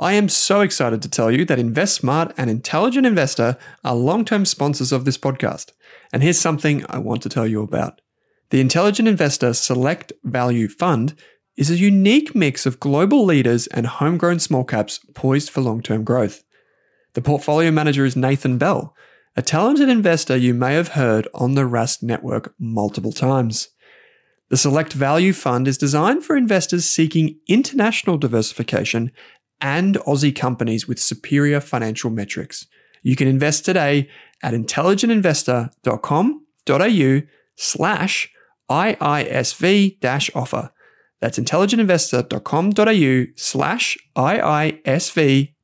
I 0.00 0.14
am 0.14 0.30
so 0.30 0.62
excited 0.62 1.02
to 1.02 1.10
tell 1.10 1.30
you 1.30 1.44
that 1.44 1.58
InvestSmart 1.58 2.32
and 2.38 2.48
Intelligent 2.48 3.04
Investor 3.04 3.58
are 3.84 3.94
long 3.94 4.24
term 4.24 4.46
sponsors 4.46 4.92
of 4.92 5.04
this 5.04 5.18
podcast. 5.18 5.72
And 6.10 6.22
here's 6.22 6.40
something 6.40 6.86
I 6.88 6.96
want 6.96 7.20
to 7.22 7.28
tell 7.28 7.46
you 7.46 7.62
about. 7.62 8.00
The 8.48 8.62
Intelligent 8.62 9.06
Investor 9.06 9.52
Select 9.52 10.14
Value 10.24 10.68
Fund 10.68 11.14
is 11.58 11.70
a 11.70 11.76
unique 11.76 12.34
mix 12.34 12.64
of 12.64 12.80
global 12.80 13.26
leaders 13.26 13.66
and 13.66 13.86
homegrown 13.86 14.38
small 14.38 14.64
caps 14.64 15.00
poised 15.14 15.50
for 15.50 15.60
long 15.60 15.82
term 15.82 16.02
growth. 16.02 16.44
The 17.12 17.20
portfolio 17.20 17.70
manager 17.70 18.06
is 18.06 18.16
Nathan 18.16 18.56
Bell, 18.56 18.94
a 19.36 19.42
talented 19.42 19.90
investor 19.90 20.34
you 20.34 20.54
may 20.54 20.76
have 20.76 20.88
heard 20.88 21.28
on 21.34 21.56
the 21.56 21.68
Rask 21.68 22.02
network 22.02 22.54
multiple 22.58 23.12
times. 23.12 23.68
The 24.48 24.56
Select 24.56 24.94
Value 24.94 25.32
Fund 25.32 25.68
is 25.68 25.78
designed 25.78 26.24
for 26.24 26.36
investors 26.36 26.84
seeking 26.84 27.38
international 27.46 28.18
diversification 28.18 29.12
and 29.60 29.96
Aussie 30.06 30.34
companies 30.34 30.88
with 30.88 30.98
superior 30.98 31.60
financial 31.60 32.10
metrics. 32.10 32.66
You 33.02 33.16
can 33.16 33.28
invest 33.28 33.64
today 33.64 34.10
at 34.42 34.52
intelligentinvestor.com.au 34.54 37.26
slash 37.56 38.30
IISV 38.70 40.34
offer. 40.34 40.70
That's 41.20 41.38
intelligentinvestor.com.au 41.38 43.32
slash 43.36 43.98
IISV 44.16 45.54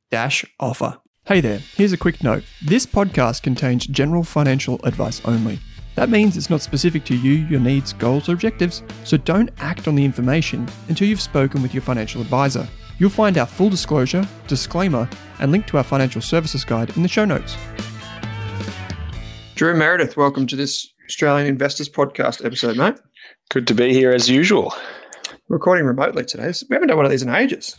offer. 0.60 0.98
Hey 1.25 1.41
there, 1.41 1.58
here's 1.58 1.92
a 1.92 1.97
quick 1.97 2.22
note. 2.22 2.44
This 2.64 2.86
podcast 2.86 3.42
contains 3.42 3.84
general 3.86 4.22
financial 4.22 4.78
advice 4.84 5.20
only. 5.25 5.58
That 5.97 6.10
means 6.10 6.36
it's 6.36 6.50
not 6.50 6.60
specific 6.60 7.05
to 7.06 7.16
you, 7.16 7.33
your 7.33 7.58
needs, 7.58 7.92
goals, 7.92 8.28
or 8.28 8.34
objectives, 8.34 8.83
so 9.05 9.16
don't 9.16 9.50
act 9.58 9.88
on 9.88 9.94
the 9.94 10.05
information 10.05 10.69
until 10.88 11.08
you've 11.08 11.20
spoken 11.20 11.62
with 11.62 11.75
your 11.75 11.83
financial 11.83 12.20
advisor. 12.20 12.69
You'll 12.98 13.11
find 13.11 13.36
our 13.36 13.47
full 13.47 13.69
disclosure, 13.69 14.27
disclaimer, 14.47 15.08
and 15.39 15.52
link 15.52 15.66
to 15.66 15.77
our 15.77 15.84
financial 15.84 16.22
services 16.22 16.64
guide 16.64 16.97
in 16.97 17.03
the 17.03 17.08
show 17.08 17.27
notes. 17.27 17.56
Drew 19.55 19.77
Meredith, 19.77 20.16
welcome 20.16 20.47
to 20.47 20.56
this 20.56 20.88
Australian 21.06 21.47
Investors 21.47 21.91
Podcast 21.91 22.42
episode, 22.44 22.78
mate. 22.78 22.94
Good 23.50 23.66
to 23.66 23.75
be 23.75 23.92
here 23.92 24.12
as 24.12 24.30
usual. 24.30 24.75
Recording 25.48 25.84
remotely 25.84 26.25
today. 26.25 26.53
We 26.70 26.75
haven't 26.75 26.88
done 26.88 26.97
one 26.97 27.05
of 27.05 27.11
these 27.11 27.22
in 27.22 27.28
ages. 27.28 27.78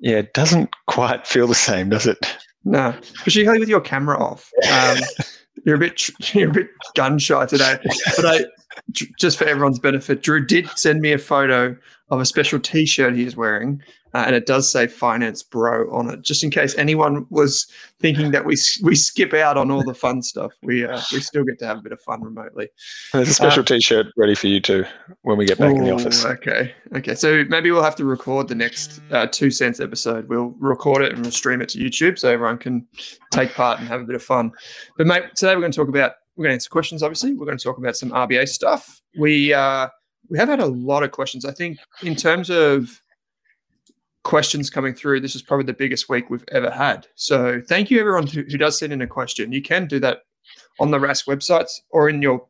Yeah, 0.00 0.16
it 0.16 0.34
doesn't 0.34 0.74
quite 0.88 1.24
feel 1.26 1.46
the 1.46 1.54
same, 1.54 1.88
does 1.88 2.06
it? 2.06 2.36
No, 2.64 2.94
particularly 3.18 3.60
with 3.60 3.68
your 3.68 3.80
camera 3.80 4.18
off. 4.18 4.50
Um, 4.72 4.98
you're 5.64 5.76
a 5.76 5.78
bit 5.78 6.10
you're 6.34 6.50
a 6.50 6.52
bit 6.52 6.68
gun 6.96 7.18
shy 7.18 7.46
today. 7.46 7.78
But 8.16 8.26
I, 8.26 8.44
just 8.90 9.38
for 9.38 9.44
everyone's 9.44 9.78
benefit, 9.78 10.22
Drew 10.22 10.44
did 10.44 10.68
send 10.76 11.00
me 11.00 11.12
a 11.12 11.18
photo 11.18 11.76
of 12.10 12.20
a 12.20 12.26
special 12.26 12.58
T-shirt 12.58 13.14
he 13.14 13.24
is 13.24 13.36
wearing, 13.36 13.82
uh, 14.14 14.24
and 14.26 14.34
it 14.34 14.46
does 14.46 14.70
say 14.70 14.86
"Finance 14.86 15.42
Bro" 15.42 15.90
on 15.90 16.10
it, 16.10 16.22
just 16.22 16.44
in 16.44 16.50
case 16.50 16.76
anyone 16.76 17.26
was 17.30 17.66
thinking 18.00 18.30
that 18.32 18.44
we 18.44 18.56
we 18.82 18.94
skip 18.94 19.32
out 19.34 19.56
on 19.56 19.70
all 19.70 19.82
the 19.82 19.94
fun 19.94 20.22
stuff. 20.22 20.52
We 20.62 20.84
uh, 20.84 21.00
we 21.12 21.20
still 21.20 21.44
get 21.44 21.58
to 21.60 21.66
have 21.66 21.78
a 21.78 21.82
bit 21.82 21.92
of 21.92 22.00
fun 22.00 22.22
remotely. 22.22 22.68
There's 23.12 23.28
a 23.28 23.34
special 23.34 23.62
uh, 23.62 23.66
T-shirt 23.66 24.06
ready 24.16 24.34
for 24.34 24.48
you 24.48 24.60
too 24.60 24.84
when 25.22 25.38
we 25.38 25.46
get 25.46 25.58
back 25.58 25.72
ooh, 25.72 25.76
in 25.76 25.84
the 25.84 25.92
office. 25.92 26.24
Okay, 26.24 26.74
okay. 26.94 27.14
So 27.14 27.44
maybe 27.48 27.70
we'll 27.70 27.82
have 27.82 27.96
to 27.96 28.04
record 28.04 28.48
the 28.48 28.54
next 28.54 29.00
uh, 29.10 29.26
two 29.26 29.50
cents 29.50 29.80
episode. 29.80 30.28
We'll 30.28 30.54
record 30.58 31.02
it 31.02 31.12
and 31.12 31.22
we'll 31.22 31.32
stream 31.32 31.62
it 31.62 31.68
to 31.70 31.78
YouTube 31.78 32.18
so 32.18 32.30
everyone 32.30 32.58
can 32.58 32.86
take 33.30 33.54
part 33.54 33.78
and 33.78 33.88
have 33.88 34.00
a 34.00 34.04
bit 34.04 34.16
of 34.16 34.22
fun. 34.22 34.52
But 34.96 35.06
mate, 35.06 35.24
today 35.36 35.54
we're 35.54 35.62
going 35.62 35.72
to 35.72 35.76
talk 35.76 35.88
about 35.88 36.12
we're 36.36 36.44
going 36.44 36.52
to 36.52 36.54
answer 36.54 36.70
questions. 36.70 37.02
Obviously, 37.02 37.34
we're 37.34 37.46
going 37.46 37.58
to 37.58 37.64
talk 37.64 37.78
about 37.78 37.96
some 37.96 38.10
RBA 38.10 38.48
stuff. 38.48 39.00
We 39.18 39.52
uh, 39.52 39.88
we 40.28 40.38
have 40.38 40.48
had 40.48 40.60
a 40.60 40.66
lot 40.66 41.02
of 41.02 41.10
questions. 41.10 41.44
I 41.44 41.52
think 41.52 41.78
in 42.02 42.16
terms 42.16 42.50
of 42.50 43.02
questions 44.24 44.70
coming 44.70 44.94
through. 44.94 45.20
This 45.20 45.34
is 45.34 45.42
probably 45.42 45.66
the 45.66 45.72
biggest 45.72 46.08
week 46.08 46.30
we've 46.30 46.44
ever 46.52 46.70
had. 46.70 47.06
So 47.14 47.60
thank 47.66 47.90
you 47.90 48.00
everyone 48.00 48.26
who, 48.26 48.42
who 48.42 48.58
does 48.58 48.78
send 48.78 48.92
in 48.92 49.02
a 49.02 49.06
question. 49.06 49.52
You 49.52 49.62
can 49.62 49.86
do 49.86 49.98
that 50.00 50.18
on 50.80 50.90
the 50.90 50.98
Rask 50.98 51.26
websites 51.26 51.80
or 51.90 52.08
in 52.08 52.22
your 52.22 52.46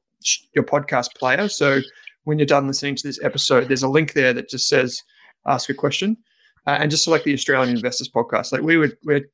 your 0.55 0.65
podcast 0.65 1.17
player. 1.17 1.49
So 1.49 1.81
when 2.25 2.39
you're 2.39 2.47
done 2.47 2.67
listening 2.67 2.95
to 2.97 3.07
this 3.07 3.23
episode, 3.23 3.69
there's 3.69 3.83
a 3.83 3.89
link 3.89 4.13
there 4.13 4.33
that 4.33 4.49
just 4.49 4.69
says 4.69 5.03
ask 5.47 5.69
a 5.69 5.75
question, 5.75 6.17
uh, 6.67 6.77
and 6.79 6.91
just 6.91 7.05
select 7.05 7.25
the 7.25 7.35
Australian 7.35 7.75
Investors 7.75 8.09
Podcast. 8.09 8.53
Like 8.53 8.63
we 8.63 8.77
would, 8.77 8.97
we're 9.05 9.29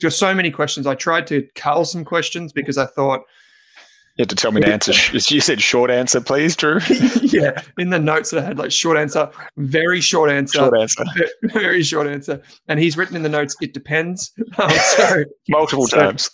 just 0.00 0.18
so 0.18 0.34
many 0.34 0.50
questions. 0.50 0.86
I 0.86 0.94
tried 0.94 1.26
to 1.26 1.46
cull 1.54 1.84
some 1.84 2.04
questions 2.04 2.52
because 2.52 2.78
I 2.78 2.86
thought 2.86 3.20
you 4.20 4.24
had 4.24 4.28
to 4.28 4.36
tell 4.36 4.52
me 4.52 4.60
the 4.60 4.70
answer. 4.70 4.92
You 5.32 5.40
said 5.40 5.62
short 5.62 5.90
answer, 5.90 6.20
please, 6.20 6.54
Drew. 6.54 6.78
yeah, 7.22 7.62
in 7.78 7.88
the 7.88 7.98
notes 7.98 8.30
that 8.30 8.42
I 8.42 8.46
had, 8.48 8.58
like 8.58 8.70
short 8.70 8.98
answer, 8.98 9.30
very 9.56 10.02
short 10.02 10.30
answer, 10.30 10.58
short 10.58 10.78
answer, 10.78 11.04
very 11.44 11.82
short 11.82 12.06
answer. 12.06 12.42
And 12.68 12.78
he's 12.78 12.98
written 12.98 13.16
in 13.16 13.22
the 13.22 13.30
notes, 13.30 13.56
it 13.62 13.72
depends. 13.72 14.32
Um, 14.58 14.70
so, 14.70 15.24
multiple 15.48 15.86
so, 15.86 15.96
times. 15.96 16.30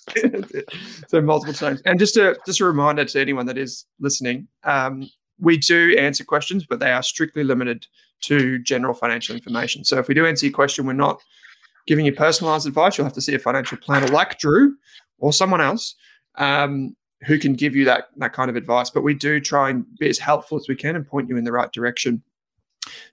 so 1.07 1.21
multiple 1.21 1.55
times. 1.55 1.81
And 1.85 1.99
just 1.99 2.17
a 2.17 2.37
just 2.45 2.61
a 2.61 2.65
reminder 2.65 3.05
to 3.05 3.21
anyone 3.21 3.47
that 3.47 3.59
is 3.59 3.85
listening, 4.01 4.49
um, 4.65 5.09
we 5.39 5.59
do 5.59 5.95
answer 5.97 6.25
questions, 6.25 6.67
but 6.67 6.81
they 6.81 6.91
are 6.91 7.03
strictly 7.03 7.45
limited 7.45 7.87
to 8.23 8.59
general 8.61 8.95
financial 8.95 9.37
information. 9.37 9.85
So 9.85 9.99
if 9.99 10.09
we 10.09 10.15
do 10.15 10.27
answer 10.27 10.47
your 10.47 10.55
question, 10.55 10.87
we're 10.87 10.95
not 10.95 11.21
giving 11.87 12.05
you 12.07 12.13
personalized 12.13 12.67
advice. 12.67 12.99
You'll 12.99 13.05
have 13.05 13.15
to 13.15 13.21
see 13.21 13.35
a 13.35 13.39
financial 13.39 13.79
planner 13.79 14.09
like 14.09 14.39
Drew 14.39 14.75
or 15.19 15.33
someone 15.33 15.61
else. 15.61 15.95
Um, 16.37 16.97
who 17.25 17.39
can 17.39 17.55
give 17.55 17.75
you 17.75 17.85
that 17.85 18.09
that 18.17 18.33
kind 18.33 18.51
of 18.51 18.57
advice. 18.57 18.91
But 18.91 19.03
we 19.03 19.15
do 19.15 19.41
try 19.41 19.71
and 19.71 19.85
be 19.99 20.09
as 20.09 20.19
helpful 20.19 20.59
as 20.59 20.69
we 20.69 20.77
can 20.77 20.97
and 20.97 21.07
point 21.07 21.29
you 21.29 21.37
in 21.37 21.45
the 21.45 21.53
right 21.53 21.73
direction. 21.73 22.23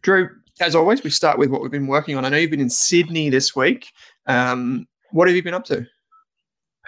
Drew, 0.02 0.30
as 0.60 0.76
always, 0.76 1.04
we 1.04 1.10
start 1.10 1.38
with 1.38 1.50
what 1.50 1.62
we've 1.62 1.72
been 1.72 1.88
working 1.88 2.16
on. 2.16 2.26
I 2.26 2.30
know 2.30 2.38
you've 2.38 2.52
been 2.52 2.60
in 2.60 2.70
Sydney 2.70 3.30
this 3.30 3.56
week. 3.56 3.92
Um, 4.28 4.88
what 5.12 5.28
have 5.28 5.36
you 5.36 5.44
been 5.44 5.54
up 5.54 5.66
to? 5.66 5.86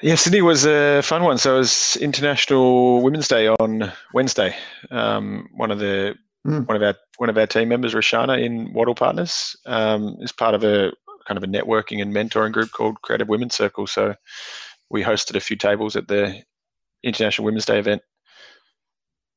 Yeah, 0.01 0.15
Sydney 0.15 0.41
was 0.41 0.65
a 0.65 1.01
fun 1.01 1.23
one. 1.23 1.37
So 1.37 1.55
it 1.55 1.59
was 1.59 1.97
International 2.01 3.01
Women's 3.01 3.27
Day 3.27 3.47
on 3.47 3.91
Wednesday. 4.13 4.55
Um, 4.91 5.49
one 5.55 5.71
of 5.71 5.79
the 5.79 6.15
mm. 6.45 6.67
one 6.67 6.75
of 6.75 6.83
our 6.83 6.95
one 7.17 7.29
of 7.29 7.37
our 7.37 7.47
team 7.47 7.69
members, 7.69 7.93
Roshana, 7.93 8.43
in 8.43 8.73
Wattle 8.73 8.95
Partners, 8.95 9.55
um, 9.65 10.17
is 10.19 10.33
part 10.33 10.53
of 10.53 10.63
a 10.63 10.91
kind 11.27 11.37
of 11.37 11.43
a 11.43 11.47
networking 11.47 12.01
and 12.01 12.13
mentoring 12.13 12.51
group 12.51 12.71
called 12.71 13.01
Creative 13.01 13.27
Women's 13.27 13.55
Circle. 13.55 13.87
So 13.87 14.15
we 14.89 15.01
hosted 15.01 15.35
a 15.35 15.39
few 15.39 15.55
tables 15.55 15.95
at 15.95 16.07
the 16.07 16.43
International 17.05 17.45
Women's 17.45 17.65
Day 17.65 17.79
event 17.79 18.01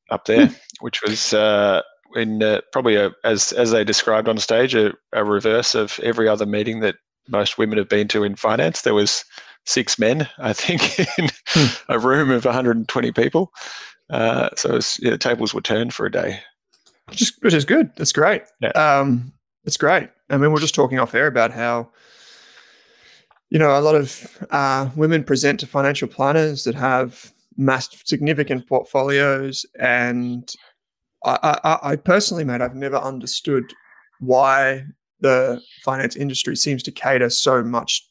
up 0.09 0.25
there, 0.25 0.47
hmm. 0.47 0.53
which 0.81 1.01
was 1.01 1.33
uh, 1.33 1.81
in 2.15 2.43
uh, 2.43 2.61
probably 2.71 2.95
a, 2.95 3.11
as 3.23 3.51
as 3.53 3.71
they 3.71 3.83
described 3.83 4.27
on 4.27 4.37
stage 4.37 4.75
a, 4.75 4.93
a, 5.13 5.23
reverse 5.23 5.75
of 5.75 5.99
every 6.03 6.27
other 6.27 6.45
meeting 6.45 6.79
that 6.81 6.95
most 7.27 7.57
women 7.57 7.77
have 7.77 7.89
been 7.89 8.07
to 8.09 8.23
in 8.23 8.35
finance. 8.35 8.81
There 8.81 8.93
was 8.93 9.23
six 9.65 9.99
men, 9.99 10.27
I 10.39 10.53
think, 10.53 10.99
in 11.19 11.29
hmm. 11.47 11.67
a 11.87 11.99
room 11.99 12.31
of 12.31 12.45
120 12.45 13.11
people. 13.11 13.51
Uh, 14.09 14.49
so 14.55 14.73
was, 14.73 14.97
yeah, 15.01 15.11
the 15.11 15.17
tables 15.17 15.53
were 15.53 15.61
turned 15.61 15.93
for 15.93 16.05
a 16.05 16.11
day. 16.11 16.39
Which 17.07 17.21
is, 17.21 17.33
which 17.41 17.53
is 17.53 17.65
good. 17.65 17.91
That's 17.95 18.11
great. 18.11 18.43
Yeah. 18.59 18.69
Um, 18.69 19.33
it's 19.63 19.77
great. 19.77 20.09
I 20.29 20.37
mean, 20.37 20.51
we're 20.51 20.59
just 20.59 20.75
talking 20.75 20.99
off 20.99 21.13
air 21.13 21.27
about 21.27 21.51
how 21.51 21.89
you 23.49 23.59
know 23.59 23.77
a 23.77 23.81
lot 23.81 23.95
of 23.95 24.45
uh, 24.51 24.89
women 24.95 25.23
present 25.23 25.59
to 25.59 25.67
financial 25.67 26.07
planners 26.07 26.63
that 26.63 26.75
have 26.75 27.31
mass 27.59 27.89
significant 28.05 28.67
portfolios 28.67 29.65
and 29.79 30.53
I, 31.25 31.59
I, 31.63 31.79
I 31.91 31.95
personally 31.97 32.45
mate 32.45 32.61
i've 32.61 32.75
never 32.75 32.95
understood 32.97 33.73
why 34.19 34.85
the 35.19 35.61
finance 35.83 36.15
industry 36.15 36.55
seems 36.55 36.81
to 36.83 36.91
cater 36.91 37.29
so 37.29 37.63
much 37.63 38.05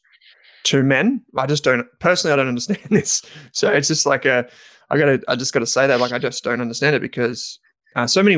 to 0.65 0.83
men. 0.83 1.23
I 1.37 1.45
just 1.45 1.63
don't 1.63 1.87
personally 1.99 2.33
i 2.33 2.35
don't 2.35 2.47
understand 2.47 2.79
this. 2.89 3.23
So 3.51 3.71
it's 3.71 3.87
just 3.87 4.05
like 4.05 4.25
a 4.25 4.47
i 4.89 4.97
gotta 4.97 5.21
i 5.27 5.35
just 5.35 5.53
gotta 5.53 5.65
say 5.65 5.87
that 5.87 5.99
like 5.99 6.11
i 6.11 6.19
just 6.19 6.43
don't 6.43 6.61
understand 6.61 6.95
it 6.95 7.01
because 7.01 7.59
uh, 7.95 8.05
so 8.05 8.21
many 8.21 8.37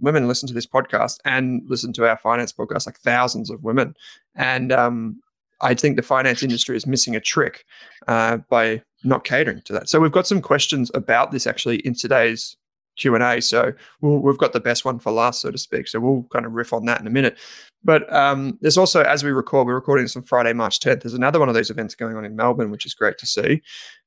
women 0.00 0.28
listen 0.28 0.46
to 0.46 0.54
this 0.54 0.66
podcast 0.66 1.18
and 1.24 1.62
listen 1.66 1.92
to 1.94 2.06
our 2.06 2.18
finance 2.18 2.52
podcast 2.52 2.84
like 2.84 2.98
thousands 2.98 3.48
of 3.48 3.62
women. 3.62 3.94
And 4.34 4.72
um, 4.72 5.20
I 5.62 5.72
think 5.72 5.96
the 5.96 6.02
finance 6.02 6.42
industry 6.42 6.76
is 6.76 6.86
missing 6.86 7.16
a 7.16 7.20
trick 7.20 7.64
uh, 8.08 8.38
by 8.50 8.82
not 9.04 9.24
catering 9.24 9.62
to 9.62 9.72
that. 9.74 9.88
So 9.88 10.00
we've 10.00 10.12
got 10.12 10.26
some 10.26 10.42
questions 10.42 10.90
about 10.94 11.32
this 11.32 11.46
actually 11.46 11.76
in 11.78 11.94
today's 11.94 12.56
Q 12.96 13.14
and 13.14 13.24
A. 13.24 13.40
So 13.40 13.72
we 14.00 14.30
have 14.30 14.38
got 14.38 14.52
the 14.52 14.60
best 14.60 14.84
one 14.84 14.98
for 14.98 15.10
last, 15.10 15.40
so 15.40 15.50
to 15.50 15.58
speak. 15.58 15.88
So 15.88 16.00
we'll 16.00 16.26
kind 16.32 16.44
of 16.44 16.52
riff 16.52 16.72
on 16.72 16.84
that 16.86 17.00
in 17.00 17.06
a 17.06 17.10
minute. 17.10 17.38
But 17.82 18.12
um, 18.12 18.58
there's 18.60 18.76
also, 18.76 19.02
as 19.02 19.24
we 19.24 19.30
record, 19.30 19.66
we're 19.66 19.74
recording 19.74 20.04
this 20.04 20.16
on 20.16 20.22
Friday, 20.22 20.52
March 20.52 20.80
10th. 20.80 21.02
There's 21.02 21.14
another 21.14 21.40
one 21.40 21.48
of 21.48 21.54
these 21.54 21.70
events 21.70 21.94
going 21.94 22.16
on 22.16 22.24
in 22.24 22.36
Melbourne, 22.36 22.70
which 22.70 22.84
is 22.84 22.94
great 22.94 23.16
to 23.18 23.26
see. 23.26 23.62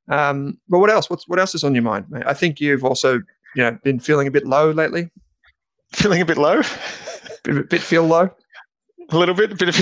Um, 0.09 0.59
but 0.69 0.79
what 0.79 0.91
else? 0.91 1.09
What's 1.09 1.27
what 1.27 1.39
else 1.39 1.55
is 1.55 1.63
on 1.63 1.73
your 1.73 1.83
mind, 1.83 2.05
mate? 2.09 2.23
I 2.25 2.33
think 2.33 2.59
you've 2.59 2.83
also, 2.83 3.13
you 3.55 3.63
know, 3.63 3.77
been 3.83 3.99
feeling 3.99 4.27
a 4.27 4.31
bit 4.31 4.45
low 4.45 4.71
lately. 4.71 5.09
Feeling 5.93 6.21
a 6.21 6.25
bit 6.25 6.37
low. 6.37 6.61
bit, 7.43 7.69
bit 7.69 7.81
feel 7.81 8.05
low. 8.05 8.29
A 9.09 9.17
little 9.17 9.35
bit, 9.35 9.57
bit 9.57 9.69
of. 9.69 9.75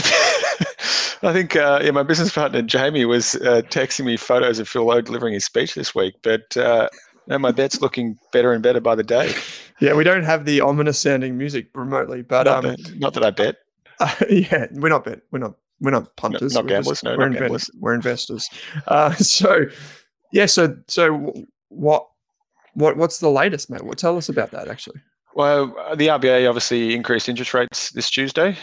I 1.23 1.33
think 1.33 1.55
uh, 1.55 1.79
yeah, 1.83 1.91
my 1.91 2.03
business 2.03 2.33
partner 2.33 2.61
Jamie 2.61 3.05
was 3.05 3.35
uh, 3.35 3.61
texting 3.69 4.05
me 4.05 4.17
photos 4.17 4.59
of 4.59 4.67
Phil 4.67 4.85
Lowe 4.85 5.01
delivering 5.01 5.33
his 5.33 5.45
speech 5.45 5.75
this 5.75 5.93
week, 5.93 6.15
but 6.23 6.55
uh, 6.57 6.89
no, 7.27 7.37
my 7.37 7.51
bet's 7.51 7.81
looking 7.81 8.17
better 8.31 8.51
and 8.53 8.63
better 8.63 8.79
by 8.79 8.95
the 8.95 9.03
day. 9.03 9.33
Yeah, 9.81 9.95
we 9.95 10.03
don't 10.03 10.21
have 10.21 10.45
the 10.45 10.61
ominous 10.61 10.99
sounding 10.99 11.39
music 11.39 11.69
remotely, 11.73 12.21
but 12.21 12.43
not, 12.43 12.63
um, 12.63 12.75
that, 12.75 12.99
not 12.99 13.13
that 13.15 13.23
I 13.23 13.31
bet. 13.31 13.55
yeah, 14.29 14.67
we're 14.73 14.89
not 14.89 15.03
bet. 15.03 15.21
We're 15.31 15.39
not. 15.39 15.55
We're 15.79 15.89
not 15.89 16.15
punters. 16.17 16.53
No, 16.53 16.59
not 16.59 16.65
we're 16.65 16.69
gamblers. 16.69 17.01
Just, 17.01 17.03
no, 17.03 17.17
we're, 17.17 17.29
gamblers. 17.29 17.71
we're 17.79 17.95
investors. 17.95 18.47
Uh, 18.85 19.11
so, 19.15 19.65
yeah. 20.31 20.45
So, 20.45 20.77
so 20.87 21.33
what? 21.69 22.07
What? 22.75 22.95
What's 22.95 23.17
the 23.17 23.31
latest, 23.31 23.71
mate? 23.71 23.81
What? 23.81 23.97
Tell 23.97 24.17
us 24.17 24.29
about 24.29 24.51
that, 24.51 24.67
actually. 24.67 25.01
Well, 25.33 25.75
uh, 25.79 25.95
the 25.95 26.09
RBA 26.09 26.47
obviously 26.47 26.93
increased 26.93 27.27
interest 27.27 27.55
rates 27.55 27.89
this 27.89 28.11
Tuesday 28.11 28.55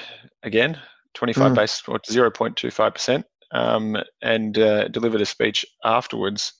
again, 0.44 0.78
25 1.14 1.52
Mm. 1.52 1.54
basis 1.54 1.82
or 1.88 1.98
0.25%, 2.00 3.24
um, 3.52 3.96
and 4.22 4.58
uh, 4.58 4.88
delivered 4.88 5.20
a 5.20 5.26
speech 5.26 5.64
afterwards, 5.84 6.52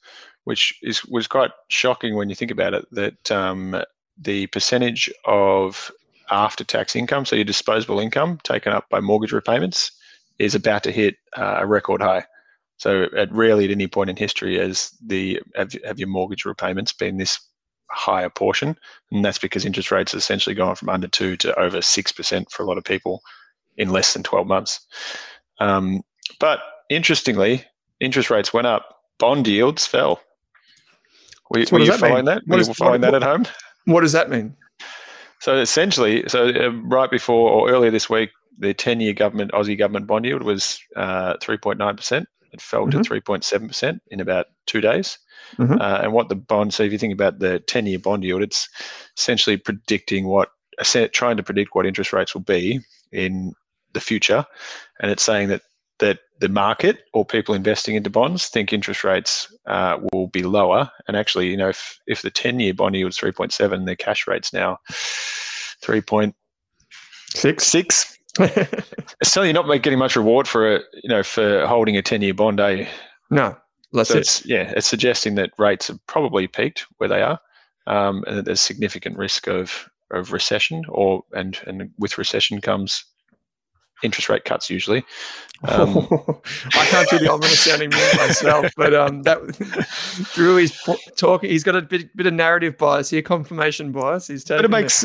which 0.44 0.74
is 0.82 1.04
was 1.04 1.26
quite 1.26 1.50
shocking 1.68 2.16
when 2.16 2.28
you 2.28 2.34
think 2.34 2.50
about 2.50 2.74
it. 2.74 2.86
That 2.92 3.30
um, 3.30 3.82
the 4.20 4.46
percentage 4.48 5.10
of 5.24 5.90
after-tax 6.30 6.96
income, 6.96 7.24
so 7.24 7.36
your 7.36 7.44
disposable 7.44 8.00
income 8.00 8.38
taken 8.42 8.72
up 8.72 8.88
by 8.90 9.00
mortgage 9.00 9.32
repayments, 9.32 9.92
is 10.38 10.54
about 10.54 10.82
to 10.84 10.92
hit 10.92 11.16
uh, 11.36 11.58
a 11.58 11.66
record 11.66 12.02
high. 12.02 12.24
So, 12.78 13.06
at 13.16 13.32
rarely 13.32 13.64
at 13.64 13.70
any 13.70 13.88
point 13.88 14.10
in 14.10 14.16
history 14.16 14.58
has 14.58 14.90
the 15.04 15.40
have, 15.56 15.72
have 15.84 15.98
your 15.98 16.08
mortgage 16.08 16.44
repayments 16.44 16.92
been 16.92 17.18
this 17.18 17.38
higher 17.90 18.30
portion, 18.30 18.76
and 19.10 19.24
that's 19.24 19.38
because 19.38 19.64
interest 19.64 19.90
rates 19.90 20.14
essentially 20.14 20.54
gone 20.54 20.76
from 20.76 20.88
under 20.88 21.08
two 21.08 21.36
to 21.38 21.58
over 21.58 21.82
six 21.82 22.12
percent 22.12 22.50
for 22.50 22.62
a 22.62 22.66
lot 22.66 22.78
of 22.78 22.84
people 22.84 23.22
in 23.78 23.88
less 23.90 24.12
than 24.12 24.22
twelve 24.22 24.46
months. 24.46 24.78
Um, 25.60 26.02
but 26.38 26.60
interestingly, 26.90 27.64
interest 28.00 28.30
rates 28.30 28.52
went 28.52 28.66
up, 28.66 28.84
bond 29.18 29.46
yields 29.48 29.86
fell. 29.86 30.20
Were, 31.50 31.64
So 31.64 31.72
what 31.72 31.72
were 31.72 31.78
does 31.78 31.86
you 31.86 31.92
that 31.92 32.00
mean? 32.02 32.10
following 32.10 32.24
that? 32.26 32.42
What 32.46 32.56
Were 32.56 32.60
is- 32.60 32.68
you 32.68 32.74
following 32.74 33.00
what- 33.00 33.10
that 33.12 33.22
at 33.22 33.28
home? 33.28 33.46
What 33.86 34.02
does 34.02 34.12
that 34.12 34.28
mean? 34.28 34.54
So 35.40 35.56
essentially, 35.56 36.24
so 36.28 36.48
uh, 36.48 36.70
right 36.84 37.10
before 37.10 37.50
or 37.50 37.70
earlier 37.70 37.90
this 37.90 38.10
week, 38.10 38.30
the 38.58 38.74
10-year 38.74 39.14
government 39.14 39.52
Aussie 39.52 39.78
government 39.78 40.06
bond 40.06 40.24
yield 40.26 40.42
was 40.42 40.78
uh, 40.96 41.34
3.9%. 41.40 42.26
It 42.52 42.60
fell 42.60 42.86
Mhm. 42.86 42.90
to 42.90 42.98
3.7% 42.98 44.00
in 44.10 44.20
about 44.20 44.46
two 44.66 44.80
days. 44.80 45.16
Mhm. 45.56 45.80
Uh, 45.80 46.00
and 46.02 46.12
what 46.12 46.28
the 46.28 46.34
bond, 46.34 46.74
so 46.74 46.82
if 46.82 46.92
you 46.92 46.98
think 46.98 47.12
about 47.14 47.38
the 47.38 47.60
10-year 47.66 48.00
bond 48.00 48.24
yield, 48.24 48.42
it's 48.42 48.68
essentially 49.16 49.56
predicting 49.56 50.26
what, 50.26 50.50
trying 51.12 51.36
to 51.36 51.42
predict 51.42 51.74
what 51.74 51.86
interest 51.86 52.12
rates 52.12 52.34
will 52.34 52.42
be 52.42 52.80
in 53.12 53.54
the 53.92 54.00
future, 54.00 54.44
and 55.00 55.10
it's 55.10 55.22
saying 55.22 55.48
that 55.48 55.62
that 55.98 56.20
the 56.40 56.48
market 56.48 56.98
or 57.12 57.24
people 57.24 57.54
investing 57.54 57.96
into 57.96 58.10
bonds 58.10 58.46
think 58.46 58.72
interest 58.72 59.02
rates 59.02 59.52
uh, 59.66 59.98
will 60.12 60.28
be 60.28 60.44
lower. 60.44 60.88
And 61.08 61.16
actually, 61.16 61.48
you 61.48 61.56
know, 61.56 61.70
if 61.70 61.98
if 62.06 62.22
the 62.22 62.30
10-year 62.30 62.74
bond 62.74 62.94
yield 62.94 63.10
is 63.10 63.18
3.7, 63.18 63.86
the 63.86 63.96
cash 63.96 64.26
rate's 64.26 64.52
now 64.52 64.78
3.6 65.82 66.34
Six. 67.60 68.18
so 69.22 69.42
you're 69.42 69.52
not 69.52 69.82
getting 69.82 69.98
much 69.98 70.14
reward 70.16 70.46
for 70.46 70.76
a, 70.76 70.80
you 71.02 71.08
know 71.08 71.22
for 71.22 71.66
holding 71.66 71.96
a 71.96 72.02
10 72.02 72.22
year 72.22 72.34
bond 72.34 72.60
eh? 72.60 72.86
no, 73.30 73.56
that's 73.92 74.10
so 74.10 74.16
it. 74.16 74.20
it's 74.20 74.46
yeah 74.46 74.72
it's 74.76 74.86
suggesting 74.86 75.34
that 75.34 75.50
rates 75.58 75.88
have 75.88 75.98
probably 76.06 76.46
peaked 76.46 76.86
where 76.98 77.08
they 77.08 77.20
are 77.20 77.40
um, 77.88 78.22
and 78.26 78.38
that 78.38 78.44
there's 78.44 78.60
significant 78.60 79.16
risk 79.16 79.48
of 79.48 79.88
of 80.12 80.32
recession 80.32 80.84
or 80.88 81.24
and 81.32 81.58
and 81.66 81.90
with 81.98 82.16
recession 82.16 82.60
comes 82.60 83.04
interest 84.02 84.28
rate 84.28 84.44
cuts 84.44 84.70
usually 84.70 85.04
um, 85.68 86.06
I 86.74 86.86
can't 86.86 87.10
do 87.10 87.18
the 87.18 87.28
ominous 87.32 87.58
sounding 87.58 87.88
music 87.90 88.16
myself, 88.16 88.66
but 88.76 88.94
um, 88.94 89.24
that 89.24 89.40
Drew 90.34 90.56
is 90.56 90.72
talking. 91.16 91.50
He's 91.50 91.64
got 91.64 91.74
a 91.74 91.82
bit, 91.82 92.16
bit 92.16 92.26
of 92.26 92.32
narrative 92.34 92.78
bias 92.78 93.10
here, 93.10 93.22
confirmation 93.22 93.90
bias. 93.90 94.28
He's 94.28 94.44
but 94.44 94.64
it 94.64 94.70
makes 94.70 95.04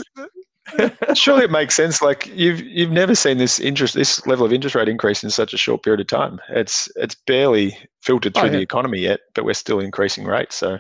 surely 1.16 1.44
it 1.44 1.50
makes 1.52 1.76
sense 1.76 2.02
like 2.04 2.28
you've 2.28 2.60
you've 2.62 2.92
never 2.92 3.16
seen 3.16 3.38
this 3.40 3.60
interest 3.60 3.96
this 3.96 4.26
level 4.28 4.46
of 4.46 4.54
interest 4.54 4.76
rate 4.76 4.88
increase 4.88 5.24
in 5.24 5.30
such 5.32 5.54
a 5.54 5.58
short 5.58 5.82
period 5.84 6.00
of 6.00 6.08
time 6.08 6.40
it's 6.50 6.88
it's 6.96 7.16
barely 7.16 7.76
filtered 8.02 8.34
Oh, 8.38 8.42
through 8.42 8.50
yeah. 8.52 8.58
the 8.58 8.62
economy 8.62 9.00
yet 9.00 9.22
but 9.34 9.44
we're 9.46 9.54
still 9.56 9.80
increasing 9.80 10.24
rates 10.26 10.56
so 10.56 10.80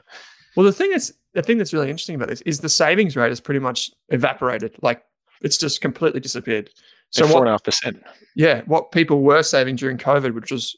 Well, 0.55 0.65
the 0.65 0.71
thing 0.71 0.91
is, 0.93 1.13
the 1.33 1.41
thing 1.41 1.57
that's 1.57 1.73
really 1.73 1.89
interesting 1.89 2.15
about 2.15 2.29
this 2.29 2.41
is 2.41 2.59
the 2.59 2.69
savings 2.69 3.15
rate 3.15 3.29
has 3.29 3.39
pretty 3.41 3.59
much 3.59 3.89
evaporated. 4.09 4.75
Like 4.83 5.03
it's 5.41 5.57
just 5.57 5.81
completely 5.81 6.19
disappeared. 6.19 6.69
So 7.13 7.27
four 7.27 7.39
and 7.41 7.47
a 7.49 7.51
half 7.51 7.63
percent 7.63 8.03
Yeah, 8.35 8.61
what 8.65 8.91
people 8.91 9.21
were 9.21 9.43
saving 9.43 9.75
during 9.75 9.97
COVID, 9.97 10.33
which 10.33 10.51
was 10.51 10.75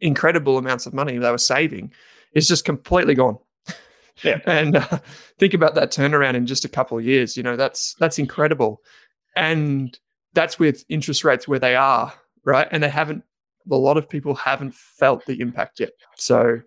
incredible 0.00 0.58
amounts 0.58 0.86
of 0.86 0.94
money 0.94 1.18
they 1.18 1.30
were 1.30 1.38
saving, 1.38 1.92
is 2.32 2.48
just 2.48 2.64
completely 2.64 3.14
gone. 3.14 3.38
Yeah. 4.22 4.40
and 4.46 4.76
uh, 4.76 4.98
think 5.38 5.54
about 5.54 5.74
that 5.74 5.90
turnaround 5.90 6.34
in 6.34 6.46
just 6.46 6.64
a 6.64 6.68
couple 6.68 6.98
of 6.98 7.04
years. 7.04 7.36
You 7.36 7.42
know, 7.42 7.56
that's 7.56 7.94
that's 8.00 8.18
incredible, 8.18 8.80
and 9.36 9.98
that's 10.34 10.58
with 10.58 10.84
interest 10.88 11.24
rates 11.24 11.46
where 11.46 11.58
they 11.58 11.76
are, 11.76 12.12
right? 12.44 12.68
And 12.70 12.82
they 12.82 12.88
haven't. 12.88 13.22
A 13.70 13.74
lot 13.74 13.96
of 13.96 14.08
people 14.08 14.34
haven't 14.34 14.74
felt 14.74 15.26
the 15.26 15.40
impact 15.40 15.80
yet. 15.80 15.90
So 16.16 16.60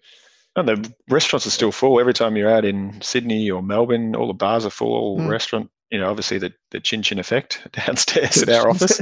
And 0.58 0.68
the 0.68 0.94
restaurants 1.10 1.48
are 1.48 1.52
still 1.52 1.72
full. 1.72 2.00
Every 2.00 2.14
time 2.14 2.36
you're 2.36 2.50
out 2.52 2.66
in 2.66 3.00
Sydney 3.02 3.50
or 3.50 3.64
Melbourne, 3.64 4.16
all 4.18 4.28
the 4.28 4.34
bars 4.34 4.66
are 4.66 4.70
full. 4.70 4.94
All 4.94 5.18
the 5.18 5.24
Mm. 5.24 5.30
restaurant, 5.30 5.72
you 5.92 6.00
know, 6.00 6.10
obviously 6.10 6.38
the, 6.38 6.54
the 6.72 6.80
chin 6.80 7.02
chin 7.02 7.20
effect 7.20 7.68
downstairs 7.86 8.42
at 8.44 8.50
our 8.50 8.70
office. 8.70 9.02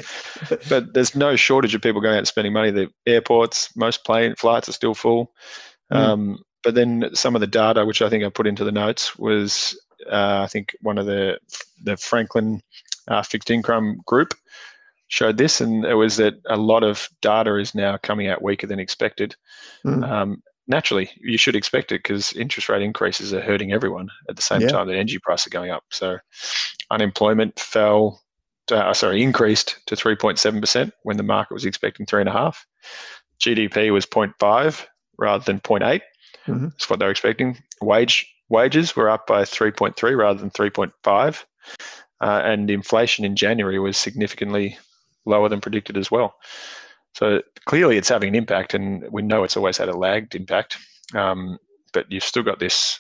But 0.69 0.93
there's 0.93 1.15
no 1.15 1.35
shortage 1.35 1.75
of 1.75 1.81
people 1.81 2.01
going 2.01 2.15
out 2.15 2.19
and 2.19 2.27
spending 2.27 2.53
money. 2.53 2.71
The 2.71 2.89
airports, 3.05 3.75
most 3.75 4.05
plane 4.05 4.35
flights 4.35 4.69
are 4.69 4.73
still 4.73 4.93
full. 4.93 5.33
Mm. 5.91 5.97
Um, 5.97 6.43
but 6.63 6.75
then 6.75 7.09
some 7.13 7.35
of 7.35 7.41
the 7.41 7.47
data, 7.47 7.85
which 7.85 8.01
I 8.01 8.09
think 8.09 8.23
I 8.23 8.29
put 8.29 8.47
into 8.47 8.63
the 8.63 8.71
notes, 8.71 9.17
was 9.17 9.79
uh, 10.11 10.41
I 10.43 10.47
think 10.47 10.75
one 10.81 10.97
of 10.97 11.05
the 11.05 11.39
the 11.83 11.97
Franklin 11.97 12.61
uh, 13.07 13.21
fixed 13.21 13.49
income 13.49 14.01
group 14.05 14.33
showed 15.07 15.37
this, 15.37 15.61
and 15.61 15.85
it 15.85 15.93
was 15.93 16.17
that 16.17 16.35
a 16.49 16.57
lot 16.57 16.83
of 16.83 17.09
data 17.21 17.55
is 17.57 17.73
now 17.73 17.97
coming 17.97 18.27
out 18.27 18.41
weaker 18.41 18.67
than 18.67 18.79
expected. 18.79 19.35
Mm. 19.85 20.09
Um, 20.09 20.43
naturally, 20.67 21.09
you 21.19 21.37
should 21.37 21.55
expect 21.55 21.91
it 21.91 22.03
because 22.03 22.33
interest 22.33 22.69
rate 22.69 22.81
increases 22.81 23.33
are 23.33 23.41
hurting 23.41 23.71
everyone 23.71 24.09
at 24.29 24.35
the 24.35 24.41
same 24.41 24.61
Yeah. 24.61 24.67
time 24.69 24.87
that 24.87 24.95
energy 24.95 25.19
prices 25.19 25.47
are 25.47 25.51
going 25.51 25.71
up. 25.71 25.83
So 25.91 26.17
unemployment 26.91 27.59
fell, 27.59 28.21
uh, 28.71 28.93
sorry, 28.93 29.23
increased 29.23 29.79
to 29.87 29.95
3.7% 29.95 30.91
when 31.03 31.17
the 31.17 31.23
market 31.23 31.53
was 31.53 31.65
expecting 31.65 32.05
three 32.05 32.21
and 32.21 32.29
a 32.29 32.33
half. 32.33 32.65
GDP 33.39 33.91
was 33.91 34.05
0.5 34.05 34.85
rather 35.17 35.43
than 35.43 35.59
0.8. 35.59 36.01
Mhm. 36.47 36.71
That's 36.71 36.89
what 36.89 36.99
they 36.99 37.05
were 37.05 37.11
expecting. 37.11 37.57
Wage 37.81 38.33
wages 38.49 38.95
were 38.95 39.09
up 39.09 39.27
by 39.27 39.43
3.3 39.43 40.15
rather 40.15 40.39
than 40.39 40.49
3.5, 40.49 41.45
uh, 42.21 42.41
and 42.45 42.71
inflation 42.71 43.25
in 43.25 43.35
January 43.35 43.77
was 43.77 43.97
significantly 43.97 44.77
lower 45.25 45.49
than 45.49 45.59
predicted 45.59 45.97
as 45.97 46.09
well. 46.09 46.35
So 47.17 47.41
clearly, 47.65 47.97
it's 47.97 48.09
having 48.09 48.29
an 48.29 48.35
impact, 48.35 48.75
and 48.75 49.03
we 49.11 49.23
know 49.23 49.43
it's 49.43 49.57
always 49.57 49.75
had 49.77 49.89
a 49.89 49.97
lagged 49.97 50.35
impact. 50.35 50.77
Um, 51.15 51.57
but 51.91 52.05
you've 52.11 52.23
still 52.23 52.43
got 52.43 52.59
this. 52.59 52.99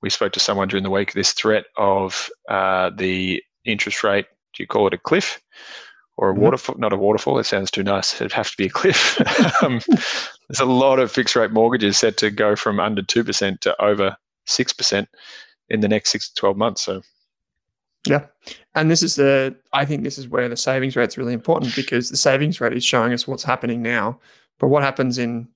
We 0.00 0.08
spoke 0.08 0.32
to 0.32 0.40
someone 0.40 0.68
during 0.68 0.84
the 0.84 0.90
week. 0.90 1.12
This 1.12 1.32
threat 1.32 1.66
of 1.76 2.30
uh, 2.48 2.90
the 2.96 3.42
interest 3.66 4.02
rate. 4.02 4.24
Do 4.54 4.62
you 4.62 4.66
call 4.66 4.86
it 4.86 4.94
a 4.94 4.98
cliff 4.98 5.38
or 6.16 6.30
a 6.30 6.34
Mhm. 6.34 6.38
waterfall? 6.38 6.76
Not 6.78 6.94
a 6.94 6.96
waterfall. 6.96 7.38
It 7.38 7.44
sounds 7.44 7.70
too 7.70 7.82
nice. 7.82 8.14
It'd 8.14 8.32
have 8.32 8.50
to 8.50 8.56
be 8.56 8.66
a 8.66 8.70
cliff. 8.70 9.20
um, 9.62 9.82
there's 10.48 10.60
a 10.60 10.64
lot 10.64 10.98
of 10.98 11.12
fixed 11.12 11.36
rate 11.36 11.50
mortgages 11.50 11.98
set 11.98 12.16
to 12.18 12.30
go 12.30 12.56
from 12.56 12.80
under 12.80 13.02
two 13.02 13.22
percent 13.22 13.60
to 13.62 13.82
over 13.84 14.16
six 14.46 14.72
percent 14.72 15.10
in 15.68 15.80
the 15.80 15.88
next 15.88 16.08
six 16.08 16.30
to 16.30 16.34
twelve 16.40 16.56
months. 16.56 16.82
So 16.82 17.02
Yeah. 18.06 18.26
And 18.74 18.90
this 18.90 19.02
is 19.02 19.16
the, 19.16 19.56
I 19.72 19.84
think 19.84 20.04
this 20.04 20.18
is 20.18 20.28
where 20.28 20.48
the 20.48 20.56
savings 20.56 20.96
rate 20.96 21.08
is 21.08 21.18
really 21.18 21.32
important 21.34 21.74
because 21.74 22.10
the 22.10 22.16
savings 22.16 22.60
rate 22.60 22.72
is 22.72 22.84
showing 22.84 23.12
us 23.12 23.26
what's 23.26 23.42
happening 23.42 23.82
now. 23.82 24.18
But 24.58 24.68
what 24.68 24.82
happens 24.82 25.18
in 25.18 25.48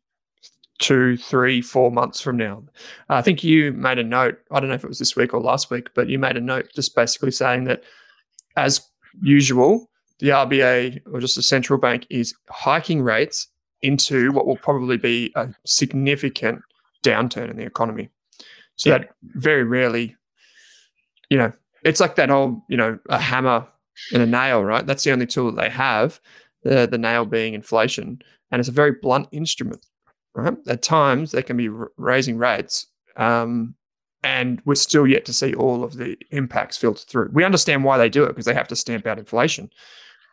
two, 0.78 1.16
three, 1.16 1.62
four 1.62 1.90
months 1.90 2.20
from 2.20 2.36
now? 2.36 2.64
I 3.08 3.22
think 3.22 3.42
you 3.44 3.72
made 3.72 3.98
a 3.98 4.04
note, 4.04 4.38
I 4.50 4.60
don't 4.60 4.68
know 4.68 4.74
if 4.74 4.84
it 4.84 4.88
was 4.88 4.98
this 4.98 5.16
week 5.16 5.32
or 5.32 5.40
last 5.40 5.70
week, 5.70 5.90
but 5.94 6.08
you 6.08 6.18
made 6.18 6.36
a 6.36 6.40
note 6.40 6.68
just 6.74 6.94
basically 6.94 7.30
saying 7.30 7.64
that 7.64 7.82
as 8.56 8.86
usual, 9.22 9.88
the 10.18 10.28
RBA 10.28 11.00
or 11.12 11.20
just 11.20 11.36
the 11.36 11.42
central 11.42 11.78
bank 11.78 12.06
is 12.10 12.34
hiking 12.48 13.02
rates 13.02 13.48
into 13.82 14.30
what 14.32 14.46
will 14.46 14.56
probably 14.56 14.96
be 14.96 15.32
a 15.36 15.48
significant 15.64 16.62
downturn 17.02 17.50
in 17.50 17.56
the 17.56 17.64
economy. 17.64 18.08
So 18.76 18.90
Yeah. 18.90 18.98
that 18.98 19.10
very 19.22 19.64
rarely 19.64 20.16
you 21.30 21.38
know, 21.38 21.50
it's 21.84 22.00
like 22.00 22.16
that 22.16 22.30
old, 22.30 22.60
you 22.68 22.76
know, 22.76 22.98
a 23.08 23.18
hammer 23.18 23.66
and 24.12 24.22
a 24.22 24.26
nail, 24.26 24.64
right? 24.64 24.86
That's 24.86 25.04
the 25.04 25.12
only 25.12 25.26
tool 25.26 25.52
that 25.52 25.60
they 25.60 25.70
have, 25.70 26.20
the, 26.62 26.86
the 26.86 26.98
nail 26.98 27.24
being 27.24 27.54
inflation. 27.54 28.20
And 28.50 28.60
it's 28.60 28.68
a 28.68 28.72
very 28.72 28.92
blunt 29.00 29.28
instrument, 29.32 29.84
right? 30.34 30.54
At 30.66 30.82
times, 30.82 31.32
they 31.32 31.42
can 31.42 31.56
be 31.56 31.68
r- 31.68 31.90
raising 31.96 32.38
rates. 32.38 32.86
Um, 33.16 33.74
and 34.22 34.62
we're 34.64 34.76
still 34.76 35.06
yet 35.06 35.24
to 35.24 35.32
see 35.32 35.54
all 35.54 35.82
of 35.82 35.96
the 35.96 36.16
impacts 36.30 36.76
filter 36.76 37.04
through. 37.06 37.30
We 37.32 37.44
understand 37.44 37.84
why 37.84 37.98
they 37.98 38.08
do 38.08 38.24
it 38.24 38.28
because 38.28 38.44
they 38.44 38.54
have 38.54 38.68
to 38.68 38.76
stamp 38.76 39.06
out 39.06 39.18
inflation, 39.18 39.70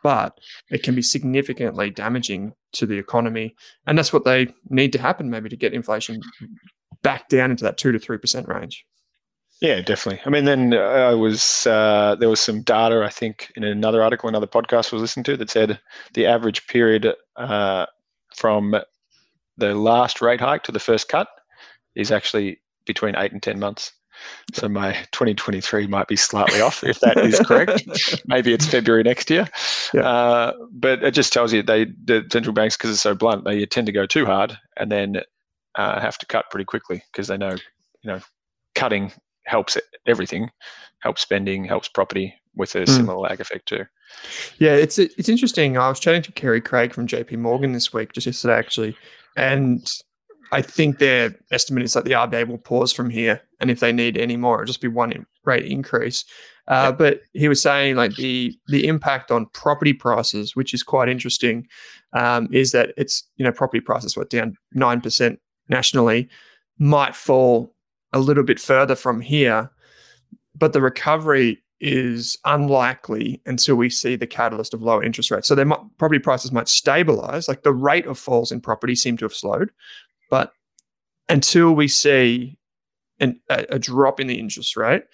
but 0.02 0.38
it 0.70 0.82
can 0.82 0.94
be 0.94 1.02
significantly 1.02 1.90
damaging 1.90 2.54
to 2.74 2.86
the 2.86 2.98
economy. 2.98 3.56
And 3.86 3.98
that's 3.98 4.12
what 4.12 4.24
they 4.24 4.54
need 4.68 4.92
to 4.92 5.00
happen, 5.00 5.28
maybe, 5.28 5.48
to 5.48 5.56
get 5.56 5.74
inflation 5.74 6.20
back 7.02 7.28
down 7.28 7.50
into 7.50 7.64
that 7.64 7.78
two 7.78 7.90
to 7.90 7.98
three 7.98 8.18
percent 8.18 8.46
range. 8.46 8.86
Yeah, 9.60 9.82
definitely. 9.82 10.22
I 10.24 10.30
mean, 10.30 10.46
then 10.46 10.72
uh, 10.72 10.78
I 10.78 11.14
was 11.14 11.66
uh, 11.66 12.16
there 12.18 12.30
was 12.30 12.40
some 12.40 12.62
data 12.62 13.02
I 13.04 13.10
think 13.10 13.52
in 13.56 13.64
another 13.64 14.02
article, 14.02 14.28
another 14.28 14.46
podcast 14.46 14.92
I 14.92 14.96
was 14.96 15.02
listening 15.02 15.24
to 15.24 15.36
that 15.36 15.50
said 15.50 15.78
the 16.14 16.26
average 16.26 16.66
period 16.66 17.14
uh, 17.36 17.86
from 18.34 18.74
the 19.58 19.74
last 19.74 20.22
rate 20.22 20.40
hike 20.40 20.62
to 20.64 20.72
the 20.72 20.78
first 20.78 21.08
cut 21.08 21.28
is 21.94 22.10
actually 22.10 22.60
between 22.86 23.14
eight 23.16 23.32
and 23.32 23.42
ten 23.42 23.58
months. 23.58 23.92
So 24.54 24.66
my 24.68 24.92
2023 25.12 25.86
might 25.86 26.08
be 26.08 26.16
slightly 26.16 26.62
off 26.62 26.82
if 26.82 27.00
that 27.00 27.18
is 27.18 27.38
correct. 27.46 27.84
Maybe 28.26 28.54
it's 28.54 28.66
February 28.66 29.02
next 29.02 29.28
year. 29.28 29.46
Yeah. 29.92 30.08
Uh, 30.08 30.52
but 30.72 31.02
it 31.02 31.12
just 31.12 31.34
tells 31.34 31.52
you 31.52 31.62
they 31.62 31.84
the 32.04 32.26
central 32.32 32.54
banks 32.54 32.78
because 32.78 32.90
it's 32.90 33.02
so 33.02 33.14
blunt 33.14 33.44
they 33.44 33.66
tend 33.66 33.86
to 33.88 33.92
go 33.92 34.06
too 34.06 34.24
hard 34.24 34.56
and 34.78 34.90
then 34.90 35.20
uh, 35.74 36.00
have 36.00 36.16
to 36.18 36.26
cut 36.26 36.46
pretty 36.50 36.64
quickly 36.64 37.02
because 37.12 37.28
they 37.28 37.36
know 37.36 37.56
you 38.02 38.10
know 38.10 38.20
cutting 38.74 39.12
helps 39.44 39.76
everything, 40.06 40.50
helps 41.00 41.22
spending, 41.22 41.64
helps 41.64 41.88
property 41.88 42.34
with 42.54 42.74
a 42.74 42.80
mm. 42.80 42.88
similar 42.88 43.18
lag 43.18 43.40
effect 43.40 43.66
too. 43.66 43.84
Yeah, 44.58 44.74
it's 44.74 44.98
it's 44.98 45.28
interesting. 45.28 45.78
I 45.78 45.88
was 45.88 46.00
chatting 46.00 46.22
to 46.22 46.32
Kerry 46.32 46.60
Craig 46.60 46.92
from 46.92 47.06
JP 47.06 47.38
Morgan 47.38 47.72
this 47.72 47.92
week, 47.92 48.12
just 48.12 48.26
yesterday 48.26 48.54
actually, 48.54 48.96
and 49.36 49.88
I 50.52 50.62
think 50.62 50.98
their 50.98 51.34
estimate 51.52 51.84
is 51.84 51.92
that 51.92 52.04
the 52.04 52.12
RBA 52.12 52.48
will 52.48 52.58
pause 52.58 52.92
from 52.92 53.10
here, 53.10 53.40
and 53.60 53.70
if 53.70 53.80
they 53.80 53.92
need 53.92 54.16
any 54.16 54.36
more, 54.36 54.56
it'll 54.56 54.66
just 54.66 54.80
be 54.80 54.88
one 54.88 55.26
rate 55.44 55.64
increase. 55.64 56.24
Uh, 56.68 56.86
yep. 56.88 56.98
But 56.98 57.20
he 57.32 57.48
was 57.48 57.60
saying 57.62 57.96
like 57.96 58.16
the 58.16 58.54
the 58.68 58.86
impact 58.86 59.30
on 59.30 59.46
property 59.46 59.92
prices, 59.92 60.56
which 60.56 60.74
is 60.74 60.82
quite 60.82 61.08
interesting, 61.08 61.66
um, 62.12 62.48
is 62.52 62.72
that 62.72 62.92
it's 62.96 63.28
you 63.36 63.44
know 63.44 63.52
property 63.52 63.80
prices 63.80 64.16
were 64.16 64.24
down 64.24 64.56
nine 64.72 65.00
percent 65.00 65.38
nationally, 65.68 66.28
might 66.78 67.14
fall 67.14 67.74
a 68.12 68.18
little 68.18 68.42
bit 68.42 68.60
further 68.60 68.94
from 68.94 69.20
here, 69.20 69.70
but 70.56 70.72
the 70.72 70.80
recovery 70.80 71.62
is 71.80 72.36
unlikely 72.44 73.40
until 73.46 73.76
we 73.76 73.88
see 73.88 74.14
the 74.14 74.26
catalyst 74.26 74.74
of 74.74 74.82
lower 74.82 75.02
interest 75.02 75.30
rates. 75.30 75.48
So 75.48 75.54
their 75.54 75.66
property 75.98 76.18
prices 76.18 76.52
might 76.52 76.68
stabilize. 76.68 77.48
Like 77.48 77.62
the 77.62 77.72
rate 77.72 78.06
of 78.06 78.18
falls 78.18 78.52
in 78.52 78.60
property 78.60 78.94
seem 78.94 79.16
to 79.18 79.24
have 79.24 79.34
slowed, 79.34 79.70
but 80.28 80.52
until 81.28 81.72
we 81.72 81.88
see 81.88 82.58
an, 83.18 83.40
a, 83.48 83.64
a 83.70 83.78
drop 83.78 84.20
in 84.20 84.26
the 84.26 84.38
interest 84.38 84.76
rate, 84.76 85.04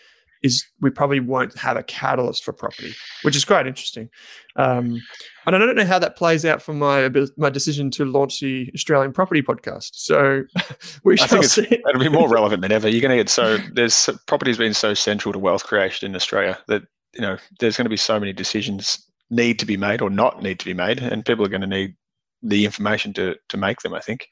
is 0.42 0.64
we 0.80 0.90
probably 0.90 1.20
won't 1.20 1.56
have 1.58 1.76
a 1.76 1.82
catalyst 1.82 2.44
for 2.44 2.52
property, 2.52 2.94
which 3.22 3.36
is 3.36 3.44
quite 3.44 3.66
interesting. 3.66 4.10
Um, 4.56 5.00
and 5.46 5.54
I 5.54 5.58
don't 5.58 5.76
know 5.76 5.84
how 5.84 5.98
that 5.98 6.16
plays 6.16 6.44
out 6.44 6.62
for 6.62 6.72
my 6.72 7.10
my 7.36 7.50
decision 7.50 7.90
to 7.92 8.04
launch 8.04 8.40
the 8.40 8.70
Australian 8.74 9.12
Property 9.12 9.42
Podcast. 9.42 9.90
So 9.92 10.44
we 11.04 11.16
shall 11.16 11.26
I 11.26 11.28
think 11.28 11.44
see. 11.44 11.82
It'll 11.88 12.00
be 12.00 12.08
more 12.08 12.28
relevant 12.28 12.62
than 12.62 12.72
ever. 12.72 12.88
You're 12.88 13.02
going 13.02 13.16
to 13.16 13.16
get 13.16 13.28
so 13.28 13.58
there's 13.72 14.08
property's 14.26 14.58
been 14.58 14.74
so 14.74 14.94
central 14.94 15.32
to 15.32 15.38
wealth 15.38 15.64
creation 15.64 16.08
in 16.08 16.16
Australia 16.16 16.58
that 16.68 16.82
you 17.14 17.20
know 17.20 17.36
there's 17.60 17.76
going 17.76 17.86
to 17.86 17.90
be 17.90 17.96
so 17.96 18.18
many 18.18 18.32
decisions 18.32 19.04
need 19.30 19.58
to 19.58 19.66
be 19.66 19.76
made 19.76 20.00
or 20.00 20.10
not 20.10 20.42
need 20.42 20.58
to 20.60 20.64
be 20.64 20.74
made, 20.74 21.00
and 21.00 21.24
people 21.24 21.44
are 21.44 21.50
going 21.50 21.60
to 21.60 21.66
need 21.66 21.94
the 22.42 22.64
information 22.64 23.12
to 23.14 23.36
to 23.48 23.56
make 23.56 23.80
them. 23.80 23.94
I 23.94 24.00
think. 24.00 24.28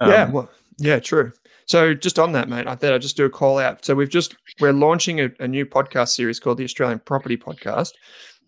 Um, 0.00 0.10
yeah. 0.10 0.30
Well. 0.30 0.50
Yeah. 0.78 0.98
True. 0.98 1.32
So 1.70 1.94
just 1.94 2.18
on 2.18 2.32
that, 2.32 2.48
mate, 2.48 2.66
I 2.66 2.74
thought 2.74 2.94
I'd 2.94 3.00
just 3.00 3.16
do 3.16 3.26
a 3.26 3.30
call 3.30 3.60
out. 3.60 3.84
So 3.84 3.94
we've 3.94 4.10
just 4.10 4.34
we're 4.58 4.72
launching 4.72 5.20
a, 5.20 5.30
a 5.38 5.46
new 5.46 5.64
podcast 5.64 6.08
series 6.08 6.40
called 6.40 6.58
the 6.58 6.64
Australian 6.64 6.98
Property 6.98 7.36
Podcast. 7.36 7.92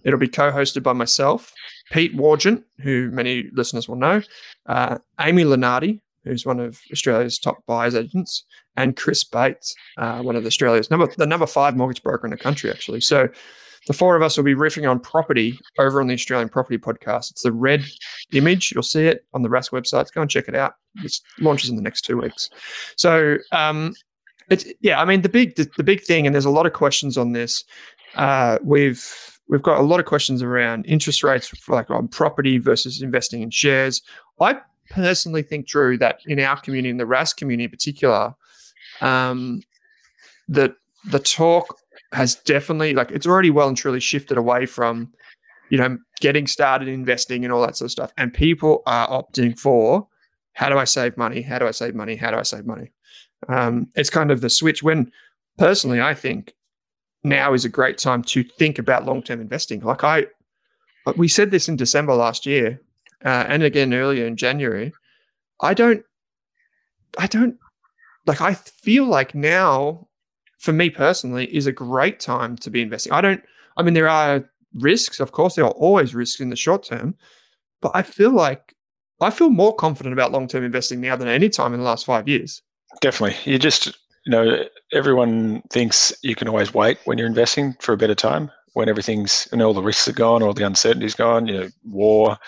It'll 0.03 0.19
be 0.19 0.27
co-hosted 0.27 0.83
by 0.83 0.93
myself, 0.93 1.53
Pete 1.93 2.17
Wargent, 2.17 2.65
who 2.81 3.13
many 3.13 3.49
listeners 3.53 3.89
will 3.89 3.95
know, 3.95 4.23
uh, 4.67 4.99
Amy 5.21 5.45
Lenardi, 5.45 6.01
who's 6.25 6.45
one 6.45 6.59
of 6.59 6.81
Australia's 6.91 7.39
top 7.39 7.65
buyers 7.69 7.95
agents, 7.95 8.45
and 8.77 8.97
Chris 8.97 9.23
Bates, 9.23 9.73
uh, 9.99 10.21
one 10.21 10.35
of 10.35 10.45
Australia's 10.45 10.91
number 10.91 11.07
the 11.17 11.25
number 11.25 11.47
five 11.47 11.77
mortgage 11.77 12.03
broker 12.03 12.27
in 12.27 12.33
the 12.33 12.37
country, 12.37 12.73
actually. 12.73 13.03
So 13.03 13.29
the 13.87 13.93
four 13.93 14.17
of 14.17 14.23
us 14.23 14.37
will 14.37 14.45
be 14.45 14.55
riffing 14.55 14.89
on 14.89 15.01
property 15.01 15.59
over 15.79 16.01
on 16.01 16.07
the 16.07 16.15
Australian 16.15 16.49
Property 16.49 16.79
Podcast. 16.79 17.31
It's 17.31 17.43
the 17.43 17.53
red 17.53 17.85
image. 18.33 18.73
You'll 18.73 18.83
see 18.83 19.07
it 19.07 19.25
on 19.35 19.43
the 19.43 19.49
Rask 19.49 19.71
website. 19.71 20.13
Go 20.13 20.21
and 20.21 20.31
check 20.31 20.49
it 20.49 20.55
out. 20.55 20.75
It 21.03 21.19
launches 21.41 21.71
in 21.71 21.77
the 21.77 21.83
next 21.83 22.03
two 22.03 22.19
weeks. 22.19 22.49
So 22.97 23.39
um, 23.51 23.95
it's 24.51 24.67
yeah. 24.81 25.01
I 25.01 25.05
mean 25.05 25.23
the 25.23 25.29
big 25.29 25.57
the, 25.57 25.69
the, 25.77 25.83
big 25.83 26.03
thing, 26.03 26.27
and 26.27 26.35
there's 26.35 26.45
a 26.45 26.51
lot 26.51 26.67
of 26.67 26.73
questions 26.73 27.19
on 27.19 27.33
this. 27.33 27.65
Uh, 28.15 28.59
we've 28.63 29.05
we've 29.49 29.63
got 29.63 29.81
a 29.81 29.83
lot 29.83 30.01
of 30.01 30.07
questions 30.07 30.43
around 30.43 30.85
interest 30.87 31.23
rates, 31.23 31.53
like 31.69 31.91
on 31.91 32.09
property 32.09 32.59
versus 32.59 33.03
investing 33.03 33.43
in 33.43 33.51
shares. 33.51 34.03
I 34.41 34.59
personally 34.91 35.43
think, 35.43 35.67
Drew, 35.67 35.97
that 35.99 36.21
in 36.27 36.39
our 36.41 36.61
community, 36.61 36.91
in 36.91 36.97
the 36.99 37.05
Rask 37.05 37.37
community 37.37 37.65
in 37.65 37.71
particular, 37.71 38.35
um, 39.01 39.63
that 40.49 40.75
the 41.11 41.19
talk 41.19 41.79
has 42.13 42.37
definitely 42.37 42.95
like 42.95 43.11
it's 43.11 43.27
already 43.27 43.51
well 43.51 43.69
and 43.69 43.77
truly 43.77 44.01
shifted 44.01 44.37
away 44.37 44.67
from 44.67 45.13
you 45.71 45.79
know 45.79 45.99
getting 46.21 46.47
started 46.47 46.89
investing 46.89 47.45
and 47.45 47.53
all 47.53 47.63
that 47.63 47.77
sort 47.77 47.87
of 47.87 47.93
stuff. 47.93 48.13
And 48.17 48.33
people 48.33 48.83
are 48.87 49.09
opting 49.09 49.59
for 49.59 50.07
how 50.55 50.69
do 50.69 50.79
i 50.79 50.85
save 50.85 51.17
money? 51.17 51.43
How 51.43 51.59
do 51.59 51.67
i 51.67 51.71
save 51.71 51.95
money? 51.95 52.17
How 52.17 52.31
do 52.31 52.37
i 52.37 52.43
save 52.43 52.67
money? 52.67 52.93
Um, 53.49 53.89
it's 53.97 54.11
kind 54.11 54.31
of 54.31 54.41
the 54.41 54.51
switch 54.51 54.83
when 54.83 55.11
personally 55.59 56.01
i 56.01 56.15
think 56.15 56.55
now 57.25 57.53
is 57.53 57.65
a 57.65 57.69
great 57.69 57.99
time 57.99 58.23
to 58.23 58.43
think 58.43 58.79
about 58.79 59.05
long-term 59.05 59.41
investing. 59.41 59.81
Like 59.81 60.05
i 60.05 60.27
we 61.17 61.29
said 61.29 61.51
this 61.51 61.69
in 61.69 61.77
december 61.77 62.15
last 62.15 62.47
year 62.47 62.81
uh, 63.25 63.45
and 63.49 63.63
again 63.63 63.93
earlier 63.93 64.27
in 64.27 64.37
january. 64.37 64.93
I 65.61 65.75
don't 65.75 66.05
i 67.19 67.27
don't 67.27 67.57
like 68.27 68.41
i 68.41 68.55
feel 68.55 69.05
like 69.05 69.35
now 69.35 70.07
for 70.63 70.73
me 70.73 70.89
personally, 70.89 71.55
is 71.55 71.67
a 71.67 71.73
great 71.73 72.21
time 72.21 72.57
to 72.57 72.71
be 72.71 72.83
investing. 72.83 73.13
I 73.13 73.21
don't, 73.21 73.43
I 73.77 73.83
mean, 73.83 73.95
there 73.95 74.09
are 74.09 74.49
risks, 74.75 75.19
of 75.19 75.33
course, 75.33 75.57
there 75.57 75.65
are 75.65 75.73
always 75.73 76.15
risks 76.15 76.41
in 76.41 76.51
the 76.51 76.57
short 76.57 76.85
term, 76.85 77.17
but 77.81 77.91
I 77.95 78.03
feel 78.03 78.31
like 78.31 78.77
I 79.21 79.31
feel 79.31 79.51
more 79.51 79.75
confident 79.75 80.13
about 80.13 80.31
long 80.31 80.47
term 80.47 80.65
investing 80.65 81.01
now 81.01 81.17
than 81.17 81.27
any 81.27 81.49
time 81.49 81.75
in 81.75 81.81
the 81.81 81.87
last 81.87 82.07
five 82.07 82.29
years. 82.29 82.63
Definitely. 83.01 83.37
You 83.51 83.59
just, 83.59 83.87
you 84.25 84.31
know, 84.31 84.65
everyone 84.93 85.63
thinks 85.71 86.13
you 86.23 86.37
can 86.37 86.47
always 86.47 86.73
wait 86.73 86.99
when 87.07 87.19
you're 87.19 87.27
investing 87.27 87.75
for 87.81 87.93
a 87.93 87.97
better 87.97 88.15
time 88.15 88.51
when 88.75 88.89
everything's 88.89 89.49
and 89.53 89.63
all 89.63 89.75
the 89.75 89.83
risks 89.83 90.07
are 90.09 90.13
gone, 90.13 90.43
all 90.43 90.55
the 90.55 90.67
uncertainty's 90.67 91.15
gone, 91.15 91.47
you 91.47 91.55
know, 91.55 91.69
war, 91.85 92.39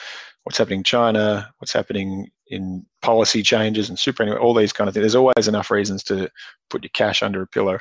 what's 0.44 0.58
happening 0.58 0.80
in 0.80 0.84
China, 0.84 1.52
what's 1.58 1.72
happening 1.72 2.30
in 2.48 2.84
policy 3.02 3.42
changes 3.42 3.88
and 3.88 3.98
superannuation, 3.98 4.42
all 4.42 4.54
these 4.54 4.72
kind 4.72 4.88
of 4.88 4.94
things. 4.94 5.02
There's 5.02 5.14
always 5.14 5.48
enough 5.48 5.70
reasons 5.70 6.02
to 6.04 6.30
put 6.70 6.82
your 6.82 6.90
cash 6.90 7.22
under 7.22 7.42
a 7.42 7.46
pillow. 7.46 7.78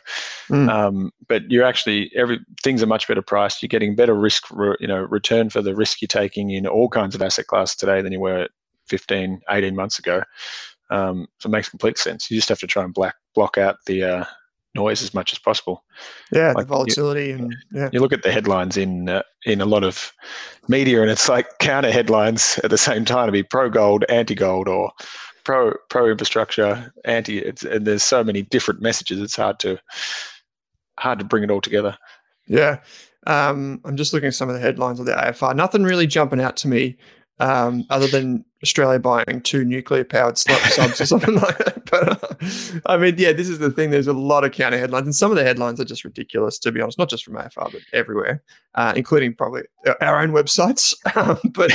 Mm. 0.50 0.70
Um, 0.70 1.12
but 1.28 1.50
you're 1.50 1.66
actually 1.66 2.12
every 2.16 2.40
things 2.64 2.82
are 2.82 2.88
much 2.88 3.08
better 3.08 3.22
priced. 3.22 3.62
You're 3.62 3.68
getting 3.68 3.96
better 3.96 4.14
risk, 4.14 4.46
you 4.80 4.88
know, 4.88 5.02
return 5.02 5.50
for 5.50 5.62
the 5.62 5.76
risk 5.76 6.02
you're 6.02 6.08
taking 6.08 6.52
in 6.52 6.68
all 6.68 6.90
kinds 6.90 7.16
of 7.16 7.22
asset 7.22 7.48
classes 7.48 7.76
today 7.76 8.02
than 8.02 8.14
you 8.14 8.20
were 8.20 8.48
15, 8.88 9.42
18 9.50 9.76
months 9.76 10.00
ago. 10.00 10.24
Um, 10.90 11.28
so 11.40 11.48
it 11.48 11.52
makes 11.52 11.70
complete 11.70 11.98
sense. 11.98 12.30
You 12.30 12.38
just 12.38 12.50
have 12.50 12.60
to 12.60 12.68
try 12.68 12.84
and 12.84 12.94
black 12.94 13.16
block 13.34 13.58
out 13.58 13.78
the 13.86 14.04
uh, 14.04 14.26
noise 14.76 15.02
as 15.02 15.14
much 15.14 15.34
as 15.34 15.40
possible. 15.40 15.84
Yeah, 16.32 16.54
like 16.54 16.68
the 16.68 16.74
volatility 16.74 17.28
you, 17.28 17.36
and 17.36 17.56
yeah. 17.72 17.90
You 17.92 18.00
look 18.00 18.14
at 18.14 18.24
the 18.24 18.32
headlines 18.32 18.78
in 18.78 19.10
uh, 19.10 19.24
in 19.46 19.62
a 19.62 19.66
lot 19.66 19.84
of 19.84 20.14
media, 20.68 21.02
and 21.02 21.12
it's 21.12 21.30
like 21.30 21.48
counter 21.60 21.92
headlines 21.92 22.60
at 22.64 22.70
the 22.70 22.78
same 22.78 23.06
time 23.06 23.28
to 23.28 23.32
be 23.32 23.44
pro 23.44 23.70
gold, 23.70 24.06
anti 24.10 24.36
gold, 24.36 24.68
or 24.68 24.92
pro 25.44 25.74
pro 25.90 26.10
infrastructure, 26.10 26.92
anti. 27.06 27.40
It's, 27.40 27.64
and 27.64 27.86
there's 27.86 28.04
so 28.04 28.24
many 28.24 28.42
different 28.42 28.82
messages. 28.82 29.20
It's 29.20 29.36
hard 29.36 29.60
to 29.60 29.78
hard 31.00 31.20
to 31.20 31.26
bring 31.26 31.44
it 31.44 31.52
all 31.52 31.62
together. 31.62 31.98
Yeah, 32.48 32.80
um, 33.28 33.82
I'm 33.86 33.98
just 33.98 34.14
looking 34.14 34.28
at 34.28 34.36
some 34.36 34.50
of 34.50 34.56
the 34.56 34.62
headlines 34.62 35.00
of 35.00 35.06
the 35.06 35.14
AFR. 35.14 35.56
Nothing 35.56 35.84
really 35.84 36.08
jumping 36.08 36.42
out 36.42 36.58
to 36.58 36.68
me 36.68 36.98
um, 37.40 37.86
other 37.90 38.08
than 38.08 38.46
Australia 38.64 38.98
buying 38.98 39.42
two 39.44 39.64
nuclear 39.64 40.04
powered 40.04 40.38
subs 40.38 41.00
or 41.00 41.06
something 41.06 41.36
like 41.36 41.58
that. 41.60 41.74
But 41.94 42.24
uh, 42.24 42.80
I 42.88 42.98
mean, 42.98 43.16
yeah, 43.20 43.34
this 43.34 43.48
is 43.48 43.60
the 43.60 43.70
thing. 43.70 43.92
There's 43.92 44.08
a 44.08 44.14
lot 44.14 44.44
of 44.44 44.52
counter 44.52 44.80
headlines, 44.80 45.06
and 45.06 45.16
some 45.16 45.30
of 45.30 45.38
the 45.38 45.44
headlines 45.44 45.80
are 45.80 45.86
just 45.86 46.04
ridiculous, 46.04 46.58
to 46.60 46.72
be 46.72 46.82
honest, 46.82 46.98
not 46.98 47.08
just 47.08 47.24
from 47.24 47.36
AFR, 47.36 47.72
but 47.72 47.82
everywhere, 47.92 48.42
uh, 48.74 48.94
including 48.96 49.36
probably 49.36 49.62
our 50.02 50.20
own 50.20 50.32
websites. 50.32 50.96
Um, 51.16 51.38
but, 51.52 51.70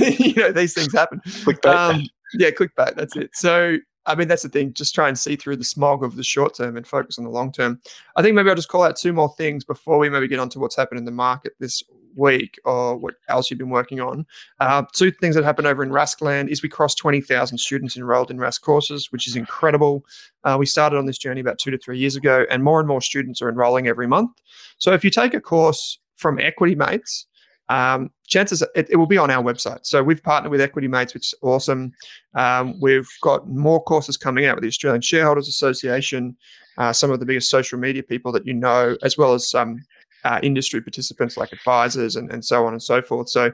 you 0.00 0.34
know, 0.34 0.50
these 0.50 0.74
things 0.74 0.92
happen. 0.92 1.20
Clickbait. 1.24 1.72
Um, 1.72 2.08
yeah, 2.34 2.50
clickbait. 2.50 2.96
That's 2.96 3.14
it. 3.14 3.30
So, 3.34 3.76
I 4.06 4.14
mean, 4.14 4.28
that's 4.28 4.42
the 4.42 4.48
thing. 4.48 4.72
Just 4.72 4.94
try 4.94 5.08
and 5.08 5.18
see 5.18 5.36
through 5.36 5.56
the 5.56 5.64
smog 5.64 6.02
of 6.02 6.16
the 6.16 6.24
short 6.24 6.56
term 6.56 6.76
and 6.76 6.86
focus 6.86 7.18
on 7.18 7.24
the 7.24 7.30
long 7.30 7.52
term. 7.52 7.80
I 8.16 8.22
think 8.22 8.34
maybe 8.34 8.48
I'll 8.50 8.56
just 8.56 8.68
call 8.68 8.82
out 8.82 8.96
two 8.96 9.12
more 9.12 9.32
things 9.36 9.64
before 9.64 9.98
we 9.98 10.08
maybe 10.08 10.28
get 10.28 10.40
on 10.40 10.48
to 10.50 10.58
what's 10.58 10.76
happened 10.76 10.98
in 10.98 11.04
the 11.04 11.12
market 11.12 11.54
this 11.60 11.82
week 12.16 12.60
or 12.64 12.96
what 12.96 13.14
else 13.28 13.50
you've 13.50 13.58
been 13.58 13.70
working 13.70 14.00
on. 14.00 14.26
Uh, 14.60 14.82
two 14.92 15.10
things 15.10 15.34
that 15.34 15.44
happened 15.44 15.66
over 15.66 15.82
in 15.82 15.90
Raskland 15.90 16.48
is 16.48 16.62
we 16.62 16.68
crossed 16.68 16.98
20,000 16.98 17.58
students 17.58 17.96
enrolled 17.96 18.30
in 18.30 18.38
Rask 18.38 18.60
courses, 18.60 19.10
which 19.12 19.26
is 19.26 19.36
incredible. 19.36 20.04
Uh, 20.44 20.56
we 20.58 20.66
started 20.66 20.98
on 20.98 21.06
this 21.06 21.18
journey 21.18 21.40
about 21.40 21.58
two 21.58 21.70
to 21.70 21.78
three 21.78 21.98
years 21.98 22.16
ago, 22.16 22.44
and 22.50 22.64
more 22.64 22.80
and 22.80 22.88
more 22.88 23.00
students 23.00 23.40
are 23.42 23.48
enrolling 23.48 23.86
every 23.86 24.06
month. 24.06 24.30
So 24.78 24.92
if 24.92 25.04
you 25.04 25.10
take 25.10 25.34
a 25.34 25.40
course 25.40 25.98
from 26.16 26.38
Equity 26.38 26.74
Mates, 26.74 27.26
um, 27.68 28.10
chances 28.32 28.62
it, 28.74 28.88
it, 28.90 28.96
will 28.96 29.06
be 29.06 29.18
on 29.18 29.30
our 29.30 29.42
website. 29.42 29.80
So 29.82 30.02
we've 30.02 30.22
partnered 30.22 30.50
with 30.50 30.60
Equity 30.60 30.88
Mates, 30.88 31.14
which 31.14 31.26
is 31.26 31.34
awesome. 31.42 31.92
Um, 32.34 32.78
we've 32.80 33.08
got 33.20 33.48
more 33.48 33.82
courses 33.82 34.16
coming 34.16 34.46
out 34.46 34.56
with 34.56 34.62
the 34.62 34.68
Australian 34.68 35.02
Shareholders 35.02 35.48
Association, 35.48 36.36
uh, 36.78 36.92
some 36.92 37.10
of 37.10 37.20
the 37.20 37.26
biggest 37.26 37.50
social 37.50 37.78
media 37.78 38.02
people 38.02 38.32
that 38.32 38.46
you 38.46 38.54
know, 38.54 38.96
as 39.02 39.16
well 39.18 39.34
as 39.34 39.48
some 39.48 39.78
uh, 40.24 40.40
industry 40.42 40.80
participants 40.80 41.36
like 41.36 41.52
advisors 41.52 42.16
and, 42.16 42.30
and 42.32 42.44
so 42.44 42.66
on 42.66 42.72
and 42.72 42.82
so 42.82 43.02
forth. 43.02 43.28
So 43.28 43.52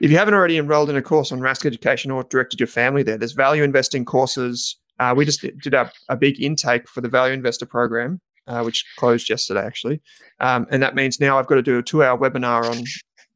if 0.00 0.10
you 0.10 0.16
haven't 0.16 0.34
already 0.34 0.58
enrolled 0.58 0.90
in 0.90 0.96
a 0.96 1.02
course 1.02 1.32
on 1.32 1.40
Rask 1.40 1.66
Education 1.66 2.10
or 2.10 2.24
directed 2.24 2.60
your 2.60 2.66
family 2.66 3.02
there, 3.02 3.18
there's 3.18 3.32
value 3.32 3.62
investing 3.62 4.04
courses. 4.04 4.76
Uh, 4.98 5.14
we 5.16 5.24
just 5.24 5.40
did 5.40 5.74
a, 5.74 5.90
a 6.08 6.16
big 6.16 6.40
intake 6.40 6.88
for 6.88 7.00
the 7.00 7.08
value 7.08 7.34
investor 7.34 7.66
program 7.66 8.20
uh, 8.46 8.62
which 8.62 8.84
closed 8.96 9.30
yesterday 9.30 9.64
actually, 9.64 10.00
um, 10.40 10.66
and 10.70 10.82
that 10.82 10.94
means 10.94 11.20
now 11.20 11.38
I've 11.38 11.46
got 11.46 11.56
to 11.56 11.62
do 11.62 11.78
a 11.78 11.82
two-hour 11.82 12.18
webinar 12.18 12.64
on 12.64 12.82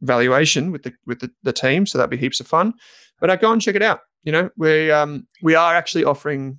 valuation 0.01 0.71
with 0.73 0.83
the 0.83 0.93
with 1.07 1.21
the, 1.21 1.31
the 1.43 1.53
team, 1.53 1.87
so 1.87 1.99
that'd 1.99 2.11
be 2.11 2.17
heaps 2.17 2.41
of 2.41 2.47
fun. 2.47 2.75
But 3.21 3.31
I 3.31 3.37
go 3.37 3.53
and 3.53 3.63
check 3.63 3.75
it 3.75 3.83
out. 3.83 4.01
You 4.25 4.33
know, 4.33 4.51
we 4.57 4.91
um, 4.91 5.27
we 5.43 5.55
are 5.55 5.75
actually 5.75 6.05
offering. 6.05 6.59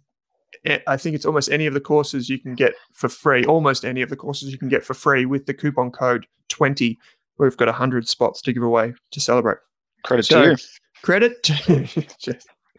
I 0.87 0.97
think 0.97 1.15
it's 1.15 1.25
almost 1.25 1.51
any 1.51 1.65
of 1.65 1.73
the 1.73 1.81
courses 1.81 2.29
you 2.29 2.39
can 2.39 2.55
get 2.55 2.73
for 2.93 3.09
free. 3.09 3.45
Almost 3.45 3.85
any 3.85 4.01
of 4.01 4.09
the 4.09 4.15
courses 4.15 4.51
you 4.51 4.57
can 4.57 4.69
get 4.69 4.83
for 4.83 4.93
free 4.93 5.25
with 5.25 5.45
the 5.45 5.53
coupon 5.53 5.91
code 5.91 6.25
twenty. 6.49 6.97
We've 7.37 7.55
got 7.55 7.73
hundred 7.73 8.07
spots 8.07 8.41
to 8.43 8.53
give 8.53 8.63
away 8.63 8.93
to 9.11 9.19
celebrate. 9.19 9.57
Credit 10.03 10.23
so, 10.25 10.41
to 10.41 10.49
you. 10.51 10.57
Credit. 11.03 11.43
To, 11.43 12.37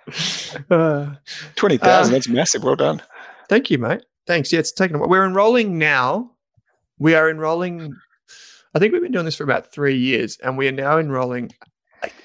uh, 0.70 1.14
Twenty 1.56 1.76
thousand. 1.76 2.14
Uh, 2.14 2.16
that's 2.16 2.28
massive. 2.28 2.64
Well 2.64 2.76
done. 2.76 3.02
Thank 3.48 3.70
you, 3.70 3.78
mate. 3.78 4.02
Thanks. 4.26 4.52
Yeah, 4.52 4.60
it's 4.60 4.72
taken 4.72 4.96
a 4.96 4.98
while. 4.98 5.08
We're 5.08 5.24
enrolling 5.24 5.78
now. 5.78 6.32
We 6.98 7.14
are 7.14 7.30
enrolling. 7.30 7.94
I 8.74 8.78
think 8.78 8.92
we've 8.92 9.02
been 9.02 9.12
doing 9.12 9.24
this 9.24 9.36
for 9.36 9.44
about 9.44 9.72
three 9.72 9.96
years, 9.96 10.38
and 10.42 10.56
we 10.56 10.68
are 10.68 10.72
now 10.72 10.98
enrolling. 10.98 11.52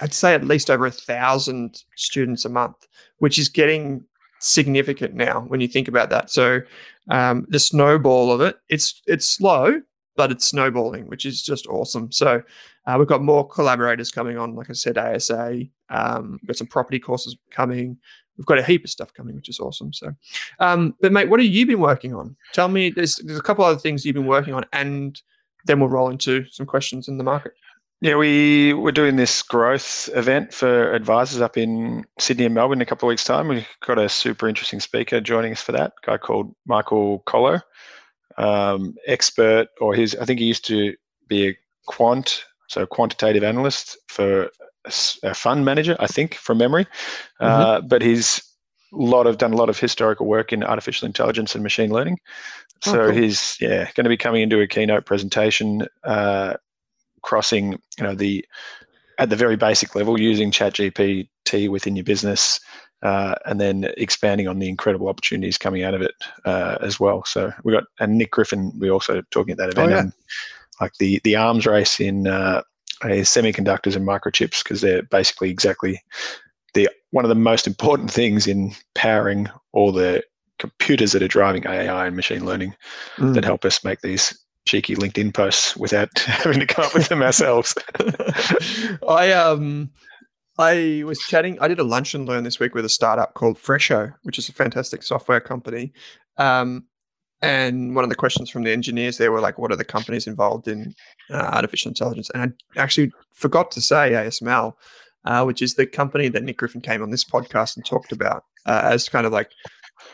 I'd 0.02 0.14
say 0.14 0.34
at 0.34 0.44
least 0.44 0.70
over 0.70 0.86
a 0.86 0.92
thousand 0.92 1.84
students 1.96 2.46
a 2.46 2.50
month, 2.50 2.88
which 3.18 3.40
is 3.40 3.50
getting 3.50 4.04
significant 4.40 5.16
now 5.16 5.42
when 5.42 5.62
you 5.62 5.68
think 5.68 5.88
about 5.88 6.10
that. 6.10 6.30
So 6.30 6.62
um, 7.10 7.46
the 7.50 7.60
snowball 7.60 8.32
of 8.32 8.42
it, 8.42 8.58
it's 8.70 9.02
it's 9.08 9.26
slow, 9.26 9.82
but 10.16 10.32
it's 10.32 10.46
snowballing, 10.46 11.08
which 11.08 11.26
is 11.26 11.42
just 11.42 11.66
awesome. 11.68 12.12
So 12.12 12.44
uh, 12.86 12.96
we've 13.00 13.08
got 13.08 13.24
more 13.24 13.48
collaborators 13.48 14.12
coming 14.12 14.38
on, 14.38 14.56
like 14.56 14.70
I 14.70 14.74
said, 14.74 14.98
ASA. 14.98 15.64
Um, 15.90 16.40
we've 16.42 16.48
got 16.48 16.58
some 16.58 16.68
property 16.68 17.00
courses 17.00 17.36
coming 17.50 17.98
we've 18.38 18.46
got 18.46 18.60
a 18.60 18.64
heap 18.64 18.84
of 18.84 18.90
stuff 18.90 19.14
coming, 19.14 19.36
which 19.36 19.50
is 19.50 19.60
awesome. 19.60 19.94
So, 19.94 20.14
um, 20.60 20.96
but 21.02 21.12
mate, 21.12 21.30
what 21.30 21.40
have 21.40 21.50
you 21.50 21.66
been 21.66 21.80
working 21.80 22.14
on? 22.14 22.36
Tell 22.54 22.68
me. 22.68 22.90
There's 22.90 23.18
there's 23.18 23.40
a 23.40 23.44
couple 23.44 23.64
other 23.66 23.80
things 23.80 24.06
you've 24.06 24.16
been 24.16 24.26
working 24.26 24.54
on, 24.54 24.66
and 24.74 25.20
then 25.66 25.80
we'll 25.80 25.90
roll 25.90 26.10
into 26.10 26.46
some 26.52 26.66
questions 26.66 27.08
in 27.08 27.18
the 27.18 27.24
market. 27.24 27.54
Yeah, 28.02 28.18
we 28.18 28.74
we're 28.74 28.92
doing 28.92 29.16
this 29.16 29.42
growth 29.42 30.10
event 30.14 30.54
for 30.54 30.92
advisors 30.92 31.40
up 31.40 31.58
in 31.58 32.04
Sydney 32.20 32.46
and 32.46 32.54
Melbourne 32.54 32.80
in 32.80 32.82
a 32.82 32.86
couple 32.86 33.08
of 33.08 33.12
weeks' 33.12 33.24
time. 33.24 33.48
We've 33.48 33.66
got 33.86 33.98
a 33.98 34.10
super 34.10 34.50
interesting 34.50 34.82
speaker 34.82 35.22
joining 35.22 35.54
us 35.54 35.62
for 35.62 35.72
that. 35.72 35.94
A 36.04 36.06
guy 36.08 36.18
called 36.18 36.54
Michael 36.66 37.20
Collo, 37.20 37.62
um, 38.38 38.96
expert, 39.08 39.70
or 39.80 39.96
his 39.96 40.16
I 40.18 40.26
think 40.26 40.42
he 40.42 40.46
used 40.46 40.66
to 40.66 40.96
be 41.30 41.48
a 41.48 41.58
quant, 41.88 42.44
so 42.68 42.86
quantitative 42.86 43.44
analyst 43.44 43.98
for 44.10 44.50
a 45.24 45.34
fund 45.34 45.64
manager, 45.64 45.96
I 46.00 46.08
think, 46.08 46.36
from 46.36 46.58
memory. 46.58 46.84
Mm-hmm. 47.42 47.46
Uh, 47.46 47.82
but 47.82 48.02
he's 48.02 48.42
lot 48.96 49.28
of 49.28 49.38
done 49.38 49.54
a 49.54 49.58
lot 49.58 49.70
of 49.70 49.80
historical 49.80 50.26
work 50.26 50.54
in 50.54 50.64
artificial 50.64 51.06
intelligence 51.06 51.56
and 51.56 51.64
machine 51.64 51.92
learning. 51.92 52.20
Oh, 52.86 52.92
so 52.92 53.02
oh, 53.02 53.12
cool. 53.12 53.22
he's 53.22 53.58
yeah 53.60 53.90
going 53.96 54.06
to 54.06 54.10
be 54.10 54.18
coming 54.18 54.42
into 54.42 54.60
a 54.60 54.68
keynote 54.68 55.06
presentation, 55.06 55.88
uh, 56.04 56.56
crossing 57.22 57.74
you 57.98 58.04
know 58.04 58.16
the 58.16 58.46
at 59.20 59.30
the 59.30 59.36
very 59.36 59.56
basic 59.56 59.96
level 59.96 60.20
using 60.20 60.52
ChatGPT 60.52 61.70
within 61.70 61.96
your 61.96 62.06
business. 62.06 62.60
Uh, 63.02 63.36
and 63.46 63.60
then 63.60 63.92
expanding 63.98 64.48
on 64.48 64.60
the 64.60 64.70
incredible 64.70 65.10
opportunities 65.10 65.58
coming 65.58 65.84
out 65.84 65.94
of 65.94 66.02
it 66.02 66.14
uh, 66.46 66.78
as 66.80 67.02
well. 67.02 67.26
So 67.26 67.52
we 67.66 67.74
got 67.74 67.84
and 68.00 68.18
Nick 68.18 68.32
Griffin. 68.32 68.72
We 68.80 68.90
also 68.90 69.22
talking 69.30 69.52
at 69.52 69.58
that 69.58 69.72
event, 69.72 69.92
oh, 69.92 69.94
yeah. 69.94 70.00
and 70.04 70.14
like 70.80 70.94
the 71.00 71.20
the 71.26 71.36
arms 71.36 71.66
race 71.66 72.00
in 72.00 72.28
uh, 72.28 72.62
semiconductors 73.04 73.98
and 73.98 74.08
microchips 74.08 74.64
because 74.64 74.80
they're 74.80 75.04
basically 75.04 75.50
exactly 75.50 76.02
the 76.74 76.90
one 77.12 77.26
of 77.26 77.30
the 77.30 77.36
most 77.36 77.68
important 77.68 78.12
things 78.12 78.48
in 78.48 78.74
powering 78.96 79.48
all 79.72 79.92
the 79.92 80.24
computers 80.60 81.12
that 81.12 81.22
are 81.22 81.28
driving 81.28 81.66
AI 81.68 82.08
and 82.08 82.16
machine 82.16 82.46
learning 82.46 82.76
mm. 83.18 83.34
that 83.34 83.44
help 83.44 83.66
us 83.66 83.84
make 83.84 84.02
these 84.02 84.38
cheeky 84.66 84.96
LinkedIn 84.96 85.34
posts 85.34 85.76
without 85.76 86.18
having 86.20 86.60
to 86.60 86.66
come 86.66 86.86
up 86.86 86.94
with 86.94 87.10
them 87.10 87.22
ourselves. 87.22 87.76
I 89.08 89.32
um 89.32 89.92
I 90.58 91.04
was 91.06 91.20
chatting. 91.20 91.58
I 91.60 91.68
did 91.68 91.80
a 91.80 91.84
lunch 91.84 92.14
and 92.14 92.28
learn 92.28 92.44
this 92.44 92.60
week 92.60 92.76
with 92.76 92.86
a 92.86 92.90
startup 92.90 93.34
called 93.34 93.58
Fresho, 93.58 94.12
which 94.24 94.38
is 94.38 94.50
a 94.50 94.54
fantastic 94.54 95.02
software 95.02 95.42
company. 95.42 95.94
Um, 96.38 96.86
and 97.42 97.96
one 97.96 98.06
of 98.06 98.10
the 98.10 98.16
questions 98.16 98.50
from 98.50 98.64
the 98.64 98.72
engineers 98.72 99.18
there 99.18 99.32
were 99.32 99.42
like, 99.42 99.58
what 99.58 99.72
are 99.72 99.76
the 99.76 99.84
companies 99.84 100.28
involved 100.28 100.68
in 100.68 100.94
uh, 101.30 101.38
artificial 101.38 101.90
intelligence? 101.90 102.30
And 102.34 102.54
I 102.78 102.82
actually 102.82 103.12
forgot 103.34 103.72
to 103.72 103.82
say 103.82 104.12
ASML, 104.12 104.74
uh, 105.26 105.44
which 105.44 105.62
is 105.62 105.76
the 105.76 105.86
company 105.86 106.28
that 106.30 106.44
Nick 106.44 106.58
Griffin 106.58 106.82
came 106.82 107.02
on 107.02 107.12
this 107.12 107.24
podcast 107.24 107.76
and 107.76 107.86
talked 107.86 108.12
about 108.12 108.46
uh, 108.66 108.82
as 108.84 109.10
kind 109.10 109.26
of 109.26 109.32
like, 109.32 109.52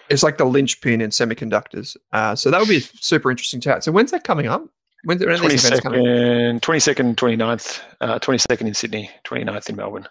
it's 0.09 0.23
like 0.23 0.37
the 0.37 0.45
linchpin 0.45 1.01
in 1.01 1.09
semiconductors. 1.09 1.95
Uh, 2.11 2.35
so 2.35 2.51
that 2.51 2.59
would 2.59 2.69
be 2.69 2.79
super 2.79 3.31
interesting 3.31 3.59
to 3.61 3.69
chat. 3.69 3.83
So 3.83 3.91
when's 3.91 4.11
that 4.11 4.23
coming 4.23 4.47
up? 4.47 4.63
When's, 5.03 5.25
when 5.25 5.37
22nd, 5.37 6.59
22nd, 6.59 7.15
29th, 7.15 7.81
uh, 8.01 8.19
22nd 8.19 8.67
in 8.67 8.73
Sydney, 8.73 9.09
29th 9.23 9.69
in 9.69 9.75
Melbourne. 9.77 10.07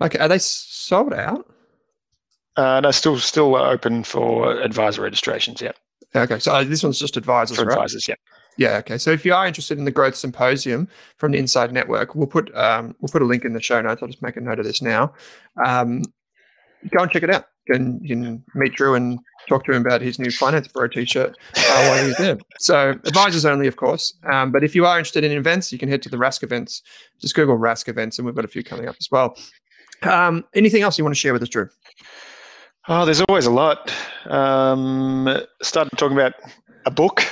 Okay. 0.00 0.18
Are 0.18 0.28
they 0.28 0.38
sold 0.38 1.14
out? 1.14 1.48
Uh, 2.56 2.80
no, 2.80 2.90
still 2.90 3.18
still 3.18 3.54
open 3.54 4.02
for 4.02 4.58
advisor 4.60 5.02
registrations. 5.02 5.60
Yeah. 5.60 5.72
Okay, 6.14 6.38
so 6.38 6.52
uh, 6.52 6.64
this 6.64 6.82
one's 6.82 6.98
just 6.98 7.16
advisors, 7.16 7.58
For 7.58 7.64
right? 7.64 7.74
Advisors, 7.74 8.08
yeah. 8.08 8.14
Yeah. 8.58 8.78
Okay. 8.78 8.98
So 8.98 9.10
if 9.10 9.24
you 9.24 9.34
are 9.34 9.46
interested 9.46 9.78
in 9.78 9.84
the 9.84 9.90
growth 9.90 10.16
symposium 10.16 10.88
from 11.18 11.32
the 11.32 11.38
Inside 11.38 11.72
Network, 11.72 12.14
we'll 12.14 12.26
put 12.26 12.54
um, 12.56 12.94
we'll 13.00 13.08
put 13.08 13.22
a 13.22 13.26
link 13.26 13.44
in 13.44 13.52
the 13.52 13.60
show 13.60 13.80
notes. 13.80 14.02
I'll 14.02 14.08
just 14.08 14.22
make 14.22 14.36
a 14.36 14.40
note 14.40 14.58
of 14.58 14.64
this 14.64 14.80
now. 14.80 15.12
Um, 15.64 16.02
go 16.90 17.02
and 17.02 17.10
check 17.10 17.22
it 17.22 17.30
out. 17.30 17.46
And 17.68 18.00
you 18.00 18.14
can 18.14 18.44
meet 18.54 18.74
Drew 18.74 18.94
and 18.94 19.18
talk 19.48 19.64
to 19.64 19.72
him 19.72 19.84
about 19.84 20.00
his 20.00 20.20
new 20.20 20.30
Finance 20.30 20.68
Bro 20.68 20.86
T-shirt 20.88 21.36
uh, 21.56 21.86
while 21.88 22.06
he's 22.06 22.16
there. 22.16 22.38
So 22.60 22.90
advisors 23.04 23.44
only, 23.44 23.66
of 23.66 23.74
course. 23.74 24.14
Um, 24.30 24.52
but 24.52 24.62
if 24.62 24.76
you 24.76 24.86
are 24.86 24.96
interested 24.96 25.24
in 25.24 25.32
events, 25.32 25.72
you 25.72 25.78
can 25.78 25.88
head 25.88 26.00
to 26.02 26.08
the 26.08 26.16
Rask 26.16 26.44
events. 26.44 26.80
Just 27.20 27.34
Google 27.34 27.58
Rask 27.58 27.88
events, 27.88 28.18
and 28.18 28.26
we've 28.26 28.36
got 28.36 28.44
a 28.44 28.48
few 28.48 28.62
coming 28.62 28.86
up 28.86 28.94
as 29.00 29.08
well. 29.10 29.36
Um, 30.02 30.44
anything 30.54 30.82
else 30.82 30.96
you 30.96 31.02
want 31.02 31.14
to 31.14 31.18
share 31.18 31.32
with 31.32 31.42
us, 31.42 31.48
Drew? 31.48 31.68
Oh, 32.86 33.04
there's 33.04 33.20
always 33.22 33.46
a 33.46 33.50
lot. 33.50 33.92
Um, 34.26 35.40
started 35.60 35.90
talking 35.96 36.16
about 36.16 36.34
a 36.84 36.90
book. 36.92 37.24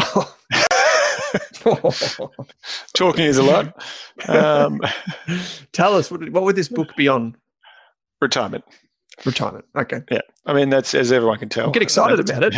talking 2.94 3.24
is 3.24 3.38
a 3.38 3.42
lot. 3.42 3.82
Um, 4.28 4.80
Tell 5.72 5.94
us 5.94 6.10
what, 6.10 6.28
what 6.30 6.44
would 6.44 6.56
this 6.56 6.68
book 6.68 6.94
be 6.96 7.08
on? 7.08 7.36
Retirement. 8.20 8.64
Retirement. 9.24 9.64
Okay. 9.76 10.02
Yeah. 10.10 10.20
I 10.46 10.54
mean, 10.54 10.70
that's 10.70 10.94
as 10.94 11.12
everyone 11.12 11.38
can 11.38 11.48
tell. 11.48 11.70
Get 11.70 11.82
excited 11.82 12.20
about 12.20 12.42
it. 12.42 12.54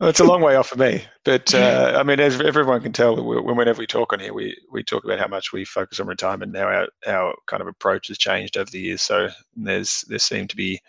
well, 0.00 0.08
it's 0.08 0.20
a 0.20 0.24
long 0.24 0.40
way 0.40 0.56
off 0.56 0.68
for 0.68 0.78
me, 0.78 1.04
but 1.24 1.54
uh, 1.54 1.96
I 1.98 2.02
mean, 2.02 2.18
as 2.18 2.40
everyone 2.40 2.80
can 2.80 2.92
tell, 2.92 3.22
whenever 3.22 3.78
we 3.78 3.86
talk 3.86 4.14
on 4.14 4.20
here, 4.20 4.32
we 4.32 4.56
we 4.72 4.82
talk 4.82 5.04
about 5.04 5.18
how 5.18 5.28
much 5.28 5.52
we 5.52 5.66
focus 5.66 6.00
on 6.00 6.06
retirement. 6.06 6.52
Now 6.52 6.66
our 6.66 6.88
our 7.06 7.34
kind 7.46 7.60
of 7.60 7.68
approach 7.68 8.08
has 8.08 8.16
changed 8.16 8.56
over 8.56 8.70
the 8.70 8.80
years. 8.80 9.02
So 9.02 9.28
there's 9.54 10.02
there 10.08 10.18
seemed 10.18 10.48
to 10.50 10.56
be 10.56 10.80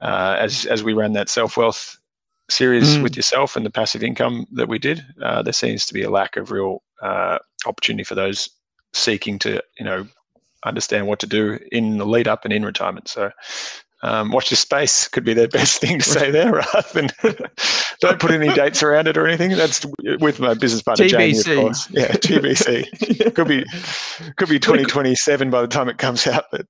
uh, 0.00 0.36
as 0.38 0.64
as 0.64 0.82
we 0.82 0.94
ran 0.94 1.12
that 1.12 1.28
self 1.28 1.58
wealth 1.58 1.99
series 2.50 2.96
mm. 2.96 3.02
with 3.02 3.16
yourself 3.16 3.56
and 3.56 3.64
the 3.64 3.70
passive 3.70 4.02
income 4.02 4.46
that 4.52 4.68
we 4.68 4.78
did, 4.78 5.04
uh, 5.22 5.42
there 5.42 5.52
seems 5.52 5.86
to 5.86 5.94
be 5.94 6.02
a 6.02 6.10
lack 6.10 6.36
of 6.36 6.50
real 6.50 6.82
uh, 7.02 7.38
opportunity 7.66 8.04
for 8.04 8.14
those 8.14 8.48
seeking 8.92 9.38
to 9.38 9.62
you 9.78 9.84
know 9.84 10.06
understand 10.64 11.06
what 11.06 11.20
to 11.20 11.26
do 11.26 11.58
in 11.72 11.98
the 11.98 12.06
lead 12.06 12.28
up 12.28 12.44
and 12.44 12.52
in 12.52 12.64
retirement. 12.64 13.08
So 13.08 13.30
um, 14.02 14.30
watch 14.30 14.50
your 14.50 14.56
space 14.56 15.08
could 15.08 15.24
be 15.24 15.34
the 15.34 15.48
best 15.52 15.80
thing 15.80 15.98
to 15.98 16.04
say 16.04 16.30
there 16.30 16.52
rather 16.52 16.88
than 16.92 17.08
don't 18.00 18.18
put 18.18 18.30
any 18.30 18.52
dates 18.54 18.82
around 18.82 19.08
it 19.08 19.16
or 19.16 19.26
anything. 19.26 19.50
That's 19.56 19.84
with 20.20 20.40
my 20.40 20.54
business 20.54 20.82
partner 20.82 21.06
TBC. 21.06 21.10
Jamie, 21.44 21.58
of 21.58 21.64
course. 21.64 21.90
Yeah, 21.90 22.12
TBC. 22.12 23.34
could 23.34 23.48
be 23.48 23.64
could 24.36 24.48
be 24.48 24.58
2027 24.58 25.50
by 25.50 25.60
the 25.60 25.68
time 25.68 25.88
it 25.88 25.98
comes 25.98 26.26
out. 26.26 26.44
But 26.50 26.66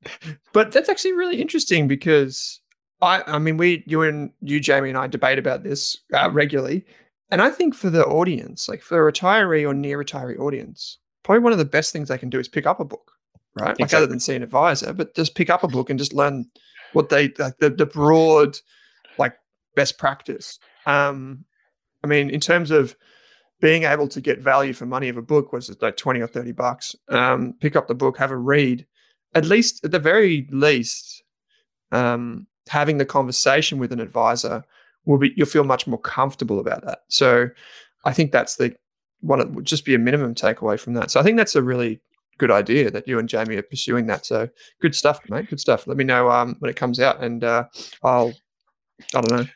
but 0.53 0.73
that's 0.73 0.89
actually 0.89 1.13
really 1.13 1.41
interesting 1.41 1.89
because 1.89 2.61
I, 3.03 3.23
I 3.27 3.39
mean, 3.39 3.57
we, 3.57 3.83
you 3.87 4.03
and 4.03 4.31
you, 4.41 4.61
Jamie, 4.61 4.91
and 4.91 4.99
I 4.99 5.07
debate 5.07 5.39
about 5.39 5.63
this 5.63 5.99
uh, 6.13 6.31
regularly, 6.31 6.85
and 7.31 7.41
I 7.41 7.51
think 7.51 7.75
for 7.75 7.91
the 7.91 8.05
audience, 8.05 8.69
like 8.69 8.83
for 8.83 9.09
a 9.09 9.13
retiree 9.13 9.67
or 9.69 9.75
near 9.75 10.03
retiree 10.03 10.39
audience, 10.39 10.99
probably 11.23 11.43
one 11.43 11.53
of 11.53 11.59
the 11.59 11.65
best 11.65 11.93
things 11.93 12.09
they 12.09 12.19
can 12.19 12.31
do 12.31 12.39
is 12.39 12.49
pick 12.49 12.67
up 12.67 12.81
a 12.81 12.85
book, 12.85 13.13
right? 13.55 13.71
Exactly. 13.71 13.85
Like 13.85 13.95
other 13.95 14.07
than 14.07 14.21
see 14.21 14.35
an 14.35 14.43
advisor, 14.43 14.93
but 14.93 15.15
just 15.15 15.35
pick 15.35 15.51
up 15.51 15.63
a 15.63 15.69
book 15.69 15.91
and 15.91 15.99
just 15.99 16.13
learn 16.13 16.47
what 16.93 17.09
they 17.09 17.29
like 17.39 17.57
the, 17.59 17.71
the 17.71 17.87
broad 17.87 18.59
like 19.19 19.37
best 19.77 19.99
practice. 19.99 20.59
Um, 20.87 21.45
I 22.03 22.07
mean, 22.07 22.31
in 22.31 22.41
terms 22.41 22.71
of 22.71 22.97
being 23.61 23.85
able 23.85 24.09
to 24.09 24.21
get 24.21 24.41
value 24.41 24.73
for 24.73 24.87
money 24.87 25.09
of 25.09 25.17
a 25.17 25.23
book 25.23 25.53
was 25.53 25.75
like 25.81 25.97
20 25.97 26.21
or 26.21 26.27
30 26.27 26.53
bucks. 26.53 26.97
Um, 27.09 27.55
pick 27.61 27.77
up 27.77 27.89
the 27.89 27.95
book, 27.95 28.17
have 28.19 28.31
a 28.31 28.37
read. 28.37 28.87
At 29.35 29.45
least, 29.45 29.85
at 29.85 29.91
the 29.91 29.99
very 29.99 30.49
least, 30.51 31.23
um, 31.93 32.47
having 32.69 32.99
the 32.99 33.05
conversation 33.05 33.79
with 33.79 33.93
an 33.93 34.01
advisor 34.01 34.65
will 35.07 35.19
be, 35.19 35.33
you'll 35.37 35.47
feel 35.47 35.65
much 35.65 35.87
more 35.87 36.01
comfortable 36.01 36.61
about 36.61 36.85
that. 36.85 37.01
So 37.09 37.49
I 38.05 38.13
think 38.13 38.33
that's 38.33 38.57
the 38.57 38.75
one, 39.21 39.41
it 39.41 39.51
would 39.51 39.65
just 39.65 39.85
be 39.85 39.95
a 39.95 39.99
minimum 39.99 40.35
takeaway 40.35 40.79
from 40.79 40.95
that. 40.95 41.11
So 41.11 41.21
I 41.21 41.23
think 41.23 41.37
that's 41.37 41.57
a 41.57 41.63
really 41.63 42.01
good 42.39 42.51
idea 42.51 42.91
that 42.91 43.07
you 43.07 43.19
and 43.19 43.29
Jamie 43.29 43.57
are 43.57 43.63
pursuing 43.63 44.07
that. 44.07 44.25
So 44.25 44.49
good 44.81 44.95
stuff, 44.95 45.21
mate. 45.29 45.51
Good 45.51 45.61
stuff. 45.61 45.87
Let 45.87 45.97
me 45.97 46.05
know 46.05 46.31
um, 46.31 46.57
when 46.59 46.71
it 46.71 46.77
comes 46.77 46.99
out 46.99 47.23
and 47.23 47.45
uh, 47.45 47.65
I'll, 48.03 48.33
I 49.15 49.21
don't 49.21 49.31
know, 49.31 49.47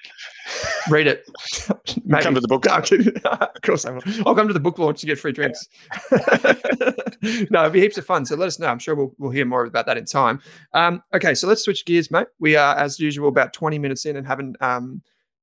read 0.89 1.07
it. 1.07 1.29
Maybe. 2.05 2.23
Come 2.23 2.35
to 2.35 2.41
the 2.41 2.49
book. 2.49 2.67
of 2.67 3.63
course 3.63 3.85
I 3.85 3.91
will. 3.91 4.03
I'll 4.27 4.35
come 4.35 4.49
to 4.49 4.55
the 4.55 4.61
book 4.61 4.79
launch 4.79 5.01
to 5.01 5.07
get 5.07 5.19
free 5.19 5.33
drinks. 5.33 5.69
no, 6.13 7.61
it'll 7.61 7.71
be 7.71 7.81
heaps 7.81 7.99
of 7.99 8.07
fun. 8.07 8.25
So 8.27 8.37
let 8.37 8.47
us 8.47 8.59
know. 8.59 8.67
I'm 8.67 8.79
sure 8.79 8.95
we'll, 8.95 9.15
we'll 9.19 9.31
hear 9.31 9.45
more 9.45 9.65
about 9.65 9.87
that 9.87 9.97
in 9.97 10.05
time. 10.05 10.41
Um, 10.73 11.03
okay, 11.15 11.35
so 11.35 11.47
let's 11.47 11.65
switch 11.65 11.85
gears, 11.85 12.11
mate. 12.11 12.27
We 12.39 12.57
are, 12.57 12.77
as 12.77 12.99
usual, 12.99 13.29
about 13.29 13.53
20 13.53 13.79
minutes 13.79 14.07
in 14.07 14.17
and 14.17 14.27
haven't, 14.27 14.61
um, 14.61 15.03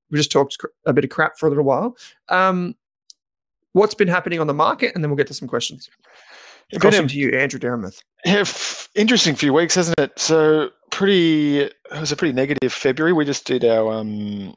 we 0.09 0.17
just 0.17 0.31
talked 0.31 0.57
a 0.85 0.93
bit 0.93 1.03
of 1.03 1.09
crap 1.09 1.37
for 1.37 1.45
a 1.45 1.49
little 1.49 1.63
while. 1.63 1.95
Um, 2.29 2.75
what's 3.73 3.95
been 3.95 4.07
happening 4.07 4.39
on 4.39 4.47
the 4.47 4.53
market? 4.53 4.93
And 4.93 5.03
then 5.03 5.09
we'll 5.09 5.17
get 5.17 5.27
to 5.27 5.33
some 5.33 5.47
questions. 5.47 5.89
Question 6.79 7.07
to 7.09 7.17
you, 7.17 7.31
Andrew 7.31 7.59
Dermuth. 7.59 8.01
Yeah, 8.23 8.45
interesting 8.95 9.35
few 9.35 9.51
weeks, 9.51 9.75
hasn't 9.75 9.99
it? 9.99 10.17
So 10.17 10.69
pretty. 10.89 11.59
It 11.59 11.73
was 11.91 12.13
a 12.13 12.15
pretty 12.15 12.33
negative 12.33 12.71
February. 12.71 13.11
We 13.11 13.25
just 13.25 13.45
did 13.45 13.65
our 13.65 13.91
um, 13.91 14.53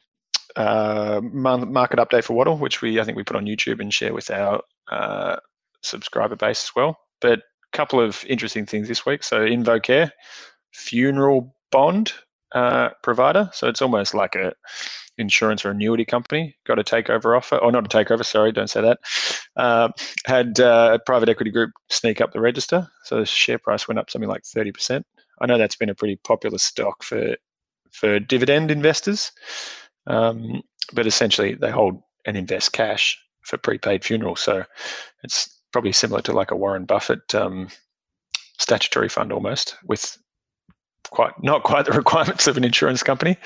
uh, 0.55 1.21
market 1.23 1.99
update 1.99 2.23
for 2.23 2.33
Wattle, 2.33 2.57
which 2.57 2.81
we 2.81 2.99
I 2.99 3.03
think 3.03 3.17
we 3.17 3.23
put 3.23 3.35
on 3.37 3.45
YouTube 3.45 3.79
and 3.81 3.93
share 3.93 4.13
with 4.13 4.29
our 4.31 4.61
uh, 4.91 5.37
subscriber 5.81 6.35
base 6.35 6.63
as 6.65 6.75
well. 6.75 6.97
But 7.21 7.39
a 7.39 7.77
couple 7.77 7.99
of 7.99 8.23
interesting 8.27 8.65
things 8.65 8.87
this 8.87 9.05
week. 9.05 9.23
So 9.23 9.39
InvoCare, 9.39 10.11
funeral 10.71 11.55
bond 11.71 12.13
uh, 12.53 12.89
provider. 13.03 13.49
So 13.53 13.67
it's 13.67 13.81
almost 13.81 14.13
like 14.13 14.35
a 14.35 14.53
insurance 15.17 15.65
or 15.65 15.71
annuity 15.71 16.05
company 16.05 16.55
got 16.65 16.79
a 16.79 16.83
takeover 16.83 17.37
offer, 17.37 17.57
or 17.57 17.71
not 17.71 17.85
a 17.85 17.97
takeover. 17.97 18.25
Sorry, 18.25 18.51
don't 18.51 18.69
say 18.69 18.81
that. 18.81 18.99
Uh, 19.55 19.89
had 20.25 20.59
uh, 20.59 20.91
a 20.95 20.99
private 20.99 21.29
equity 21.29 21.51
group 21.51 21.71
sneak 21.89 22.21
up 22.21 22.33
the 22.33 22.41
register, 22.41 22.87
so 23.03 23.19
the 23.19 23.25
share 23.25 23.59
price 23.59 23.87
went 23.87 23.99
up 23.99 24.09
something 24.09 24.29
like 24.29 24.43
thirty 24.45 24.71
percent. 24.71 25.05
I 25.41 25.45
know 25.45 25.57
that's 25.57 25.75
been 25.75 25.89
a 25.89 25.95
pretty 25.95 26.17
popular 26.17 26.57
stock 26.57 27.03
for 27.03 27.35
for 27.91 28.19
dividend 28.19 28.71
investors. 28.71 29.31
Um, 30.07 30.61
but 30.93 31.07
essentially, 31.07 31.55
they 31.55 31.71
hold 31.71 32.01
and 32.25 32.37
invest 32.37 32.73
cash 32.73 33.17
for 33.41 33.57
prepaid 33.57 34.03
funerals. 34.03 34.41
So 34.41 34.63
it's 35.23 35.49
probably 35.71 35.91
similar 35.91 36.21
to 36.21 36.33
like 36.33 36.51
a 36.51 36.55
Warren 36.55 36.85
Buffett 36.85 37.33
um, 37.35 37.69
statutory 38.57 39.09
fund 39.09 39.31
almost, 39.31 39.75
with 39.85 40.17
quite 41.09 41.33
not 41.43 41.63
quite 41.63 41.85
the 41.85 41.91
requirements 41.97 42.47
of 42.47 42.57
an 42.57 42.63
insurance 42.63 43.03
company. 43.03 43.37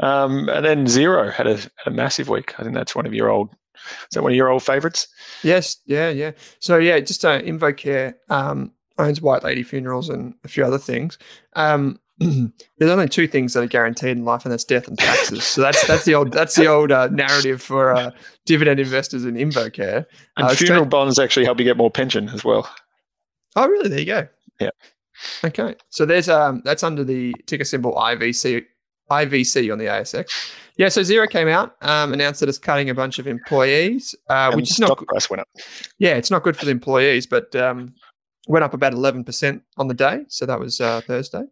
Um, 0.00 0.48
and 0.48 0.64
then 0.64 0.86
Zero 0.86 1.30
had 1.30 1.46
a, 1.46 1.58
a 1.86 1.90
massive 1.90 2.28
week. 2.28 2.54
I 2.58 2.62
think 2.62 2.74
that's 2.74 2.94
one 2.94 3.06
of 3.06 3.14
your 3.14 3.28
old. 3.28 3.50
Is 3.74 4.14
that 4.14 4.22
one 4.22 4.32
of 4.32 4.36
your 4.36 4.48
old 4.48 4.62
favorites? 4.62 5.06
Yes. 5.42 5.76
Yeah. 5.86 6.10
Yeah. 6.10 6.32
So 6.58 6.78
yeah, 6.78 6.98
just 7.00 7.24
uh, 7.24 7.40
InvoCare 7.40 8.14
um, 8.28 8.72
owns 8.98 9.20
White 9.20 9.44
Lady 9.44 9.62
Funerals 9.62 10.08
and 10.08 10.34
a 10.44 10.48
few 10.48 10.64
other 10.64 10.78
things. 10.78 11.18
Um, 11.54 12.00
there's 12.78 12.90
only 12.90 13.08
two 13.08 13.28
things 13.28 13.52
that 13.52 13.62
are 13.62 13.68
guaranteed 13.68 14.16
in 14.16 14.24
life, 14.24 14.44
and 14.44 14.52
that's 14.52 14.64
death 14.64 14.88
and 14.88 14.98
taxes. 14.98 15.44
So 15.44 15.60
that's 15.60 15.86
that's 15.86 16.04
the 16.04 16.14
old 16.14 16.32
that's 16.32 16.56
the 16.56 16.66
old 16.66 16.90
uh, 16.90 17.08
narrative 17.08 17.62
for 17.62 17.94
uh, 17.94 18.10
dividend 18.44 18.80
investors 18.80 19.24
in 19.24 19.34
InvoCare. 19.34 20.04
And 20.36 20.46
uh, 20.46 20.54
funeral 20.54 20.86
bonds 20.86 21.18
actually 21.18 21.44
help 21.44 21.58
you 21.58 21.64
get 21.64 21.76
more 21.76 21.90
pension 21.90 22.28
as 22.30 22.44
well. 22.44 22.68
Oh, 23.56 23.68
really? 23.68 23.88
There 23.88 23.98
you 24.00 24.06
go. 24.06 24.28
Yeah. 24.60 24.70
Okay. 25.44 25.76
So 25.90 26.06
there's 26.06 26.28
um 26.28 26.62
that's 26.64 26.82
under 26.82 27.04
the 27.04 27.34
ticker 27.46 27.64
symbol 27.64 27.94
IVC 27.94 28.64
IVC 29.10 29.72
on 29.72 29.78
the 29.78 29.86
ASX. 29.86 30.54
Yeah, 30.76 30.88
so 30.88 31.00
Xero 31.00 31.28
came 31.28 31.48
out, 31.48 31.74
um, 31.82 32.12
announced 32.12 32.40
that 32.40 32.48
it's 32.48 32.58
cutting 32.58 32.88
a 32.88 32.94
bunch 32.94 33.18
of 33.18 33.26
employees, 33.26 34.14
uh, 34.28 34.52
which 34.52 34.70
is 34.70 34.78
not 34.78 34.96
price 35.08 35.28
went 35.28 35.40
up. 35.40 35.48
Yeah, 35.98 36.14
it's 36.14 36.30
not 36.30 36.44
good 36.44 36.56
for 36.56 36.66
the 36.66 36.70
employees, 36.70 37.26
but 37.26 37.54
um, 37.56 37.94
went 38.46 38.64
up 38.64 38.74
about 38.74 38.92
11% 38.92 39.60
on 39.76 39.88
the 39.88 39.94
day. 39.94 40.24
So 40.28 40.46
that 40.46 40.60
was 40.60 40.80
uh, 40.80 41.00
Thursday, 41.00 41.42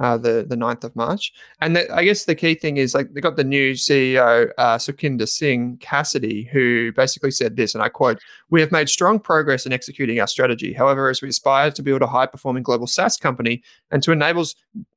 uh, 0.00 0.18
the, 0.18 0.44
the 0.48 0.56
9th 0.56 0.84
of 0.84 0.94
March. 0.94 1.32
And 1.60 1.76
the, 1.76 1.94
I 1.94 2.04
guess 2.04 2.24
the 2.24 2.34
key 2.34 2.54
thing 2.54 2.76
is 2.76 2.94
like 2.94 3.12
they 3.12 3.20
got 3.20 3.36
the 3.36 3.44
new 3.44 3.72
CEO, 3.72 4.50
uh, 4.58 4.76
Sukhinder 4.76 5.28
Singh 5.28 5.78
Cassidy, 5.78 6.44
who 6.52 6.92
basically 6.92 7.30
said 7.30 7.56
this, 7.56 7.74
and 7.74 7.82
I 7.82 7.88
quote, 7.88 8.18
We 8.50 8.60
have 8.60 8.72
made 8.72 8.88
strong 8.88 9.18
progress 9.18 9.66
in 9.66 9.72
executing 9.72 10.20
our 10.20 10.26
strategy. 10.26 10.72
However, 10.72 11.08
as 11.08 11.22
we 11.22 11.28
aspire 11.28 11.70
to 11.70 11.82
build 11.82 12.02
a 12.02 12.06
high 12.06 12.26
performing 12.26 12.62
global 12.62 12.86
SaaS 12.86 13.16
company 13.16 13.62
and 13.90 14.02
to 14.02 14.12
enable 14.12 14.44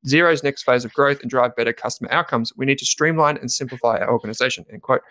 Xero's 0.05 0.43
next 0.43 0.63
phase 0.63 0.85
of 0.85 0.93
growth 0.93 1.21
and 1.21 1.29
drive 1.29 1.55
better 1.55 1.73
customer 1.73 2.12
outcomes, 2.12 2.51
we 2.55 2.65
need 2.65 2.79
to 2.79 2.85
streamline 2.85 3.38
and 3.38 3.51
simplify 3.51 3.97
our 3.99 4.12
organization, 4.12 4.65
end 4.71 4.81
quote. 4.81 5.01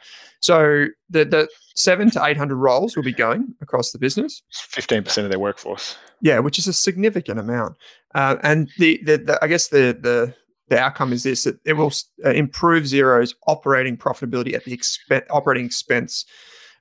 So 0.41 0.87
the, 1.11 1.25
the 1.25 1.49
seven 1.75 2.11
to 2.11 2.25
800 2.25 2.57
roles 2.57 2.97
will 2.97 3.03
be 3.03 3.13
going 3.13 3.55
across 3.61 3.93
the 3.93 3.99
business. 3.99 4.43
15% 4.53 5.25
of 5.25 5.31
their 5.31 5.39
workforce. 5.39 5.97
Yeah, 6.21 6.41
which 6.41 6.59
is 6.59 6.67
a 6.67 6.73
significant 6.73 7.39
amount. 7.39 7.77
Uh, 8.15 8.37
and 8.43 8.71
the, 8.79 9.01
the, 9.05 9.19
the, 9.19 9.39
I 9.43 9.47
guess 9.47 9.69
the, 9.69 9.97
the, 10.01 10.35
the 10.69 10.79
outcome 10.79 11.13
is 11.13 11.23
this: 11.23 11.45
that 11.45 11.59
it 11.65 11.75
will 11.75 11.93
uh, 12.25 12.31
improve 12.31 12.85
Xero's 12.85 13.35
operating 13.47 13.97
profitability 13.97 14.55
at 14.55 14.65
the 14.65 14.73
expense, 14.73 15.25
operating 15.31 15.67
expense 15.67 16.25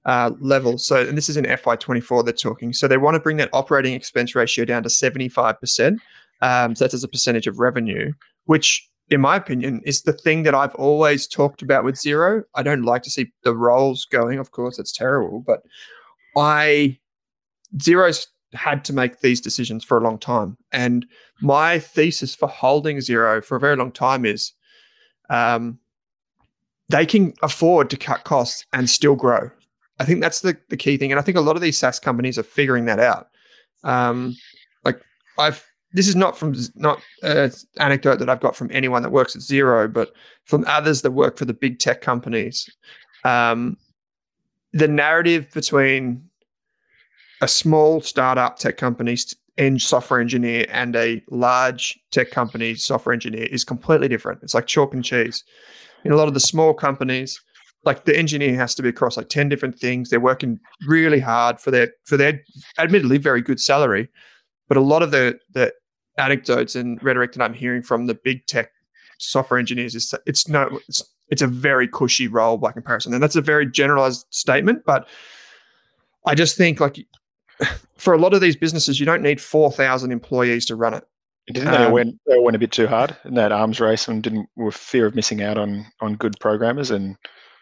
uh, 0.06 0.32
level. 0.40 0.78
So, 0.78 1.08
and 1.08 1.18
this 1.18 1.30
is 1.30 1.38
in 1.38 1.46
FY24 1.46 2.26
they're 2.26 2.34
talking. 2.34 2.74
So 2.74 2.88
they 2.88 2.98
want 2.98 3.16
to 3.16 3.20
bring 3.20 3.38
that 3.38 3.50
operating 3.54 3.94
expense 3.94 4.36
ratio 4.36 4.66
down 4.66 4.84
to 4.84 4.90
75%. 4.90 5.98
Um, 6.42 6.76
so 6.76 6.84
that's 6.84 6.94
as 6.94 7.04
a 7.04 7.08
percentage 7.08 7.48
of 7.48 7.60
revenue, 7.60 8.12
which 8.46 8.88
in 9.10 9.22
my 9.22 9.36
opinion, 9.36 9.82
is 9.86 10.02
the 10.02 10.14
thing 10.14 10.44
that 10.44 10.54
I've 10.54 10.76
always 10.76 11.28
talked 11.28 11.62
about 11.62 11.84
with 11.84 11.98
Zero. 11.98 12.44
I 12.56 12.64
don't 12.64 12.84
like 12.84 13.04
to 13.04 13.10
see 13.10 13.32
the 13.44 13.56
roles 13.56 14.06
going, 14.06 14.38
of 14.38 14.52
course, 14.52 14.80
it's 14.80 14.92
terrible, 14.92 15.44
but 15.46 15.62
I 16.36 17.00
Xero's 17.78 18.28
had 18.54 18.86
to 18.86 18.94
make 18.94 19.20
these 19.20 19.42
decisions 19.42 19.84
for 19.84 19.98
a 19.98 20.02
long 20.02 20.18
time. 20.18 20.58
And 20.72 21.06
my 21.42 21.80
thesis 21.80 22.36
for 22.36 22.48
holding 22.48 22.98
Xero 22.98 23.44
for 23.44 23.58
a 23.58 23.60
very 23.60 23.76
long 23.76 23.92
time 23.92 24.26
is 24.26 24.54
um, 25.30 25.80
they 26.90 27.06
can 27.06 27.34
afford 27.42 27.90
to 27.90 27.98
cut 27.98 28.24
costs 28.24 28.66
and 28.74 28.90
still 28.90 29.16
grow. 29.16 29.50
I 30.00 30.06
think 30.06 30.22
that's 30.22 30.42
the, 30.42 30.58
the 30.70 30.78
key 30.78 30.98
thing. 30.98 31.12
And 31.12 31.20
I 31.20 31.24
think 31.24 31.38
a 31.38 31.42
lot 31.42 31.56
of 31.56 31.62
these 31.62 31.78
SaaS 31.78 32.00
companies 32.00 32.38
are 32.38 32.44
figuring 32.44 32.86
that 32.86 33.00
out. 33.00 33.30
Um, 33.84 34.36
like 34.84 35.02
I've 35.38 35.64
this 35.94 36.08
is 36.08 36.16
not 36.16 36.38
from 36.38 36.54
not 36.76 37.02
an 37.24 37.52
anecdote 37.80 38.20
that 38.20 38.30
I've 38.30 38.42
got 38.42 38.56
from 38.56 38.70
anyone 38.72 39.02
that 39.04 39.12
works 39.12 39.36
at 39.36 39.42
Xero, 39.42 39.92
but 39.92 40.12
from 40.44 40.66
others 40.68 41.02
that 41.02 41.12
work 41.12 41.38
for 41.38 41.46
the 41.46 41.54
big 41.54 41.80
tech 41.80 42.02
companies. 42.02 42.70
Um, 43.24 43.78
the 44.74 44.88
narrative 44.88 45.50
between 45.54 46.27
a 47.42 47.48
small 47.48 48.02
startup 48.02 48.58
tech 48.58 48.78
company 48.78 49.18
and 49.58 49.82
software 49.82 50.20
engineer 50.20 50.66
and 50.70 50.96
a 50.96 51.22
large 51.30 52.00
tech 52.12 52.32
company 52.32 52.76
software 52.76 53.14
engineer 53.14 53.46
is 53.46 53.64
completely 53.64 54.08
different. 54.08 54.42
It's 54.44 54.54
like 54.54 54.68
chalk 54.68 54.94
and 54.94 55.04
cheese. 55.04 55.44
In 56.04 56.12
a 56.12 56.16
lot 56.16 56.28
of 56.28 56.34
the 56.34 56.40
small 56.40 56.74
companies, 56.74 57.42
like 57.84 58.06
the 58.06 58.18
engineer 58.18 58.56
has 58.56 58.76
to 58.76 58.84
be 58.84 58.90
across 58.90 59.18
like 59.18 59.30
10 59.30 59.50
different 59.50 59.80
things. 59.80 60.10
They're 60.10 60.20
working 60.20 60.60
really 60.88 61.20
hard 61.20 61.60
for 61.60 61.72
their 61.72 61.92
for 62.06 62.18
their 62.18 62.42
admittedly 62.78 63.18
very 63.18 63.42
good 63.42 63.60
salary. 63.60 64.10
But 64.68 64.78
a 64.78 64.82
lot 64.82 65.02
of 65.02 65.12
the 65.12 65.40
the 65.54 65.74
anecdotes 66.18 66.76
and 66.76 67.02
rhetoric 67.04 67.34
that 67.34 67.44
I'm 67.44 67.54
hearing 67.54 67.82
from 67.82 68.08
the 68.08 68.16
big 68.16 68.46
tech 68.48 68.72
software 69.20 69.60
engineers 69.60 69.96
is 69.96 70.14
it's 70.26 70.48
no 70.48 70.80
it's, 70.88 71.04
it's 71.30 71.42
a 71.42 71.48
very 71.48 71.88
cushy 71.88 72.28
role 72.28 72.58
by 72.58 72.72
comparison. 72.72 73.14
And 73.14 73.22
that's 73.22 73.36
a 73.36 73.42
very 73.42 73.70
generalized 73.70 74.26
statement, 74.30 74.84
but 74.86 75.08
I 76.26 76.36
just 76.36 76.58
think 76.58 76.80
like 76.80 77.00
for 77.98 78.14
a 78.14 78.18
lot 78.18 78.34
of 78.34 78.42
these 78.42 78.56
businesses, 78.56 79.00
you 79.00 79.06
don't 79.06 79.22
need 79.22 79.42
4,000 79.42 80.12
employees 80.12 80.66
to 80.66 80.76
run 80.76 80.94
it. 80.94 81.04
Didn't 81.48 81.72
they, 81.72 81.78
um, 81.78 81.94
went, 81.94 82.20
they 82.28 82.40
went 82.40 82.56
a 82.56 82.60
bit 82.60 82.72
too 82.72 82.88
hard 82.88 83.16
in 83.24 83.36
that 83.36 83.54
arms 83.54 83.80
race 83.80 84.08
and 84.08 84.22
didn't 84.22 84.50
with 84.58 84.76
fear 84.76 85.06
of 85.06 85.16
missing 85.16 85.42
out 85.42 85.58
on 85.58 85.86
on 86.02 86.16
good 86.16 86.38
programmers 86.42 86.92
and 86.92 87.16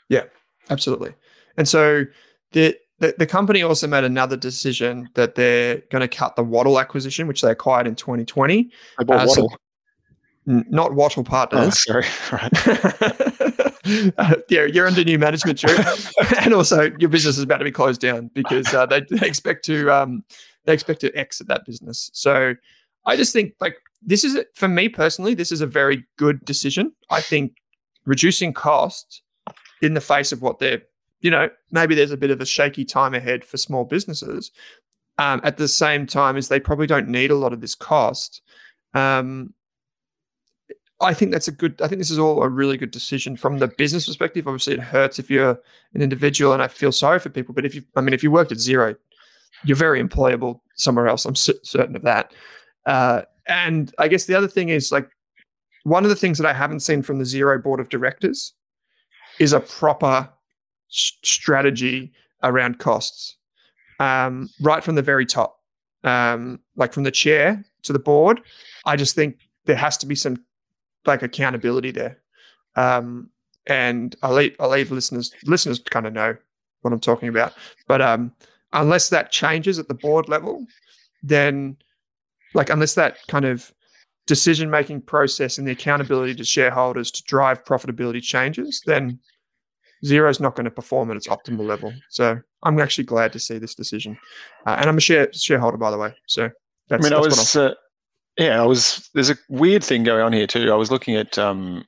yeah, 0.09 0.23
absolutely. 0.71 1.13
And 1.55 1.67
so 1.67 2.05
the 2.51 2.75
the, 2.99 3.13
the 3.19 3.27
company 3.27 3.61
also 3.61 3.87
made 3.87 4.03
another 4.03 4.37
decision 4.37 5.09
that 5.15 5.35
they're 5.35 5.81
going 5.91 6.01
to 6.01 6.07
cut 6.07 6.35
the 6.35 6.43
Waddle 6.43 6.79
acquisition, 6.79 7.27
which 7.27 7.41
they 7.41 7.51
acquired 7.51 7.87
in 7.87 7.95
2020. 7.95 8.71
They 8.97 9.03
bought 9.03 9.21
uh, 9.21 9.25
Waddle. 9.27 9.49
So, 9.49 9.57
not 10.69 10.93
Wattle 10.93 11.23
Partners. 11.23 11.85
Oh, 11.89 12.01
sorry, 12.01 12.05
right. 12.31 13.51
uh, 13.85 14.35
yeah, 14.49 14.65
you're 14.65 14.87
under 14.87 15.03
new 15.03 15.19
management, 15.19 15.59
Drew, 15.59 15.75
and 16.39 16.53
also 16.53 16.91
your 16.99 17.09
business 17.09 17.37
is 17.37 17.43
about 17.43 17.57
to 17.57 17.63
be 17.63 17.71
closed 17.71 18.01
down 18.01 18.29
because 18.33 18.73
uh, 18.73 18.85
they, 18.85 19.01
they, 19.09 19.27
expect 19.27 19.65
to 19.65 19.91
um, 19.91 20.23
they 20.65 20.73
expect 20.73 21.01
to 21.01 21.15
exit 21.15 21.47
that 21.47 21.65
business. 21.65 22.09
So 22.13 22.55
I 23.05 23.15
just 23.15 23.33
think 23.33 23.53
like 23.59 23.77
this 24.01 24.23
is 24.23 24.39
for 24.53 24.67
me 24.67 24.89
personally, 24.89 25.33
this 25.33 25.51
is 25.51 25.61
a 25.61 25.67
very 25.67 26.03
good 26.17 26.43
decision. 26.45 26.93
I 27.09 27.21
think 27.21 27.57
reducing 28.05 28.53
costs 28.53 29.21
in 29.81 29.93
the 29.93 30.01
face 30.01 30.31
of 30.31 30.41
what 30.41 30.59
they're, 30.59 30.81
you 31.21 31.31
know, 31.31 31.49
maybe 31.71 31.95
there's 31.95 32.11
a 32.11 32.17
bit 32.17 32.31
of 32.31 32.41
a 32.41 32.45
shaky 32.45 32.85
time 32.85 33.13
ahead 33.13 33.43
for 33.43 33.57
small 33.57 33.83
businesses. 33.83 34.51
Um, 35.17 35.39
at 35.45 35.55
the 35.55 35.69
same 35.69 36.07
time 36.07 36.35
as 36.35 36.49
they 36.49 36.59
probably 36.59 36.87
don't 36.87 37.07
need 37.07 37.31
a 37.31 37.35
lot 37.35 37.53
of 37.53 37.61
this 37.61 37.73
cost. 37.73 38.41
Um, 38.93 39.53
I 41.01 41.13
think 41.13 41.31
that's 41.31 41.47
a 41.47 41.51
good. 41.51 41.81
I 41.81 41.87
think 41.87 41.99
this 41.99 42.11
is 42.11 42.19
all 42.19 42.41
a 42.41 42.49
really 42.49 42.77
good 42.77 42.91
decision 42.91 43.35
from 43.35 43.59
the 43.59 43.67
business 43.67 44.07
perspective. 44.07 44.47
Obviously, 44.47 44.73
it 44.75 44.79
hurts 44.79 45.19
if 45.19 45.29
you're 45.29 45.59
an 45.93 46.01
individual, 46.01 46.53
and 46.53 46.61
I 46.61 46.67
feel 46.67 46.91
sorry 46.91 47.19
for 47.19 47.29
people. 47.29 47.53
But 47.53 47.65
if 47.65 47.75
you, 47.75 47.83
I 47.95 48.01
mean, 48.01 48.13
if 48.13 48.23
you 48.23 48.31
worked 48.31 48.51
at 48.51 48.59
Xero, 48.59 48.95
you're 49.65 49.75
very 49.75 50.01
employable 50.01 50.61
somewhere 50.75 51.07
else. 51.07 51.25
I'm 51.25 51.35
certain 51.35 51.95
of 51.95 52.03
that. 52.03 52.31
Uh, 52.85 53.23
and 53.47 53.93
I 53.99 54.07
guess 54.07 54.25
the 54.25 54.35
other 54.35 54.47
thing 54.47 54.69
is 54.69 54.91
like 54.91 55.09
one 55.83 56.03
of 56.03 56.09
the 56.09 56.15
things 56.15 56.37
that 56.37 56.47
I 56.47 56.53
haven't 56.53 56.79
seen 56.79 57.01
from 57.01 57.19
the 57.19 57.25
Xero 57.25 57.61
board 57.61 57.79
of 57.79 57.89
directors 57.89 58.53
is 59.39 59.53
a 59.53 59.59
proper 59.59 60.29
s- 60.89 61.17
strategy 61.23 62.13
around 62.41 62.79
costs, 62.79 63.37
um, 63.99 64.49
right 64.61 64.83
from 64.83 64.95
the 64.95 65.01
very 65.01 65.25
top, 65.25 65.59
um, 66.03 66.59
like 66.75 66.93
from 66.93 67.03
the 67.03 67.11
chair 67.11 67.63
to 67.83 67.93
the 67.93 67.99
board. 67.99 68.41
I 68.85 68.95
just 68.95 69.13
think 69.15 69.39
there 69.65 69.75
has 69.75 69.97
to 69.97 70.05
be 70.05 70.15
some 70.15 70.37
like 71.07 71.23
accountability 71.23 71.91
there. 71.91 72.19
Um, 72.75 73.29
and 73.67 74.15
I'll 74.21 74.33
leave, 74.33 74.55
I'll 74.59 74.69
leave 74.69 74.91
listeners 74.91 75.33
listeners 75.45 75.79
kind 75.79 76.05
of 76.05 76.13
know 76.13 76.35
what 76.81 76.93
I'm 76.93 76.99
talking 76.99 77.29
about. 77.29 77.53
But 77.87 78.01
um, 78.01 78.31
unless 78.73 79.09
that 79.09 79.31
changes 79.31 79.79
at 79.79 79.87
the 79.87 79.93
board 79.93 80.29
level, 80.29 80.65
then 81.23 81.77
like 82.53 82.69
unless 82.69 82.93
that 82.95 83.17
kind 83.27 83.45
of 83.45 83.73
decision 84.27 84.69
making 84.69 85.01
process 85.01 85.57
and 85.57 85.67
the 85.67 85.71
accountability 85.71 86.35
to 86.35 86.43
shareholders 86.43 87.11
to 87.11 87.23
drive 87.23 87.63
profitability 87.63 88.21
changes, 88.21 88.81
then 88.85 89.19
Xero's 90.03 90.39
not 90.39 90.55
going 90.55 90.65
to 90.65 90.71
perform 90.71 91.09
at 91.11 91.17
its 91.17 91.27
optimal 91.27 91.65
level. 91.65 91.93
So 92.09 92.39
I'm 92.63 92.79
actually 92.79 93.05
glad 93.05 93.33
to 93.33 93.39
see 93.39 93.57
this 93.57 93.75
decision, 93.75 94.17
uh, 94.65 94.77
and 94.79 94.89
I'm 94.89 94.97
a 94.97 95.01
share, 95.01 95.31
shareholder 95.33 95.77
by 95.77 95.91
the 95.91 95.97
way. 95.97 96.15
So 96.27 96.49
that's, 96.89 97.05
I 97.05 97.09
mean, 97.09 97.17
I 97.17 97.21
was 97.21 97.55
uh, 97.55 97.73
yeah, 98.37 98.61
I 98.61 98.65
was. 98.65 99.09
There's 99.13 99.29
a 99.29 99.37
weird 99.49 99.83
thing 99.83 100.03
going 100.03 100.21
on 100.21 100.33
here 100.33 100.47
too. 100.47 100.71
I 100.71 100.75
was 100.75 100.91
looking 100.91 101.15
at 101.15 101.37
um, 101.37 101.85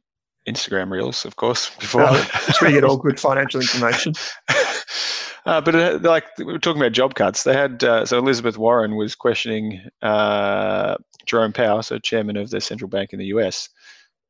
Instagram 0.48 0.92
reels, 0.92 1.26
of 1.26 1.36
course, 1.36 1.70
before. 1.80 2.04
Uh, 2.04 2.26
that's 2.46 2.62
where 2.62 2.72
you 2.72 2.78
get 2.78 2.84
all 2.84 2.98
good 2.98 3.20
financial 3.20 3.62
information. 3.62 4.14
Uh, 5.46 5.62
but 5.62 5.74
uh, 5.76 5.98
like 6.02 6.26
we 6.38 6.44
were 6.44 6.60
talking 6.60 6.82
about 6.82 6.92
job 6.92 7.16
cuts, 7.16 7.44
they 7.44 7.54
had 7.54 7.82
uh, 7.82 8.06
so 8.06 8.18
Elizabeth 8.18 8.58
Warren 8.58 8.98
was 8.98 9.16
questioning 9.16 9.82
uh, 10.02 10.98
Jerome 11.26 11.54
Powell, 11.54 11.82
so 11.82 11.98
chairman 12.00 12.36
of 12.36 12.50
the 12.50 12.60
central 12.60 12.90
bank 12.90 13.14
in 13.14 13.20
the 13.20 13.28
US, 13.28 13.70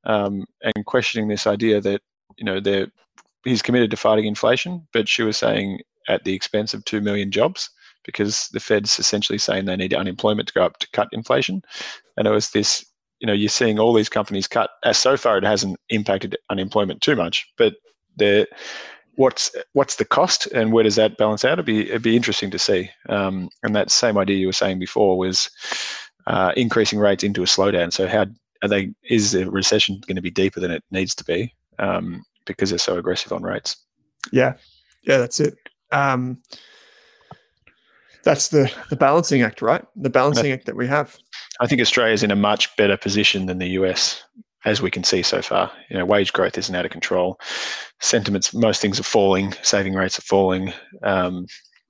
um, 0.03 0.45
and 0.61 0.85
questioning 0.85 1.27
this 1.27 1.47
idea 1.47 1.81
that 1.81 2.01
you 2.37 2.45
know 2.45 2.59
they're 2.59 2.85
he's 3.43 3.63
committed 3.63 3.89
to 3.89 3.97
fighting 3.97 4.25
inflation, 4.25 4.87
but 4.93 5.09
she 5.09 5.23
was 5.23 5.37
saying 5.37 5.79
at 6.07 6.23
the 6.23 6.35
expense 6.35 6.75
of 6.75 6.85
two 6.85 7.01
million 7.01 7.31
jobs 7.31 7.71
because 8.07 8.47
the 8.53 8.59
Fed's 8.59 8.97
essentially 8.97 9.37
saying 9.37 9.65
they 9.65 9.75
need 9.75 9.93
unemployment 9.93 10.47
to 10.47 10.53
go 10.55 10.63
up 10.63 10.79
to 10.79 10.89
cut 10.93 11.09
inflation. 11.11 11.61
And 12.17 12.27
it 12.27 12.31
was 12.31 12.49
this, 12.49 12.83
you 13.19 13.27
know, 13.27 13.33
you're 13.33 13.49
seeing 13.49 13.77
all 13.77 13.93
these 13.93 14.09
companies 14.09 14.47
cut. 14.47 14.71
As 14.83 14.97
so 14.97 15.15
far, 15.15 15.37
it 15.37 15.43
hasn't 15.43 15.77
impacted 15.89 16.35
unemployment 16.49 17.01
too 17.01 17.15
much, 17.15 17.47
but 17.57 17.75
the 18.15 18.47
what's 19.17 19.51
what's 19.73 19.95
the 19.95 20.05
cost 20.05 20.45
and 20.47 20.71
where 20.71 20.83
does 20.83 20.95
that 20.95 21.17
balance 21.17 21.43
out? 21.43 21.53
It'd 21.53 21.65
be 21.65 21.89
it'd 21.89 22.01
be 22.01 22.15
interesting 22.15 22.49
to 22.51 22.59
see. 22.59 22.89
Um, 23.09 23.49
and 23.61 23.75
that 23.75 23.91
same 23.91 24.17
idea 24.17 24.37
you 24.37 24.47
were 24.47 24.53
saying 24.53 24.79
before 24.79 25.17
was 25.17 25.49
uh, 26.25 26.53
increasing 26.55 26.99
rates 26.99 27.23
into 27.23 27.43
a 27.43 27.45
slowdown. 27.45 27.91
So 27.91 28.07
how 28.07 28.25
are 28.63 28.69
they? 28.69 28.93
Is 29.03 29.33
the 29.33 29.49
recession 29.49 30.01
going 30.07 30.15
to 30.15 30.21
be 30.21 30.31
deeper 30.31 30.59
than 30.59 30.71
it 30.71 30.83
needs 30.91 31.13
to 31.15 31.23
be 31.23 31.53
um, 31.79 32.23
because 32.45 32.69
they're 32.69 32.79
so 32.79 32.97
aggressive 32.97 33.33
on 33.33 33.43
rates? 33.43 33.75
Yeah, 34.31 34.53
yeah, 35.03 35.17
that's 35.17 35.39
it. 35.39 35.55
Um, 35.91 36.41
that's 38.23 38.49
the 38.49 38.71
the 38.89 38.95
balancing 38.95 39.41
act, 39.41 39.61
right? 39.61 39.83
The 39.95 40.09
balancing 40.09 40.51
act 40.51 40.65
that 40.65 40.75
we 40.75 40.87
have. 40.87 41.17
I 41.59 41.67
think 41.67 41.81
Australia 41.81 42.13
is 42.13 42.23
in 42.23 42.31
a 42.31 42.35
much 42.35 42.75
better 42.75 42.97
position 42.97 43.45
than 43.45 43.57
the 43.57 43.69
US, 43.69 44.23
as 44.65 44.81
we 44.81 44.91
can 44.91 45.03
see 45.03 45.21
so 45.21 45.41
far. 45.41 45.71
You 45.89 45.97
know, 45.97 46.05
wage 46.05 46.33
growth 46.33 46.57
isn't 46.57 46.75
out 46.75 46.85
of 46.85 46.91
control. 46.91 47.39
Sentiments, 47.99 48.53
most 48.53 48.81
things 48.81 48.99
are 48.99 49.03
falling. 49.03 49.53
Saving 49.63 49.93
rates 49.93 50.19
are 50.19 50.23
falling, 50.23 50.73
um, 51.03 51.47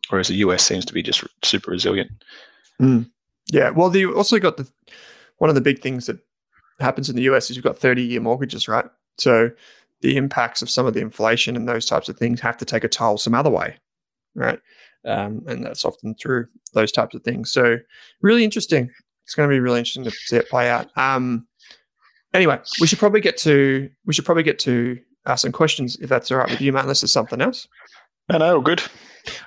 whereas 0.10 0.28
the 0.28 0.36
US 0.36 0.63
seems 0.63 0.86
to 0.86 0.94
be 0.94 1.04
just 1.04 1.24
super 1.44 1.72
resilient. 1.72 2.12
Mm. 2.82 3.10
Yeah. 3.52 3.70
Well, 3.72 3.96
you 3.96 4.16
also 4.16 4.40
got 4.40 4.58
the 4.58 4.70
one 5.38 5.50
of 5.50 5.56
the 5.56 5.62
big 5.62 5.82
things 5.82 6.08
that 6.08 6.20
happens 6.80 7.10
in 7.10 7.16
the 7.16 7.24
US 7.24 7.50
is 7.50 7.56
you've 7.56 7.66
got 7.66 7.78
30 7.78 8.04
year 8.04 8.22
mortgages, 8.22 8.68
right? 8.68 8.86
So 9.18 9.52
the 10.02 10.18
impacts 10.18 10.62
of 10.62 10.70
some 10.70 10.86
of 10.86 10.94
the 10.94 11.02
inflation 11.02 11.56
and 11.56 11.68
those 11.68 11.86
types 11.86 12.10
of 12.10 12.18
things 12.18 12.40
have 12.42 12.58
to 12.58 12.66
take 12.66 12.84
a 12.84 12.90
toll 12.90 13.18
some 13.18 13.34
other 13.34 13.50
way, 13.50 13.78
right? 14.36 14.60
Um, 15.08 15.41
and 15.48 15.63
that's 15.63 15.86
often 15.86 16.15
through 16.15 16.48
those 16.74 16.91
types 16.91 17.15
of 17.15 17.24
things. 17.24 17.52
So 17.52 17.78
really 18.22 18.43
interesting. 18.43 18.89
It's 19.24 19.36
going 19.36 19.50
to 19.50 19.54
be 19.54 19.60
really 19.60 19.80
interesting 19.80 20.04
to 20.04 20.12
see 20.12 20.38
it 20.38 20.50
play 20.50 20.70
out. 20.70 20.88
Um, 20.98 21.48
anyway, 22.34 22.60
we 22.80 22.88
should 22.88 23.00
probably 23.00 23.22
get 23.22 23.38
to 23.38 23.89
we 24.06 24.13
should 24.13 24.26
probably 24.26 24.43
get 24.43 24.60
to 24.60 24.98
uh, 25.26 25.36
some 25.36 25.52
questions 25.52 25.98
if 25.98 26.10
that's 26.10 26.32
all 26.32 26.38
right 26.38 26.50
with 26.50 26.62
you, 26.62 26.72
Matt. 26.72 26.84
Unless 26.84 27.02
there's 27.02 27.12
something 27.12 27.41
else. 27.41 27.67
No, 28.30 28.38
no, 28.38 28.62
good. 28.62 28.82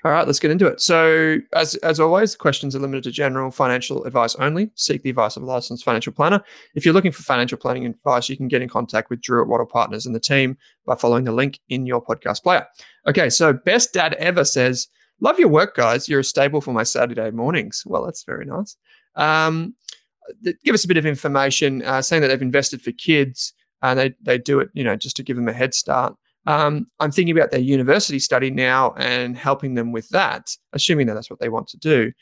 All 0.04 0.12
right, 0.12 0.26
let's 0.26 0.38
get 0.38 0.50
into 0.50 0.66
it. 0.66 0.80
So, 0.80 1.38
as 1.54 1.74
as 1.76 2.00
always, 2.00 2.36
questions 2.36 2.76
are 2.76 2.78
limited 2.78 3.04
to 3.04 3.10
general 3.10 3.50
financial 3.50 4.04
advice 4.04 4.34
only. 4.36 4.70
Seek 4.74 5.02
the 5.02 5.10
advice 5.10 5.36
of 5.36 5.42
a 5.42 5.46
licensed 5.46 5.84
financial 5.84 6.12
planner. 6.12 6.42
If 6.74 6.84
you're 6.84 6.94
looking 6.94 7.12
for 7.12 7.22
financial 7.22 7.58
planning 7.58 7.86
advice, 7.86 8.28
you 8.28 8.36
can 8.36 8.48
get 8.48 8.62
in 8.62 8.68
contact 8.68 9.10
with 9.10 9.20
Drew 9.20 9.42
at 9.42 9.48
Wattle 9.48 9.66
Partners 9.66 10.06
and 10.06 10.14
the 10.14 10.20
team 10.20 10.56
by 10.86 10.96
following 10.96 11.24
the 11.24 11.32
link 11.32 11.60
in 11.68 11.86
your 11.86 12.04
podcast 12.04 12.42
player. 12.42 12.66
Okay, 13.06 13.30
so 13.30 13.52
best 13.52 13.92
dad 13.92 14.14
ever 14.14 14.44
says 14.44 14.88
Love 15.20 15.38
your 15.38 15.48
work, 15.48 15.74
guys. 15.76 16.08
You're 16.08 16.20
a 16.20 16.24
staple 16.24 16.60
for 16.60 16.72
my 16.72 16.82
Saturday 16.82 17.30
mornings. 17.30 17.82
Well, 17.86 18.04
that's 18.04 18.24
very 18.24 18.46
nice. 18.46 18.76
Um, 19.16 19.74
give 20.64 20.74
us 20.74 20.84
a 20.84 20.88
bit 20.88 20.96
of 20.96 21.06
information 21.06 21.82
uh, 21.82 22.02
saying 22.02 22.22
that 22.22 22.28
they've 22.28 22.40
invested 22.40 22.80
for 22.80 22.92
kids 22.92 23.52
and 23.82 23.98
they, 23.98 24.14
they 24.22 24.38
do 24.38 24.60
it, 24.60 24.70
you 24.72 24.84
know, 24.84 24.96
just 24.96 25.16
to 25.16 25.22
give 25.22 25.36
them 25.36 25.48
a 25.48 25.52
head 25.52 25.74
start. 25.74 26.14
Um, 26.46 26.86
I'm 27.00 27.10
thinking 27.10 27.36
about 27.36 27.50
their 27.50 27.60
university 27.60 28.18
study 28.18 28.50
now 28.50 28.94
and 28.96 29.36
helping 29.36 29.74
them 29.74 29.92
with 29.92 30.08
that, 30.10 30.56
assuming 30.72 31.06
that 31.06 31.14
that's 31.14 31.30
what 31.30 31.38
they 31.38 31.50
want 31.50 31.68
to 31.68 31.78
do. 31.78 32.12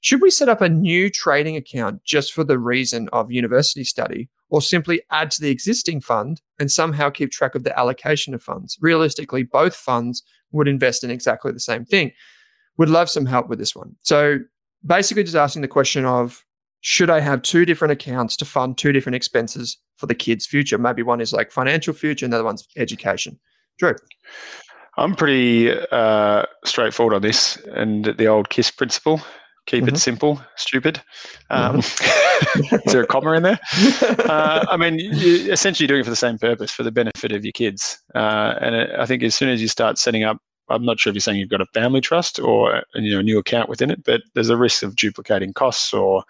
Should 0.00 0.22
we 0.22 0.30
set 0.30 0.48
up 0.48 0.60
a 0.60 0.68
new 0.68 1.10
trading 1.10 1.56
account 1.56 2.02
just 2.04 2.32
for 2.32 2.44
the 2.44 2.58
reason 2.58 3.08
of 3.12 3.32
university 3.32 3.84
study, 3.84 4.28
or 4.48 4.62
simply 4.62 5.02
add 5.10 5.30
to 5.32 5.42
the 5.42 5.50
existing 5.50 6.00
fund 6.00 6.40
and 6.58 6.70
somehow 6.70 7.10
keep 7.10 7.30
track 7.30 7.54
of 7.54 7.64
the 7.64 7.78
allocation 7.78 8.32
of 8.32 8.42
funds? 8.42 8.78
Realistically, 8.80 9.42
both 9.42 9.74
funds 9.74 10.22
would 10.52 10.68
invest 10.68 11.04
in 11.04 11.10
exactly 11.10 11.52
the 11.52 11.60
same 11.60 11.84
thing 11.84 12.12
would 12.78 12.88
love 12.88 13.10
some 13.10 13.26
help 13.26 13.48
with 13.48 13.58
this 13.58 13.76
one. 13.76 13.94
So 14.02 14.38
basically, 14.86 15.24
just 15.24 15.36
asking 15.36 15.62
the 15.62 15.68
question 15.68 16.04
of 16.04 16.44
should 16.80 17.10
I 17.10 17.20
have 17.20 17.42
two 17.42 17.64
different 17.64 17.92
accounts 17.92 18.36
to 18.36 18.44
fund 18.44 18.78
two 18.78 18.92
different 18.92 19.16
expenses 19.16 19.76
for 19.96 20.06
the 20.06 20.14
kids' 20.14 20.46
future? 20.46 20.78
Maybe 20.78 21.02
one 21.02 21.20
is 21.20 21.32
like 21.32 21.50
financial 21.50 21.92
future, 21.92 22.24
and 22.24 22.32
the 22.32 22.38
other 22.38 22.44
one's 22.44 22.66
education. 22.76 23.38
Drew. 23.78 23.94
I'm 24.96 25.14
pretty 25.14 25.70
uh, 25.92 26.44
straightforward 26.64 27.14
on 27.14 27.22
this, 27.22 27.56
and 27.74 28.06
the 28.06 28.26
old 28.26 28.50
KISS 28.50 28.70
principle: 28.70 29.20
keep 29.66 29.84
mm-hmm. 29.84 29.94
it 29.94 29.98
simple, 29.98 30.40
stupid. 30.56 31.00
Um, 31.50 31.80
mm-hmm. 31.80 32.74
is 32.86 32.92
there 32.92 33.02
a 33.02 33.06
comma 33.06 33.32
in 33.32 33.42
there? 33.42 33.58
Uh, 34.28 34.66
I 34.68 34.76
mean, 34.76 34.98
you're 34.98 35.52
essentially 35.52 35.86
doing 35.86 36.00
it 36.00 36.04
for 36.04 36.10
the 36.10 36.16
same 36.16 36.38
purpose, 36.38 36.70
for 36.70 36.82
the 36.82 36.92
benefit 36.92 37.32
of 37.32 37.44
your 37.44 37.52
kids. 37.52 37.98
Uh, 38.14 38.54
and 38.60 38.74
it, 38.74 38.90
I 38.98 39.06
think 39.06 39.22
as 39.22 39.34
soon 39.34 39.48
as 39.48 39.62
you 39.62 39.68
start 39.68 39.96
setting 39.96 40.22
up 40.22 40.38
I'm 40.70 40.84
not 40.84 40.98
sure 40.98 41.10
if 41.10 41.14
you're 41.14 41.20
saying 41.20 41.38
you've 41.38 41.48
got 41.48 41.60
a 41.60 41.66
family 41.66 42.00
trust 42.00 42.38
or 42.38 42.82
you 42.94 43.12
know 43.12 43.20
a 43.20 43.22
new 43.22 43.38
account 43.38 43.68
within 43.68 43.90
it, 43.90 44.04
but 44.04 44.22
there's 44.34 44.50
a 44.50 44.56
risk 44.56 44.82
of 44.82 44.96
duplicating 44.96 45.52
costs. 45.52 45.92
Or 45.92 46.24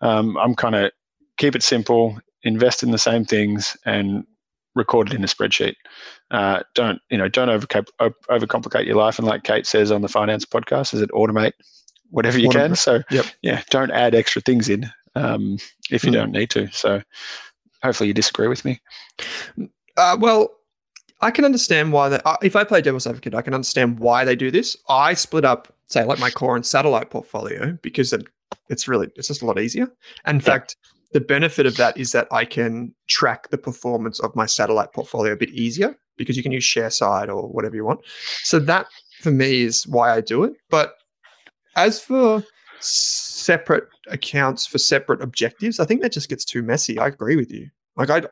um, 0.00 0.36
I'm 0.38 0.54
kind 0.54 0.74
of 0.74 0.90
keep 1.38 1.54
it 1.54 1.62
simple, 1.62 2.18
invest 2.42 2.82
in 2.82 2.90
the 2.90 2.98
same 2.98 3.24
things, 3.24 3.76
and 3.84 4.24
record 4.74 5.10
it 5.10 5.14
in 5.14 5.24
a 5.24 5.26
spreadsheet. 5.26 5.74
Uh, 6.30 6.62
don't 6.74 7.00
you 7.10 7.18
know? 7.18 7.28
Don't 7.28 7.48
overcomplicate 7.48 8.86
your 8.86 8.96
life. 8.96 9.18
And 9.18 9.26
like 9.26 9.44
Kate 9.44 9.66
says 9.66 9.90
on 9.90 10.02
the 10.02 10.08
finance 10.08 10.44
podcast, 10.44 10.94
is 10.94 11.00
it 11.00 11.10
automate 11.10 11.52
whatever 12.12 12.38
you 12.38 12.48
automate. 12.48 12.52
can. 12.52 12.76
So 12.76 13.02
yep. 13.10 13.26
yeah, 13.42 13.62
don't 13.70 13.90
add 13.90 14.14
extra 14.14 14.40
things 14.40 14.68
in 14.68 14.88
um, 15.16 15.58
if 15.90 16.04
you 16.04 16.10
mm. 16.10 16.14
don't 16.14 16.30
need 16.30 16.50
to. 16.50 16.70
So 16.70 17.02
hopefully 17.82 18.08
you 18.08 18.14
disagree 18.14 18.48
with 18.48 18.64
me. 18.64 18.80
Uh, 19.96 20.16
well, 20.18 20.50
I 21.22 21.30
can 21.30 21.44
understand 21.44 21.92
why 21.92 22.08
that. 22.08 22.22
If 22.42 22.56
I 22.56 22.64
play 22.64 22.82
devil's 22.82 23.06
advocate, 23.06 23.34
I 23.34 23.42
can 23.42 23.54
understand 23.54 23.98
why 23.98 24.24
they 24.24 24.36
do 24.36 24.50
this. 24.50 24.76
I 24.88 25.14
split 25.14 25.44
up, 25.44 25.74
say, 25.86 26.04
like 26.04 26.18
my 26.18 26.30
core 26.30 26.56
and 26.56 26.66
satellite 26.66 27.10
portfolio 27.10 27.78
because 27.82 28.12
it, 28.12 28.26
it's 28.68 28.88
really 28.88 29.08
it's 29.16 29.28
just 29.28 29.42
a 29.42 29.46
lot 29.46 29.58
easier. 29.58 29.88
In 30.26 30.36
yeah. 30.36 30.42
fact, 30.42 30.76
the 31.12 31.20
benefit 31.20 31.66
of 31.66 31.76
that 31.76 31.96
is 31.96 32.12
that 32.12 32.26
I 32.30 32.44
can 32.44 32.94
track 33.08 33.50
the 33.50 33.58
performance 33.58 34.18
of 34.20 34.34
my 34.34 34.46
satellite 34.46 34.92
portfolio 34.92 35.32
a 35.32 35.36
bit 35.36 35.50
easier 35.50 35.96
because 36.16 36.36
you 36.36 36.42
can 36.42 36.52
use 36.52 36.64
Sharesight 36.64 37.28
or 37.28 37.48
whatever 37.48 37.76
you 37.76 37.84
want. 37.84 38.00
So 38.42 38.58
that 38.58 38.86
for 39.20 39.30
me 39.30 39.62
is 39.62 39.86
why 39.86 40.14
I 40.14 40.20
do 40.20 40.44
it. 40.44 40.54
But 40.70 40.94
as 41.76 42.00
for 42.00 42.42
separate 42.80 43.84
accounts 44.08 44.66
for 44.66 44.78
separate 44.78 45.22
objectives, 45.22 45.78
I 45.78 45.84
think 45.84 46.02
that 46.02 46.12
just 46.12 46.28
gets 46.28 46.44
too 46.44 46.62
messy. 46.62 46.98
I 46.98 47.06
agree 47.06 47.36
with 47.36 47.50
you. 47.52 47.70
Like 47.96 48.10
I, 48.10 48.22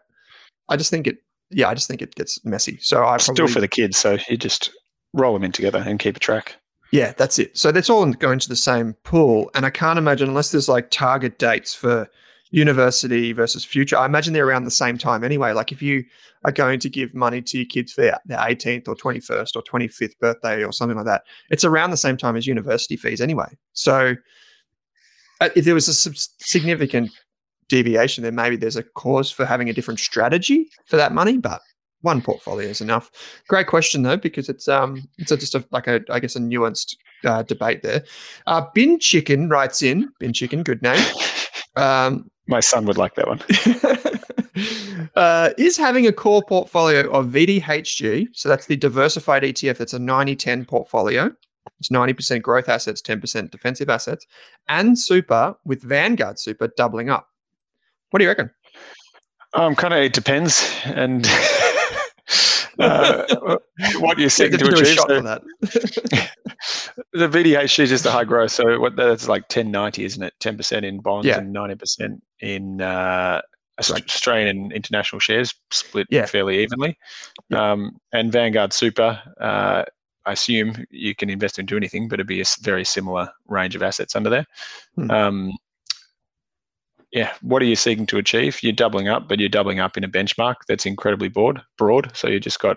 I 0.68 0.76
just 0.76 0.90
think 0.90 1.06
it. 1.06 1.18
Yeah, 1.50 1.68
I 1.68 1.74
just 1.74 1.88
think 1.88 2.02
it 2.02 2.14
gets 2.14 2.44
messy. 2.44 2.78
So 2.80 3.04
I 3.04 3.16
still 3.16 3.48
for 3.48 3.60
the 3.60 3.68
kids. 3.68 3.96
So 3.96 4.18
you 4.28 4.36
just 4.36 4.70
roll 5.12 5.34
them 5.34 5.44
in 5.44 5.52
together 5.52 5.82
and 5.84 5.98
keep 5.98 6.16
a 6.16 6.20
track. 6.20 6.56
Yeah, 6.92 7.12
that's 7.16 7.38
it. 7.38 7.56
So 7.56 7.70
that's 7.70 7.88
all 7.88 8.10
going 8.12 8.40
to 8.40 8.48
the 8.48 8.56
same 8.56 8.94
pool, 9.04 9.50
and 9.54 9.64
I 9.64 9.70
can't 9.70 9.98
imagine 9.98 10.28
unless 10.28 10.50
there's 10.50 10.68
like 10.68 10.90
target 10.90 11.38
dates 11.38 11.74
for 11.74 12.08
university 12.50 13.32
versus 13.32 13.64
future. 13.64 13.96
I 13.96 14.06
imagine 14.06 14.32
they're 14.32 14.46
around 14.46 14.64
the 14.64 14.70
same 14.70 14.98
time 14.98 15.22
anyway. 15.22 15.52
Like 15.52 15.70
if 15.72 15.80
you 15.80 16.04
are 16.44 16.52
going 16.52 16.80
to 16.80 16.88
give 16.88 17.14
money 17.14 17.42
to 17.42 17.58
your 17.58 17.66
kids 17.66 17.92
for 17.92 18.02
their 18.02 18.38
18th 18.38 18.88
or 18.88 18.96
21st 18.96 19.54
or 19.54 19.62
25th 19.62 20.18
birthday 20.18 20.64
or 20.64 20.72
something 20.72 20.96
like 20.96 21.06
that, 21.06 21.22
it's 21.50 21.64
around 21.64 21.90
the 21.90 21.96
same 21.96 22.16
time 22.16 22.36
as 22.36 22.46
university 22.46 22.96
fees 22.96 23.20
anyway. 23.20 23.56
So 23.72 24.16
uh, 25.40 25.50
if 25.54 25.64
there 25.64 25.74
was 25.74 25.88
a 25.88 25.94
significant 25.94 27.10
deviation, 27.70 28.22
then 28.22 28.34
maybe 28.34 28.56
there's 28.56 28.76
a 28.76 28.82
cause 28.82 29.30
for 29.30 29.46
having 29.46 29.70
a 29.70 29.72
different 29.72 30.00
strategy 30.00 30.68
for 30.86 30.96
that 30.96 31.12
money. 31.12 31.38
But 31.38 31.62
one 32.02 32.20
portfolio 32.20 32.68
is 32.68 32.82
enough. 32.82 33.10
Great 33.48 33.66
question 33.66 34.02
though, 34.02 34.18
because 34.18 34.50
it's 34.50 34.68
um 34.68 35.08
it's 35.16 35.30
a, 35.30 35.36
just 35.38 35.54
a, 35.54 35.64
like 35.70 35.86
a 35.86 36.00
I 36.10 36.20
guess 36.20 36.36
a 36.36 36.40
nuanced 36.40 36.96
uh, 37.24 37.42
debate 37.42 37.82
there. 37.82 38.04
Uh, 38.46 38.66
Bin 38.74 38.98
Chicken 38.98 39.48
writes 39.48 39.82
in 39.82 40.10
Bin 40.18 40.32
Chicken, 40.32 40.62
good 40.62 40.82
name. 40.82 41.02
Um, 41.76 42.28
My 42.48 42.58
son 42.58 42.84
would 42.86 42.98
like 42.98 43.14
that 43.14 43.28
one. 43.28 43.40
uh, 45.14 45.50
is 45.56 45.76
having 45.76 46.04
a 46.04 46.12
core 46.12 46.42
portfolio 46.42 47.08
of 47.10 47.26
VDHG, 47.26 48.26
so 48.32 48.48
that's 48.48 48.66
the 48.66 48.76
diversified 48.76 49.44
ETF, 49.44 49.78
that's 49.78 49.94
a 49.94 49.98
90 50.00 50.34
10 50.34 50.64
portfolio. 50.64 51.30
It's 51.78 51.88
90% 51.88 52.42
growth 52.42 52.68
assets, 52.68 53.00
10% 53.00 53.52
defensive 53.52 53.88
assets, 53.88 54.26
and 54.68 54.98
super 54.98 55.54
with 55.64 55.82
Vanguard 55.82 56.40
Super 56.40 56.68
doubling 56.76 57.08
up. 57.08 57.29
What 58.10 58.18
do 58.18 58.24
you 58.24 58.30
reckon? 58.30 58.50
Um, 59.54 59.74
kind 59.74 59.94
of, 59.94 60.00
it 60.00 60.12
depends. 60.12 60.70
And 60.84 61.26
uh, 62.78 63.56
what 63.96 64.18
you're 64.18 64.30
seeking 64.30 64.58
to 64.58 64.66
achieve. 64.66 64.96
So, 64.96 65.06
the 67.12 67.28
VDH 67.28 67.78
is 67.78 67.90
just 67.90 68.06
a 68.06 68.10
high 68.10 68.24
growth. 68.24 68.52
So 68.52 68.78
what 68.80 68.96
that's 68.96 69.28
like 69.28 69.42
1090, 69.42 70.04
isn't 70.04 70.22
it? 70.22 70.34
10% 70.40 70.84
in 70.84 71.00
bonds 71.00 71.26
yeah. 71.26 71.38
and 71.38 71.54
90% 71.54 72.20
in 72.40 72.80
uh, 72.80 73.40
Australian 73.78 74.48
and 74.48 74.72
international 74.72 75.20
shares, 75.20 75.54
split 75.70 76.06
yeah. 76.10 76.26
fairly 76.26 76.62
evenly. 76.62 76.98
Yeah. 77.48 77.72
Um, 77.72 77.98
and 78.12 78.30
Vanguard 78.30 78.72
Super, 78.72 79.20
uh, 79.40 79.84
I 80.26 80.32
assume 80.32 80.84
you 80.90 81.14
can 81.14 81.30
invest 81.30 81.58
into 81.58 81.76
anything, 81.76 82.08
but 82.08 82.20
it'd 82.20 82.26
be 82.26 82.42
a 82.42 82.44
very 82.60 82.84
similar 82.84 83.30
range 83.48 83.74
of 83.74 83.82
assets 83.82 84.14
under 84.14 84.30
there. 84.30 84.46
Hmm. 84.96 85.10
Um, 85.10 85.52
yeah, 87.12 87.32
what 87.42 87.62
are 87.62 87.66
you 87.66 87.76
seeking 87.76 88.06
to 88.06 88.18
achieve? 88.18 88.62
You're 88.62 88.72
doubling 88.72 89.08
up, 89.08 89.28
but 89.28 89.40
you're 89.40 89.48
doubling 89.48 89.80
up 89.80 89.96
in 89.96 90.04
a 90.04 90.08
benchmark 90.08 90.56
that's 90.68 90.86
incredibly 90.86 91.28
broad. 91.28 91.62
Broad, 91.76 92.16
so 92.16 92.28
you 92.28 92.38
just 92.38 92.60
got 92.60 92.76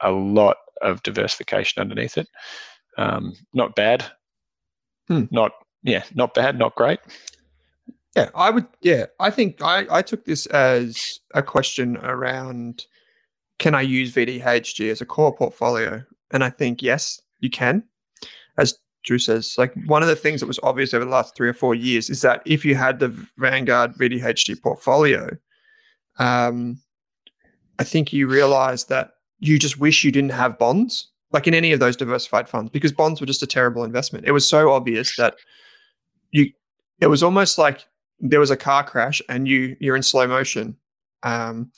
a 0.00 0.12
lot 0.12 0.56
of 0.82 1.02
diversification 1.02 1.80
underneath 1.80 2.16
it. 2.16 2.28
Um, 2.96 3.34
not 3.52 3.74
bad, 3.74 4.04
hmm. 5.08 5.24
not 5.30 5.52
yeah, 5.82 6.04
not 6.14 6.34
bad, 6.34 6.58
not 6.58 6.74
great. 6.76 7.00
Yeah, 8.16 8.30
I 8.34 8.50
would. 8.50 8.66
Yeah, 8.82 9.06
I 9.18 9.30
think 9.30 9.62
I 9.62 9.86
I 9.90 10.02
took 10.02 10.24
this 10.24 10.46
as 10.46 11.18
a 11.34 11.42
question 11.42 11.96
around 11.98 12.86
can 13.58 13.74
I 13.74 13.82
use 13.82 14.14
VDHG 14.14 14.90
as 14.90 15.00
a 15.00 15.06
core 15.06 15.34
portfolio, 15.34 16.02
and 16.30 16.44
I 16.44 16.50
think 16.50 16.82
yes, 16.82 17.20
you 17.40 17.50
can. 17.50 17.84
As 18.58 18.78
Drew 19.02 19.18
says, 19.18 19.54
like 19.56 19.72
one 19.86 20.02
of 20.02 20.08
the 20.08 20.16
things 20.16 20.40
that 20.40 20.46
was 20.46 20.60
obvious 20.62 20.92
over 20.92 21.04
the 21.04 21.10
last 21.10 21.34
three 21.34 21.48
or 21.48 21.54
four 21.54 21.74
years 21.74 22.10
is 22.10 22.20
that 22.22 22.42
if 22.44 22.64
you 22.64 22.74
had 22.74 22.98
the 22.98 23.08
Vanguard 23.38 23.94
VDHG 23.94 24.60
portfolio, 24.60 25.30
um, 26.18 26.78
I 27.78 27.84
think 27.84 28.12
you 28.12 28.28
realize 28.28 28.84
that 28.86 29.12
you 29.38 29.58
just 29.58 29.78
wish 29.78 30.04
you 30.04 30.12
didn't 30.12 30.32
have 30.32 30.58
bonds, 30.58 31.10
like 31.32 31.46
in 31.46 31.54
any 31.54 31.72
of 31.72 31.80
those 31.80 31.96
diversified 31.96 32.48
funds, 32.48 32.70
because 32.70 32.92
bonds 32.92 33.20
were 33.20 33.26
just 33.26 33.42
a 33.42 33.46
terrible 33.46 33.84
investment. 33.84 34.26
It 34.26 34.32
was 34.32 34.46
so 34.46 34.70
obvious 34.70 35.16
that 35.16 35.36
you, 36.30 36.50
it 37.00 37.06
was 37.06 37.22
almost 37.22 37.56
like 37.56 37.86
there 38.18 38.40
was 38.40 38.50
a 38.50 38.56
car 38.56 38.84
crash 38.84 39.22
and 39.30 39.48
you 39.48 39.76
you're 39.80 39.96
in 39.96 40.02
slow 40.02 40.26
motion, 40.26 40.76
um, 41.22 41.72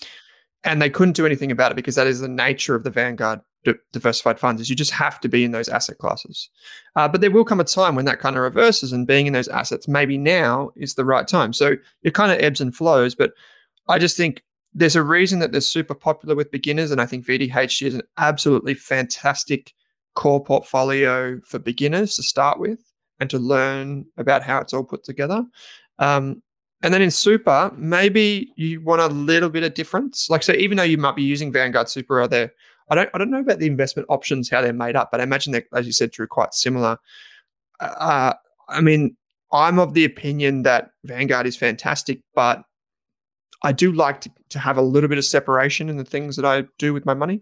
and 0.64 0.82
they 0.82 0.90
couldn't 0.90 1.14
do 1.16 1.24
anything 1.24 1.52
about 1.52 1.70
it 1.70 1.76
because 1.76 1.94
that 1.94 2.08
is 2.08 2.18
the 2.18 2.28
nature 2.28 2.74
of 2.74 2.82
the 2.82 2.90
Vanguard 2.90 3.40
diversified 3.92 4.38
funds 4.38 4.60
is 4.60 4.68
you 4.68 4.76
just 4.76 4.90
have 4.90 5.20
to 5.20 5.28
be 5.28 5.44
in 5.44 5.52
those 5.52 5.68
asset 5.68 5.98
classes. 5.98 6.48
Uh, 6.96 7.08
but 7.08 7.20
there 7.20 7.30
will 7.30 7.44
come 7.44 7.60
a 7.60 7.64
time 7.64 7.94
when 7.94 8.04
that 8.04 8.18
kind 8.18 8.36
of 8.36 8.42
reverses 8.42 8.92
and 8.92 9.06
being 9.06 9.26
in 9.26 9.32
those 9.32 9.48
assets 9.48 9.86
maybe 9.86 10.18
now 10.18 10.70
is 10.76 10.94
the 10.94 11.04
right 11.04 11.28
time. 11.28 11.52
So 11.52 11.76
it 12.02 12.14
kind 12.14 12.32
of 12.32 12.38
ebbs 12.40 12.60
and 12.60 12.74
flows. 12.74 13.14
But 13.14 13.32
I 13.88 13.98
just 13.98 14.16
think 14.16 14.42
there's 14.74 14.96
a 14.96 15.02
reason 15.02 15.38
that 15.38 15.52
they're 15.52 15.60
super 15.60 15.94
popular 15.94 16.34
with 16.34 16.50
beginners. 16.50 16.90
And 16.90 17.00
I 17.00 17.06
think 17.06 17.26
VDHG 17.26 17.86
is 17.86 17.94
an 17.94 18.02
absolutely 18.18 18.74
fantastic 18.74 19.72
core 20.14 20.42
portfolio 20.42 21.40
for 21.40 21.58
beginners 21.58 22.16
to 22.16 22.22
start 22.22 22.58
with 22.58 22.80
and 23.20 23.30
to 23.30 23.38
learn 23.38 24.06
about 24.16 24.42
how 24.42 24.58
it's 24.58 24.72
all 24.72 24.84
put 24.84 25.04
together. 25.04 25.44
Um, 25.98 26.42
and 26.82 26.92
then 26.92 27.02
in 27.02 27.12
super, 27.12 27.72
maybe 27.76 28.52
you 28.56 28.80
want 28.80 29.00
a 29.00 29.06
little 29.06 29.48
bit 29.48 29.62
of 29.62 29.74
difference. 29.74 30.28
Like 30.28 30.42
so, 30.42 30.52
even 30.54 30.76
though 30.76 30.82
you 30.82 30.98
might 30.98 31.14
be 31.14 31.22
using 31.22 31.52
Vanguard 31.52 31.88
Super, 31.88 32.20
are 32.20 32.26
there 32.26 32.52
I 32.90 32.94
don't 32.94 33.10
I 33.14 33.18
don't 33.18 33.30
know 33.30 33.40
about 33.40 33.58
the 33.58 33.66
investment 33.66 34.06
options 34.08 34.50
how 34.50 34.60
they're 34.62 34.72
made 34.72 34.96
up, 34.96 35.10
but 35.10 35.20
I 35.20 35.24
imagine 35.24 35.52
they're, 35.52 35.66
as 35.74 35.86
you 35.86 35.92
said, 35.92 36.10
Drew, 36.10 36.26
quite 36.26 36.54
similar. 36.54 36.98
Uh, 37.80 38.34
I 38.68 38.80
mean, 38.80 39.16
I'm 39.52 39.78
of 39.78 39.94
the 39.94 40.04
opinion 40.04 40.62
that 40.62 40.90
Vanguard 41.04 41.46
is 41.46 41.56
fantastic, 41.56 42.20
but 42.34 42.62
I 43.62 43.72
do 43.72 43.92
like 43.92 44.20
to, 44.22 44.30
to 44.50 44.58
have 44.58 44.76
a 44.76 44.82
little 44.82 45.08
bit 45.08 45.18
of 45.18 45.24
separation 45.24 45.88
in 45.88 45.96
the 45.96 46.04
things 46.04 46.36
that 46.36 46.44
I 46.44 46.64
do 46.78 46.92
with 46.92 47.06
my 47.06 47.14
money. 47.14 47.40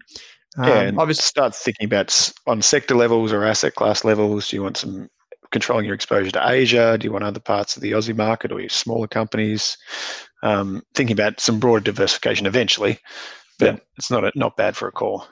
Um, 0.57 0.67
yeah, 0.67 0.91
obviously 0.97 1.23
start 1.23 1.55
thinking 1.55 1.85
about 1.85 2.33
on 2.45 2.61
sector 2.61 2.95
levels 2.95 3.31
or 3.31 3.43
asset 3.43 3.75
class 3.75 4.03
levels. 4.03 4.49
Do 4.49 4.57
you 4.57 4.63
want 4.63 4.77
some 4.77 5.09
controlling 5.51 5.85
your 5.85 5.95
exposure 5.95 6.31
to 6.31 6.49
Asia? 6.49 6.97
Do 6.97 7.05
you 7.05 7.11
want 7.11 7.23
other 7.23 7.39
parts 7.39 7.75
of 7.75 7.81
the 7.81 7.91
Aussie 7.91 8.15
market 8.15 8.51
or 8.51 8.59
your 8.59 8.69
smaller 8.69 9.07
companies? 9.07 9.77
Um, 10.43 10.81
thinking 10.95 11.13
about 11.13 11.39
some 11.39 11.59
broader 11.59 11.83
diversification 11.83 12.47
eventually 12.47 12.99
but 13.61 13.75
yeah. 13.75 13.79
it's 13.97 14.09
not 14.09 14.25
a, 14.25 14.31
not 14.35 14.57
bad 14.57 14.75
for 14.75 14.87
a 14.87 14.91
core. 14.91 15.23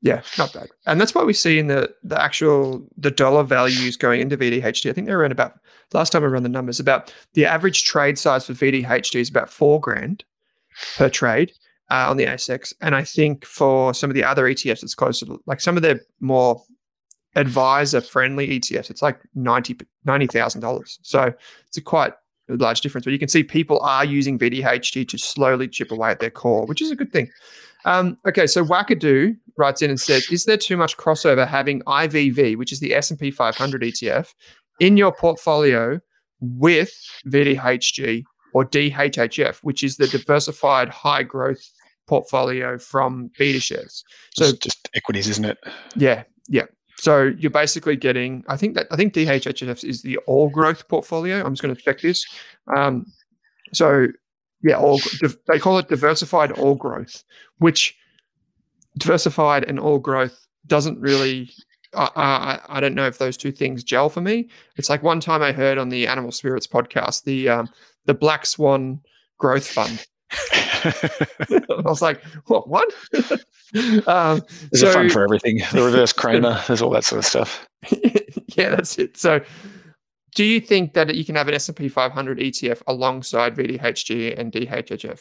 Yeah, 0.00 0.22
not 0.36 0.52
bad. 0.52 0.68
And 0.86 1.00
that's 1.00 1.14
what 1.14 1.26
we 1.26 1.32
see 1.32 1.58
in 1.58 1.66
the 1.66 1.92
the 2.04 2.20
actual 2.20 2.86
the 2.96 3.10
dollar 3.10 3.42
values 3.42 3.96
going 3.96 4.20
into 4.20 4.36
VDHG. 4.36 4.88
I 4.88 4.92
think 4.92 5.06
they're 5.06 5.20
around 5.20 5.32
about 5.32 5.58
last 5.92 6.10
time 6.10 6.22
I 6.22 6.26
ran 6.26 6.44
the 6.44 6.48
numbers 6.48 6.78
about 6.78 7.12
the 7.32 7.46
average 7.46 7.84
trade 7.84 8.18
size 8.18 8.46
for 8.46 8.52
VDHG 8.52 9.20
is 9.20 9.30
about 9.30 9.50
four 9.50 9.80
grand 9.80 10.24
per 10.96 11.08
trade 11.08 11.52
uh, 11.90 12.06
on 12.08 12.16
the 12.16 12.26
ASX, 12.26 12.72
and 12.80 12.94
I 12.94 13.02
think 13.02 13.44
for 13.44 13.92
some 13.92 14.10
of 14.10 14.14
the 14.14 14.22
other 14.22 14.44
ETFs, 14.44 14.82
it's 14.82 14.94
closer 14.94 15.26
to 15.26 15.40
like 15.46 15.60
some 15.60 15.76
of 15.76 15.82
the 15.82 16.00
more 16.20 16.62
advisor 17.34 18.00
friendly 18.00 18.60
ETFs, 18.60 18.90
it's 18.90 19.02
like 19.02 19.18
ninety 19.34 19.76
ninety 20.04 20.26
thousand 20.26 20.60
dollars. 20.60 21.00
So 21.02 21.32
it's 21.66 21.76
a 21.76 21.82
quite 21.82 22.12
large 22.48 22.80
difference. 22.80 23.04
But 23.04 23.12
you 23.12 23.18
can 23.18 23.28
see 23.28 23.42
people 23.42 23.80
are 23.80 24.04
using 24.04 24.38
VDHG 24.38 25.08
to 25.08 25.18
slowly 25.18 25.68
chip 25.68 25.90
away 25.90 26.10
at 26.10 26.20
their 26.20 26.30
core, 26.30 26.66
which 26.66 26.82
is 26.82 26.90
a 26.90 26.96
good 26.96 27.12
thing. 27.12 27.30
Um, 27.88 28.18
okay, 28.26 28.46
so 28.46 28.62
Wackadoo 28.62 29.34
writes 29.56 29.80
in 29.80 29.88
and 29.88 29.98
says, 29.98 30.28
"Is 30.30 30.44
there 30.44 30.58
too 30.58 30.76
much 30.76 30.98
crossover 30.98 31.48
having 31.48 31.80
IVV, 31.86 32.54
which 32.56 32.70
is 32.70 32.80
the 32.80 32.94
S 32.94 33.10
and 33.10 33.18
P 33.18 33.30
500 33.30 33.82
ETF, 33.82 34.34
in 34.78 34.98
your 34.98 35.10
portfolio 35.10 35.98
with 36.40 36.92
VDHG 37.26 38.24
or 38.52 38.66
DHHF, 38.66 39.60
which 39.62 39.82
is 39.82 39.96
the 39.96 40.06
diversified 40.06 40.90
high 40.90 41.22
growth 41.22 41.62
portfolio 42.06 42.76
from 42.76 43.30
BetaShares?" 43.40 44.02
So 44.34 44.44
it's 44.44 44.58
just 44.58 44.90
equities, 44.94 45.26
isn't 45.30 45.46
it? 45.46 45.58
Yeah, 45.96 46.24
yeah. 46.46 46.66
So 46.98 47.32
you're 47.38 47.50
basically 47.50 47.96
getting, 47.96 48.44
I 48.48 48.58
think 48.58 48.74
that 48.74 48.86
I 48.90 48.96
think 48.96 49.14
DHHF 49.14 49.82
is 49.82 50.02
the 50.02 50.18
all 50.26 50.50
growth 50.50 50.86
portfolio. 50.88 51.42
I'm 51.42 51.54
just 51.54 51.62
going 51.62 51.74
to 51.74 51.80
check 51.80 52.02
this. 52.02 52.26
Um, 52.76 53.06
so 53.72 54.08
yeah, 54.62 54.76
all 54.76 55.00
they 55.46 55.58
call 55.58 55.78
it 55.78 55.88
diversified 55.88 56.52
all 56.52 56.74
growth, 56.74 57.22
which 57.58 57.96
diversified 58.96 59.64
and 59.64 59.78
all 59.78 59.98
growth 59.98 60.46
doesn't 60.66 61.00
really. 61.00 61.50
I, 61.94 62.10
I, 62.16 62.76
I 62.76 62.80
don't 62.80 62.94
know 62.94 63.06
if 63.06 63.16
those 63.16 63.38
two 63.38 63.50
things 63.50 63.82
gel 63.82 64.10
for 64.10 64.20
me. 64.20 64.48
It's 64.76 64.90
like 64.90 65.02
one 65.02 65.20
time 65.20 65.42
I 65.42 65.52
heard 65.52 65.78
on 65.78 65.88
the 65.88 66.06
Animal 66.06 66.32
Spirits 66.32 66.66
podcast 66.66 67.24
the 67.24 67.48
um, 67.48 67.68
the 68.06 68.14
Black 68.14 68.46
Swan 68.46 69.00
Growth 69.38 69.66
Fund. 69.66 70.04
I 70.84 71.82
was 71.84 72.02
like, 72.02 72.22
what? 72.46 72.68
What? 72.68 72.92
um, 74.06 74.42
there's 74.70 74.80
so, 74.80 74.90
a 74.90 74.92
fund 74.92 75.12
for 75.12 75.22
everything. 75.22 75.60
The 75.72 75.82
reverse 75.82 76.12
Kramer. 76.14 76.62
there's 76.66 76.82
all 76.82 76.90
that 76.90 77.04
sort 77.04 77.20
of 77.20 77.24
stuff. 77.24 77.66
yeah, 78.56 78.70
that's 78.70 78.98
it. 78.98 79.16
So 79.16 79.40
do 80.34 80.44
you 80.44 80.60
think 80.60 80.94
that 80.94 81.14
you 81.14 81.24
can 81.24 81.34
have 81.34 81.48
an 81.48 81.54
S&P 81.54 81.88
500 81.88 82.38
ETF 82.38 82.82
alongside 82.86 83.56
VDHG 83.56 84.38
and 84.38 84.52
DHHF? 84.52 85.20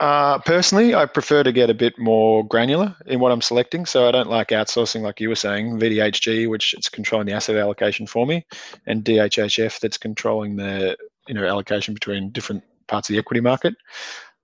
Uh, 0.00 0.38
personally, 0.38 0.94
I 0.94 1.04
prefer 1.04 1.42
to 1.42 1.52
get 1.52 1.68
a 1.68 1.74
bit 1.74 1.98
more 1.98 2.42
granular 2.46 2.96
in 3.06 3.20
what 3.20 3.32
I'm 3.32 3.42
selecting. 3.42 3.84
So 3.84 4.08
I 4.08 4.10
don't 4.10 4.30
like 4.30 4.48
outsourcing, 4.48 5.02
like 5.02 5.20
you 5.20 5.28
were 5.28 5.34
saying, 5.34 5.78
VDHG, 5.78 6.48
which 6.48 6.72
is 6.72 6.88
controlling 6.88 7.26
the 7.26 7.34
asset 7.34 7.56
allocation 7.56 8.06
for 8.06 8.26
me, 8.26 8.46
and 8.86 9.04
DHHF, 9.04 9.78
that's 9.78 9.98
controlling 9.98 10.56
the 10.56 10.96
you 11.28 11.34
know 11.34 11.44
allocation 11.46 11.92
between 11.92 12.30
different 12.30 12.64
parts 12.88 13.10
of 13.10 13.12
the 13.12 13.18
equity 13.18 13.42
market. 13.42 13.74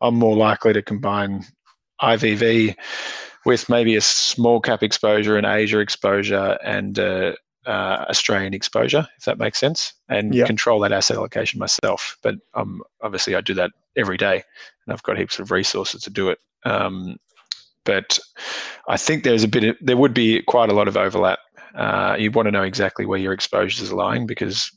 I'm 0.03 0.15
more 0.15 0.37
likely 0.37 0.75
to 0.75 0.83
combine 0.83 1.43
IVV 2.03 2.77
with 3.47 3.69
maybe 3.71 3.97
a 3.97 4.03
small 4.03 4.61
cap 4.61 4.83
exposure, 4.83 5.39
an 5.39 5.47
Asia 5.47 5.79
exposure, 5.79 6.59
and 6.63 6.99
uh, 6.99 7.33
uh, 7.67 8.07
Australian 8.09 8.55
exposure, 8.55 9.07
if 9.19 9.25
that 9.25 9.39
makes 9.39 9.59
sense, 9.59 9.93
and 10.09 10.35
yep. 10.35 10.47
control 10.47 10.81
that 10.81 10.93
asset 10.93 11.17
allocation 11.17 11.59
myself. 11.59 12.17
But 12.23 12.37
um, 12.55 12.83
obviously, 13.03 13.35
I 13.35 13.41
do 13.41 13.55
that 13.55 13.73
every 13.97 14.17
day, 14.17 14.35
and 14.87 14.93
I've 14.93 15.03
got 15.03 15.19
heaps 15.19 15.39
of 15.39 15.51
resources 15.51 16.03
to 16.03 16.11
do 16.11 16.29
it. 16.31 16.39
Um, 16.65 17.19
but 17.85 18.19
I 18.89 18.97
think 18.97 19.25
there's 19.25 19.45
a 19.45 19.49
bit, 19.49 19.65
of, 19.65 19.77
there 19.81 19.97
would 19.97 20.15
be 20.15 20.43
quite 20.43 20.71
a 20.71 20.75
lot 20.75 20.89
of 20.89 20.97
overlap. 20.97 21.39
Uh, 21.75 22.17
you 22.19 22.31
want 22.31 22.47
to 22.47 22.53
know 22.53 22.63
exactly 22.63 23.07
where 23.07 23.19
your 23.19 23.33
exposures 23.33 23.91
are 23.91 23.97
lying 23.97 24.27
because 24.27 24.71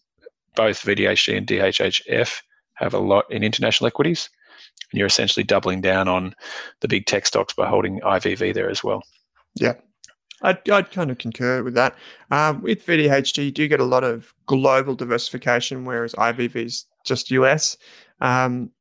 both 0.56 0.84
VDHG 0.84 1.38
and 1.38 1.48
DHHF 1.48 2.42
have 2.74 2.94
a 2.94 3.00
lot 3.00 3.26
in 3.30 3.44
international 3.44 3.88
equities, 3.88 4.30
and 4.92 4.98
you're 4.98 5.08
essentially 5.08 5.44
doubling 5.44 5.82
down 5.82 6.08
on 6.08 6.34
the 6.82 6.88
big 6.88 7.06
tech 7.06 7.26
stocks 7.26 7.54
by 7.54 7.68
holding 7.68 8.00
IVV 8.02 8.54
there 8.54 8.70
as 8.70 8.84
well. 8.84 9.04
Yeah, 9.56 9.74
I'd, 10.42 10.70
I'd 10.70 10.92
kind 10.92 11.12
of 11.12 11.18
concur 11.18 11.64
with 11.64 11.74
that. 11.76 11.96
Um, 12.32 12.62
with 12.62 12.86
VDHG, 12.86 13.46
you 13.46 13.52
do 13.52 13.68
get 13.68 13.80
a 13.80 13.86
lot 13.86 14.04
of 14.04 14.34
global 14.46 14.96
diversification, 14.96 15.86
whereas 15.86 16.14
IVV 16.14 16.56
is 16.56 16.86
just 17.06 17.32
US. 17.32 17.78
Um, 18.22 18.72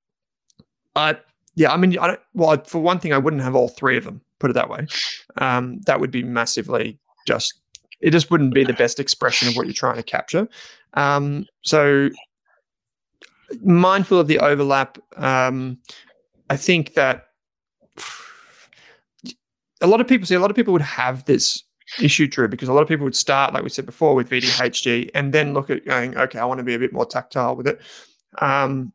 I, 0.94 1.18
yeah, 1.54 1.72
I 1.72 1.76
mean, 1.76 1.98
I 1.98 2.08
don't, 2.08 2.20
well, 2.34 2.62
for 2.64 2.80
one 2.80 3.00
thing, 3.00 3.12
I 3.12 3.18
wouldn't 3.18 3.42
have 3.42 3.54
all 3.54 3.68
three 3.68 3.96
of 3.96 4.04
them, 4.04 4.20
put 4.38 4.50
it 4.50 4.54
that 4.54 4.70
way. 4.70 4.86
Um, 5.36 5.80
that 5.86 6.00
would 6.00 6.10
be 6.10 6.22
massively 6.22 6.98
just, 7.26 7.54
it 8.00 8.10
just 8.10 8.30
wouldn't 8.30 8.54
be 8.54 8.64
the 8.64 8.72
best 8.72 9.00
expression 9.00 9.48
of 9.48 9.56
what 9.56 9.66
you're 9.66 9.74
trying 9.74 9.96
to 9.96 10.02
capture. 10.02 10.48
Um, 10.94 11.46
so, 11.62 12.10
mindful 13.62 14.20
of 14.20 14.28
the 14.28 14.38
overlap, 14.38 14.98
um, 15.16 15.78
I 16.50 16.56
think 16.56 16.94
that 16.94 17.27
a 19.80 19.86
lot 19.86 20.00
of 20.00 20.08
people 20.08 20.26
see 20.26 20.34
a 20.34 20.40
lot 20.40 20.50
of 20.50 20.56
people 20.56 20.72
would 20.72 20.82
have 20.82 21.24
this 21.24 21.62
issue 22.00 22.28
true 22.28 22.48
because 22.48 22.68
a 22.68 22.72
lot 22.72 22.82
of 22.82 22.88
people 22.88 23.04
would 23.04 23.16
start, 23.16 23.54
like 23.54 23.62
we 23.62 23.68
said 23.68 23.86
before, 23.86 24.14
with 24.14 24.28
VDHG 24.28 25.10
and 25.14 25.32
then 25.32 25.54
look 25.54 25.70
at 25.70 25.84
going, 25.86 26.16
okay, 26.16 26.38
I 26.38 26.44
want 26.44 26.58
to 26.58 26.64
be 26.64 26.74
a 26.74 26.78
bit 26.78 26.92
more 26.92 27.06
tactile 27.06 27.56
with 27.56 27.66
it. 27.66 27.80
Um, 28.38 28.92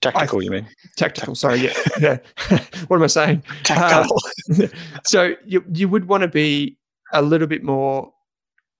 tactical, 0.00 0.40
I, 0.40 0.42
you 0.42 0.50
mean? 0.50 0.68
Tactical, 0.96 1.34
sorry, 1.34 1.60
yeah. 1.60 1.72
yeah. 2.00 2.18
what 2.88 2.96
am 2.96 3.02
I 3.02 3.08
saying? 3.08 3.44
Tactile. 3.62 4.16
Uh, 4.58 4.66
so 5.04 5.34
you 5.44 5.64
you 5.72 5.88
would 5.88 6.06
want 6.06 6.22
to 6.22 6.28
be 6.28 6.76
a 7.12 7.22
little 7.22 7.46
bit 7.46 7.62
more 7.62 8.12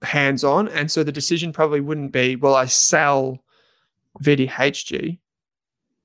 hands 0.03 0.45
on, 0.45 0.69
and 0.69 0.91
so 0.91 1.05
the 1.05 1.13
decision 1.13 1.53
probably 1.53 1.81
wouldn't 1.81 2.13
be, 2.13 2.37
well, 2.37 2.55
I 2.55 2.67
sell 2.67 3.39
VDHG 4.23 5.19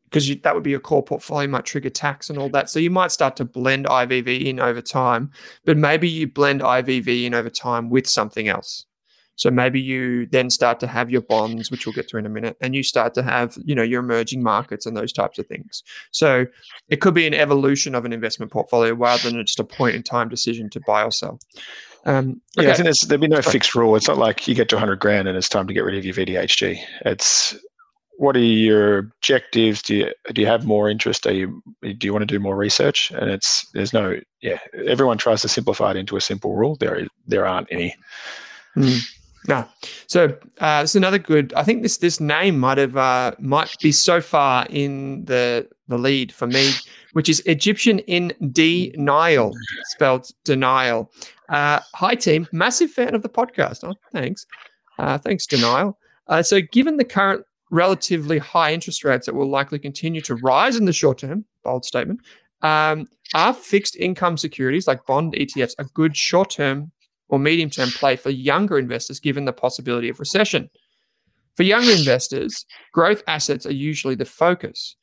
because 0.10 0.28
that 0.42 0.56
would 0.56 0.64
be 0.64 0.74
a 0.74 0.80
core 0.80 1.04
portfolio, 1.04 1.48
might 1.48 1.66
trigger 1.66 1.90
tax 1.90 2.30
and 2.30 2.40
all 2.40 2.50
that. 2.50 2.70
So 2.70 2.80
you 2.80 2.90
might 2.90 3.12
start 3.12 3.36
to 3.38 3.46
blend 3.46 3.86
IVV 3.86 4.46
in 4.46 4.60
over 4.60 4.82
time, 4.82 5.32
but 5.66 5.78
maybe 5.78 6.10
you 6.10 6.28
blend 6.28 6.62
IVV 6.62 7.26
in 7.26 7.34
over 7.34 7.50
time 7.50 7.90
with 7.90 8.08
something 8.08 8.48
else. 8.48 8.86
So 9.36 9.50
maybe 9.50 9.80
you 9.80 10.26
then 10.26 10.50
start 10.50 10.82
to 10.82 10.88
have 10.88 11.10
your 11.10 11.22
bonds, 11.22 11.72
which 11.72 11.86
we'll 11.86 11.94
get 11.94 12.10
to 12.10 12.18
in 12.18 12.26
a 12.26 12.30
minute, 12.30 12.58
and 12.60 12.76
you 12.76 12.84
start 12.84 13.14
to 13.14 13.24
have, 13.24 13.58
you 13.64 13.74
know, 13.74 13.84
your 13.84 14.02
emerging 14.02 14.44
markets 14.44 14.86
and 14.86 14.98
those 14.98 15.14
types 15.14 15.40
of 15.40 15.48
things. 15.48 15.82
So 16.12 16.46
it 16.90 16.98
could 16.98 17.14
be 17.14 17.26
an 17.26 17.34
evolution 17.34 17.96
of 17.96 18.04
an 18.04 18.12
investment 18.12 18.52
portfolio 18.52 18.94
rather 18.94 19.30
than 19.30 19.46
just 19.46 19.60
a 19.60 19.64
point 19.64 19.96
in 19.96 20.04
time 20.04 20.28
decision 20.28 20.70
to 20.72 20.82
buy 20.82 21.04
or 21.04 21.12
sell. 21.12 21.40
Um, 22.06 22.42
okay. 22.58 22.68
Yeah, 22.68 22.74
I 22.74 22.76
think 22.76 23.00
there'd 23.08 23.22
be 23.22 23.30
no 23.30 23.42
fixed 23.42 23.76
rule. 23.76 23.96
It's 23.96 24.10
not 24.10 24.18
like 24.18 24.46
you 24.46 24.56
get 24.56 24.68
to 24.70 24.76
100 24.76 25.00
grand 25.00 25.30
and 25.30 25.38
it's 25.38 25.48
time 25.48 25.68
to 25.68 25.74
get 25.74 25.86
rid 25.86 25.98
of 25.98 26.04
your 26.04 26.16
VDHG. 26.16 26.78
It's 27.06 27.58
what 28.20 28.36
are 28.36 28.40
your 28.40 28.98
objectives? 28.98 29.82
Do 29.82 29.96
you 29.96 30.12
do 30.34 30.42
you 30.42 30.48
have 30.48 30.66
more 30.66 30.90
interest? 30.90 31.26
Are 31.26 31.32
you 31.32 31.64
do 31.82 32.06
you 32.06 32.12
want 32.12 32.24
to 32.24 32.26
do 32.26 32.38
more 32.38 32.58
research? 32.58 33.12
And 33.12 33.30
it's 33.32 33.66
there's 33.74 33.94
no 33.94 34.20
yeah. 34.42 34.60
Everyone 34.86 35.18
tries 35.18 35.42
to 35.44 35.48
simplify 35.48 35.92
it 35.92 35.98
into 35.98 36.18
a 36.18 36.22
simple 36.22 36.54
rule. 36.54 36.76
There 36.76 37.08
there 37.28 37.46
aren't 37.46 37.72
any. 37.72 37.96
Mm. 38.76 39.10
No. 39.48 39.66
So 40.08 40.38
uh, 40.60 40.82
it's 40.84 40.96
another 40.96 41.18
good. 41.18 41.54
I 41.54 41.64
think 41.64 41.82
this 41.82 41.98
this 41.98 42.20
name 42.20 42.60
might 42.60 42.78
have 42.78 42.98
uh, 42.98 43.36
might 43.40 43.74
be 43.82 43.94
so 43.94 44.20
far 44.20 44.66
in 44.70 45.24
the 45.24 45.66
the 45.88 45.98
lead 45.98 46.34
for 46.34 46.46
me, 46.46 46.72
which 47.14 47.30
is 47.30 47.40
Egyptian 47.46 48.00
in 48.00 48.34
denial, 48.52 49.54
spelled 49.92 50.28
denial. 50.44 51.10
Uh, 51.48 51.80
hi 51.96 52.16
team, 52.16 52.50
massive 52.52 52.92
fan 52.92 53.16
of 53.16 53.22
the 53.22 53.30
podcast. 53.30 53.88
Oh, 53.88 53.96
thanks, 54.12 54.46
uh, 54.98 55.18
thanks 55.18 55.48
denial. 55.48 55.98
Uh, 56.28 56.44
so 56.44 56.60
given 56.62 56.98
the 56.98 57.06
current 57.06 57.44
relatively 57.72 58.38
high 58.38 58.74
interest 58.74 59.04
rates 59.04 59.26
that 59.26 59.36
will 59.36 59.50
likely 59.50 59.80
continue 59.80 60.22
to 60.22 60.36
rise 60.36 60.76
in 60.76 60.86
the 60.86 60.94
short 60.94 61.20
term, 61.20 61.46
bold 61.64 61.86
statement, 61.86 62.20
um, 62.62 63.08
are 63.34 63.54
fixed 63.54 63.96
income 63.96 64.38
securities 64.38 64.88
like 64.88 65.06
bond 65.06 65.34
ETFs 65.34 65.76
a 65.80 65.86
good 65.86 66.16
short 66.16 66.50
term 66.50 66.92
or 67.30 67.40
medium 67.40 67.70
term 67.70 67.90
play 67.90 68.16
for 68.16 68.32
younger 68.32 68.78
investors 68.78 69.20
given 69.20 69.46
the 69.46 69.54
possibility 69.54 70.10
of 70.10 70.20
recession? 70.20 70.70
For 71.56 71.64
younger 71.64 71.92
investors, 71.92 72.66
growth 72.94 73.22
assets 73.28 73.66
are 73.66 73.74
usually 73.74 74.16
the 74.16 74.26
focus, 74.26 74.96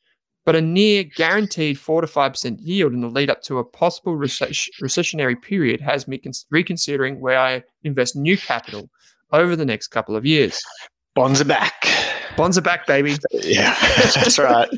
but 0.45 0.55
a 0.55 0.61
near 0.61 1.03
guaranteed 1.03 1.79
4 1.79 2.01
to 2.01 2.07
5% 2.07 2.57
yield 2.61 2.93
in 2.93 3.01
the 3.01 3.09
lead 3.09 3.29
up 3.29 3.41
to 3.43 3.59
a 3.59 3.63
possible 3.63 4.15
recess- 4.15 4.69
recessionary 4.81 5.39
period 5.39 5.81
has 5.81 6.07
me 6.07 6.17
cons- 6.17 6.45
reconsidering 6.49 7.19
where 7.19 7.37
I 7.37 7.63
invest 7.83 8.15
new 8.15 8.37
capital 8.37 8.89
over 9.31 9.55
the 9.55 9.65
next 9.65 9.89
couple 9.89 10.15
of 10.15 10.25
years. 10.25 10.59
Bonds 11.15 11.41
are 11.41 11.45
back. 11.45 12.06
Bonds 12.35 12.57
are 12.57 12.61
back, 12.61 12.87
baby. 12.87 13.15
Yeah, 13.31 13.75
that's 14.15 14.37
right. 14.37 14.69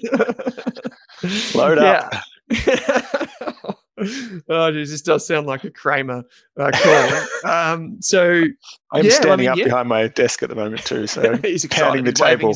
Load 1.55 1.77
up. 1.77 2.13
oh, 4.49 4.71
geez, 4.71 4.91
this 4.91 5.01
does 5.01 5.25
sound 5.25 5.47
like 5.47 5.63
a 5.63 5.71
Kramer 5.71 6.23
uh, 6.57 6.71
call. 6.73 7.09
um, 7.51 8.01
so 8.01 8.43
I'm 8.91 9.05
yeah, 9.05 9.11
standing 9.11 9.31
I 9.31 9.35
mean, 9.35 9.47
up 9.49 9.57
yeah. 9.57 9.65
behind 9.65 9.89
my 9.89 10.07
desk 10.07 10.43
at 10.43 10.49
the 10.49 10.55
moment 10.55 10.85
too, 10.85 11.07
so 11.07 11.37
he's 11.37 11.65
counting 11.65 12.03
the 12.03 12.13
table. 12.13 12.55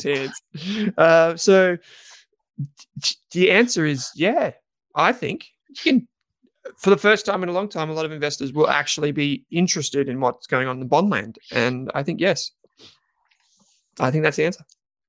Uh, 0.98 1.36
so 1.36 1.78
the 3.32 3.52
answer 3.52 3.86
is 3.86 4.12
yeah. 4.16 4.52
I 4.96 5.12
think 5.12 5.48
you 5.70 5.76
can. 5.76 6.08
For 6.78 6.90
the 6.90 6.98
first 6.98 7.26
time 7.26 7.44
in 7.44 7.50
a 7.50 7.52
long 7.52 7.68
time, 7.68 7.90
a 7.90 7.94
lot 7.94 8.06
of 8.06 8.12
investors 8.12 8.54
will 8.54 8.70
actually 8.70 9.12
be 9.12 9.46
interested 9.52 10.08
in 10.08 10.22
what's 10.22 10.48
going 10.48 10.68
on 10.68 10.78
in 10.78 10.80
the 10.80 10.86
bond 10.86 11.10
land, 11.10 11.38
and 11.52 11.92
I 11.94 12.04
think 12.04 12.22
yes. 12.22 12.52
I 14.00 14.12
think 14.12 14.24
that's 14.24 14.38
the 14.38 14.46
answer. 14.46 14.64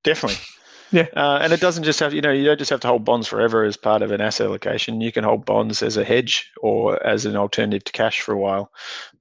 Definitely. 0.04 0.38
Yeah. 0.92 1.08
Uh, 1.16 1.40
and 1.42 1.52
it 1.52 1.60
doesn't 1.60 1.82
just 1.82 1.98
have, 1.98 2.14
you 2.14 2.20
know, 2.20 2.30
you 2.30 2.44
don't 2.44 2.58
just 2.58 2.70
have 2.70 2.78
to 2.80 2.86
hold 2.86 3.04
bonds 3.04 3.26
forever 3.26 3.64
as 3.64 3.76
part 3.76 4.00
of 4.00 4.12
an 4.12 4.20
asset 4.20 4.46
allocation. 4.46 5.00
You 5.00 5.10
can 5.10 5.24
hold 5.24 5.44
bonds 5.44 5.82
as 5.82 5.96
a 5.96 6.04
hedge 6.04 6.52
or 6.60 7.04
as 7.04 7.26
an 7.26 7.34
alternative 7.34 7.82
to 7.84 7.92
cash 7.92 8.20
for 8.20 8.32
a 8.32 8.38
while. 8.38 8.70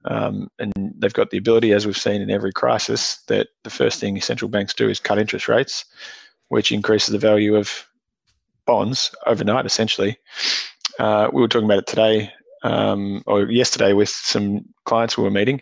Um, 0.05 0.49
and 0.59 0.71
they've 0.99 1.13
got 1.13 1.31
the 1.31 1.39
ability, 1.39 1.71
as 1.71 1.87
we've 1.87 1.97
seen 1.97 2.21
in 2.21 2.29
every 2.29 2.51
crisis, 2.51 3.23
that 3.27 3.47
the 3.63 3.71
first 3.71 3.99
thing 3.99 4.21
central 4.21 4.49
banks 4.49 4.75
do 4.75 4.87
is 4.87 4.99
cut 4.99 5.17
interest 5.17 5.47
rates, 5.47 5.83
which 6.49 6.71
increases 6.71 7.11
the 7.11 7.17
value 7.17 7.55
of 7.55 7.87
bonds 8.67 9.15
overnight, 9.25 9.65
essentially. 9.65 10.17
Uh, 10.99 11.29
we 11.33 11.41
were 11.41 11.47
talking 11.47 11.65
about 11.65 11.79
it 11.79 11.87
today 11.87 12.31
um, 12.63 13.23
or 13.25 13.49
yesterday 13.49 13.93
with 13.93 14.09
some 14.09 14.65
clients 14.85 15.17
we 15.17 15.23
were 15.23 15.31
meeting. 15.31 15.61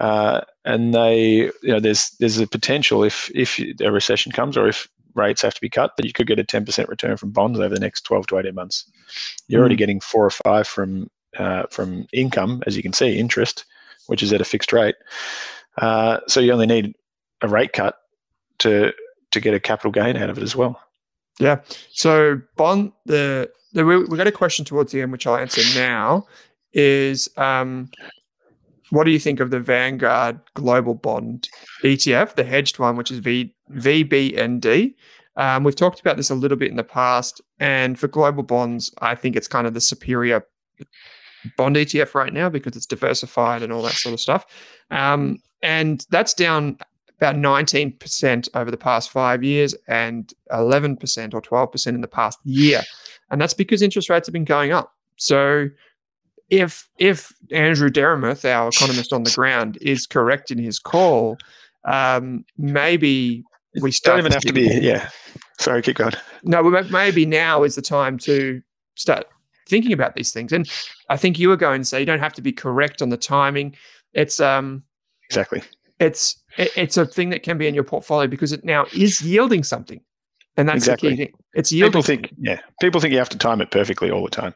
Uh, 0.00 0.40
and 0.68 0.94
they, 0.94 1.50
you 1.62 1.72
know, 1.72 1.80
there's 1.80 2.10
there's 2.20 2.38
a 2.38 2.46
potential 2.46 3.02
if 3.02 3.30
if 3.34 3.58
a 3.80 3.90
recession 3.90 4.32
comes 4.32 4.54
or 4.54 4.68
if 4.68 4.86
rates 5.14 5.40
have 5.40 5.54
to 5.54 5.60
be 5.62 5.70
cut 5.70 5.96
that 5.96 6.04
you 6.04 6.12
could 6.12 6.26
get 6.26 6.38
a 6.38 6.44
10% 6.44 6.86
return 6.88 7.16
from 7.16 7.30
bonds 7.30 7.58
over 7.58 7.74
the 7.74 7.80
next 7.80 8.02
12 8.02 8.26
to 8.28 8.38
18 8.38 8.54
months. 8.54 8.84
You're 9.48 9.58
mm. 9.58 9.62
already 9.62 9.76
getting 9.76 9.98
four 9.98 10.26
or 10.26 10.30
five 10.30 10.68
from 10.68 11.10
uh, 11.38 11.64
from 11.70 12.06
income, 12.12 12.62
as 12.66 12.76
you 12.76 12.82
can 12.82 12.92
see, 12.92 13.18
interest, 13.18 13.64
which 14.06 14.22
is 14.22 14.32
at 14.32 14.42
a 14.42 14.44
fixed 14.44 14.72
rate. 14.72 14.96
Uh, 15.78 16.20
so 16.26 16.38
you 16.38 16.52
only 16.52 16.66
need 16.66 16.94
a 17.40 17.48
rate 17.48 17.72
cut 17.72 17.96
to 18.58 18.92
to 19.30 19.40
get 19.40 19.54
a 19.54 19.60
capital 19.60 19.90
gain 19.90 20.16
out 20.16 20.28
of 20.28 20.36
it 20.36 20.42
as 20.42 20.54
well. 20.54 20.78
Yeah. 21.38 21.60
So 21.92 22.42
bond 22.56 22.92
the, 23.06 23.50
the 23.72 23.86
we, 23.86 24.04
we 24.04 24.18
got 24.18 24.26
a 24.26 24.32
question 24.32 24.66
towards 24.66 24.92
the 24.92 25.00
end, 25.00 25.12
which 25.12 25.26
I'll 25.26 25.36
answer 25.36 25.62
now. 25.78 26.26
Is 26.74 27.30
um, 27.38 27.90
what 28.90 29.04
do 29.04 29.10
you 29.10 29.18
think 29.18 29.40
of 29.40 29.50
the 29.50 29.60
Vanguard 29.60 30.40
Global 30.54 30.94
Bond 30.94 31.48
ETF, 31.84 32.34
the 32.34 32.44
hedged 32.44 32.78
one, 32.78 32.96
which 32.96 33.10
is 33.10 33.18
v, 33.18 33.54
VBND? 33.72 34.94
Um, 35.36 35.62
we've 35.62 35.76
talked 35.76 36.00
about 36.00 36.16
this 36.16 36.30
a 36.30 36.34
little 36.34 36.58
bit 36.58 36.70
in 36.70 36.76
the 36.76 36.84
past, 36.84 37.40
and 37.60 37.98
for 37.98 38.08
global 38.08 38.42
bonds, 38.42 38.92
I 39.00 39.14
think 39.14 39.36
it's 39.36 39.48
kind 39.48 39.66
of 39.66 39.74
the 39.74 39.80
superior 39.80 40.44
bond 41.56 41.76
ETF 41.76 42.14
right 42.14 42.32
now 42.32 42.48
because 42.48 42.76
it's 42.76 42.86
diversified 42.86 43.62
and 43.62 43.72
all 43.72 43.82
that 43.82 43.92
sort 43.92 44.12
of 44.12 44.20
stuff. 44.20 44.46
Um, 44.90 45.38
and 45.62 46.04
that's 46.10 46.34
down 46.34 46.78
about 47.20 47.36
19% 47.36 48.48
over 48.54 48.70
the 48.70 48.76
past 48.76 49.10
five 49.10 49.42
years 49.42 49.74
and 49.88 50.32
11% 50.52 51.34
or 51.34 51.42
12% 51.42 51.86
in 51.86 52.00
the 52.00 52.08
past 52.08 52.38
year. 52.44 52.82
And 53.30 53.40
that's 53.40 53.54
because 53.54 53.82
interest 53.82 54.08
rates 54.08 54.26
have 54.26 54.32
been 54.32 54.44
going 54.44 54.72
up. 54.72 54.92
So 55.16 55.68
if 56.50 56.88
if 56.98 57.32
Andrew 57.52 57.90
Deremuth, 57.90 58.44
our 58.44 58.68
economist 58.68 59.12
on 59.12 59.22
the 59.22 59.30
ground, 59.30 59.78
is 59.80 60.06
correct 60.06 60.50
in 60.50 60.58
his 60.58 60.78
call, 60.78 61.36
um, 61.84 62.44
maybe 62.56 63.44
we 63.80 63.90
start. 63.90 64.16
Don't 64.16 64.26
even 64.26 64.32
have 64.32 64.42
to 64.42 64.52
be. 64.52 64.66
Yeah. 64.80 65.08
Sorry, 65.58 65.82
keep 65.82 65.96
going. 65.96 66.12
No, 66.44 66.62
maybe 66.90 67.26
now 67.26 67.64
is 67.64 67.74
the 67.74 67.82
time 67.82 68.18
to 68.18 68.62
start 68.94 69.26
thinking 69.68 69.92
about 69.92 70.14
these 70.14 70.32
things. 70.32 70.52
And 70.52 70.70
I 71.10 71.16
think 71.16 71.38
you 71.38 71.48
were 71.48 71.56
going 71.56 71.82
to 71.82 71.84
say 71.84 72.00
you 72.00 72.06
don't 72.06 72.20
have 72.20 72.32
to 72.34 72.42
be 72.42 72.52
correct 72.52 73.02
on 73.02 73.10
the 73.10 73.16
timing. 73.16 73.76
It's 74.14 74.40
um 74.40 74.82
exactly. 75.28 75.62
It's 76.00 76.42
it's 76.56 76.96
a 76.96 77.06
thing 77.06 77.30
that 77.30 77.42
can 77.42 77.58
be 77.58 77.66
in 77.66 77.74
your 77.74 77.84
portfolio 77.84 78.28
because 78.28 78.52
it 78.52 78.64
now 78.64 78.86
is 78.94 79.20
yielding 79.20 79.62
something. 79.62 80.00
And 80.58 80.68
that's 80.68 80.78
exactly. 80.78 81.10
the 81.10 81.16
key 81.16 81.24
thing. 81.24 81.34
It's 81.54 81.72
yielding. 81.72 81.92
People 81.92 82.02
think, 82.02 82.34
yeah, 82.38 82.60
people 82.80 83.00
think 83.00 83.12
you 83.12 83.18
have 83.18 83.30
to 83.30 83.38
time 83.38 83.62
it 83.62 83.70
perfectly 83.70 84.10
all 84.10 84.24
the 84.24 84.30
time. 84.30 84.54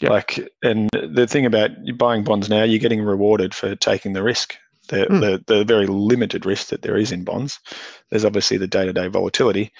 Yep. 0.00 0.10
Like, 0.10 0.48
and 0.62 0.90
the 0.92 1.26
thing 1.26 1.46
about 1.46 1.70
buying 1.96 2.24
bonds 2.24 2.50
now, 2.50 2.64
you're 2.64 2.80
getting 2.80 3.02
rewarded 3.02 3.54
for 3.54 3.74
taking 3.76 4.12
the 4.12 4.22
risk 4.22 4.56
the, 4.88 5.06
mm. 5.06 5.20
the, 5.20 5.54
the 5.54 5.64
very 5.64 5.86
limited 5.86 6.44
risk 6.44 6.68
that 6.68 6.82
there 6.82 6.96
is 6.96 7.12
in 7.12 7.24
bonds. 7.24 7.58
There's 8.10 8.24
obviously 8.24 8.56
the 8.56 8.66
day 8.66 8.84
to 8.84 8.92
day 8.92 9.08
volatility. 9.08 9.72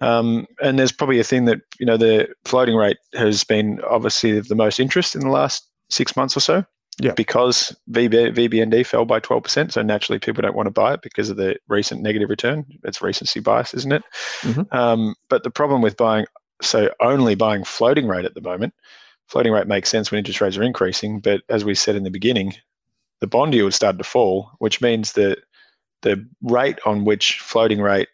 Um, 0.00 0.46
and 0.62 0.78
there's 0.78 0.92
probably 0.92 1.20
a 1.20 1.24
thing 1.24 1.44
that, 1.44 1.60
you 1.78 1.86
know, 1.86 1.96
the 1.96 2.28
floating 2.44 2.74
rate 2.74 2.96
has 3.14 3.44
been 3.44 3.80
obviously 3.88 4.38
of 4.38 4.48
the 4.48 4.54
most 4.54 4.80
interest 4.80 5.14
in 5.14 5.20
the 5.20 5.28
last 5.28 5.68
six 5.90 6.16
months 6.16 6.36
or 6.36 6.40
so. 6.40 6.64
Yeah. 7.00 7.14
Because 7.14 7.74
VB, 7.90 8.34
VBND 8.36 8.84
fell 8.84 9.04
by 9.04 9.20
12%. 9.20 9.72
So 9.72 9.82
naturally, 9.82 10.18
people 10.18 10.42
don't 10.42 10.56
want 10.56 10.66
to 10.66 10.72
buy 10.72 10.94
it 10.94 11.02
because 11.02 11.30
of 11.30 11.36
the 11.36 11.56
recent 11.68 12.02
negative 12.02 12.28
return. 12.28 12.66
It's 12.84 13.00
recency 13.00 13.40
bias, 13.40 13.72
isn't 13.74 13.92
it? 13.92 14.02
Mm-hmm. 14.42 14.76
Um, 14.76 15.14
but 15.28 15.42
the 15.42 15.50
problem 15.50 15.82
with 15.82 15.96
buying, 15.96 16.26
so 16.60 16.90
only 17.00 17.34
buying 17.34 17.64
floating 17.64 18.06
rate 18.06 18.26
at 18.26 18.34
the 18.34 18.42
moment, 18.42 18.74
floating 19.26 19.52
rate 19.52 19.66
makes 19.66 19.88
sense 19.88 20.10
when 20.10 20.18
interest 20.18 20.40
rates 20.40 20.56
are 20.56 20.62
increasing. 20.62 21.20
But 21.20 21.42
as 21.48 21.64
we 21.64 21.74
said 21.74 21.96
in 21.96 22.04
the 22.04 22.10
beginning, 22.10 22.54
the 23.20 23.26
bond 23.26 23.54
yield 23.54 23.72
started 23.72 23.98
to 23.98 24.04
fall, 24.04 24.50
which 24.58 24.80
means 24.80 25.12
that 25.12 25.38
the 26.02 26.26
rate 26.42 26.78
on 26.84 27.04
which 27.04 27.38
floating 27.38 27.80
rate 27.80 28.08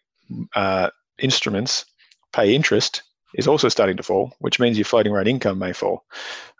uh, 0.55 0.89
instruments 1.19 1.85
pay 2.33 2.53
interest 2.53 3.03
is 3.35 3.47
also 3.47 3.69
starting 3.69 3.97
to 3.97 4.03
fall, 4.03 4.33
which 4.39 4.59
means 4.59 4.77
your 4.77 4.85
floating 4.85 5.11
rate 5.11 5.27
income 5.27 5.59
may 5.59 5.73
fall. 5.73 6.03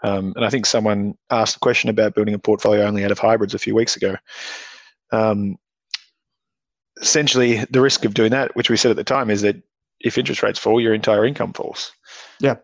Um, 0.04 0.34
and 0.36 0.46
I 0.46 0.50
think 0.50 0.66
someone 0.66 1.18
asked 1.30 1.56
a 1.56 1.60
question 1.60 1.90
about 1.90 2.14
building 2.14 2.34
a 2.34 2.40
portfolio 2.40 2.86
only 2.86 3.06
out 3.06 3.12
of 3.12 3.20
hybrids 3.20 3.54
a 3.54 3.60
few 3.60 3.74
weeks 3.74 3.96
ago. 3.96 4.16
Um, 5.12 5.58
essentially, 7.02 7.66
the 7.72 7.82
risk 7.82 8.06
of 8.06 8.14
doing 8.14 8.32
that, 8.32 8.56
which 8.56 8.70
we 8.70 8.78
said 8.78 8.92
at 8.92 8.98
the 8.98 9.04
time, 9.04 9.30
is 9.30 9.42
that 9.42 9.56
if 10.00 10.18
interest 10.18 10.44
rates 10.44 10.60
fall, 10.60 10.82
your 10.82 10.94
entire 10.94 11.26
income 11.26 11.54
falls. 11.54 11.92
Yeah. 12.40 12.56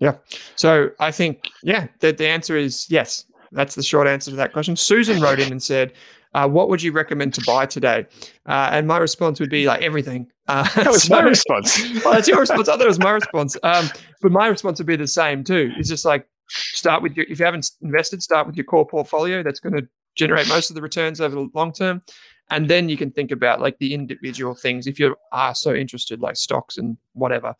Yeah. 0.00 0.16
So 0.56 0.90
I 0.98 1.12
think, 1.12 1.50
yeah, 1.62 1.86
the, 2.00 2.12
the 2.12 2.26
answer 2.26 2.56
is 2.56 2.90
yes. 2.90 3.24
That's 3.52 3.76
the 3.76 3.82
short 3.84 4.08
answer 4.08 4.32
to 4.32 4.36
that 4.36 4.52
question. 4.52 4.74
Susan 4.74 5.22
wrote 5.22 5.38
in 5.38 5.52
and 5.52 5.62
said, 5.62 5.92
uh, 6.34 6.48
"What 6.48 6.68
would 6.68 6.82
you 6.82 6.92
recommend 6.92 7.34
to 7.34 7.42
buy 7.46 7.66
today?" 7.66 8.06
Uh, 8.46 8.68
and 8.72 8.86
my 8.86 8.98
response 8.98 9.40
would 9.40 9.50
be 9.50 9.66
like 9.66 9.82
everything. 9.82 10.30
Uh, 10.48 10.68
that 10.74 10.86
was 10.86 11.02
so, 11.08 11.14
my 11.14 11.22
response. 11.22 11.80
well, 12.04 12.14
that's 12.14 12.28
your 12.28 12.40
response. 12.40 12.68
I 12.68 12.72
thought 12.72 12.80
it 12.80 12.88
was 12.88 12.98
my 12.98 13.12
response. 13.12 13.56
Um, 13.62 13.88
but 14.20 14.32
my 14.32 14.46
response 14.46 14.78
would 14.78 14.86
be 14.86 14.96
the 14.96 15.08
same 15.08 15.44
too. 15.44 15.72
It's 15.76 15.88
just 15.88 16.04
like 16.04 16.28
start 16.48 17.02
with 17.02 17.16
your. 17.16 17.26
If 17.28 17.38
you 17.38 17.44
haven't 17.44 17.70
invested, 17.82 18.22
start 18.22 18.46
with 18.46 18.56
your 18.56 18.64
core 18.64 18.86
portfolio. 18.86 19.42
That's 19.42 19.60
going 19.60 19.76
to 19.76 19.88
generate 20.14 20.48
most 20.48 20.70
of 20.70 20.76
the 20.76 20.82
returns 20.82 21.20
over 21.20 21.34
the 21.34 21.48
long 21.54 21.72
term, 21.72 22.02
and 22.50 22.68
then 22.68 22.88
you 22.88 22.96
can 22.96 23.10
think 23.10 23.30
about 23.30 23.60
like 23.60 23.78
the 23.78 23.94
individual 23.94 24.54
things 24.54 24.86
if 24.86 24.98
you 24.98 25.16
are 25.32 25.54
so 25.54 25.74
interested, 25.74 26.20
like 26.20 26.36
stocks 26.36 26.78
and 26.78 26.96
whatever. 27.14 27.54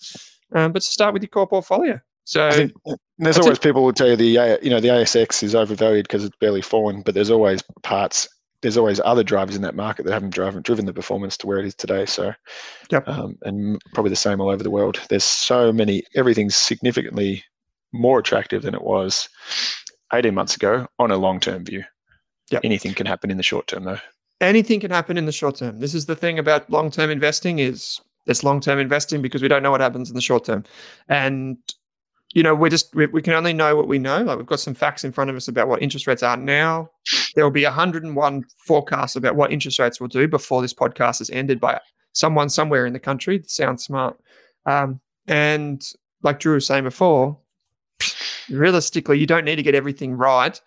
Um, 0.53 0.72
but 0.72 0.83
start 0.83 1.14
with 1.14 1.22
your 1.22 1.31
core 1.31 1.49
portfolio. 1.49 2.01
So 2.25 2.68
there's 3.18 3.39
always 3.39 3.59
it. 3.59 3.62
people 3.62 3.85
who 3.85 3.93
tell 3.93 4.09
you 4.09 4.16
the 4.16 4.59
you 4.62 4.70
know 4.70 4.81
the 4.81 4.89
ASX 4.89 5.43
is 5.43 5.55
overvalued 5.55 6.07
because 6.09 6.25
it's 6.25 6.37
barely 6.37 6.62
fallen, 6.62 7.03
but 7.03 7.14
there's 7.14 7.31
always 7.31 7.62
parts. 7.83 8.29
There's 8.64 8.78
always 8.78 8.98
other 9.04 9.22
drivers 9.22 9.56
in 9.56 9.62
that 9.62 9.76
market 9.76 10.06
that 10.06 10.12
haven't 10.12 10.34
driven 10.34 10.62
driven 10.62 10.86
the 10.86 10.92
performance 10.92 11.36
to 11.36 11.46
where 11.46 11.58
it 11.58 11.66
is 11.66 11.74
today. 11.74 12.06
So, 12.06 12.32
yep. 12.90 13.06
Um, 13.06 13.36
and 13.42 13.78
probably 13.92 14.08
the 14.08 14.16
same 14.16 14.40
all 14.40 14.48
over 14.48 14.62
the 14.62 14.70
world. 14.70 14.98
There's 15.10 15.22
so 15.22 15.70
many. 15.70 16.02
Everything's 16.14 16.56
significantly 16.56 17.44
more 17.92 18.18
attractive 18.18 18.62
than 18.62 18.74
it 18.74 18.82
was 18.82 19.28
18 20.14 20.34
months 20.34 20.56
ago 20.56 20.88
on 20.98 21.10
a 21.10 21.18
long 21.18 21.40
term 21.40 21.62
view. 21.62 21.84
Yep. 22.50 22.62
Anything 22.64 22.94
can 22.94 23.06
happen 23.06 23.30
in 23.30 23.36
the 23.36 23.42
short 23.42 23.66
term, 23.66 23.84
though. 23.84 24.00
Anything 24.40 24.80
can 24.80 24.90
happen 24.90 25.18
in 25.18 25.26
the 25.26 25.32
short 25.32 25.56
term. 25.56 25.78
This 25.78 25.94
is 25.94 26.06
the 26.06 26.16
thing 26.16 26.38
about 26.38 26.70
long 26.70 26.90
term 26.90 27.10
investing 27.10 27.58
is 27.58 28.00
it's 28.26 28.42
long 28.42 28.60
term 28.60 28.78
investing 28.78 29.20
because 29.20 29.42
we 29.42 29.48
don't 29.48 29.62
know 29.62 29.70
what 29.70 29.82
happens 29.82 30.08
in 30.08 30.14
the 30.14 30.22
short 30.22 30.44
term, 30.46 30.64
and 31.08 31.58
you 32.35 32.43
know, 32.43 32.55
we're 32.55 32.68
just 32.68 32.95
we, 32.95 33.07
we, 33.07 33.22
can 33.22 33.32
only 33.32 33.53
know 33.53 33.76
what 33.76 33.87
we 33.87 33.99
know. 33.99 34.22
Like 34.22 34.37
we've 34.37 34.47
got 34.47 34.61
some 34.61 34.74
facts 34.74 35.05
in 35.05 35.12
front 35.12 35.30
of 35.30 35.37
us 35.37 35.47
about 35.47 35.68
what 35.68 35.80
interest 35.80 36.07
rates 36.09 36.22
are 36.22 36.37
now. 36.37 36.91
There 37.35 37.45
will 37.45 37.53
be 37.53 37.64
101 37.64 38.45
forecasts 38.66 39.14
about 39.14 39.37
what 39.37 39.53
interest 39.53 39.78
rates 39.78 40.01
will 40.01 40.09
do 40.09 40.26
before 40.26 40.61
this 40.61 40.74
podcast 40.74 41.20
is 41.20 41.30
ended 41.30 41.61
by 41.61 41.80
someone 42.12 42.49
somewhere 42.49 42.87
in 42.87 42.93
the 42.93 42.99
country. 42.99 43.39
That 43.39 43.51
sounds 43.51 43.85
smart. 43.85 44.18
Um, 44.66 45.01
and 45.28 45.82
like 46.22 46.41
Drew 46.41 46.55
was 46.55 46.66
saying 46.66 46.85
before, 46.85 47.39
realistically, 48.51 49.18
you 49.18 49.26
don't 49.26 49.45
need 49.45 49.57
to 49.57 49.62
get 49.62 49.76
everything 49.76 50.14
right. 50.14 50.61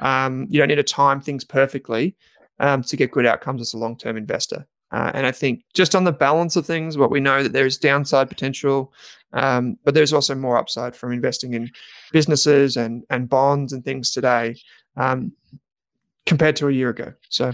Um, 0.00 0.46
you 0.50 0.58
don't 0.58 0.68
need 0.68 0.74
to 0.74 0.82
time 0.82 1.22
things 1.22 1.44
perfectly 1.44 2.16
um, 2.60 2.82
to 2.82 2.96
get 2.96 3.12
good 3.12 3.24
outcomes 3.24 3.62
as 3.62 3.72
a 3.72 3.78
long-term 3.78 4.18
investor. 4.18 4.66
Uh, 4.94 5.10
and 5.12 5.26
I 5.26 5.32
think 5.32 5.64
just 5.74 5.96
on 5.96 6.04
the 6.04 6.12
balance 6.12 6.54
of 6.54 6.64
things, 6.64 6.96
what 6.96 7.10
we 7.10 7.18
know 7.18 7.42
that 7.42 7.52
there 7.52 7.66
is 7.66 7.76
downside 7.76 8.28
potential, 8.28 8.92
um, 9.32 9.76
but 9.84 9.92
there's 9.92 10.12
also 10.12 10.36
more 10.36 10.56
upside 10.56 10.94
from 10.94 11.12
investing 11.12 11.54
in 11.54 11.68
businesses 12.12 12.76
and 12.76 13.02
and 13.10 13.28
bonds 13.28 13.72
and 13.72 13.84
things 13.84 14.12
today 14.12 14.54
um, 14.96 15.32
compared 16.26 16.54
to 16.56 16.68
a 16.68 16.72
year 16.72 16.90
ago. 16.90 17.12
So, 17.28 17.52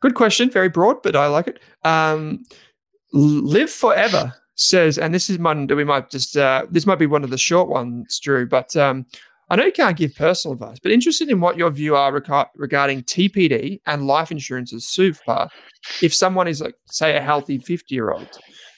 good 0.00 0.14
question, 0.14 0.50
very 0.50 0.68
broad, 0.68 1.02
but 1.02 1.16
I 1.16 1.28
like 1.28 1.48
it. 1.48 1.60
Um, 1.82 2.44
live 3.14 3.70
forever 3.70 4.34
says, 4.56 4.98
and 4.98 5.14
this 5.14 5.30
is 5.30 5.38
one 5.38 5.68
that 5.68 5.76
we 5.76 5.84
might 5.84 6.10
just 6.10 6.36
uh, 6.36 6.66
this 6.70 6.84
might 6.84 6.98
be 6.98 7.06
one 7.06 7.24
of 7.24 7.30
the 7.30 7.38
short 7.38 7.70
ones, 7.70 8.20
Drew, 8.20 8.46
but 8.46 8.76
um, 8.76 9.06
I 9.48 9.56
know 9.56 9.64
you 9.64 9.72
can't 9.72 9.96
give 9.96 10.14
personal 10.16 10.54
advice, 10.54 10.78
but 10.80 10.90
interested 10.90 11.28
in 11.28 11.40
what 11.40 11.56
your 11.56 11.70
view 11.70 11.94
are 11.94 12.12
reg- 12.12 12.46
regarding 12.56 13.02
TPD 13.02 13.80
and 13.86 14.06
life 14.06 14.30
insurance 14.32 14.72
as 14.72 14.84
super. 14.86 15.48
If 16.02 16.12
someone 16.12 16.48
is 16.48 16.60
like, 16.60 16.74
say, 16.86 17.16
a 17.16 17.20
healthy 17.20 17.58
50 17.58 17.94
year 17.94 18.10
old, 18.10 18.28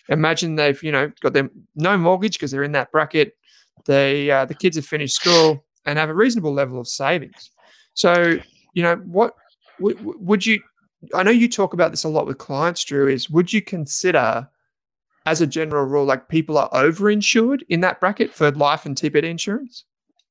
imagine 0.09 0.57
they've, 0.57 0.81
you 0.83 0.93
know, 0.93 1.11
got 1.21 1.33
them 1.33 1.51
no 1.75 1.97
mortgage 1.97 2.35
because 2.35 2.51
they're 2.51 2.63
in 2.65 2.73
that 2.73 2.93
bracket. 2.93 3.37
They, 3.87 4.31
uh, 4.31 4.45
the 4.45 4.55
kids 4.55 4.77
have 4.77 4.85
finished 4.87 5.17
school 5.17 5.65
and 5.87 5.99
have 5.99 6.11
a 6.11 6.15
reasonable 6.15 6.53
level 6.53 6.79
of 6.79 6.87
savings. 6.87 7.51
So, 7.95 8.39
you 8.75 8.83
know, 8.83 8.97
what 9.07 9.35
w- 9.81 9.97
would 10.21 10.45
you, 10.45 10.61
I 11.15 11.23
know 11.23 11.31
you 11.31 11.49
talk 11.49 11.73
about 11.73 11.93
this 11.93 12.05
a 12.05 12.09
lot 12.09 12.27
with 12.27 12.39
clients, 12.39 12.85
Drew, 12.85 13.09
is 13.09 13.31
would 13.31 13.53
you 13.53 13.63
consider 13.63 14.47
as 15.25 15.41
a 15.41 15.47
general 15.47 15.85
rule, 15.85 16.05
like 16.05 16.29
people 16.29 16.59
are 16.59 16.71
overinsured 16.71 17.63
in 17.69 17.81
that 17.81 18.01
bracket 18.01 18.35
for 18.35 18.51
life 18.51 18.85
and 18.85 18.97
TPD 18.97 19.25
insurance? 19.25 19.85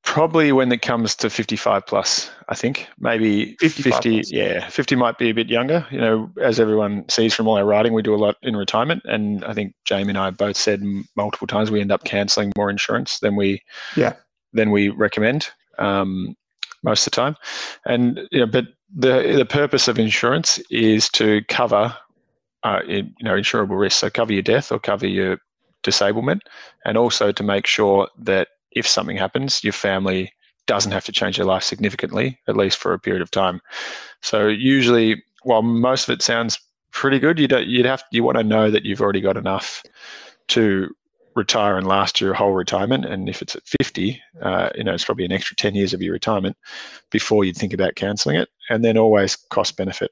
Probably 0.07 0.53
when 0.53 0.71
it 0.71 0.81
comes 0.81 1.15
to 1.17 1.29
55 1.29 1.85
plus, 1.85 2.31
I 2.47 2.55
think 2.55 2.87
maybe 2.97 3.57
50. 3.59 3.83
Plus. 3.83 4.31
Yeah, 4.31 4.65
50 4.69 4.95
might 4.95 5.17
be 5.17 5.29
a 5.29 5.33
bit 5.33 5.49
younger. 5.49 5.85
You 5.91 5.99
know, 5.99 6.31
as 6.41 6.61
everyone 6.61 7.07
sees 7.09 7.33
from 7.33 7.45
all 7.45 7.57
our 7.57 7.65
writing, 7.65 7.91
we 7.91 8.01
do 8.01 8.15
a 8.15 8.17
lot 8.17 8.37
in 8.41 8.55
retirement, 8.55 9.03
and 9.03 9.43
I 9.43 9.53
think 9.53 9.73
Jamie 9.83 10.11
and 10.11 10.17
I 10.17 10.29
both 10.29 10.55
said 10.55 10.81
multiple 11.17 11.45
times 11.45 11.69
we 11.69 11.81
end 11.81 11.91
up 11.91 12.05
cancelling 12.05 12.53
more 12.55 12.69
insurance 12.69 13.19
than 13.19 13.35
we 13.35 13.61
yeah 13.97 14.13
than 14.53 14.71
we 14.71 14.87
recommend 14.87 15.49
um, 15.77 16.37
most 16.83 17.05
of 17.05 17.11
the 17.11 17.15
time. 17.17 17.35
And 17.85 18.21
you 18.31 18.39
know, 18.39 18.45
but 18.47 18.67
the 18.95 19.33
the 19.35 19.45
purpose 19.45 19.89
of 19.89 19.99
insurance 19.99 20.57
is 20.71 21.09
to 21.09 21.41
cover 21.49 21.93
uh, 22.63 22.79
you 22.87 23.03
know 23.23 23.33
insurable 23.33 23.77
risks, 23.77 23.99
so 23.99 24.09
cover 24.09 24.31
your 24.31 24.41
death 24.41 24.71
or 24.71 24.79
cover 24.79 25.05
your 25.05 25.37
disablement, 25.83 26.43
and 26.85 26.97
also 26.97 27.33
to 27.33 27.43
make 27.43 27.67
sure 27.67 28.07
that 28.19 28.47
if 28.77 28.87
something 28.87 29.17
happens, 29.17 29.63
your 29.63 29.73
family 29.73 30.31
doesn't 30.65 30.91
have 30.91 31.05
to 31.05 31.11
change 31.11 31.37
their 31.37 31.45
life 31.45 31.63
significantly, 31.63 32.39
at 32.47 32.57
least 32.57 32.77
for 32.77 32.93
a 32.93 32.99
period 32.99 33.21
of 33.21 33.31
time. 33.31 33.61
So 34.21 34.47
usually, 34.47 35.23
while 35.43 35.61
most 35.61 36.07
of 36.07 36.13
it 36.13 36.21
sounds 36.21 36.59
pretty 36.91 37.19
good, 37.19 37.39
you 37.39 37.47
don't, 37.47 37.67
you'd 37.67 37.85
have 37.85 38.03
you 38.11 38.23
want 38.23 38.37
to 38.37 38.43
know 38.43 38.69
that 38.69 38.85
you've 38.85 39.01
already 39.01 39.21
got 39.21 39.37
enough 39.37 39.83
to 40.49 40.89
retire 41.35 41.77
and 41.77 41.87
last 41.87 42.19
your 42.19 42.33
whole 42.33 42.51
retirement. 42.51 43.05
And 43.05 43.29
if 43.29 43.41
it's 43.41 43.55
at 43.55 43.67
50, 43.79 44.21
uh, 44.41 44.69
you 44.75 44.83
know, 44.83 44.93
it's 44.93 45.05
probably 45.05 45.25
an 45.25 45.31
extra 45.31 45.55
10 45.55 45.75
years 45.75 45.93
of 45.93 46.01
your 46.01 46.13
retirement 46.13 46.57
before 47.11 47.45
you'd 47.45 47.55
think 47.55 47.73
about 47.73 47.95
cancelling 47.95 48.37
it. 48.37 48.49
And 48.69 48.83
then 48.83 48.97
always 48.97 49.35
cost 49.35 49.77
benefit. 49.77 50.11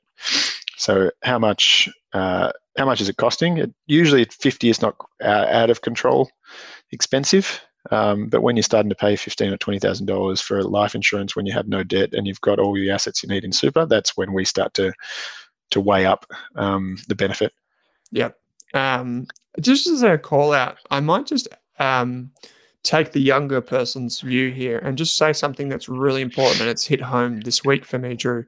So 0.78 1.09
how 1.24 1.39
much 1.39 1.89
uh, 2.13 2.51
how 2.78 2.86
much 2.86 3.01
is 3.01 3.09
it 3.09 3.18
costing? 3.18 3.57
It, 3.57 3.74
usually 3.88 4.22
at 4.22 4.34
50 4.34 4.70
is 4.70 4.82
not 4.82 4.95
uh, 5.22 5.47
out 5.49 5.70
of 5.70 5.82
control 5.82 6.30
expensive. 6.91 7.61
Um, 7.92 8.28
but 8.28 8.42
when 8.42 8.56
you're 8.56 8.64
starting 8.64 8.90
to 8.90 8.96
pay 8.96 9.16
fifteen 9.16 9.52
or 9.52 9.58
twenty 9.58 9.80
thousand 9.80 10.08
dollars 10.08 10.42
for 10.42 10.64
life 10.64 10.96
insurance 10.96 11.36
when 11.36 11.46
you 11.46 11.54
have 11.54 11.68
no 11.68 11.84
debt 11.84 12.14
and 12.14 12.28
you've 12.28 12.42
got 12.42 12.60
all 12.60 12.74
the 12.74 12.90
assets 12.90 13.22
you 13.22 13.30
need 13.30 13.44
in 13.44 13.52
super, 13.52 13.86
that's 13.86 14.18
when 14.18 14.34
we 14.34 14.46
start 14.46 14.74
to 14.76 14.94
to 15.72 15.80
weigh 15.80 16.06
up 16.06 16.26
um, 16.56 16.98
the 17.08 17.16
benefit. 17.16 17.54
Yep. 18.12 18.38
Um, 18.74 19.28
just 19.60 19.88
as 19.88 20.04
a 20.04 20.18
call 20.18 20.54
out, 20.54 20.78
I 20.92 21.00
might 21.00 21.26
just 21.26 21.48
um, 21.80 22.32
take 22.84 23.12
the 23.12 23.22
younger 23.22 23.62
person's 23.62 24.22
view 24.22 24.52
here 24.52 24.78
and 24.80 24.98
just 24.98 25.18
say 25.18 25.34
something 25.34 25.70
that's 25.70 25.90
really 25.90 26.22
important 26.22 26.62
and 26.62 26.70
it's 26.70 26.86
hit 26.86 27.02
home 27.02 27.42
this 27.42 27.64
week 27.66 27.84
for 27.84 27.98
me, 27.98 28.16
Drew, 28.16 28.46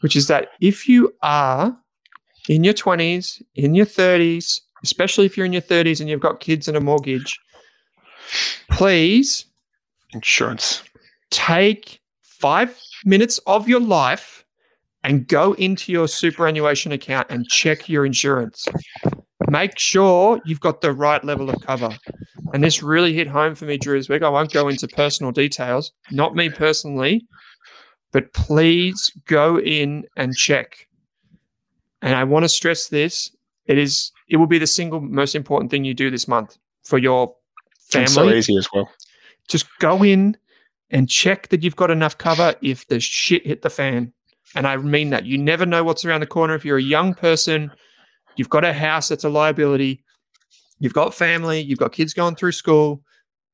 which 0.00 0.16
is 0.16 0.26
that 0.26 0.48
if 0.60 0.88
you 0.88 1.14
are 1.22 1.76
in 2.48 2.64
your 2.64 2.74
20s, 2.74 3.42
in 3.54 3.74
your 3.74 3.86
30s, 3.86 4.60
especially 4.82 5.24
if 5.24 5.36
you're 5.36 5.46
in 5.46 5.52
your 5.52 5.62
30s 5.62 6.00
and 6.00 6.08
you've 6.10 6.20
got 6.20 6.40
kids 6.40 6.68
and 6.68 6.76
a 6.76 6.80
mortgage, 6.80 7.38
please 8.70 9.46
insurance 10.12 10.82
take 11.30 12.00
five 12.22 12.78
minutes 13.04 13.38
of 13.46 13.68
your 13.68 13.80
life 13.80 14.44
and 15.04 15.28
go 15.28 15.52
into 15.54 15.92
your 15.92 16.08
superannuation 16.08 16.92
account 16.92 17.28
and 17.30 17.46
check 17.46 17.88
your 17.88 18.04
insurance. 18.04 18.66
Make 19.48 19.78
sure 19.78 20.40
you've 20.44 20.60
got 20.60 20.80
the 20.80 20.92
right 20.92 21.22
level 21.22 21.48
of 21.48 21.60
cover. 21.62 21.96
And 22.52 22.64
this 22.64 22.82
really 22.82 23.12
hit 23.12 23.28
home 23.28 23.54
for 23.54 23.66
me, 23.66 23.78
Drew, 23.78 23.98
this 23.98 24.08
week. 24.08 24.22
I 24.22 24.28
won't 24.28 24.52
go 24.52 24.68
into 24.68 24.88
personal 24.88 25.30
details, 25.30 25.92
not 26.10 26.34
me 26.34 26.50
personally, 26.50 27.24
but 28.12 28.32
please 28.32 29.12
go 29.26 29.60
in 29.60 30.04
and 30.16 30.34
check. 30.34 30.88
And 32.02 32.14
I 32.14 32.24
want 32.24 32.44
to 32.44 32.48
stress 32.48 32.88
this. 32.88 33.30
It 33.66 33.78
is 33.78 34.10
it 34.28 34.36
will 34.38 34.46
be 34.46 34.58
the 34.58 34.66
single 34.66 35.00
most 35.00 35.36
important 35.36 35.70
thing 35.70 35.84
you 35.84 35.94
do 35.94 36.10
this 36.10 36.26
month 36.26 36.58
for 36.82 36.98
your 36.98 37.34
family. 37.90 38.08
So 38.08 38.28
easy 38.30 38.56
as 38.56 38.68
well. 38.72 38.90
Just 39.48 39.66
go 39.78 40.02
in 40.02 40.36
and 40.90 41.08
check 41.08 41.48
that 41.48 41.62
you've 41.62 41.76
got 41.76 41.90
enough 41.90 42.18
cover 42.18 42.54
if 42.62 42.86
the 42.88 43.00
shit 43.00 43.46
hit 43.46 43.62
the 43.62 43.70
fan. 43.70 44.12
And 44.54 44.66
I 44.66 44.76
mean 44.76 45.10
that. 45.10 45.24
You 45.26 45.38
never 45.38 45.66
know 45.66 45.84
what's 45.84 46.04
around 46.04 46.20
the 46.20 46.26
corner. 46.26 46.54
If 46.54 46.64
you're 46.64 46.78
a 46.78 46.82
young 46.82 47.14
person, 47.14 47.70
you've 48.36 48.48
got 48.48 48.64
a 48.64 48.72
house 48.72 49.08
that's 49.08 49.24
a 49.24 49.28
liability, 49.28 50.04
you've 50.78 50.94
got 50.94 51.14
family, 51.14 51.60
you've 51.60 51.78
got 51.78 51.92
kids 51.92 52.14
going 52.14 52.36
through 52.36 52.52
school, 52.52 53.02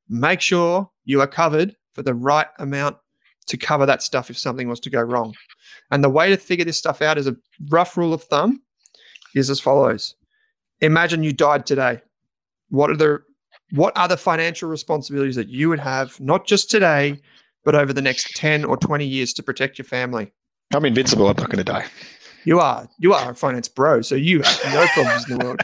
make 0.09 0.41
sure 0.41 0.89
you 1.05 1.21
are 1.21 1.27
covered 1.27 1.75
for 1.93 2.03
the 2.03 2.13
right 2.13 2.47
amount 2.59 2.97
to 3.47 3.57
cover 3.57 3.85
that 3.85 4.03
stuff 4.03 4.29
if 4.29 4.37
something 4.37 4.67
was 4.67 4.79
to 4.81 4.89
go 4.89 5.01
wrong. 5.01 5.33
And 5.91 6.03
the 6.03 6.09
way 6.09 6.29
to 6.29 6.37
figure 6.37 6.65
this 6.65 6.77
stuff 6.77 7.01
out 7.01 7.17
is 7.17 7.27
a 7.27 7.35
rough 7.69 7.97
rule 7.97 8.13
of 8.13 8.23
thumb 8.23 8.61
is 9.35 9.49
as 9.49 9.59
follows. 9.59 10.15
Imagine 10.81 11.23
you 11.23 11.33
died 11.33 11.65
today. 11.65 12.01
What 12.69 12.89
are 12.89 12.97
the 12.97 13.21
what 13.73 13.97
are 13.97 14.07
the 14.07 14.17
financial 14.17 14.69
responsibilities 14.69 15.35
that 15.35 15.49
you 15.49 15.67
would 15.67 15.79
have, 15.79 16.19
not 16.19 16.45
just 16.45 16.69
today, 16.69 17.19
but 17.63 17.73
over 17.73 17.91
the 17.91 18.03
next 18.03 18.35
10 18.35 18.65
or 18.65 18.77
20 18.77 19.03
years 19.03 19.33
to 19.33 19.41
protect 19.41 19.79
your 19.79 19.85
family? 19.85 20.31
I'm 20.75 20.85
invincible. 20.85 21.27
I'm 21.27 21.35
not 21.37 21.49
going 21.49 21.57
to 21.57 21.63
die. 21.63 21.85
You 22.45 22.59
are. 22.59 22.87
You 22.99 23.13
are 23.13 23.31
a 23.31 23.35
finance 23.35 23.67
bro, 23.67 24.01
so 24.01 24.15
you 24.15 24.41
have 24.41 24.73
no 24.73 24.85
problems 24.87 25.29
in 25.29 25.39
the 25.39 25.45
world. 25.45 25.61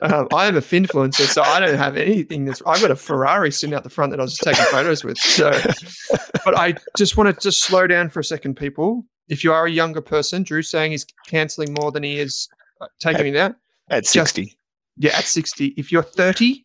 Um, 0.00 0.28
I 0.32 0.46
am 0.46 0.56
a 0.56 0.60
finfluencer, 0.60 1.26
so 1.26 1.42
I 1.42 1.60
don't 1.60 1.76
have 1.76 1.96
anything 1.96 2.44
that's. 2.44 2.62
I've 2.64 2.80
got 2.80 2.90
a 2.90 2.96
Ferrari 2.96 3.50
sitting 3.50 3.74
out 3.74 3.82
the 3.82 3.90
front 3.90 4.12
that 4.12 4.20
I 4.20 4.22
was 4.22 4.36
just 4.36 4.42
taking 4.42 4.64
photos 4.70 5.04
with. 5.04 5.18
So, 5.18 5.50
but 6.44 6.56
I 6.56 6.76
just 6.96 7.16
want 7.16 7.34
to 7.34 7.42
just 7.42 7.64
slow 7.64 7.86
down 7.86 8.08
for 8.08 8.20
a 8.20 8.24
second, 8.24 8.54
people. 8.54 9.04
If 9.28 9.44
you 9.44 9.52
are 9.52 9.66
a 9.66 9.70
younger 9.70 10.00
person, 10.00 10.44
Drew 10.44 10.62
saying 10.62 10.92
he's 10.92 11.04
cancelling 11.26 11.74
more 11.78 11.92
than 11.92 12.04
he 12.04 12.18
is 12.18 12.48
uh, 12.80 12.86
taking 13.00 13.24
me 13.24 13.32
down. 13.32 13.56
At 13.90 14.06
60. 14.06 14.44
Just, 14.44 14.56
yeah, 14.96 15.18
at 15.18 15.24
60. 15.24 15.74
If 15.76 15.90
you're 15.90 16.02
30, 16.02 16.64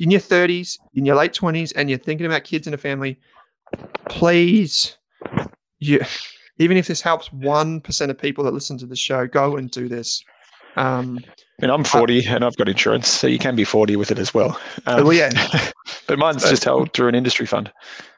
in 0.00 0.10
your 0.10 0.20
30s, 0.20 0.78
in 0.94 1.04
your 1.04 1.14
late 1.14 1.32
20s, 1.32 1.72
and 1.76 1.88
you're 1.88 1.98
thinking 1.98 2.26
about 2.26 2.42
kids 2.42 2.66
and 2.66 2.74
a 2.74 2.78
family, 2.78 3.20
please, 4.08 4.96
you, 5.78 6.00
even 6.58 6.76
if 6.76 6.86
this 6.86 7.02
helps 7.02 7.28
1% 7.28 8.10
of 8.10 8.18
people 8.18 8.42
that 8.44 8.54
listen 8.54 8.78
to 8.78 8.86
the 8.86 8.96
show, 8.96 9.26
go 9.26 9.56
and 9.56 9.70
do 9.70 9.88
this. 9.88 10.24
Um, 10.76 11.20
I 11.60 11.66
mean, 11.66 11.70
I'm 11.70 11.84
40 11.84 12.26
uh, 12.26 12.34
and 12.34 12.44
I've 12.44 12.56
got 12.56 12.68
insurance, 12.68 13.08
so 13.08 13.26
you 13.26 13.38
can 13.38 13.54
be 13.54 13.64
40 13.64 13.96
with 13.96 14.10
it 14.10 14.18
as 14.18 14.32
well. 14.32 14.58
Um, 14.86 15.04
well, 15.04 15.12
yeah. 15.12 15.30
but 16.06 16.18
mine's 16.18 16.48
just 16.48 16.64
held 16.64 16.94
through 16.94 17.08
an 17.08 17.14
industry 17.14 17.44
fund. 17.44 17.70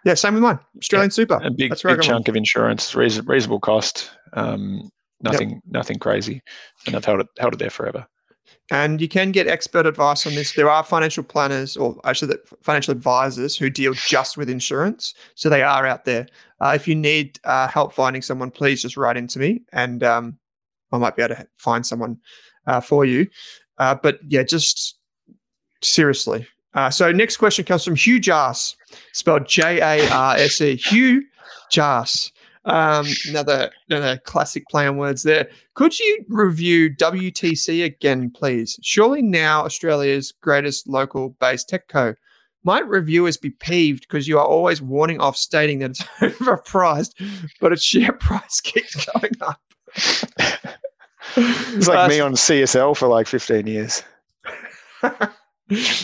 Yeah, 0.04 0.14
same 0.14 0.34
with 0.34 0.42
mine. 0.44 0.60
Australian 0.78 1.10
yeah, 1.10 1.14
Super. 1.14 1.40
A 1.42 1.50
big, 1.50 1.74
big 1.82 2.02
chunk 2.02 2.28
of 2.28 2.36
insurance, 2.36 2.94
reasonable 2.94 3.58
cost, 3.58 4.10
um, 4.34 4.88
nothing, 5.20 5.50
yep. 5.50 5.60
nothing 5.66 5.98
crazy, 5.98 6.42
and 6.86 6.94
I've 6.94 7.04
held 7.04 7.20
it 7.20 7.26
held 7.38 7.54
it 7.54 7.58
there 7.58 7.70
forever. 7.70 8.06
And 8.70 9.00
you 9.00 9.08
can 9.08 9.32
get 9.32 9.46
expert 9.46 9.86
advice 9.86 10.26
on 10.26 10.34
this. 10.34 10.54
There 10.54 10.70
are 10.70 10.82
financial 10.82 11.22
planners, 11.22 11.76
or 11.76 12.00
actually, 12.04 12.36
financial 12.62 12.92
advisors 12.92 13.56
who 13.56 13.68
deal 13.68 13.92
just 13.92 14.36
with 14.36 14.48
insurance. 14.48 15.14
So 15.34 15.48
they 15.48 15.62
are 15.62 15.86
out 15.86 16.04
there. 16.04 16.26
Uh, 16.60 16.72
if 16.74 16.88
you 16.88 16.94
need 16.94 17.38
uh, 17.44 17.68
help 17.68 17.92
finding 17.92 18.22
someone, 18.22 18.50
please 18.50 18.82
just 18.82 18.96
write 18.96 19.16
into 19.16 19.38
me, 19.38 19.62
and 19.72 20.02
um, 20.02 20.38
I 20.92 20.98
might 20.98 21.16
be 21.16 21.22
able 21.22 21.36
to 21.36 21.46
find 21.56 21.84
someone 21.84 22.18
uh, 22.66 22.80
for 22.80 23.04
you. 23.04 23.26
Uh, 23.78 23.94
but 23.94 24.20
yeah, 24.28 24.42
just 24.42 24.96
seriously. 25.82 26.46
Uh, 26.74 26.88
so 26.88 27.12
next 27.12 27.36
question 27.36 27.64
comes 27.64 27.84
from 27.84 27.96
Hugh 27.96 28.20
Jarse, 28.20 28.76
spelled 29.12 29.46
J 29.46 29.80
A 29.80 30.10
R 30.10 30.36
S 30.36 30.60
E. 30.60 30.76
Hugh 30.76 31.24
Jarse. 31.70 32.30
Um, 32.64 33.06
another 33.28 33.72
another 33.88 34.18
classic 34.18 34.68
play 34.68 34.86
on 34.86 34.96
words 34.96 35.24
there. 35.24 35.48
Could 35.74 35.98
you 35.98 36.24
review 36.28 36.94
WTC 36.94 37.84
again, 37.84 38.30
please? 38.30 38.78
Surely 38.82 39.20
now 39.20 39.64
Australia's 39.64 40.32
greatest 40.40 40.88
local 40.88 41.30
based 41.40 41.68
tech 41.68 41.88
co. 41.88 42.14
Might 42.64 42.86
reviewers 42.86 43.36
be 43.36 43.50
peeved 43.50 44.02
because 44.02 44.28
you 44.28 44.38
are 44.38 44.46
always 44.46 44.80
warning 44.80 45.20
off 45.20 45.36
stating 45.36 45.80
that 45.80 45.90
it's 45.90 46.02
overpriced, 46.20 47.14
but 47.60 47.72
its 47.72 47.82
share 47.82 48.12
price 48.12 48.60
keeps 48.64 49.06
going 49.06 49.32
up? 49.40 49.60
it's 51.36 51.88
like 51.88 51.98
uh, 51.98 52.08
me 52.08 52.20
on 52.20 52.34
CSL 52.34 52.96
for 52.96 53.08
like 53.08 53.26
15 53.26 53.66
years. 53.66 54.04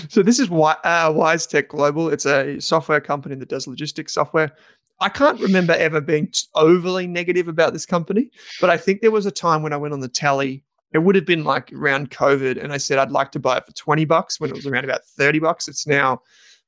so 0.09 0.23
this 0.23 0.39
is 0.39 0.51
why 0.51 0.73
uh, 0.85 1.11
WiseTech 1.11 1.69
Global. 1.69 2.09
It's 2.09 2.27
a 2.27 2.61
software 2.61 3.01
company 3.01 3.37
that 3.37 3.49
does 3.49 3.67
logistics 3.67 4.15
software. 4.15 4.53
I 5.01 5.09
can't 5.09 5.41
remember 5.41 5.75
ever 5.75 6.01
being 6.01 6.33
overly 6.55 7.07
negative 7.07 7.49
about 7.49 7.73
this 7.73 7.87
company, 7.87 8.31
but 8.61 8.71
I 8.71 8.77
think 8.77 9.01
there 9.01 9.11
was 9.11 9.27
a 9.27 9.31
time 9.31 9.63
when 9.63 9.73
I 9.73 9.77
went 9.77 9.95
on 9.95 10.01
the 10.01 10.09
tally. 10.09 10.65
It 10.93 10.99
would 10.99 11.15
have 11.15 11.27
been 11.27 11.45
like 11.45 11.73
around 11.73 12.11
COVID, 12.11 12.63
and 12.63 12.73
I 12.73 12.79
said 12.79 12.99
I'd 12.99 13.11
like 13.11 13.31
to 13.33 13.39
buy 13.39 13.59
it 13.59 13.67
for 13.67 13.73
20 13.73 14.05
bucks 14.07 14.41
when 14.41 14.51
it 14.51 14.57
was 14.57 14.67
around 14.67 14.85
about 14.85 15.05
30 15.05 15.39
bucks. 15.39 15.69
It's 15.69 15.87
now, 15.87 16.23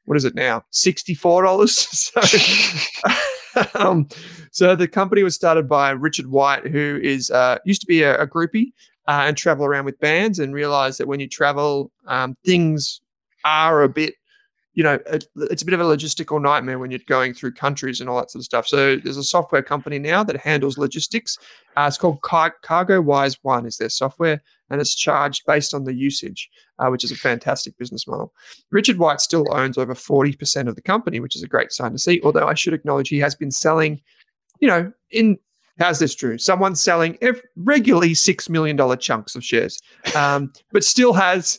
what 0.05 0.17
is 0.17 0.25
it 0.25 0.35
now? 0.35 0.63
$64. 0.73 1.69
so, 3.51 3.69
um, 3.75 4.09
so 4.53 4.77
the 4.77 4.87
company 4.87 5.23
was 5.23 5.35
started 5.35 5.69
by 5.69 5.91
Richard 5.91 6.27
White, 6.27 6.67
who 6.67 7.01
is 7.03 7.31
uh, 7.31 7.59
used 7.65 7.81
to 7.81 7.87
be 7.87 8.03
a, 8.03 8.21
a 8.21 8.27
groupie 8.27 8.73
uh, 9.09 9.25
and 9.25 9.37
travel 9.37 9.65
around 9.65 9.87
with 9.87 9.99
bands, 9.99 10.39
and 10.39 10.55
realized 10.55 11.01
that 11.01 11.09
when 11.09 11.19
you 11.19 11.29
travel, 11.29 11.91
um, 12.07 12.37
things 12.45 13.01
are 13.45 13.83
a 13.83 13.89
bit 13.89 14.15
you 14.75 14.85
know, 14.85 14.99
it's 15.07 15.63
a 15.63 15.65
bit 15.65 15.75
of 15.75 15.81
a 15.81 15.85
logistical 15.85 16.41
nightmare 16.41 16.79
when 16.79 16.93
you're 16.93 17.01
going 17.09 17.35
through 17.35 17.53
countries 17.53 18.01
and 18.01 18.09
all 18.09 18.19
that 18.19 18.31
sort 18.31 18.41
of 18.41 18.45
stuff. 18.45 18.69
So 18.69 18.97
there's 18.97 19.17
a 19.17 19.25
software 19.25 19.63
company 19.63 19.99
now 19.99 20.23
that 20.23 20.37
handles 20.37 20.79
logistics. 20.79 21.37
Uh, 21.77 21.87
it's 21.89 21.99
called 21.99 22.23
Car- 22.23 22.55
CargoWise 22.65 23.39
One 23.43 23.67
is 23.67 23.79
their 23.79 23.89
software, 23.89 24.41
and 24.71 24.81
it's 24.81 24.95
charged 24.95 25.45
based 25.45 25.75
on 25.75 25.85
the 25.85 25.95
usage, 25.95 26.49
uh, 26.79 26.89
which 26.89 27.03
is 27.03 27.11
a 27.11 27.17
fantastic 27.17 27.77
business 27.79 28.07
model. 28.07 28.33
Richard 28.71 28.99
White 28.99 29.21
still 29.21 29.45
owns 29.53 29.77
over 29.77 29.95
40% 29.95 30.69
of 30.69 30.77
the 30.77 30.83
company, 30.83 31.19
which 31.19 31.35
is 31.35 31.43
a 31.43 31.49
great 31.49 31.73
sign 31.73 31.91
to 31.93 31.99
see. 31.99 32.21
Although 32.23 32.47
I 32.47 32.55
should 32.55 32.75
acknowledge 32.75 33.09
he 33.09 33.19
has 33.19 33.35
been 33.35 33.51
selling, 33.51 34.01
you 34.61 34.69
know, 34.69 34.93
in 35.11 35.39
How's 35.81 35.99
this 35.99 36.15
true? 36.15 36.37
Someone's 36.37 36.79
selling 36.79 37.17
regularly 37.57 38.11
$6 38.11 38.51
million 38.51 38.99
chunks 38.99 39.35
of 39.35 39.43
shares, 39.43 39.81
um, 40.15 40.53
but 40.73 40.85
still 40.85 41.15
has 41.15 41.59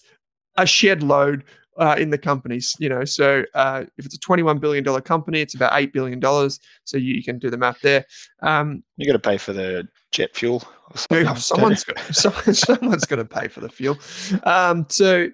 a 0.58 0.66
shed 0.68 1.02
load 1.02 1.44
uh, 1.82 1.96
in 1.98 2.12
the 2.12 2.18
companies. 2.18 2.76
You 2.80 2.90
know, 2.90 3.04
so 3.04 3.44
uh, 3.56 3.86
if 3.98 4.06
it's 4.06 4.16
a 4.16 4.20
twenty-one 4.20 4.60
billion 4.60 4.84
dollar 4.84 5.02
company, 5.02 5.42
it's 5.42 5.56
about 5.56 5.72
eight 5.74 5.92
billion 5.92 6.20
dollars. 6.20 6.60
So 6.86 6.98
you, 6.98 7.16
you, 7.16 7.24
can 7.24 7.40
do 7.40 7.50
the 7.50 7.58
math 7.58 7.82
there. 7.82 8.06
Um, 8.42 8.84
you 8.98 9.08
got 9.08 9.14
to 9.14 9.30
pay 9.30 9.38
for 9.38 9.52
the 9.52 9.88
jet 10.12 10.36
fuel. 10.36 10.64
someone's 10.96 11.84
got, 11.84 12.00
someone, 12.16 12.54
someone's 12.54 13.06
got 13.06 13.16
to 13.16 13.26
pay 13.26 13.48
for 13.48 13.62
the 13.62 13.70
fuel. 13.70 13.98
Um, 14.44 14.86
so 14.90 15.30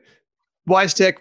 WiseTech, 0.69 1.15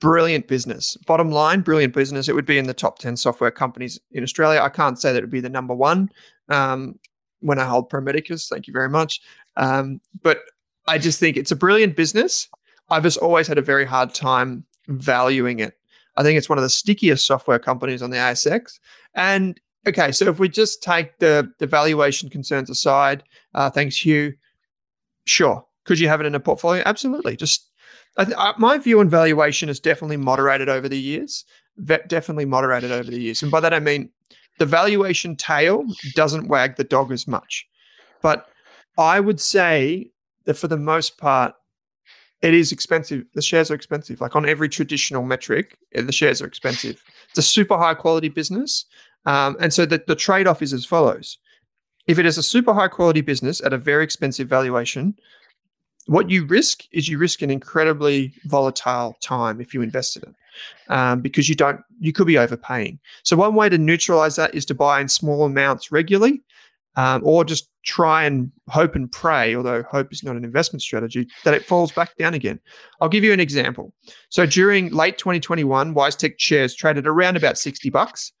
brilliant 0.00 0.46
business. 0.46 0.96
Bottom 1.06 1.32
line, 1.32 1.62
brilliant 1.62 1.92
business. 1.92 2.28
It 2.28 2.34
would 2.34 2.46
be 2.46 2.58
in 2.58 2.66
the 2.66 2.74
top 2.74 3.00
ten 3.00 3.16
software 3.16 3.50
companies 3.50 3.98
in 4.12 4.22
Australia. 4.22 4.60
I 4.60 4.68
can't 4.68 5.00
say 5.00 5.12
that 5.12 5.18
it 5.18 5.22
would 5.22 5.30
be 5.30 5.40
the 5.40 5.48
number 5.48 5.74
one. 5.74 6.08
Um, 6.48 6.98
when 7.40 7.58
I 7.58 7.64
hold 7.64 7.88
Pro 7.88 8.00
Medicus, 8.00 8.48
thank 8.48 8.66
you 8.66 8.72
very 8.72 8.88
much. 8.88 9.20
Um, 9.56 10.00
but 10.22 10.42
I 10.86 10.98
just 10.98 11.18
think 11.18 11.36
it's 11.36 11.50
a 11.50 11.56
brilliant 11.56 11.96
business. 11.96 12.48
I've 12.90 13.02
just 13.02 13.18
always 13.18 13.46
had 13.46 13.58
a 13.58 13.62
very 13.62 13.84
hard 13.84 14.14
time 14.14 14.64
valuing 14.88 15.60
it. 15.60 15.74
I 16.16 16.22
think 16.22 16.36
it's 16.36 16.48
one 16.48 16.58
of 16.58 16.62
the 16.62 16.70
stickiest 16.70 17.26
software 17.26 17.58
companies 17.58 18.02
on 18.02 18.10
the 18.10 18.16
ASX. 18.16 18.80
And 19.14 19.60
okay, 19.86 20.10
so 20.10 20.28
if 20.28 20.38
we 20.38 20.48
just 20.48 20.82
take 20.82 21.18
the, 21.18 21.50
the 21.58 21.66
valuation 21.66 22.28
concerns 22.28 22.68
aside, 22.70 23.22
uh, 23.54 23.70
thanks, 23.70 24.04
Hugh. 24.04 24.34
Sure. 25.26 25.64
Could 25.84 26.00
you 26.00 26.08
have 26.08 26.20
it 26.20 26.26
in 26.26 26.34
a 26.34 26.40
portfolio? 26.40 26.82
Absolutely. 26.84 27.36
Just 27.36 27.70
th- 28.18 28.36
uh, 28.36 28.52
my 28.58 28.78
view 28.78 29.00
on 29.00 29.08
valuation 29.08 29.68
is 29.68 29.78
definitely 29.78 30.16
moderated 30.16 30.68
over 30.68 30.88
the 30.88 30.98
years. 30.98 31.44
Ve- 31.76 31.98
definitely 32.08 32.44
moderated 32.44 32.90
over 32.90 33.10
the 33.10 33.20
years. 33.20 33.42
And 33.42 33.52
by 33.52 33.60
that, 33.60 33.72
I 33.72 33.78
mean 33.78 34.10
the 34.58 34.66
valuation 34.66 35.36
tail 35.36 35.84
doesn't 36.14 36.48
wag 36.48 36.76
the 36.76 36.84
dog 36.84 37.12
as 37.12 37.28
much. 37.28 37.66
But 38.20 38.48
I 38.98 39.20
would 39.20 39.40
say 39.40 40.10
that 40.44 40.54
for 40.54 40.66
the 40.66 40.76
most 40.76 41.18
part, 41.18 41.54
it 42.42 42.54
is 42.54 42.72
expensive. 42.72 43.24
The 43.34 43.42
shares 43.42 43.70
are 43.70 43.74
expensive. 43.74 44.20
Like 44.20 44.36
on 44.36 44.48
every 44.48 44.68
traditional 44.68 45.24
metric, 45.24 45.78
eh, 45.94 46.02
the 46.02 46.12
shares 46.12 46.40
are 46.40 46.46
expensive. 46.46 47.02
It's 47.30 47.38
a 47.38 47.42
super 47.42 47.76
high 47.76 47.94
quality 47.94 48.28
business. 48.28 48.84
Um, 49.26 49.56
and 49.60 49.72
so 49.72 49.84
the, 49.84 50.02
the 50.06 50.14
trade 50.14 50.46
off 50.46 50.62
is 50.62 50.72
as 50.72 50.84
follows 50.84 51.38
if 52.08 52.18
it 52.18 52.26
is 52.26 52.38
a 52.38 52.42
super 52.42 52.72
high 52.72 52.88
quality 52.88 53.20
business 53.20 53.60
at 53.60 53.72
a 53.72 53.78
very 53.78 54.02
expensive 54.02 54.48
valuation, 54.48 55.14
what 56.06 56.30
you 56.30 56.46
risk 56.46 56.84
is 56.90 57.06
you 57.06 57.18
risk 57.18 57.42
an 57.42 57.50
incredibly 57.50 58.32
volatile 58.44 59.14
time 59.22 59.60
if 59.60 59.74
you 59.74 59.82
invest 59.82 60.16
in 60.16 60.22
it 60.22 60.34
um, 60.90 61.20
because 61.20 61.48
you 61.48 61.54
don't 61.54 61.80
you 62.00 62.12
could 62.12 62.26
be 62.26 62.38
overpaying 62.38 62.98
so 63.22 63.36
one 63.36 63.54
way 63.54 63.68
to 63.68 63.76
neutralize 63.76 64.34
that 64.36 64.54
is 64.54 64.64
to 64.64 64.74
buy 64.74 65.00
in 65.00 65.06
small 65.06 65.44
amounts 65.44 65.92
regularly 65.92 66.42
um, 66.96 67.20
or 67.24 67.44
just 67.44 67.68
try 67.88 68.24
and 68.24 68.50
hope 68.68 68.94
and 68.94 69.10
pray 69.10 69.54
although 69.54 69.82
hope 69.82 70.12
is 70.12 70.22
not 70.22 70.36
an 70.36 70.44
investment 70.44 70.82
strategy 70.82 71.26
that 71.44 71.54
it 71.54 71.64
falls 71.64 71.90
back 71.92 72.14
down 72.16 72.34
again 72.34 72.60
i'll 73.00 73.08
give 73.08 73.24
you 73.24 73.32
an 73.32 73.40
example 73.40 73.92
so 74.28 74.44
during 74.44 74.90
late 74.90 75.16
2021 75.16 75.94
WiseTech 75.94 76.34
shares 76.38 76.74
traded 76.74 77.06
around 77.06 77.36
about 77.36 77.56
60 77.56 77.88
bucks 77.90 78.32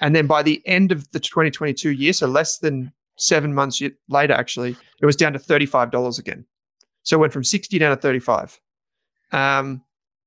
and 0.00 0.14
then 0.14 0.26
by 0.26 0.42
the 0.42 0.60
end 0.66 0.90
of 0.90 1.10
the 1.12 1.20
2022 1.20 1.90
year 1.90 2.12
so 2.12 2.26
less 2.26 2.58
than 2.58 2.92
seven 3.16 3.54
months 3.54 3.80
later 4.08 4.32
actually 4.32 4.76
it 5.00 5.06
was 5.06 5.16
down 5.16 5.32
to 5.32 5.38
$35 5.38 6.18
again 6.18 6.44
so 7.06 7.16
it 7.16 7.20
went 7.20 7.32
from 7.32 7.44
60 7.44 7.78
down 7.78 7.96
to 7.96 8.02
35. 8.02 8.60
Um, 9.30 9.82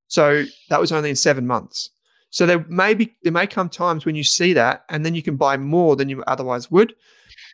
so 0.08 0.46
that 0.70 0.80
was 0.80 0.94
only 0.94 1.10
in 1.10 1.16
seven 1.18 1.46
months. 1.46 1.90
So 2.30 2.46
there 2.46 2.66
may 2.70 2.94
be 2.94 3.14
there 3.24 3.34
may 3.34 3.48
come 3.48 3.68
times 3.68 4.06
when 4.06 4.16
you 4.16 4.24
see 4.24 4.54
that, 4.54 4.86
and 4.88 5.06
then 5.06 5.14
you 5.14 5.22
can 5.22 5.36
buy 5.36 5.58
more 5.58 5.98
than 5.98 6.08
you 6.08 6.24
otherwise 6.26 6.72
would. 6.72 6.96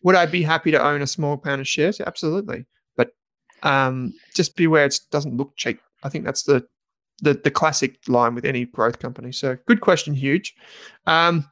Would 0.06 0.16
I 0.16 0.26
be 0.26 0.43
happy 0.43 0.72
to 0.72 0.82
own 0.82 1.01
a 1.01 1.08
small 1.08 1.36
pound 1.36 1.62
of 1.62 1.68
shares? 1.68 1.99
Absolutely, 1.99 2.66
but 2.95 3.10
um, 3.64 4.14
just 4.34 4.56
beware 4.56 4.86
it 4.86 4.99
doesn't 5.12 5.36
look 5.36 5.58
cheap. 5.58 5.82
I 6.03 6.10
think 6.10 6.24
that's 6.24 6.43
the 6.43 6.66
the 7.22 7.34
the 7.34 7.51
classic 7.51 7.97
line 8.08 8.36
with 8.36 8.45
any 8.45 8.66
growth 8.66 8.99
company. 8.99 9.32
So 9.32 9.58
good 9.68 9.82
question, 9.82 10.14
huge. 10.14 10.53
Um, 11.08 11.45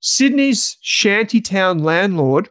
Sydney's 0.00 0.78
shantytown 0.80 1.80
landlord 1.80 2.48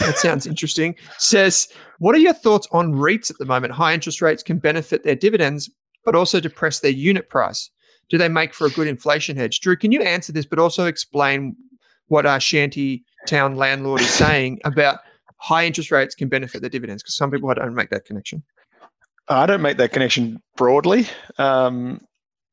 that 0.00 0.18
sounds 0.18 0.46
interesting. 0.46 0.96
Says, 1.18 1.68
what 1.98 2.14
are 2.14 2.18
your 2.18 2.32
thoughts 2.32 2.66
on 2.72 2.94
REITs 2.94 3.30
at 3.30 3.38
the 3.38 3.44
moment? 3.44 3.72
High 3.72 3.94
interest 3.94 4.20
rates 4.20 4.42
can 4.42 4.58
benefit 4.58 5.04
their 5.04 5.14
dividends, 5.14 5.70
but 6.04 6.14
also 6.14 6.40
depress 6.40 6.80
their 6.80 6.90
unit 6.90 7.28
price. 7.28 7.70
Do 8.08 8.18
they 8.18 8.28
make 8.28 8.52
for 8.52 8.66
a 8.66 8.70
good 8.70 8.88
inflation 8.88 9.36
hedge? 9.36 9.60
Drew, 9.60 9.76
can 9.76 9.92
you 9.92 10.02
answer 10.02 10.32
this, 10.32 10.46
but 10.46 10.58
also 10.58 10.86
explain 10.86 11.56
what 12.08 12.26
our 12.26 12.40
shanty 12.40 13.04
town 13.26 13.56
landlord 13.56 14.00
is 14.00 14.10
saying 14.10 14.60
about 14.64 14.98
high 15.36 15.66
interest 15.66 15.90
rates 15.90 16.14
can 16.14 16.28
benefit 16.28 16.60
their 16.60 16.70
dividends? 16.70 17.02
Because 17.02 17.16
some 17.16 17.30
people 17.30 17.52
don't 17.54 17.74
make 17.74 17.90
that 17.90 18.04
connection. 18.04 18.42
I 19.28 19.46
don't 19.46 19.62
make 19.62 19.76
that 19.78 19.92
connection 19.92 20.42
broadly. 20.56 21.06
Um, 21.38 22.00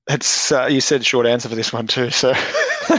it's 0.08 0.52
uh, 0.52 0.66
you 0.66 0.82
said 0.82 1.06
short 1.06 1.28
answer 1.28 1.50
for 1.50 1.56
this 1.56 1.72
one 1.72 1.88
too. 1.88 2.10
So, 2.10 2.30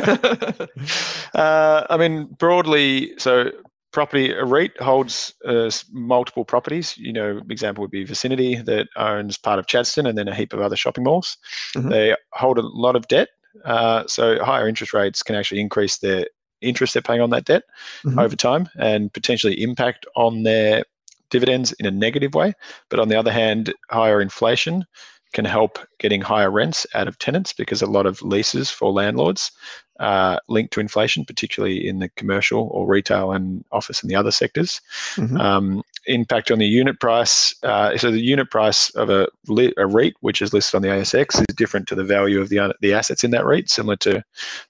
uh, 1.35 1.87
I 1.91 1.97
mean, 1.99 2.27
broadly, 2.39 3.15
so 3.19 3.51
property 3.93 4.31
a 4.33 4.45
REIT 4.45 4.81
holds 4.81 5.35
uh, 5.45 5.71
multiple 5.93 6.45
properties. 6.45 6.97
You 6.97 7.13
know, 7.13 7.41
example 7.51 7.83
would 7.83 7.91
be 7.91 8.05
Vicinity 8.05 8.57
that 8.57 8.89
owns 8.97 9.37
part 9.37 9.59
of 9.59 9.67
Chadstone 9.67 10.09
and 10.09 10.17
then 10.17 10.29
a 10.29 10.35
heap 10.35 10.53
of 10.53 10.61
other 10.61 10.77
shopping 10.77 11.05
malls. 11.05 11.37
Mm-hmm. 11.75 11.89
They 11.89 12.17
hold 12.33 12.59
a 12.59 12.63
lot 12.63 12.95
of 12.97 13.09
debt, 13.09 13.29
uh, 13.65 14.05
so 14.07 14.43
higher 14.45 14.69
interest 14.69 14.95
rates 14.95 15.23
can 15.23 15.35
actually 15.35 15.61
increase 15.61 15.99
their 15.99 16.27
interest 16.61 16.95
they're 16.95 17.03
paying 17.03 17.21
on 17.21 17.31
that 17.31 17.45
debt 17.45 17.65
mm-hmm. 18.05 18.19
over 18.19 18.37
time 18.37 18.69
and 18.79 19.13
potentially 19.13 19.63
impact 19.63 20.07
on 20.17 20.43
their 20.43 20.85
dividends 21.31 21.73
in 21.73 21.87
a 21.87 21.91
negative 21.91 22.35
way. 22.35 22.53
But 22.89 23.01
on 23.01 23.09
the 23.09 23.19
other 23.19 23.33
hand, 23.33 23.73
higher 23.91 24.21
inflation 24.21 24.85
can 25.33 25.45
help 25.45 25.79
getting 25.99 26.21
higher 26.21 26.51
rents 26.51 26.87
out 26.95 27.07
of 27.07 27.19
tenants 27.19 27.53
because 27.53 27.83
a 27.83 27.87
lot 27.87 28.07
of 28.07 28.21
leases 28.23 28.69
for 28.69 28.93
landlords 28.93 29.53
uh, 30.01 30.39
linked 30.49 30.73
to 30.73 30.81
inflation, 30.81 31.25
particularly 31.25 31.87
in 31.87 31.99
the 31.99 32.09
commercial 32.11 32.69
or 32.73 32.87
retail 32.87 33.33
and 33.33 33.65
office 33.71 34.03
and 34.03 34.11
the 34.11 34.17
other 34.17 34.31
sectors. 34.31 34.81
Mm-hmm. 35.15 35.37
Um, 35.37 35.83
impact 36.07 36.51
on 36.51 36.59
the 36.59 36.67
unit 36.67 36.99
price. 36.99 37.55
Uh, 37.63 37.97
so 37.99 38.11
the 38.11 38.21
unit 38.21 38.51
price 38.51 38.89
of 38.91 39.11
a, 39.11 39.29
a 39.77 39.87
REIT, 39.87 40.15
which 40.21 40.41
is 40.41 40.55
listed 40.55 40.77
on 40.77 40.83
the 40.83 40.89
ASX, 40.89 41.39
is 41.39 41.55
different 41.55 41.87
to 41.89 41.95
the 41.95 42.05
value 42.05 42.41
of 42.41 42.49
the 42.49 42.75
the 42.81 42.95
assets 42.95 43.23
in 43.23 43.31
that 43.33 43.45
REIT, 43.45 43.69
similar 43.71 43.97
to 43.97 44.23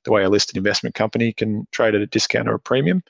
the 0.04 0.10
way 0.10 0.24
a 0.24 0.28
listed 0.28 0.56
investment 0.56 0.96
company 0.96 1.32
can 1.32 1.66
trade 1.70 1.94
at 1.94 2.02
a 2.02 2.06
discount 2.06 2.48
or 2.48 2.54
a 2.54 2.58
premium. 2.58 3.02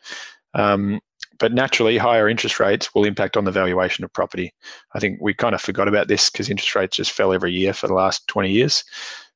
Um, 0.53 1.01
but 1.39 1.55
naturally, 1.55 1.97
higher 1.97 2.29
interest 2.29 2.61
rates 2.61 2.95
will 2.95 3.05
impact 3.05 3.39
on 3.39 3.45
the 3.45 3.51
valuation 3.51 4.05
of 4.05 4.13
property. 4.13 4.53
I 4.95 5.01
think 5.01 5.19
we 5.23 5.33
kind 5.33 5.55
of 5.55 5.63
forgot 5.63 5.89
about 5.89 6.07
this 6.07 6.29
because 6.29 6.51
interest 6.51 6.75
rates 6.75 6.99
just 6.99 7.13
fell 7.13 7.33
every 7.33 7.53
year 7.53 7.73
for 7.73 7.87
the 7.87 7.95
last 7.95 8.29
20 8.29 8.51
years. 8.51 8.85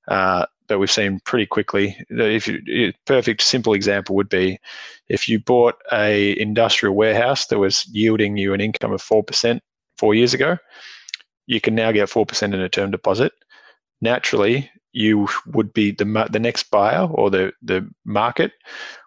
Uh, 0.09 0.46
but 0.66 0.78
we've 0.78 0.90
seen 0.90 1.20
pretty 1.20 1.46
quickly. 1.46 1.96
If 2.09 2.48
you, 2.48 2.92
perfect 3.05 3.42
simple 3.42 3.74
example 3.74 4.16
would 4.16 4.28
be 4.28 4.59
if 5.09 5.28
you 5.28 5.38
bought 5.38 5.76
a 5.92 6.38
industrial 6.40 6.94
warehouse 6.94 7.46
that 7.46 7.59
was 7.59 7.86
yielding 7.92 8.36
you 8.36 8.55
an 8.55 8.61
income 8.61 8.92
of 8.92 9.02
four 9.02 9.22
percent 9.22 9.62
four 9.98 10.14
years 10.14 10.34
ago, 10.34 10.57
you 11.46 11.61
can 11.61 11.74
now 11.74 11.92
get 11.92 12.09
four 12.09 12.24
percent 12.26 12.55
in 12.55 12.61
a 12.61 12.68
term 12.68 12.90
deposit. 12.90 13.32
Naturally, 14.00 14.70
you 14.92 15.28
would 15.46 15.72
be 15.72 15.90
the 15.90 16.28
the 16.30 16.40
next 16.40 16.70
buyer 16.70 17.07
or 17.07 17.30
the 17.30 17.52
the 17.62 17.88
market 18.05 18.52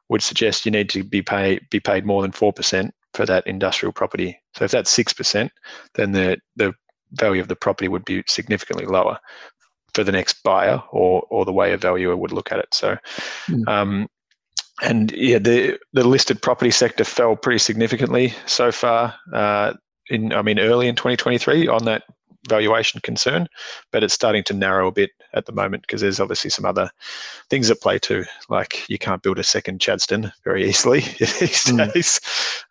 would 0.09 0.21
suggest 0.21 0.65
you 0.65 0.71
need 0.71 0.89
to 0.89 1.03
be 1.03 1.21
pay 1.21 1.59
be 1.71 1.79
paid 1.79 2.05
more 2.05 2.21
than 2.21 2.31
four 2.31 2.53
percent 2.53 2.93
for 3.13 3.25
that 3.25 3.47
industrial 3.47 3.91
property. 3.91 4.39
So 4.53 4.65
if 4.65 4.71
that's 4.71 4.91
six 4.91 5.11
percent, 5.13 5.51
then 5.95 6.11
the 6.11 6.37
the 6.55 6.73
value 7.13 7.41
of 7.41 7.47
the 7.47 7.55
property 7.55 7.87
would 7.87 8.05
be 8.05 8.23
significantly 8.27 8.85
lower 8.85 9.17
for 9.97 10.03
the 10.03 10.11
next 10.11 10.43
buyer 10.43 10.83
or 10.91 11.25
or 11.31 11.43
the 11.43 11.51
way 11.51 11.73
a 11.73 11.77
valuer 11.77 12.15
would 12.15 12.31
look 12.31 12.51
at 12.51 12.59
it. 12.59 12.71
So, 12.71 12.97
mm. 13.47 13.67
um, 13.67 14.07
and 14.83 15.11
yeah, 15.11 15.39
the 15.39 15.79
the 15.93 16.07
listed 16.07 16.39
property 16.39 16.69
sector 16.69 17.03
fell 17.03 17.35
pretty 17.35 17.57
significantly 17.57 18.35
so 18.45 18.71
far. 18.71 19.15
Uh, 19.33 19.73
in 20.11 20.33
I 20.33 20.43
mean, 20.43 20.59
early 20.59 20.87
in 20.87 20.95
2023 20.95 21.67
on 21.67 21.85
that 21.85 22.03
valuation 22.47 23.01
concern, 23.01 23.47
but 23.91 24.03
it's 24.03 24.13
starting 24.13 24.43
to 24.43 24.53
narrow 24.53 24.87
a 24.87 24.91
bit 24.91 25.09
at 25.33 25.47
the 25.47 25.51
moment 25.51 25.81
because 25.81 26.01
there's 26.01 26.19
obviously 26.19 26.51
some 26.51 26.63
other 26.63 26.91
things 27.49 27.71
at 27.71 27.81
play 27.81 27.97
too. 27.97 28.23
Like 28.49 28.87
you 28.87 28.99
can't 28.99 29.23
build 29.23 29.39
a 29.39 29.43
second 29.43 29.79
Chadstone 29.79 30.31
very 30.43 30.69
easily 30.69 30.99
these 31.19 31.65
mm. 31.65 31.91
days. 31.91 32.19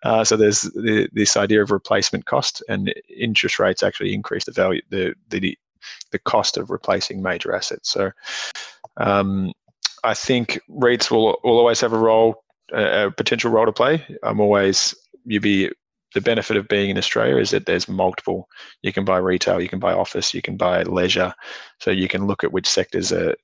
Uh, 0.04 0.22
so 0.22 0.36
there's 0.36 0.62
the, 0.62 1.08
this 1.12 1.36
idea 1.36 1.60
of 1.60 1.72
replacement 1.72 2.26
cost 2.26 2.62
and 2.68 2.94
interest 3.14 3.58
rates 3.58 3.82
actually 3.82 4.14
increase 4.14 4.44
the 4.44 4.52
value, 4.52 4.80
the 4.90 5.12
the 5.28 5.58
the 6.12 6.18
cost 6.18 6.56
of 6.56 6.70
replacing 6.70 7.22
major 7.22 7.54
assets. 7.54 7.90
So 7.90 8.10
um, 8.96 9.52
I 10.04 10.14
think 10.14 10.60
REITs 10.70 11.10
will, 11.10 11.38
will 11.42 11.58
always 11.58 11.80
have 11.80 11.92
a 11.92 11.98
role, 11.98 12.44
a, 12.72 13.10
potential 13.10 13.50
role 13.50 13.66
to 13.66 13.72
play. 13.72 14.04
I'm 14.22 14.40
always, 14.40 14.94
you 15.24 15.40
be, 15.40 15.70
the 16.14 16.20
benefit 16.20 16.56
of 16.56 16.68
being 16.68 16.90
in 16.90 16.98
Australia 16.98 17.36
is 17.36 17.50
that 17.50 17.66
there's 17.66 17.88
multiple. 17.88 18.48
You 18.82 18.92
can 18.92 19.04
buy 19.04 19.18
retail, 19.18 19.60
you 19.60 19.68
can 19.68 19.80
buy 19.80 19.92
office, 19.92 20.32
you 20.32 20.40
can 20.40 20.56
buy 20.56 20.82
leisure. 20.84 21.34
So 21.80 21.90
you 21.90 22.08
can 22.08 22.26
look 22.26 22.44
at 22.44 22.52
which 22.52 22.68
sectors 22.68 23.12
are, 23.12 23.34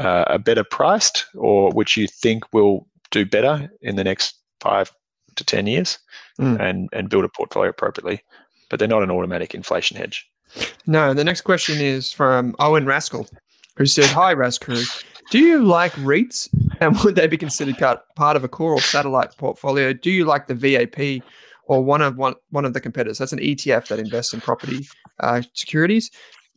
uh, 0.00 0.24
are 0.26 0.38
better 0.38 0.64
priced 0.64 1.26
or 1.34 1.70
which 1.70 1.96
you 1.96 2.08
think 2.08 2.52
will 2.52 2.88
do 3.10 3.24
better 3.24 3.70
in 3.80 3.96
the 3.96 4.04
next 4.04 4.36
five 4.60 4.90
to 5.36 5.44
10 5.44 5.66
years 5.66 5.98
mm. 6.40 6.58
and, 6.60 6.88
and 6.92 7.10
build 7.10 7.24
a 7.24 7.28
portfolio 7.28 7.70
appropriately. 7.70 8.22
But 8.70 8.78
they're 8.78 8.88
not 8.88 9.02
an 9.02 9.10
automatic 9.10 9.54
inflation 9.54 9.96
hedge. 9.96 10.26
No, 10.86 11.14
the 11.14 11.24
next 11.24 11.42
question 11.42 11.80
is 11.80 12.12
from 12.12 12.54
Owen 12.58 12.86
Rascal, 12.86 13.26
who 13.76 13.86
said, 13.86 14.06
Hi, 14.06 14.32
Rascal. 14.32 14.82
Do 15.30 15.38
you 15.38 15.64
like 15.64 15.92
REITs 15.92 16.48
and 16.80 16.98
would 17.04 17.14
they 17.14 17.26
be 17.26 17.36
considered 17.36 17.76
part 17.78 18.36
of 18.36 18.44
a 18.44 18.48
core 18.48 18.74
or 18.74 18.80
satellite 18.80 19.36
portfolio? 19.36 19.92
Do 19.92 20.10
you 20.10 20.24
like 20.24 20.46
the 20.46 20.54
VAP 20.54 21.22
or 21.66 21.82
one 21.82 22.02
of 22.02 22.16
one, 22.16 22.34
one 22.50 22.64
of 22.64 22.74
the 22.74 22.80
competitors? 22.80 23.18
That's 23.18 23.32
an 23.32 23.38
ETF 23.38 23.88
that 23.88 23.98
invests 23.98 24.34
in 24.34 24.40
property 24.40 24.86
uh, 25.20 25.42
securities. 25.54 26.10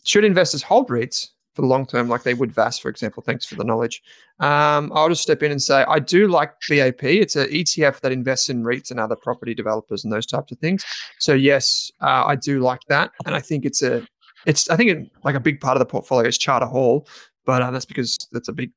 Should 0.04 0.26
investors 0.26 0.64
hold 0.64 0.90
REITs 0.90 1.28
for 1.58 1.64
the 1.64 1.68
long 1.68 1.88
term, 1.88 2.08
like 2.08 2.22
they 2.22 2.36
would 2.36 2.52
VAS, 2.52 2.78
for 2.78 2.88
example? 2.88 3.24
Thanks 3.24 3.44
for 3.44 3.56
the 3.56 3.64
knowledge. 3.64 4.04
Um, 4.40 4.92
I'll 4.94 5.10
just 5.10 5.24
step 5.24 5.42
in 5.42 5.52
and 5.52 5.60
say 5.60 5.84
I 5.88 5.98
do 5.98 6.28
like 6.28 6.52
VAP. 6.70 7.04
It's 7.04 7.36
an 7.36 7.48
ETF 7.48 8.02
that 8.02 8.12
invests 8.12 8.48
in 8.48 8.64
REITs 8.64 8.92
and 8.92 9.00
other 9.00 9.16
property 9.16 9.56
developers 9.56 10.04
and 10.04 10.14
those 10.14 10.28
types 10.28 10.52
of 10.52 10.60
things. 10.60 10.86
So 11.18 11.34
yes, 11.34 11.92
uh, 12.00 12.26
I 12.28 12.36
do 12.36 12.60
like 12.60 12.82
that, 12.90 13.10
and 13.26 13.34
I 13.34 13.40
think 13.40 13.66
it's 13.66 13.82
a 13.82 14.08
it's 14.46 14.70
I 14.70 14.76
think 14.76 14.92
it, 14.92 15.12
like 15.24 15.34
a 15.34 15.40
big 15.40 15.60
part 15.60 15.76
of 15.76 15.80
the 15.80 15.88
portfolio 15.88 16.28
is 16.28 16.38
Charter 16.38 16.68
Hall, 16.68 17.08
but 17.44 17.64
uh, 17.64 17.72
that's 17.72 17.86
because 17.86 18.16
that's 18.32 18.50
a 18.50 18.54
big 18.54 18.72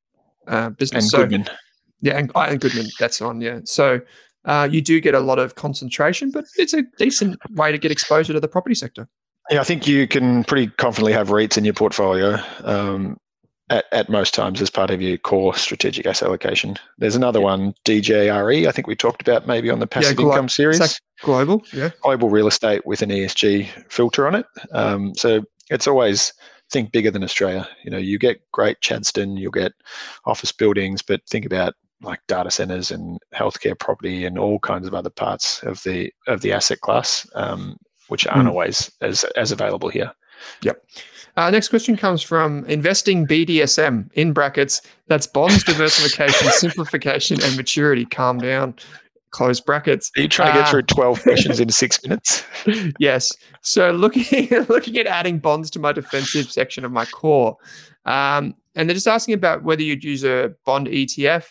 uh, 0.48 0.70
business. 0.70 1.04
And 1.04 1.10
so, 1.10 1.18
Goodman. 1.18 1.48
Yeah, 2.00 2.16
and, 2.16 2.32
and 2.34 2.58
Goodman. 2.58 2.86
That's 2.98 3.20
on. 3.20 3.40
Yeah, 3.40 3.60
so. 3.64 4.00
Uh, 4.46 4.66
you 4.72 4.80
do 4.80 5.02
get 5.02 5.14
a 5.14 5.20
lot 5.20 5.38
of 5.38 5.54
concentration, 5.54 6.30
but 6.30 6.46
it's 6.56 6.72
a 6.72 6.82
decent 6.96 7.36
way 7.56 7.70
to 7.70 7.76
get 7.76 7.92
exposure 7.92 8.32
to 8.32 8.40
the 8.40 8.48
property 8.48 8.74
sector. 8.74 9.06
Yeah, 9.50 9.60
I 9.60 9.64
think 9.64 9.86
you 9.86 10.06
can 10.06 10.44
pretty 10.44 10.68
confidently 10.68 11.12
have 11.12 11.28
REITs 11.28 11.58
in 11.58 11.64
your 11.64 11.74
portfolio 11.74 12.38
um, 12.62 13.18
at, 13.68 13.84
at 13.90 14.08
most 14.08 14.32
times 14.32 14.62
as 14.62 14.70
part 14.70 14.90
of 14.90 15.02
your 15.02 15.18
core 15.18 15.54
strategic 15.54 16.06
asset 16.06 16.28
allocation. 16.28 16.76
There's 16.98 17.16
another 17.16 17.40
one, 17.40 17.74
DJRE, 17.84 18.68
I 18.68 18.70
think 18.72 18.86
we 18.86 18.94
talked 18.94 19.22
about 19.22 19.46
maybe 19.46 19.70
on 19.70 19.80
the 19.80 19.86
passive 19.86 20.18
yeah, 20.20 20.26
income 20.26 20.48
series. 20.48 21.00
global, 21.22 21.64
yeah, 21.72 21.90
global 22.02 22.30
real 22.30 22.46
estate 22.46 22.86
with 22.86 23.02
an 23.02 23.10
ESG 23.10 23.68
filter 23.90 24.26
on 24.26 24.36
it. 24.36 24.46
Um, 24.72 25.14
so 25.16 25.42
it's 25.68 25.88
always 25.88 26.32
think 26.70 26.92
bigger 26.92 27.10
than 27.10 27.24
Australia. 27.24 27.68
You 27.84 27.90
know, 27.90 27.98
you 27.98 28.18
get 28.18 28.40
great 28.52 28.80
Chadstone, 28.80 29.38
you'll 29.38 29.50
get 29.50 29.72
office 30.26 30.52
buildings, 30.52 31.02
but 31.02 31.20
think 31.28 31.44
about 31.44 31.74
like 32.02 32.20
data 32.28 32.50
centers 32.50 32.90
and 32.90 33.18
healthcare 33.34 33.78
property 33.78 34.24
and 34.24 34.38
all 34.38 34.58
kinds 34.60 34.86
of 34.86 34.94
other 34.94 35.10
parts 35.10 35.62
of 35.64 35.82
the 35.82 36.12
of 36.26 36.40
the 36.40 36.52
asset 36.52 36.80
class, 36.80 37.28
um, 37.34 37.76
which 38.10 38.26
aren't 38.26 38.48
mm. 38.48 38.50
always 38.50 38.90
as 39.00 39.24
as 39.36 39.52
available 39.52 39.88
here. 39.88 40.12
Yep. 40.62 40.84
Uh, 41.36 41.50
next 41.50 41.68
question 41.68 41.96
comes 41.96 42.22
from 42.22 42.64
investing 42.66 43.26
BDSM 43.26 44.10
in 44.14 44.32
brackets. 44.32 44.82
That's 45.06 45.26
bonds 45.26 45.62
diversification, 45.64 46.48
simplification, 46.50 47.42
and 47.42 47.56
maturity. 47.56 48.04
Calm 48.04 48.38
down. 48.38 48.74
Close 49.30 49.60
brackets. 49.60 50.10
Are 50.16 50.22
you 50.22 50.28
trying 50.28 50.52
to 50.52 50.58
get 50.58 50.66
uh, 50.66 50.70
through 50.70 50.82
twelve 50.82 51.22
questions 51.22 51.60
in 51.60 51.68
six 51.70 52.02
minutes? 52.02 52.44
yes. 52.98 53.32
So 53.62 53.92
looking 53.92 54.48
looking 54.68 54.98
at 54.98 55.06
adding 55.06 55.38
bonds 55.38 55.70
to 55.70 55.78
my 55.78 55.92
defensive 55.92 56.50
section 56.50 56.84
of 56.84 56.90
my 56.90 57.04
core, 57.06 57.56
um, 58.06 58.54
and 58.74 58.88
they're 58.88 58.94
just 58.94 59.06
asking 59.06 59.34
about 59.34 59.62
whether 59.62 59.82
you'd 59.82 60.02
use 60.02 60.24
a 60.24 60.52
bond 60.66 60.88
ETF, 60.88 61.44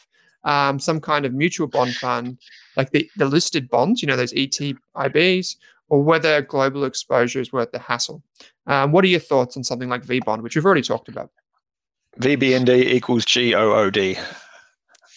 um, 0.44 0.80
some 0.80 1.00
kind 1.00 1.26
of 1.26 1.34
mutual 1.34 1.68
bond 1.68 1.96
fund, 1.96 2.38
like 2.76 2.92
the, 2.92 3.10
the 3.18 3.26
listed 3.26 3.70
bonds, 3.70 4.02
you 4.02 4.08
know, 4.08 4.16
those 4.16 4.34
ETIBs, 4.34 5.56
or 5.90 6.02
whether 6.02 6.42
global 6.42 6.86
exposure 6.86 7.40
is 7.40 7.52
worth 7.52 7.72
the 7.72 7.80
hassle. 7.80 8.24
Um, 8.68 8.92
what 8.92 9.04
are 9.04 9.08
your 9.08 9.20
thoughts 9.20 9.58
on 9.58 9.64
something 9.64 9.90
like 9.90 10.06
VBond, 10.06 10.42
which 10.42 10.56
we've 10.56 10.66
already 10.66 10.82
talked 10.82 11.10
about? 11.10 11.32
VBND 12.20 12.86
equals 12.86 13.26
GOOD. 13.26 14.18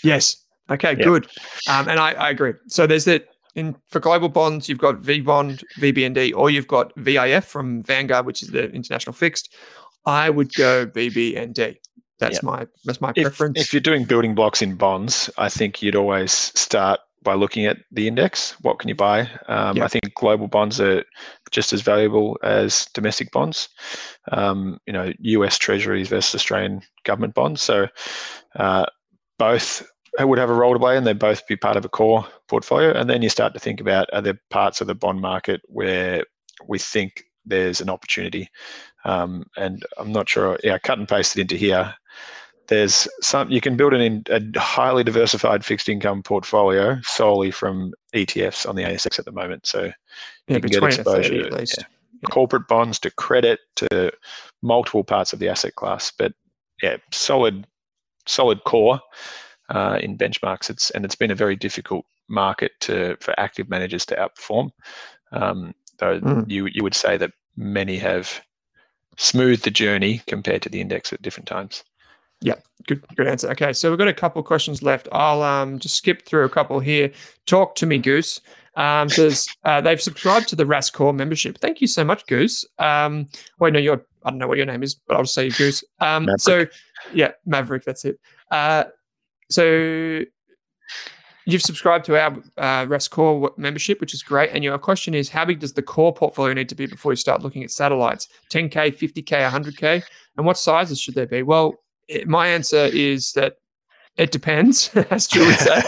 Yes. 0.03 0.37
Okay, 0.71 0.91
yep. 0.91 1.05
good. 1.05 1.27
Um, 1.69 1.89
and 1.89 1.99
I, 1.99 2.13
I, 2.13 2.31
agree. 2.31 2.55
So 2.69 2.87
there's 2.87 3.05
that 3.05 3.27
in 3.55 3.77
for 3.89 4.01
global 4.01 4.29
bonds, 4.29 4.69
you've 4.69 4.79
got 4.79 4.99
V 4.99 5.23
VBond, 5.23 5.63
VBND, 5.79 6.35
or 6.35 6.51
you've 6.51 6.69
got 6.69 6.93
VIF 6.97 7.45
from 7.45 7.83
Vanguard, 7.83 8.25
which 8.27 8.43
is 8.43 8.51
the 8.51 8.71
international 8.71 9.13
fixed. 9.13 9.55
I 10.07 10.31
would 10.31 10.53
go 10.55 10.87
VBND. 10.87 11.77
That's 12.19 12.37
yep. 12.37 12.43
my 12.45 12.67
that's 12.85 13.01
my 13.01 13.13
if, 13.17 13.25
preference. 13.25 13.61
If 13.61 13.73
you're 13.73 13.81
doing 13.81 14.05
building 14.05 14.35
blocks 14.35 14.63
in 14.63 14.77
bonds, 14.77 15.29
I 15.39 15.49
think 15.49 15.83
you'd 15.83 15.97
always 15.97 16.33
start 16.33 17.01
by 17.23 17.35
looking 17.35 17.67
at 17.67 17.79
the 17.91 18.09
index. 18.09 18.53
What 18.63 18.79
can 18.79 18.89
you 18.89 18.95
buy? 18.95 19.23
Um, 19.49 19.81
I 19.81 19.89
think 19.89 20.15
global 20.15 20.49
bonds 20.49 20.81
are 20.81 21.05
just 21.51 21.73
as 21.73 21.83
valuable 21.83 22.39
as 22.43 22.87
domestic 22.95 23.31
bonds. 23.31 23.69
Um, 24.31 24.79
you 24.87 24.93
know, 24.93 25.13
U.S. 25.19 25.59
Treasuries 25.59 26.09
versus 26.09 26.35
Australian 26.35 26.83
government 27.05 27.35
bonds. 27.35 27.63
So 27.63 27.89
uh, 28.57 28.87
both 29.39 29.87
would 30.19 30.39
have 30.39 30.51
a 30.51 30.55
role 30.55 30.75
to 30.75 30.79
play, 30.79 30.97
and 30.97 31.07
they'd 31.07 31.19
both 31.19 31.47
be 31.47 31.57
part 31.57 31.77
of 31.77 31.85
a 31.85 31.89
core 31.89 32.27
portfolio. 32.49 32.93
And 32.93 33.09
then 33.09 33.23
you 33.23 33.29
start 33.29 33.55
to 33.55 33.61
think 33.61 33.81
about 33.81 34.09
are 34.13 34.21
there 34.23 34.41
parts 34.51 34.81
of 34.81 34.87
the 34.87 34.95
bond 34.95 35.21
market 35.21 35.61
where 35.67 36.25
we 36.67 36.79
think 36.79 37.25
there's 37.45 37.81
an 37.81 37.91
opportunity. 37.91 38.49
Um, 39.05 39.45
and 39.57 39.85
I'm 39.99 40.13
not 40.13 40.29
sure. 40.29 40.59
Yeah, 40.63 40.79
cut 40.79 40.99
and 40.99 41.09
paste 41.09 41.37
it 41.37 41.41
into 41.41 41.57
here 41.57 41.95
there's 42.73 43.07
some 43.21 43.51
you 43.51 43.61
can 43.61 43.77
build 43.77 43.93
an, 43.93 44.25
a 44.31 44.59
highly 44.59 45.05
diversified 45.05 45.63
fixed 45.63 45.91
income 45.91 46.23
portfolio 46.23 46.99
solely 47.03 47.51
from 47.51 47.93
ETFs 48.15 48.67
on 48.67 48.77
the 48.77 48.83
ASX 48.83 49.19
at 49.19 49.27
the 49.27 49.33
moment. 49.33 49.67
So 49.67 49.93
yeah, 50.49 50.57
you 50.57 50.61
can 50.61 50.71
get 50.71 50.83
exposure 50.83 51.47
at 51.47 51.53
least. 51.53 51.77
Yeah, 51.79 51.85
yeah. 52.23 52.29
corporate 52.31 52.67
bonds 52.69 52.99
to 53.01 53.11
credit 53.11 53.61
to 53.77 54.11
multiple 54.63 55.05
parts 55.05 55.35
of 55.35 55.39
the 55.39 55.51
asset 55.51 55.75
class. 55.75 56.11
But 56.17 56.33
yeah, 56.83 56.97
solid 57.11 57.67
solid 58.27 58.65
core 58.65 59.01
uh, 59.69 59.99
in 60.01 60.17
benchmarks. 60.17 60.71
It's 60.71 60.91
and 60.91 61.05
it's 61.05 61.17
been 61.17 61.31
a 61.31 61.37
very 61.37 61.57
difficult 61.57 62.07
market 62.29 62.73
to 62.81 63.17
for 63.21 63.39
active 63.39 63.69
managers 63.69 64.07
to 64.07 64.17
outperform. 64.17 64.71
Um, 65.33 65.75
though 65.99 66.21
mm. 66.21 66.51
you 66.51 66.69
you 66.73 66.83
would 66.83 66.95
say 66.95 67.19
that 67.19 67.33
many 67.55 67.99
have 67.99 68.41
smoothed 69.19 69.65
the 69.65 69.71
journey 69.71 70.23
compared 70.27 70.63
to 70.63 70.71
the 70.71 70.81
index 70.81 71.13
at 71.13 71.21
different 71.21 71.47
times. 71.47 71.85
Yeah, 72.43 72.57
good 72.87 73.05
good 73.17 73.27
answer. 73.27 73.51
Okay, 73.51 73.73
so 73.73 73.89
we've 73.89 73.99
got 73.99 74.09
a 74.09 74.15
couple 74.15 74.43
questions 74.43 74.83
left. 74.83 75.09
I'll 75.13 75.43
um 75.43 75.79
just 75.79 75.97
skip 75.97 76.27
through 76.27 76.45
a 76.45 76.49
couple 76.49 76.81
here. 76.81 77.11
Talk 77.47 77.75
to 77.77 77.87
me, 77.87 77.99
Goose. 77.99 78.41
Um, 78.75 79.09
says 79.09 79.47
uh, 79.65 79.81
they've 79.83 80.01
subscribed 80.01 80.49
to 80.49 80.57
the 80.57 80.65
Rask 80.65 80.95
Core 80.95 81.13
membership. 81.13 81.59
Thank 81.59 81.81
you 81.81 81.87
so 81.87 82.05
much, 82.05 82.27
Goose. 82.27 82.65
Um, 82.79 83.29
wait, 83.59 83.73
no, 83.73 83.79
you're 83.79 84.05
I 84.25 84.31
don't 84.31 84.39
know 84.39 84.49
what 84.49 84.57
your 84.57 84.67
name 84.67 84.83
is, 84.83 84.95
but 84.95 85.17
I'll 85.17 85.25
just 85.25 85.35
say 85.35 85.51
Goose. 85.51 85.85
Um, 86.01 86.29
so 86.39 86.67
yeah, 87.13 87.33
Maverick. 87.47 87.85
That's 87.85 88.05
it. 88.05 88.19
Uh, 88.51 88.85
so 89.51 90.23
you've 91.45 91.63
subscribed 91.63 92.05
to 92.07 92.21
our 92.21 92.33
uh, 92.57 92.87
Rask 92.87 93.11
Core 93.11 93.53
membership, 93.57 94.01
which 94.01 94.15
is 94.15 94.23
great. 94.23 94.51
And 94.53 94.63
your 94.65 94.79
question 94.79 95.15
is, 95.15 95.29
how 95.29 95.45
big 95.45 95.61
does 95.61 95.73
the 95.73 95.83
core 95.83 96.13
portfolio 96.13 96.55
need 96.55 96.69
to 96.69 96.75
be 96.75 96.87
before 96.87 97.13
you 97.13 97.17
start 97.17 97.43
looking 97.43 97.65
at 97.65 97.71
satellites? 97.71 98.29
10k, 98.51 98.97
50k, 98.97 99.51
100k, 99.51 100.03
and 100.37 100.47
what 100.47 100.59
sizes 100.59 101.01
should 101.01 101.15
there 101.15 101.27
be? 101.27 101.43
Well, 101.43 101.75
it, 102.09 102.29
my 102.29 102.49
answer 102.49 102.87
is 102.93 103.33
that 103.33 103.57
it 104.17 104.31
depends, 104.31 104.91
as 105.11 105.27
Drew 105.27 105.47
would 105.47 105.59
say. 105.59 105.81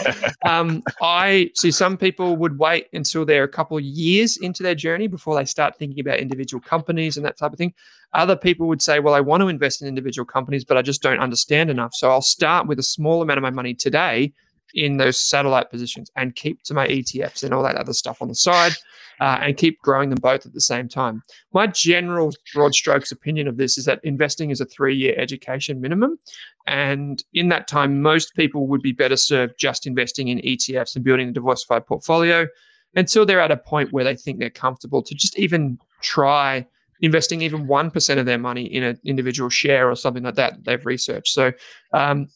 um, 0.45 0.81
I 1.01 1.51
see 1.53 1.69
some 1.71 1.95
people 1.95 2.37
would 2.37 2.57
wait 2.57 2.87
until 2.91 3.23
they're 3.23 3.43
a 3.43 3.47
couple 3.47 3.77
of 3.77 3.83
years 3.83 4.37
into 4.37 4.63
their 4.63 4.73
journey 4.73 5.07
before 5.07 5.35
they 5.35 5.45
start 5.45 5.77
thinking 5.77 5.99
about 5.99 6.19
individual 6.19 6.61
companies 6.61 7.17
and 7.17 7.25
that 7.25 7.37
type 7.37 7.51
of 7.51 7.57
thing. 7.57 7.73
Other 8.13 8.35
people 8.35 8.67
would 8.67 8.81
say, 8.81 8.99
well, 8.99 9.13
I 9.13 9.19
want 9.19 9.41
to 9.41 9.47
invest 9.47 9.81
in 9.81 9.87
individual 9.87 10.25
companies, 10.25 10.65
but 10.65 10.77
I 10.77 10.81
just 10.81 11.03
don't 11.03 11.19
understand 11.19 11.69
enough. 11.69 11.93
So 11.93 12.09
I'll 12.09 12.21
start 12.21 12.67
with 12.67 12.79
a 12.79 12.83
small 12.83 13.21
amount 13.21 13.37
of 13.37 13.43
my 13.43 13.51
money 13.51 13.75
today 13.75 14.33
in 14.75 14.97
those 14.97 15.19
satellite 15.19 15.71
positions 15.71 16.11
and 16.15 16.35
keep 16.35 16.61
to 16.63 16.73
my 16.73 16.87
ETFs 16.87 17.43
and 17.43 17.53
all 17.53 17.63
that 17.63 17.75
other 17.75 17.93
stuff 17.93 18.21
on 18.21 18.27
the 18.27 18.35
side 18.35 18.73
uh, 19.19 19.39
and 19.41 19.57
keep 19.57 19.81
growing 19.81 20.09
them 20.09 20.19
both 20.21 20.45
at 20.45 20.53
the 20.53 20.61
same 20.61 20.87
time. 20.87 21.23
My 21.53 21.67
general 21.67 22.33
broad 22.53 22.75
strokes 22.75 23.11
opinion 23.11 23.47
of 23.47 23.57
this 23.57 23.77
is 23.77 23.85
that 23.85 24.01
investing 24.03 24.51
is 24.51 24.61
a 24.61 24.65
three 24.65 24.95
year 24.95 25.15
education 25.17 25.81
minimum. 25.81 26.19
And 26.67 27.23
in 27.33 27.49
that 27.49 27.67
time, 27.67 28.01
most 28.01 28.35
people 28.35 28.67
would 28.67 28.81
be 28.81 28.91
better 28.91 29.15
served 29.15 29.53
just 29.57 29.87
investing 29.87 30.27
in 30.27 30.39
ETFs 30.39 30.95
and 30.95 31.05
building 31.05 31.29
a 31.29 31.33
diversified 31.33 31.85
portfolio 31.85 32.47
until 32.95 33.25
they're 33.25 33.41
at 33.41 33.51
a 33.51 33.57
point 33.57 33.93
where 33.93 34.03
they 34.03 34.15
think 34.15 34.39
they're 34.39 34.49
comfortable 34.49 35.01
to 35.03 35.15
just 35.15 35.37
even 35.37 35.77
try 36.01 36.65
investing 37.01 37.41
even 37.41 37.67
1% 37.67 38.17
of 38.17 38.25
their 38.25 38.37
money 38.37 38.63
in 38.63 38.83
an 38.83 38.99
individual 39.03 39.49
share 39.49 39.89
or 39.89 39.95
something 39.95 40.23
like 40.23 40.35
that, 40.35 40.53
that 40.53 40.63
they've 40.63 40.85
researched. 40.85 41.33
So 41.33 41.51
um, 41.93 42.27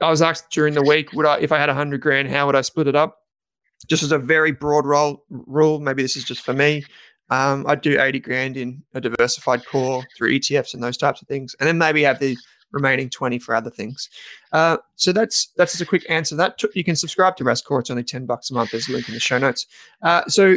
I 0.00 0.10
was 0.10 0.22
asked 0.22 0.50
during 0.50 0.74
the 0.74 0.82
week, 0.82 1.12
would 1.12 1.26
I, 1.26 1.38
if 1.38 1.52
I 1.52 1.58
had 1.58 1.68
a 1.68 1.74
hundred 1.74 2.00
grand, 2.00 2.28
how 2.28 2.46
would 2.46 2.56
I 2.56 2.60
split 2.60 2.86
it 2.86 2.96
up? 2.96 3.18
Just 3.86 4.02
as 4.02 4.12
a 4.12 4.18
very 4.18 4.52
broad 4.52 4.86
role, 4.86 5.24
rule, 5.28 5.80
maybe 5.80 6.02
this 6.02 6.16
is 6.16 6.24
just 6.24 6.42
for 6.44 6.52
me. 6.52 6.84
Um, 7.30 7.66
I'd 7.66 7.80
do 7.80 8.00
80 8.00 8.20
grand 8.20 8.56
in 8.56 8.82
a 8.94 9.00
diversified 9.00 9.64
core 9.66 10.02
through 10.16 10.32
ETFs 10.32 10.74
and 10.74 10.82
those 10.82 10.96
types 10.96 11.20
of 11.20 11.28
things, 11.28 11.54
and 11.60 11.68
then 11.68 11.78
maybe 11.78 12.02
have 12.02 12.18
the 12.18 12.36
remaining 12.72 13.10
20 13.10 13.38
for 13.38 13.54
other 13.54 13.70
things. 13.70 14.08
Uh, 14.52 14.78
so 14.96 15.12
that's 15.12 15.48
that's 15.56 15.72
just 15.72 15.82
a 15.82 15.86
quick 15.86 16.06
answer. 16.08 16.36
That 16.36 16.60
you 16.74 16.84
can 16.84 16.96
subscribe 16.96 17.36
to 17.36 17.44
Rask 17.44 17.64
Core. 17.64 17.80
It's 17.80 17.90
only 17.90 18.04
10 18.04 18.26
bucks 18.26 18.50
a 18.50 18.54
month. 18.54 18.70
There's 18.70 18.88
a 18.88 18.92
link 18.92 19.08
in 19.08 19.14
the 19.14 19.20
show 19.20 19.38
notes. 19.38 19.66
Uh, 20.02 20.24
so 20.26 20.56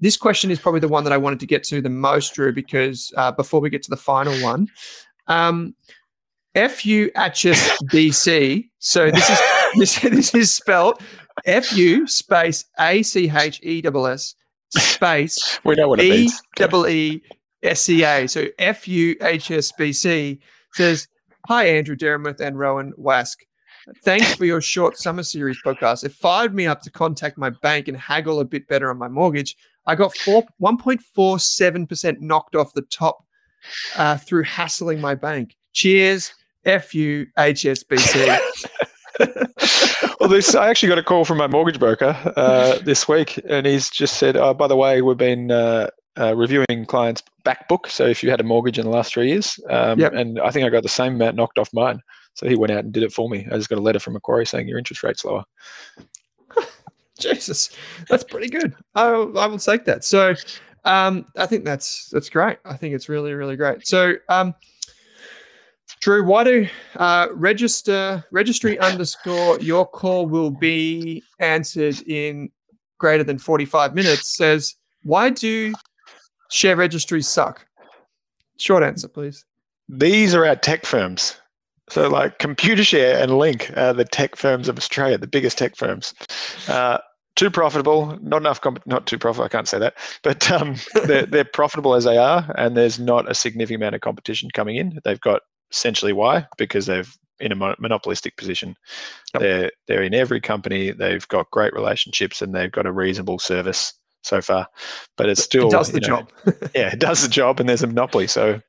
this 0.00 0.16
question 0.16 0.50
is 0.50 0.58
probably 0.58 0.80
the 0.80 0.88
one 0.88 1.04
that 1.04 1.12
I 1.12 1.16
wanted 1.16 1.40
to 1.40 1.46
get 1.46 1.64
to 1.64 1.80
the 1.80 1.88
most, 1.88 2.34
Drew, 2.34 2.52
because 2.52 3.12
uh, 3.16 3.32
before 3.32 3.60
we 3.60 3.70
get 3.70 3.82
to 3.84 3.90
the 3.90 3.96
final 3.96 4.34
one, 4.42 4.68
um, 5.28 5.74
FUHSBC. 6.54 7.10
So 8.78 9.10
this 9.10 9.30
is 9.30 9.38
this, 9.78 10.00
this 10.00 10.34
is 10.34 10.52
spelled 10.52 11.00
FU 11.62 12.06
space 12.06 12.64
A 12.78 13.02
C 13.02 13.30
H 13.30 13.60
E 13.62 13.82
S 13.84 13.96
S 14.06 14.34
space 14.74 15.60
we 15.64 15.74
know 15.74 15.88
what 15.88 16.00
it 16.00 16.10
means. 16.10 16.42
E 16.58 16.64
E 16.88 17.22
S 17.62 17.82
C 17.82 18.04
A. 18.04 18.26
So 18.28 18.46
FUHSBC 18.58 20.38
says, 20.72 21.08
Hi 21.48 21.66
Andrew 21.66 21.96
Dermuth 21.96 22.40
and 22.40 22.58
Rowan 22.58 22.92
Wask. 22.96 23.38
Thanks 24.04 24.34
for 24.34 24.44
your 24.44 24.60
short 24.60 24.96
summer 24.96 25.24
series 25.24 25.58
podcast. 25.64 26.04
It 26.04 26.12
fired 26.12 26.54
me 26.54 26.66
up 26.66 26.82
to 26.82 26.90
contact 26.90 27.36
my 27.36 27.50
bank 27.50 27.88
and 27.88 27.96
haggle 27.96 28.38
a 28.40 28.44
bit 28.44 28.68
better 28.68 28.90
on 28.90 28.98
my 28.98 29.08
mortgage. 29.08 29.56
I 29.86 29.96
got 29.96 30.16
four, 30.16 30.44
1.47% 30.60 32.20
knocked 32.20 32.54
off 32.54 32.72
the 32.74 32.82
top 32.82 33.24
uh, 33.96 34.18
through 34.18 34.44
hassling 34.44 35.00
my 35.00 35.16
bank. 35.16 35.56
Cheers. 35.72 36.32
F 36.64 36.94
U 36.94 37.26
H 37.38 37.66
S 37.66 37.82
B 37.82 37.96
C. 37.96 38.26
well, 40.20 40.28
this 40.28 40.54
I 40.54 40.68
actually 40.68 40.88
got 40.88 40.98
a 40.98 41.02
call 41.02 41.24
from 41.24 41.38
my 41.38 41.46
mortgage 41.46 41.78
broker 41.78 42.16
uh, 42.36 42.78
this 42.78 43.08
week, 43.08 43.40
and 43.48 43.66
he's 43.66 43.90
just 43.90 44.18
said, 44.18 44.36
"Oh, 44.36 44.54
by 44.54 44.66
the 44.66 44.76
way, 44.76 45.02
we've 45.02 45.16
been 45.16 45.50
uh, 45.50 45.88
uh, 46.18 46.34
reviewing 46.36 46.86
clients' 46.86 47.22
back 47.44 47.68
book. 47.68 47.88
So 47.88 48.06
if 48.06 48.22
you 48.22 48.30
had 48.30 48.40
a 48.40 48.44
mortgage 48.44 48.78
in 48.78 48.84
the 48.84 48.90
last 48.90 49.12
three 49.12 49.28
years, 49.28 49.58
um, 49.70 49.98
yep. 49.98 50.12
and 50.12 50.40
I 50.40 50.50
think 50.50 50.66
I 50.66 50.68
got 50.68 50.82
the 50.82 50.88
same 50.88 51.14
amount 51.14 51.36
knocked 51.36 51.58
off 51.58 51.72
mine. 51.72 52.00
So 52.34 52.48
he 52.48 52.54
went 52.54 52.72
out 52.72 52.84
and 52.84 52.92
did 52.92 53.02
it 53.02 53.12
for 53.12 53.28
me. 53.28 53.46
I 53.50 53.56
just 53.56 53.68
got 53.68 53.78
a 53.78 53.82
letter 53.82 53.98
from 53.98 54.14
Macquarie 54.14 54.46
saying 54.46 54.68
your 54.68 54.78
interest 54.78 55.02
rate's 55.02 55.24
lower. 55.24 55.44
Jesus, 57.18 57.70
that's 58.08 58.24
pretty 58.24 58.48
good. 58.48 58.74
I 58.94 59.08
I 59.08 59.46
will 59.46 59.58
take 59.58 59.84
that. 59.84 60.02
So 60.04 60.34
um, 60.84 61.26
I 61.36 61.46
think 61.46 61.64
that's 61.64 62.08
that's 62.08 62.30
great. 62.30 62.58
I 62.64 62.76
think 62.76 62.94
it's 62.94 63.08
really 63.08 63.34
really 63.34 63.56
great. 63.56 63.86
So 63.86 64.14
um, 64.28 64.54
Drew, 66.00 66.24
why 66.24 66.44
do 66.44 66.68
uh, 66.96 67.28
register 67.32 68.24
registry 68.30 68.78
underscore 68.90 69.60
your 69.60 69.86
call 69.86 70.26
will 70.26 70.50
be 70.50 71.22
answered 71.38 72.00
in 72.06 72.50
greater 72.98 73.24
than 73.24 73.36
45 73.36 73.94
minutes 73.94 74.36
says, 74.36 74.74
Why 75.02 75.30
do 75.30 75.74
share 76.50 76.76
registries 76.76 77.28
suck? 77.28 77.66
Short 78.58 78.82
answer, 78.82 79.08
please. 79.08 79.44
These 79.88 80.34
are 80.34 80.46
our 80.46 80.56
tech 80.56 80.86
firms. 80.86 81.36
So, 81.90 82.08
like 82.08 82.38
Computershare 82.38 83.20
and 83.20 83.36
Link 83.38 83.70
are 83.76 83.92
the 83.92 84.04
tech 84.04 84.36
firms 84.36 84.68
of 84.68 84.78
Australia, 84.78 85.18
the 85.18 85.26
biggest 85.26 85.58
tech 85.58 85.76
firms. 85.76 86.14
Uh, 86.68 86.98
too 87.34 87.50
profitable, 87.50 88.16
not 88.22 88.38
enough, 88.38 88.60
comp- 88.60 88.86
not 88.86 89.06
too 89.06 89.18
profitable. 89.18 89.46
I 89.46 89.48
can't 89.48 89.68
say 89.68 89.78
that, 89.78 89.94
but 90.22 90.50
um, 90.50 90.76
they're, 91.06 91.26
they're 91.26 91.44
profitable 91.44 91.94
as 91.94 92.04
they 92.04 92.18
are, 92.18 92.50
and 92.56 92.76
there's 92.76 92.98
not 92.98 93.30
a 93.30 93.34
significant 93.34 93.82
amount 93.82 93.94
of 93.96 94.00
competition 94.00 94.48
coming 94.54 94.76
in. 94.76 95.00
They've 95.04 95.20
got 95.20 95.42
essentially 95.72 96.12
why 96.12 96.46
because 96.56 96.86
they've 96.86 97.16
in 97.40 97.52
a 97.52 97.56
monopolistic 97.56 98.36
position. 98.36 98.76
Yep. 99.34 99.42
They're 99.42 99.70
they're 99.88 100.02
in 100.02 100.14
every 100.14 100.40
company. 100.40 100.92
They've 100.92 101.26
got 101.28 101.50
great 101.50 101.72
relationships 101.74 102.40
and 102.40 102.54
they've 102.54 102.70
got 102.70 102.86
a 102.86 102.92
reasonable 102.92 103.38
service 103.38 103.92
so 104.22 104.40
far. 104.40 104.68
But 105.16 105.28
it's 105.28 105.42
still 105.42 105.66
it 105.66 105.72
does 105.72 105.92
the 105.92 106.00
know, 106.00 106.06
job. 106.06 106.32
yeah, 106.74 106.92
it 106.92 107.00
does 107.00 107.22
the 107.22 107.28
job, 107.28 107.60
and 107.60 107.68
there's 107.68 107.82
a 107.82 107.88
monopoly. 107.88 108.28
So 108.28 108.60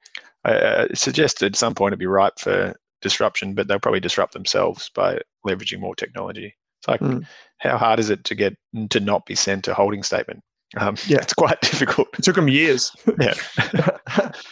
I 0.44 0.88
suggest 0.94 1.44
at 1.44 1.56
some 1.56 1.76
point 1.76 1.92
it'd 1.92 2.00
be 2.00 2.08
ripe 2.08 2.40
for 2.40 2.74
disruption, 3.02 3.54
but 3.54 3.68
they'll 3.68 3.80
probably 3.80 4.00
disrupt 4.00 4.34
themselves 4.34 4.90
by 4.94 5.20
leveraging 5.46 5.80
more 5.80 5.96
technology. 5.96 6.56
It's 6.80 6.88
like, 6.88 7.00
mm. 7.00 7.26
how 7.60 7.78
hard 7.78 8.00
is 8.00 8.10
it 8.10 8.24
to 8.26 8.36
get 8.36 8.58
to 8.90 9.00
not 9.00 9.26
be 9.26 9.36
sent 9.36 9.68
a 9.68 9.74
holding 9.74 10.04
statement? 10.04 10.42
Um, 10.78 10.96
yeah, 11.08 11.18
it's 11.22 11.34
quite 11.34 11.60
difficult. 11.62 12.08
It 12.18 12.24
took 12.24 12.36
them 12.36 12.48
years. 12.48 12.96
Yeah. 13.20 13.34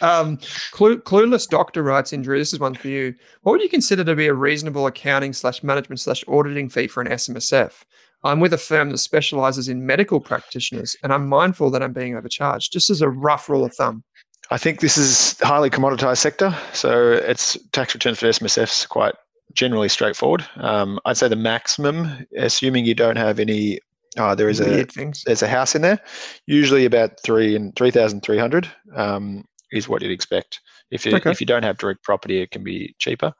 um, 0.00 0.38
Clue, 0.70 0.98
Clueless 1.00 1.48
Doctor 1.48 1.82
writes 1.82 2.12
in 2.12 2.22
Drew. 2.22 2.38
This 2.38 2.52
is 2.52 2.60
one 2.60 2.74
for 2.74 2.88
you. 2.88 3.14
What 3.42 3.52
would 3.52 3.62
you 3.62 3.68
consider 3.68 4.04
to 4.04 4.14
be 4.14 4.26
a 4.26 4.34
reasonable 4.34 4.86
accounting 4.86 5.32
slash 5.32 5.62
management 5.62 6.00
slash 6.00 6.24
auditing 6.28 6.68
fee 6.68 6.86
for 6.86 7.00
an 7.00 7.08
SMSF? 7.08 7.84
I'm 8.24 8.40
with 8.40 8.52
a 8.52 8.58
firm 8.58 8.90
that 8.90 8.98
specializes 8.98 9.68
in 9.68 9.84
medical 9.84 10.20
practitioners, 10.20 10.96
and 11.02 11.12
I'm 11.12 11.28
mindful 11.28 11.70
that 11.70 11.82
I'm 11.82 11.92
being 11.92 12.16
overcharged. 12.16 12.72
Just 12.72 12.88
as 12.88 13.00
a 13.00 13.08
rough 13.08 13.48
rule 13.48 13.64
of 13.64 13.74
thumb. 13.74 14.04
I 14.50 14.58
think 14.58 14.80
this 14.80 14.98
is 14.98 15.38
highly 15.40 15.70
commoditized 15.70 16.18
sector, 16.18 16.56
so 16.72 17.12
it's 17.12 17.58
tax 17.72 17.94
returns 17.94 18.18
for 18.18 18.26
SMSFs 18.26 18.88
quite 18.88 19.14
generally 19.54 19.88
straightforward. 19.88 20.46
Um, 20.56 20.98
I'd 21.04 21.16
say 21.16 21.28
the 21.28 21.36
maximum, 21.36 22.26
assuming 22.36 22.84
you 22.84 22.94
don't 22.94 23.16
have 23.16 23.38
any, 23.38 23.80
uh, 24.18 24.34
there 24.34 24.48
is 24.48 24.60
a 24.60 24.84
things. 24.84 25.22
there's 25.24 25.42
a 25.42 25.48
house 25.48 25.74
in 25.74 25.82
there, 25.82 26.00
usually 26.46 26.84
about 26.84 27.20
three 27.24 27.56
and 27.56 27.74
three 27.76 27.90
thousand 27.90 28.22
three 28.22 28.38
hundred 28.38 28.70
um, 28.94 29.44
is 29.70 29.88
what 29.88 30.02
you'd 30.02 30.10
expect. 30.10 30.60
If 30.90 31.06
you, 31.06 31.14
okay. 31.16 31.30
if 31.30 31.40
you 31.40 31.46
don't 31.46 31.62
have 31.62 31.78
direct 31.78 32.02
property, 32.04 32.42
it 32.42 32.50
can 32.50 32.62
be 32.62 32.94
cheaper. 32.98 33.32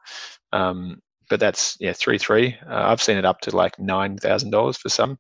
Um, 0.53 1.01
but 1.29 1.41
that's 1.41 1.77
yeah 1.81 1.93
three 1.93 2.19
three. 2.19 2.57
Uh, 2.67 2.85
I've 2.87 3.03
seen 3.03 3.19
it 3.19 3.25
up 3.25 3.41
to 3.43 3.57
like 3.57 3.79
nine 3.79 4.17
thousand 4.17 4.51
dollars 4.51 4.77
for 4.77 4.89
some. 4.89 5.19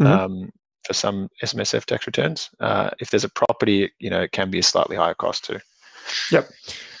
Mm-hmm. 0.00 0.06
Um, 0.06 0.50
for 0.84 0.92
some 0.92 1.28
SMSF 1.42 1.84
tax 1.86 2.06
returns. 2.06 2.50
Uh, 2.60 2.90
if 3.00 3.10
there's 3.10 3.24
a 3.24 3.30
property, 3.30 3.90
you 3.98 4.10
know, 4.10 4.20
it 4.20 4.32
can 4.32 4.50
be 4.50 4.58
a 4.58 4.62
slightly 4.62 4.96
higher 4.96 5.14
cost 5.14 5.44
too. 5.44 5.58
Yep. 6.30 6.50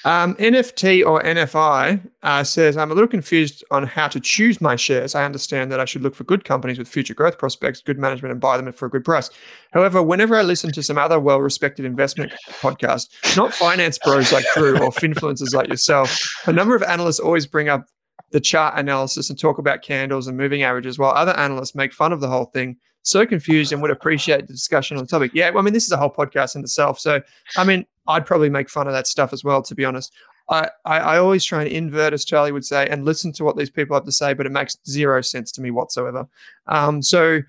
Um, 0.04 0.34
NFT 0.34 1.04
or 1.04 1.22
NFI 1.22 2.00
uh, 2.22 2.44
says, 2.44 2.76
I'm 2.76 2.90
a 2.90 2.94
little 2.94 3.08
confused 3.08 3.64
on 3.70 3.86
how 3.86 4.06
to 4.08 4.20
choose 4.20 4.60
my 4.60 4.76
shares. 4.76 5.14
I 5.14 5.24
understand 5.24 5.72
that 5.72 5.80
I 5.80 5.86
should 5.86 6.02
look 6.02 6.14
for 6.14 6.24
good 6.24 6.44
companies 6.44 6.78
with 6.78 6.88
future 6.88 7.14
growth 7.14 7.38
prospects, 7.38 7.80
good 7.80 7.98
management, 7.98 8.32
and 8.32 8.40
buy 8.40 8.58
them 8.58 8.70
for 8.72 8.86
a 8.86 8.90
good 8.90 9.04
price. 9.04 9.30
However, 9.72 10.02
whenever 10.02 10.36
I 10.36 10.42
listen 10.42 10.72
to 10.72 10.82
some 10.82 10.98
other 10.98 11.18
well 11.18 11.40
respected 11.40 11.86
investment 11.86 12.32
podcast, 12.60 13.08
not 13.36 13.54
finance 13.54 13.98
bros 14.04 14.30
like 14.30 14.44
Drew 14.54 14.74
or 14.78 14.90
finfluencers 14.90 15.54
like 15.54 15.68
yourself, 15.68 16.18
a 16.46 16.52
number 16.52 16.74
of 16.74 16.82
analysts 16.82 17.20
always 17.20 17.46
bring 17.46 17.70
up 17.70 17.86
the 18.30 18.40
chart 18.40 18.74
analysis 18.76 19.30
and 19.30 19.38
talk 19.38 19.58
about 19.58 19.82
candles 19.82 20.26
and 20.26 20.36
moving 20.36 20.64
averages, 20.64 20.98
while 20.98 21.12
other 21.12 21.36
analysts 21.38 21.74
make 21.74 21.94
fun 21.94 22.12
of 22.12 22.20
the 22.20 22.28
whole 22.28 22.46
thing. 22.46 22.76
So 23.04 23.26
confused 23.26 23.70
and 23.70 23.82
would 23.82 23.90
appreciate 23.90 24.46
the 24.46 24.52
discussion 24.54 24.96
on 24.96 25.04
the 25.04 25.08
topic. 25.08 25.32
Yeah, 25.34 25.50
I 25.54 25.60
mean, 25.60 25.74
this 25.74 25.84
is 25.84 25.92
a 25.92 25.96
whole 25.96 26.10
podcast 26.10 26.56
in 26.56 26.62
itself. 26.62 26.98
So, 26.98 27.20
I 27.56 27.64
mean, 27.64 27.84
I'd 28.06 28.24
probably 28.24 28.48
make 28.48 28.70
fun 28.70 28.86
of 28.86 28.94
that 28.94 29.06
stuff 29.06 29.32
as 29.34 29.44
well, 29.44 29.62
to 29.62 29.74
be 29.74 29.84
honest. 29.84 30.12
I, 30.48 30.70
I, 30.86 30.98
I, 30.98 31.18
always 31.18 31.44
try 31.44 31.62
and 31.62 31.70
invert, 31.70 32.12
as 32.12 32.24
Charlie 32.24 32.52
would 32.52 32.64
say, 32.64 32.88
and 32.88 33.04
listen 33.04 33.32
to 33.32 33.44
what 33.44 33.56
these 33.56 33.70
people 33.70 33.94
have 33.94 34.04
to 34.04 34.12
say, 34.12 34.34
but 34.34 34.46
it 34.46 34.52
makes 34.52 34.76
zero 34.86 35.20
sense 35.22 35.52
to 35.52 35.62
me 35.62 35.70
whatsoever. 35.70 36.26
Um, 36.66 37.02
so, 37.02 37.40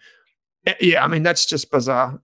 eh, 0.65 0.73
yeah, 0.79 1.03
I 1.03 1.07
mean, 1.07 1.23
that's 1.23 1.45
just 1.45 1.71
bizarre 1.71 2.21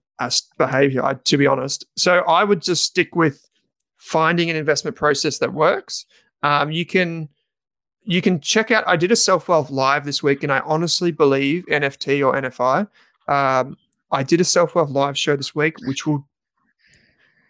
behavior, 0.58 1.20
to 1.24 1.36
be 1.36 1.46
honest. 1.46 1.84
So, 1.96 2.20
I 2.20 2.44
would 2.44 2.62
just 2.62 2.84
stick 2.84 3.14
with 3.16 3.48
finding 3.96 4.50
an 4.50 4.56
investment 4.56 4.96
process 4.96 5.38
that 5.38 5.54
works. 5.54 6.06
Um, 6.42 6.70
you 6.70 6.84
can 6.84 7.28
you 8.04 8.20
can 8.20 8.40
check 8.40 8.70
out. 8.70 8.84
I 8.86 8.96
did 8.96 9.12
a 9.12 9.16
self 9.16 9.48
wealth 9.48 9.70
live 9.70 10.04
this 10.04 10.22
week, 10.22 10.42
and 10.42 10.52
I 10.52 10.60
honestly 10.60 11.12
believe 11.12 11.64
NFT 11.66 12.26
or 12.26 12.34
NFI. 12.34 12.88
Um, 13.32 13.76
I 14.10 14.22
did 14.22 14.40
a 14.40 14.44
self 14.44 14.74
wealth 14.74 14.90
live 14.90 15.16
show 15.16 15.36
this 15.36 15.54
week, 15.54 15.74
which 15.86 16.06
will 16.06 16.26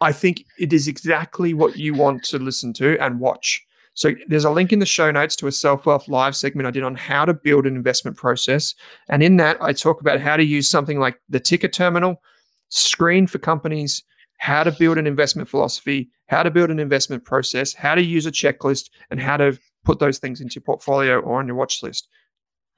I 0.01 0.13
think 0.13 0.45
it 0.59 0.73
is 0.73 0.89
exactly 0.89 1.55
what 1.55 1.77
you 1.77 1.95
want 1.95 2.25
to 2.25 2.39
listen 2.39 2.73
to 2.75 3.01
and 3.01 3.21
watch. 3.21 3.65
So 3.95 4.13
there's 4.27 4.45
a 4.45 4.51
link 4.51 4.73
in 4.73 4.79
the 4.79 4.87
show 4.87 5.11
notes 5.11 5.37
to 5.37 5.47
a 5.47 5.53
self 5.53 5.87
wealth 5.87 6.09
live 6.09 6.35
segment 6.37 6.67
I 6.67 6.71
did 6.71 6.83
on 6.83 6.95
how 6.95 7.25
to 7.25 7.35
build 7.35 7.67
an 7.67 7.77
investment 7.77 8.17
process. 8.17 8.75
And 9.09 9.23
in 9.23 9.37
that, 9.39 9.57
I 9.61 9.73
talk 9.73 10.01
about 10.01 10.21
how 10.21 10.37
to 10.37 10.45
use 10.45 10.71
something 10.71 10.99
like 10.99 11.21
the 11.29 11.41
ticker 11.41 11.69
terminal, 11.69 12.23
screen 12.69 13.27
for 13.27 13.39
companies, 13.39 14.03
how 14.39 14.65
to 14.65 14.73
build 14.73 14.99
an 14.99 15.07
investment 15.07 15.49
philosophy, 15.49 16.11
how 16.27 16.43
to 16.43 16.51
build 16.51 16.71
an 16.71 16.79
investment 16.79 17.25
process, 17.25 17.75
how 17.75 17.95
to 17.95 18.03
use 18.03 18.27
a 18.27 18.33
checklist, 18.33 18.91
and 19.11 19.21
how 19.21 19.37
to 19.37 19.59
put 19.85 19.99
those 19.99 20.19
things 20.19 20.41
into 20.41 20.55
your 20.55 20.63
portfolio 20.63 21.19
or 21.21 21.39
on 21.39 21.47
your 21.47 21.57
watch 21.57 21.83
list. 21.83 22.09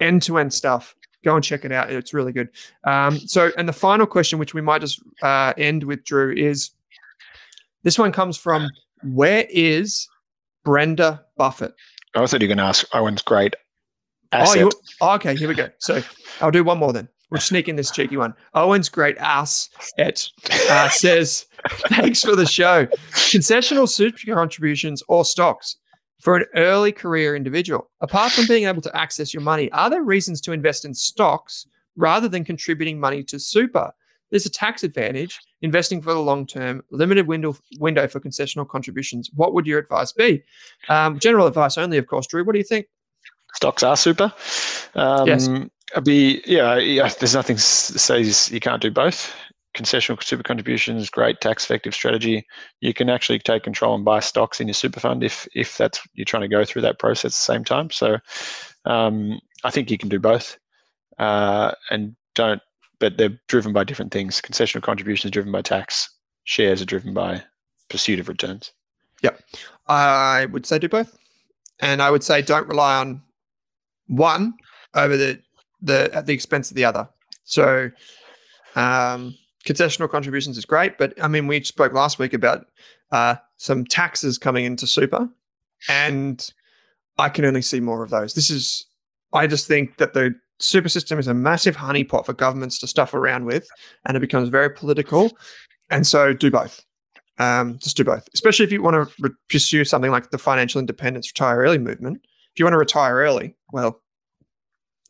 End 0.01 0.23
to 0.23 0.39
end 0.39 0.53
stuff. 0.53 0.95
Go 1.25 1.35
and 1.35 1.45
check 1.45 1.65
it 1.65 1.73
out. 1.73 1.91
It's 1.91 2.13
really 2.13 2.33
good. 2.33 2.51
Um, 2.85 3.19
so, 3.19 3.51
and 3.57 3.69
the 3.69 3.73
final 3.73 4.07
question, 4.07 4.39
which 4.39 4.55
we 4.55 4.61
might 4.61 4.81
just 4.81 5.03
uh, 5.23 5.55
end 5.57 5.85
with, 5.85 6.05
Drew, 6.05 6.33
is 6.33 6.71
this 7.83 7.99
one 7.99 8.13
comes 8.13 8.37
from 8.37 8.69
where 9.03 9.47
is 9.49 10.09
Brenda 10.65 11.25
Buffett? 11.37 11.75
I 12.15 12.27
thought 12.27 12.41
you 12.41 12.47
were 12.47 12.55
going 12.55 12.59
to 12.59 12.65
ask 12.65 12.87
Owen's 12.95 13.23
great 13.23 13.55
asset. 14.33 14.65
Oh, 14.65 14.71
oh, 15.01 15.15
okay, 15.15 15.35
here 15.35 15.49
we 15.49 15.55
go. 15.55 15.69
So 15.79 16.03
I'll 16.41 16.51
do 16.51 16.63
one 16.63 16.79
more 16.79 16.93
then. 16.93 17.09
We'll 17.31 17.41
sneak 17.41 17.69
in 17.69 17.77
this 17.77 17.91
cheeky 17.91 18.17
one. 18.17 18.35
Owen's 18.55 18.89
great 18.89 19.17
ass 19.19 19.69
et 19.99 20.29
uh, 20.71 20.89
says, 20.91 21.47
thanks 21.89 22.21
for 22.21 22.37
the 22.37 22.47
show. 22.47 22.87
Concessional 23.13 23.89
super 23.89 24.33
contributions 24.33 25.03
or 25.09 25.25
stocks 25.25 25.77
for 26.21 26.37
an 26.37 26.45
early 26.57 26.93
career 26.93 27.37
individual. 27.37 27.91
Apart 28.01 28.33
from 28.33 28.47
being 28.47 28.65
able 28.65 28.83
to 28.83 28.97
access 28.97 29.35
your 29.35 29.43
money, 29.43 29.71
are 29.73 29.91
there 29.91 30.03
reasons 30.03 30.41
to 30.43 30.53
invest 30.53 30.85
in 30.85 30.95
stocks 30.95 31.67
rather 31.97 32.29
than 32.29 32.45
contributing 32.45 32.99
money 32.99 33.23
to 33.25 33.39
super? 33.39 33.93
There's 34.31 34.47
a 34.47 34.51
tax 34.51 34.83
advantage 34.83 35.39
investing 35.63 36.03
for 36.03 36.13
the 36.13 36.21
long 36.21 36.47
term, 36.47 36.83
limited 36.91 37.27
window 37.27 37.57
window 37.79 38.09
for 38.09 38.21
concessional 38.21 38.69
contributions. 38.69 39.31
What 39.35 39.55
would 39.55 39.67
your 39.67 39.79
advice 39.79 40.13
be? 40.13 40.43
Um, 40.89 41.19
general 41.19 41.47
advice 41.47 41.79
only, 41.79 41.99
of 41.99 42.07
course. 42.07 42.27
Drew, 42.27 42.45
what 42.45 42.53
do 42.53 42.59
you 42.59 42.65
think? 42.65 42.87
Stocks 43.55 43.83
are 43.83 43.97
super. 43.97 44.33
Um, 44.95 45.27
yes. 45.29 45.49
I'd 45.95 46.05
be 46.05 46.43
yeah, 46.47 46.77
yeah. 46.79 47.09
There's 47.09 47.35
nothing 47.35 47.59
says 47.59 48.51
you 48.51 48.61
can't 48.61 48.83
do 48.83 48.91
both. 48.91 49.33
Concessional 49.75 50.23
super 50.23 50.43
contributions, 50.43 51.11
great 51.11 51.41
tax 51.41 51.65
effective 51.65 51.95
strategy. 51.95 52.47
You 52.81 52.95
can 52.95 53.11
actually 53.11 53.41
take 53.41 53.65
control 53.65 53.95
and 53.95 54.05
buy 54.05 54.21
stocks 54.21 54.61
in 54.61 54.69
your 54.69 54.75
super 54.75 55.01
fund 55.01 55.25
if 55.25 55.49
if 55.55 55.77
that's 55.77 56.01
you're 56.15 56.25
trying 56.25 56.43
to 56.43 56.49
go 56.49 56.65
through 56.65 56.83
that 56.83 56.99
process 56.99 57.25
at 57.25 57.33
the 57.33 57.55
same 57.55 57.65
time. 57.65 57.91
So 57.91 58.19
um, 58.85 59.41
I 59.65 59.71
think 59.71 59.91
you 59.91 59.99
can 59.99 60.09
do 60.09 60.21
both, 60.21 60.57
uh, 61.19 61.73
and 61.91 62.15
don't 62.35 62.63
but 63.01 63.19
they're 63.19 63.39
driven 63.49 63.73
by 63.73 63.85
different 63.85 64.13
things. 64.13 64.41
Concessional 64.41 64.83
contributions 64.83 65.31
driven 65.33 65.53
by 65.53 65.63
tax. 65.63 66.09
Shares 66.45 66.81
are 66.81 66.87
driven 66.87 67.13
by 67.13 67.43
pursuit 67.89 68.21
of 68.21 68.29
returns. 68.29 68.73
Yep. 69.23 69.41
I 69.89 70.47
would 70.47 70.67
say 70.67 70.79
do 70.79 70.89
both. 70.89 71.19
And 71.81 72.01
I 72.01 72.11
would 72.11 72.23
say 72.23 72.43
don't 72.43 72.69
rely 72.69 72.97
on 72.97 73.23
one 74.07 74.55
over 74.95 75.17
the 75.17 75.41
the 75.83 76.11
at 76.15 76.27
the 76.27 76.33
expense 76.33 76.71
of 76.71 76.77
the 76.77 76.85
other. 76.85 77.09
So 77.45 77.91
um, 78.77 79.35
concessional 79.67 80.11
contributions 80.11 80.59
is 80.59 80.65
great, 80.65 80.99
but 80.99 81.15
I 81.23 81.29
mean 81.29 81.47
we 81.47 81.63
spoke 81.63 81.93
last 81.93 82.19
week 82.19 82.35
about 82.35 82.67
uh, 83.11 83.37
some 83.57 83.85
taxes 83.85 84.39
coming 84.39 84.65
into 84.65 84.87
super, 84.87 85.29
and 85.89 86.53
I 87.19 87.29
can 87.29 87.45
only 87.45 87.63
see 87.63 87.81
more 87.81 88.03
of 88.03 88.11
those. 88.11 88.35
This 88.35 88.51
is 88.51 88.87
I 89.33 89.47
just 89.47 89.67
think 89.67 89.97
that 89.97 90.15
the 90.15 90.35
super 90.61 90.89
system 90.89 91.19
is 91.19 91.27
a 91.27 91.35
massive 91.35 91.77
honeypot 91.77 92.27
for 92.27 92.33
governments 92.33 92.79
to 92.81 92.87
stuff 92.87 93.15
around 93.15 93.45
with, 93.45 93.69
and 94.07 94.17
it 94.17 94.21
becomes 94.21 94.49
very 94.49 94.71
political. 94.71 95.31
And 95.91 96.07
so, 96.07 96.33
do 96.33 96.51
both. 96.51 96.85
Um, 97.39 97.79
just 97.79 97.97
do 97.97 98.05
both, 98.05 98.29
especially 98.33 98.65
if 98.65 98.71
you 98.71 98.81
want 98.81 98.95
to 98.95 99.15
re- 99.21 99.31
pursue 99.51 99.85
something 99.85 100.13
like 100.13 100.31
the 100.31 100.39
financial 100.39 100.79
independence 100.79 101.31
retire 101.31 101.59
early 101.59 101.79
movement. 101.79 102.21
If 102.25 102.61
you 102.61 102.65
want 102.65 102.75
to 102.75 102.79
retire 102.79 103.17
early, 103.17 103.57
well, 103.73 104.01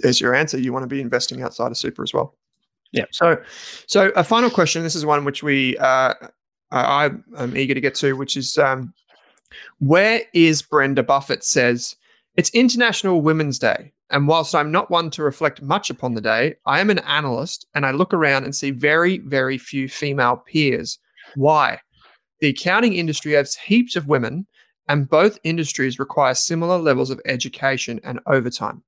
there's 0.00 0.22
your 0.22 0.34
answer. 0.34 0.58
You 0.58 0.72
want 0.72 0.84
to 0.84 0.88
be 0.88 1.02
investing 1.02 1.42
outside 1.42 1.70
of 1.70 1.76
super 1.76 2.02
as 2.02 2.14
well. 2.14 2.34
Yeah. 2.94 3.04
So, 3.10 3.42
so 3.86 4.10
a 4.16 4.24
final 4.24 4.50
question. 4.50 4.82
This 4.82 4.94
is 4.94 5.04
one 5.04 5.24
which 5.24 5.42
we 5.42 5.76
uh, 5.78 6.14
I, 6.70 7.10
am 7.36 7.56
eager 7.56 7.74
to 7.74 7.80
get 7.80 7.94
to, 7.96 8.14
which 8.14 8.36
is 8.36 8.58
um, 8.58 8.92
where 9.78 10.22
is 10.32 10.62
Brenda 10.62 11.02
Buffett 11.02 11.44
says 11.44 11.96
it's 12.36 12.50
International 12.50 13.20
Women's 13.20 13.58
Day. 13.58 13.92
And 14.10 14.28
whilst 14.28 14.54
I'm 14.54 14.70
not 14.70 14.90
one 14.90 15.10
to 15.10 15.22
reflect 15.22 15.62
much 15.62 15.90
upon 15.90 16.14
the 16.14 16.20
day, 16.20 16.56
I 16.66 16.80
am 16.80 16.90
an 16.90 16.98
analyst 17.00 17.66
and 17.74 17.86
I 17.86 17.90
look 17.90 18.12
around 18.12 18.44
and 18.44 18.54
see 18.54 18.70
very, 18.70 19.18
very 19.18 19.58
few 19.58 19.88
female 19.88 20.36
peers. 20.36 20.98
Why? 21.36 21.80
The 22.40 22.48
accounting 22.48 22.94
industry 22.94 23.32
has 23.32 23.56
heaps 23.56 23.96
of 23.96 24.06
women, 24.06 24.46
and 24.88 25.08
both 25.08 25.38
industries 25.44 25.98
require 25.98 26.34
similar 26.34 26.78
levels 26.78 27.10
of 27.10 27.20
education 27.24 28.00
and 28.04 28.20
overtime. 28.26 28.82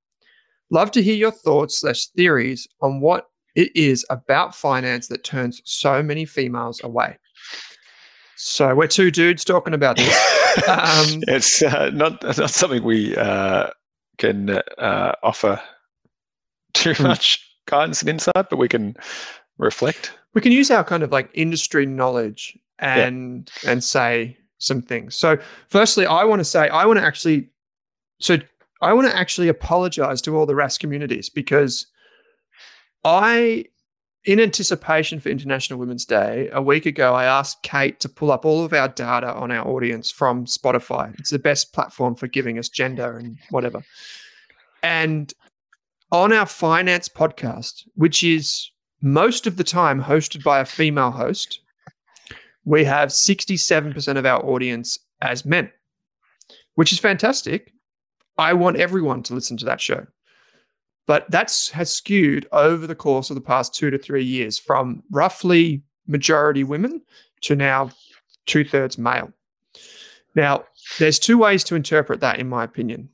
Love 0.70 0.90
to 0.90 1.02
hear 1.02 1.14
your 1.14 1.30
thoughts 1.30 1.78
slash 1.78 2.06
theories 2.08 2.68
on 2.82 3.00
what 3.00 3.30
it 3.56 3.74
is 3.74 4.06
about 4.10 4.54
finance 4.54 5.08
that 5.08 5.24
turns 5.24 5.60
so 5.64 6.02
many 6.02 6.24
females 6.24 6.80
away. 6.84 7.18
So 8.36 8.74
we're 8.74 8.86
two 8.86 9.10
dudes 9.10 9.44
talking 9.44 9.74
about 9.74 9.96
this. 9.96 10.32
Um, 10.66 11.22
it's 11.28 11.60
uh, 11.60 11.90
not 11.90 12.22
not 12.22 12.48
something 12.48 12.82
we 12.82 13.14
uh, 13.14 13.68
can 14.16 14.48
uh, 14.78 15.12
offer 15.22 15.60
too 16.72 16.94
hmm. 16.94 17.02
much 17.02 17.46
guidance 17.66 18.00
and 18.00 18.08
insight, 18.08 18.48
but 18.48 18.56
we 18.56 18.66
can 18.66 18.96
reflect. 19.58 20.14
We 20.32 20.40
can 20.40 20.52
use 20.52 20.70
our 20.70 20.82
kind 20.82 21.02
of 21.02 21.12
like 21.12 21.28
industry 21.34 21.84
knowledge 21.84 22.58
and 22.78 23.52
yeah. 23.62 23.72
and 23.72 23.84
say 23.84 24.38
some 24.56 24.80
things. 24.80 25.14
So, 25.14 25.36
firstly, 25.68 26.06
I 26.06 26.24
want 26.24 26.40
to 26.40 26.44
say 26.44 26.70
I 26.70 26.86
want 26.86 26.98
to 27.00 27.04
actually 27.04 27.50
so 28.18 28.38
I 28.80 28.94
want 28.94 29.08
to 29.08 29.16
actually 29.16 29.48
apologize 29.48 30.22
to 30.22 30.36
all 30.38 30.46
the 30.46 30.54
Rask 30.54 30.78
communities 30.78 31.28
because 31.28 31.86
I 33.06 33.66
in 34.24 34.40
anticipation 34.40 35.20
for 35.20 35.28
International 35.28 35.78
Women's 35.78 36.04
Day, 36.04 36.50
a 36.52 36.60
week 36.60 36.84
ago, 36.84 37.14
I 37.14 37.24
asked 37.24 37.62
Kate 37.62 38.00
to 38.00 38.08
pull 38.08 38.32
up 38.32 38.44
all 38.44 38.64
of 38.64 38.72
our 38.72 38.88
data 38.88 39.32
on 39.32 39.52
our 39.52 39.66
audience 39.66 40.10
from 40.10 40.46
Spotify. 40.46 41.16
It's 41.20 41.30
the 41.30 41.38
best 41.38 41.72
platform 41.72 42.16
for 42.16 42.26
giving 42.26 42.58
us 42.58 42.68
gender 42.68 43.16
and 43.16 43.38
whatever. 43.50 43.84
And 44.82 45.32
on 46.10 46.32
our 46.32 46.46
finance 46.46 47.08
podcast, 47.08 47.84
which 47.94 48.24
is 48.24 48.68
most 49.00 49.46
of 49.46 49.56
the 49.56 49.64
time 49.64 50.02
hosted 50.02 50.42
by 50.42 50.58
a 50.58 50.64
female 50.64 51.12
host, 51.12 51.60
we 52.64 52.84
have 52.84 53.10
67% 53.10 54.16
of 54.16 54.26
our 54.26 54.44
audience 54.44 54.98
as 55.20 55.44
men, 55.44 55.70
which 56.74 56.92
is 56.92 56.98
fantastic. 56.98 57.72
I 58.38 58.54
want 58.54 58.78
everyone 58.78 59.22
to 59.24 59.34
listen 59.34 59.56
to 59.58 59.64
that 59.66 59.80
show. 59.80 60.08
But 61.06 61.30
that's 61.30 61.70
has 61.70 61.92
skewed 61.92 62.48
over 62.52 62.86
the 62.86 62.94
course 62.94 63.30
of 63.30 63.34
the 63.36 63.40
past 63.40 63.74
two 63.74 63.90
to 63.90 63.98
three 63.98 64.24
years 64.24 64.58
from 64.58 65.02
roughly 65.10 65.82
majority 66.06 66.64
women 66.64 67.02
to 67.42 67.54
now 67.54 67.90
two 68.46 68.64
thirds 68.64 68.98
male. 68.98 69.32
Now, 70.34 70.64
there's 70.98 71.18
two 71.18 71.38
ways 71.38 71.64
to 71.64 71.74
interpret 71.74 72.20
that, 72.20 72.38
in 72.38 72.48
my 72.48 72.64
opinion. 72.64 73.08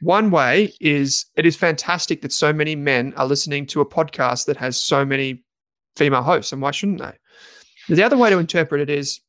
One 0.00 0.30
way 0.30 0.72
is 0.80 1.26
it 1.36 1.46
is 1.46 1.56
fantastic 1.56 2.22
that 2.22 2.32
so 2.32 2.52
many 2.52 2.76
men 2.76 3.12
are 3.16 3.26
listening 3.26 3.66
to 3.66 3.80
a 3.80 3.86
podcast 3.86 4.46
that 4.46 4.56
has 4.56 4.80
so 4.80 5.04
many 5.04 5.42
female 5.96 6.22
hosts, 6.22 6.52
and 6.52 6.62
why 6.62 6.70
shouldn't 6.70 7.00
they? 7.00 7.12
The 7.94 8.02
other 8.02 8.16
way 8.16 8.30
to 8.30 8.38
interpret 8.38 8.80
it 8.80 8.90
is 8.90 9.20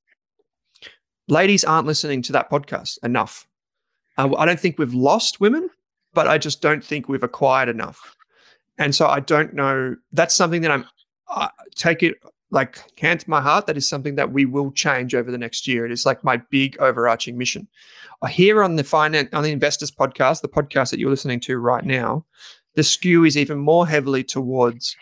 ladies 1.28 1.64
aren't 1.64 1.88
listening 1.88 2.22
to 2.24 2.32
that 2.34 2.50
podcast 2.50 2.98
enough. 3.04 3.48
Uh, 4.18 4.36
I 4.36 4.46
don't 4.46 4.60
think 4.60 4.78
we've 4.78 4.94
lost 4.94 5.40
women 5.40 5.70
but 6.14 6.28
I 6.28 6.38
just 6.38 6.62
don't 6.62 6.84
think 6.84 7.08
we've 7.08 7.24
acquired 7.24 7.70
enough. 7.70 8.16
And 8.78 8.96
so 8.96 9.08
I 9.08 9.20
don't 9.20 9.54
know. 9.54 9.96
That's 10.12 10.36
something 10.36 10.62
that 10.62 10.72
I'm 10.72 10.86
uh, 11.28 11.50
take 11.76 12.02
it 12.02 12.16
like 12.52 12.80
hand 13.00 13.20
to 13.22 13.30
my 13.30 13.42
heart. 13.42 13.68
That 13.68 13.78
is 13.78 13.88
something 13.88 14.16
that 14.16 14.32
we 14.32 14.46
will 14.46 14.72
change 14.72 15.14
over 15.14 15.32
the 15.32 15.38
next 15.38 15.68
year. 15.68 15.86
It 15.86 15.92
is 15.92 16.06
like 16.06 16.24
my 16.24 16.38
big 16.38 16.78
overarching 16.80 17.38
mission. 17.38 17.68
I 18.22 18.30
hear 18.30 18.64
on 18.64 18.76
the 18.76 18.84
finance 18.84 19.30
on 19.34 19.44
the 19.44 19.52
investors 19.52 19.92
podcast, 19.92 20.42
the 20.42 20.50
podcast 20.50 20.92
that 20.92 21.00
you're 21.00 21.10
listening 21.10 21.40
to 21.42 21.58
right 21.58 21.86
now, 21.86 22.26
the 22.76 22.84
skew 22.84 23.26
is 23.26 23.38
even 23.38 23.60
more 23.60 23.88
heavily 23.88 24.24
towards 24.24 24.96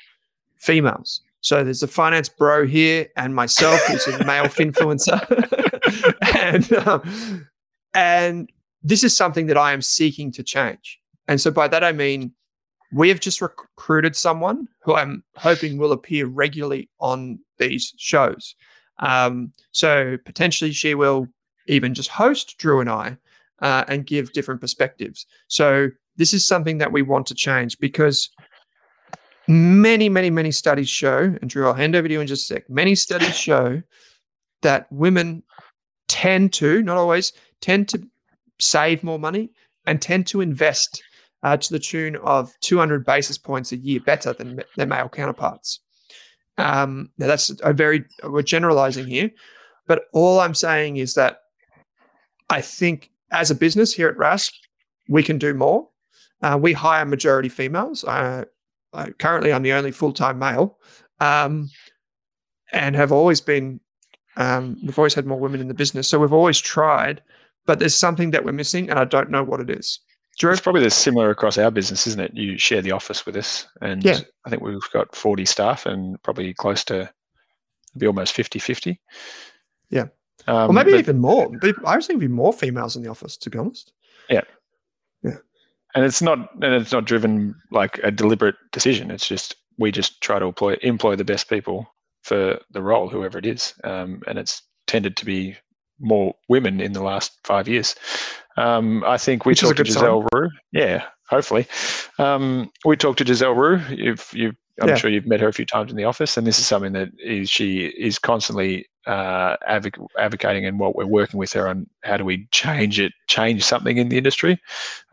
females. 0.57 1.21
So 1.41 1.63
there's 1.63 1.83
a 1.83 1.87
finance 1.87 2.29
bro 2.29 2.65
here 2.65 3.07
and 3.15 3.33
myself, 3.33 3.79
who's 3.85 4.07
a 4.07 4.25
male 4.25 4.45
influencer, 4.45 5.21
and 6.35 6.73
um, 6.73 7.47
and 7.93 8.51
this 8.87 9.03
is 9.03 9.15
something 9.15 9.47
that 9.47 9.57
I 9.57 9.73
am 9.73 9.81
seeking 9.81 10.31
to 10.31 10.43
change. 10.43 10.99
And 11.27 11.41
so 11.41 11.51
by 11.51 11.67
that, 11.67 11.83
I 11.83 11.91
mean, 11.91 12.31
we 12.93 13.09
have 13.09 13.19
just 13.19 13.41
recruited 13.41 14.15
someone 14.15 14.67
who 14.81 14.95
I'm 14.95 15.23
hoping 15.35 15.77
will 15.77 15.91
appear 15.91 16.25
regularly 16.25 16.89
on 16.99 17.39
these 17.57 17.93
shows. 17.97 18.55
Um, 18.99 19.51
so 19.71 20.17
potentially 20.25 20.71
she 20.71 20.95
will 20.95 21.27
even 21.67 21.93
just 21.93 22.09
host 22.09 22.57
Drew 22.57 22.79
and 22.79 22.89
I 22.89 23.17
uh, 23.61 23.83
and 23.89 24.05
give 24.05 24.31
different 24.31 24.61
perspectives. 24.61 25.25
So 25.49 25.89
this 26.15 26.33
is 26.33 26.45
something 26.45 26.77
that 26.77 26.93
we 26.93 27.01
want 27.01 27.27
to 27.27 27.35
change 27.35 27.77
because 27.79 28.29
many, 29.49 30.07
many, 30.07 30.29
many 30.29 30.51
studies 30.51 30.87
show, 30.89 31.35
and 31.41 31.49
Drew, 31.49 31.67
I'll 31.67 31.73
hand 31.73 31.95
over 31.95 32.07
to 32.07 32.13
you 32.13 32.21
in 32.21 32.27
just 32.27 32.49
a 32.49 32.55
sec. 32.55 32.69
Many 32.69 32.95
studies 32.95 33.35
show 33.35 33.81
that 34.61 34.89
women 34.93 35.43
tend 36.07 36.53
to, 36.53 36.81
not 36.83 36.95
always, 36.95 37.33
tend 37.59 37.89
to 37.89 38.01
save 38.59 39.03
more 39.03 39.19
money 39.19 39.51
and 39.85 40.01
tend 40.01 40.27
to 40.27 40.41
invest 40.41 41.01
uh, 41.43 41.57
to 41.57 41.71
the 41.71 41.79
tune 41.79 42.15
of 42.17 42.53
200 42.61 43.05
basis 43.05 43.37
points 43.37 43.71
a 43.71 43.77
year 43.77 43.99
better 43.99 44.33
than 44.33 44.61
their 44.75 44.87
male 44.87 45.09
counterparts. 45.09 45.79
Um, 46.57 47.09
now 47.17 47.27
that's 47.27 47.51
a 47.61 47.71
very 47.73 48.05
we're 48.23 48.41
generalizing 48.41 49.05
here, 49.05 49.29
but 49.85 50.05
all 50.13 50.39
I'm 50.39 50.55
saying 50.55 50.97
is 50.97 51.13
that 51.13 51.41
I 52.49 52.61
think 52.61 53.11
as 53.31 53.51
a 53.51 53.55
business 53.55 53.93
here 53.93 54.07
at 54.07 54.17
Rask, 54.17 54.51
we 55.07 55.21
can 55.21 55.37
do 55.37 55.53
more. 55.53 55.89
Uh, 56.41 56.57
we 56.59 56.73
hire 56.73 57.05
majority 57.05 57.49
females. 57.49 58.03
Uh, 58.03 58.45
currently, 59.19 59.53
I'm 59.53 59.63
the 59.63 59.73
only 59.73 59.91
full 59.91 60.13
time 60.13 60.39
male, 60.39 60.77
um, 61.19 61.69
and 62.71 62.95
have 62.95 63.11
always 63.11 63.41
been. 63.41 63.79
Um, 64.35 64.77
we've 64.83 64.99
always 64.99 65.15
had 65.15 65.25
more 65.25 65.39
women 65.39 65.61
in 65.61 65.67
the 65.67 65.73
business, 65.73 66.07
so 66.07 66.19
we've 66.19 66.33
always 66.33 66.59
tried 66.59 67.21
but 67.67 67.79
there's 67.79 67.93
something 67.93 68.31
that 68.31 68.43
we're 68.43 68.53
missing, 68.53 68.89
and 68.89 68.97
I 68.97 69.05
don't 69.05 69.29
know 69.29 69.43
what 69.43 69.59
it 69.59 69.69
is. 69.69 69.99
Drew? 70.39 70.51
It's 70.51 70.61
probably 70.61 70.87
similar 70.89 71.29
across 71.29 71.57
our 71.57 71.69
business, 71.69 72.07
isn't 72.07 72.19
it? 72.19 72.31
You 72.33 72.57
share 72.57 72.81
the 72.81 72.91
office 72.91 73.25
with 73.25 73.35
us, 73.35 73.67
and 73.81 74.03
yeah. 74.03 74.19
I 74.45 74.49
think 74.49 74.63
we've 74.63 74.79
got 74.93 75.15
40 75.15 75.45
staff 75.45 75.85
and 75.85 76.21
probably 76.23 76.53
close 76.53 76.83
to 76.85 77.11
be 77.97 78.07
almost 78.07 78.33
50 78.33 78.59
50. 78.59 78.99
Yeah. 79.89 80.05
Um, 80.47 80.69
or 80.69 80.73
maybe 80.73 80.91
but, 80.91 80.99
even 80.99 81.19
more. 81.19 81.49
I 81.85 81.95
was 81.95 82.07
thinking 82.07 82.31
more 82.31 82.53
females 82.53 82.95
in 82.95 83.03
the 83.03 83.09
office, 83.09 83.35
to 83.37 83.49
be 83.49 83.57
honest. 83.57 83.91
Yeah. 84.29 84.41
Yeah. 85.23 85.37
And 85.95 86.05
it's 86.05 86.21
not 86.21 86.53
and 86.61 86.73
it's 86.73 86.91
not 86.91 87.05
driven 87.05 87.55
like 87.71 87.99
a 88.03 88.11
deliberate 88.11 88.55
decision. 88.71 89.11
It's 89.11 89.27
just 89.27 89.55
we 89.77 89.91
just 89.91 90.21
try 90.21 90.39
to 90.39 90.45
employ 90.45 90.77
employ 90.81 91.15
the 91.15 91.25
best 91.25 91.49
people 91.49 91.87
for 92.23 92.59
the 92.71 92.81
role, 92.81 93.09
whoever 93.09 93.37
it 93.39 93.45
is. 93.45 93.73
Um, 93.83 94.21
and 94.27 94.37
it's 94.37 94.61
tended 94.85 95.17
to 95.17 95.25
be 95.25 95.55
more 95.99 96.35
women 96.47 96.79
in 96.81 96.93
the 96.93 97.03
last 97.03 97.39
five 97.43 97.67
years. 97.67 97.95
Um, 98.57 99.03
I 99.05 99.17
think 99.17 99.45
we 99.45 99.51
Which 99.51 99.61
talked 99.61 99.77
to 99.77 99.85
Giselle 99.85 100.21
sign. 100.21 100.27
Roux. 100.33 100.49
Yeah, 100.71 101.05
hopefully. 101.29 101.67
Um, 102.17 102.71
we 102.85 102.97
talked 102.97 103.19
to 103.19 103.25
Giselle 103.25 103.53
Roux. 103.53 103.79
If 103.89 104.33
you, 104.33 104.53
I'm 104.81 104.89
yeah. 104.89 104.95
sure 104.95 105.09
you've 105.09 105.27
met 105.27 105.39
her 105.39 105.47
a 105.47 105.53
few 105.53 105.65
times 105.65 105.91
in 105.91 105.97
the 105.97 106.03
office, 106.03 106.37
and 106.37 106.45
this 106.45 106.59
is 106.59 106.67
something 106.67 106.93
that 106.93 107.09
is 107.19 107.49
she 107.49 107.85
is 107.85 108.17
constantly 108.17 108.87
uh, 109.05 109.57
advoc- 109.69 110.05
advocating, 110.19 110.65
and 110.65 110.79
what 110.79 110.95
we're 110.95 111.05
working 111.05 111.39
with 111.39 111.53
her 111.53 111.67
on 111.67 111.87
how 112.03 112.17
do 112.17 112.25
we 112.25 112.47
change 112.51 112.99
it, 112.99 113.13
change 113.27 113.63
something 113.63 113.97
in 113.97 114.09
the 114.09 114.17
industry, 114.17 114.59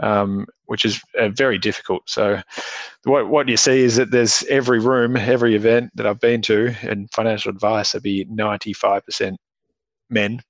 um, 0.00 0.46
which 0.66 0.84
is 0.84 1.00
uh, 1.18 1.28
very 1.28 1.58
difficult. 1.58 2.02
So, 2.08 2.40
what 3.04 3.28
what 3.28 3.48
you 3.48 3.56
see 3.56 3.82
is 3.82 3.96
that 3.96 4.10
there's 4.10 4.42
every 4.44 4.80
room, 4.80 5.16
every 5.16 5.54
event 5.54 5.92
that 5.96 6.06
I've 6.06 6.20
been 6.20 6.42
to, 6.42 6.74
and 6.82 7.10
financial 7.12 7.50
advice, 7.50 7.92
there'd 7.92 8.02
be 8.02 8.24
95% 8.26 9.36
men 10.10 10.40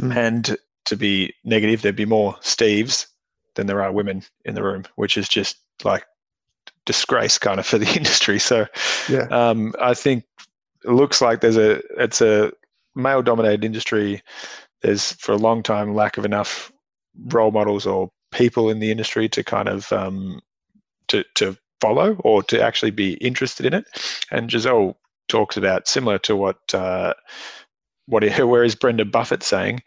Mm. 0.00 0.16
And 0.16 0.56
to 0.86 0.96
be 0.96 1.34
negative, 1.44 1.82
there'd 1.82 1.96
be 1.96 2.04
more 2.04 2.34
Steves 2.36 3.06
than 3.54 3.66
there 3.66 3.82
are 3.82 3.92
women 3.92 4.22
in 4.44 4.54
the 4.54 4.62
room, 4.62 4.84
which 4.96 5.16
is 5.16 5.28
just 5.28 5.56
like 5.84 6.04
disgrace 6.86 7.38
kind 7.38 7.58
of 7.58 7.66
for 7.66 7.78
the 7.78 7.92
industry. 7.96 8.38
So 8.38 8.66
yeah. 9.08 9.26
um, 9.30 9.74
I 9.80 9.94
think 9.94 10.24
it 10.84 10.90
looks 10.90 11.20
like 11.20 11.40
there's 11.40 11.56
a 11.56 11.80
it's 12.00 12.20
a 12.20 12.52
male 12.94 13.22
dominated 13.22 13.64
industry. 13.64 14.22
There's 14.82 15.12
for 15.12 15.32
a 15.32 15.38
long 15.38 15.62
time 15.62 15.94
lack 15.94 16.18
of 16.18 16.24
enough 16.24 16.70
role 17.26 17.50
models 17.50 17.86
or 17.86 18.10
people 18.32 18.68
in 18.68 18.80
the 18.80 18.90
industry 18.90 19.28
to 19.30 19.42
kind 19.42 19.68
of 19.68 19.92
um, 19.92 20.40
to 21.08 21.24
to 21.36 21.56
follow 21.80 22.16
or 22.20 22.42
to 22.42 22.62
actually 22.62 22.90
be 22.90 23.14
interested 23.14 23.66
in 23.66 23.74
it. 23.74 23.86
And 24.30 24.50
Giselle 24.50 24.96
talks 25.28 25.56
about 25.56 25.88
similar 25.88 26.18
to 26.18 26.36
what 26.36 26.74
uh, 26.74 27.14
what 28.06 28.24
where 28.38 28.64
is 28.64 28.74
Brenda 28.74 29.04
Buffett 29.04 29.42
saying 29.42 29.82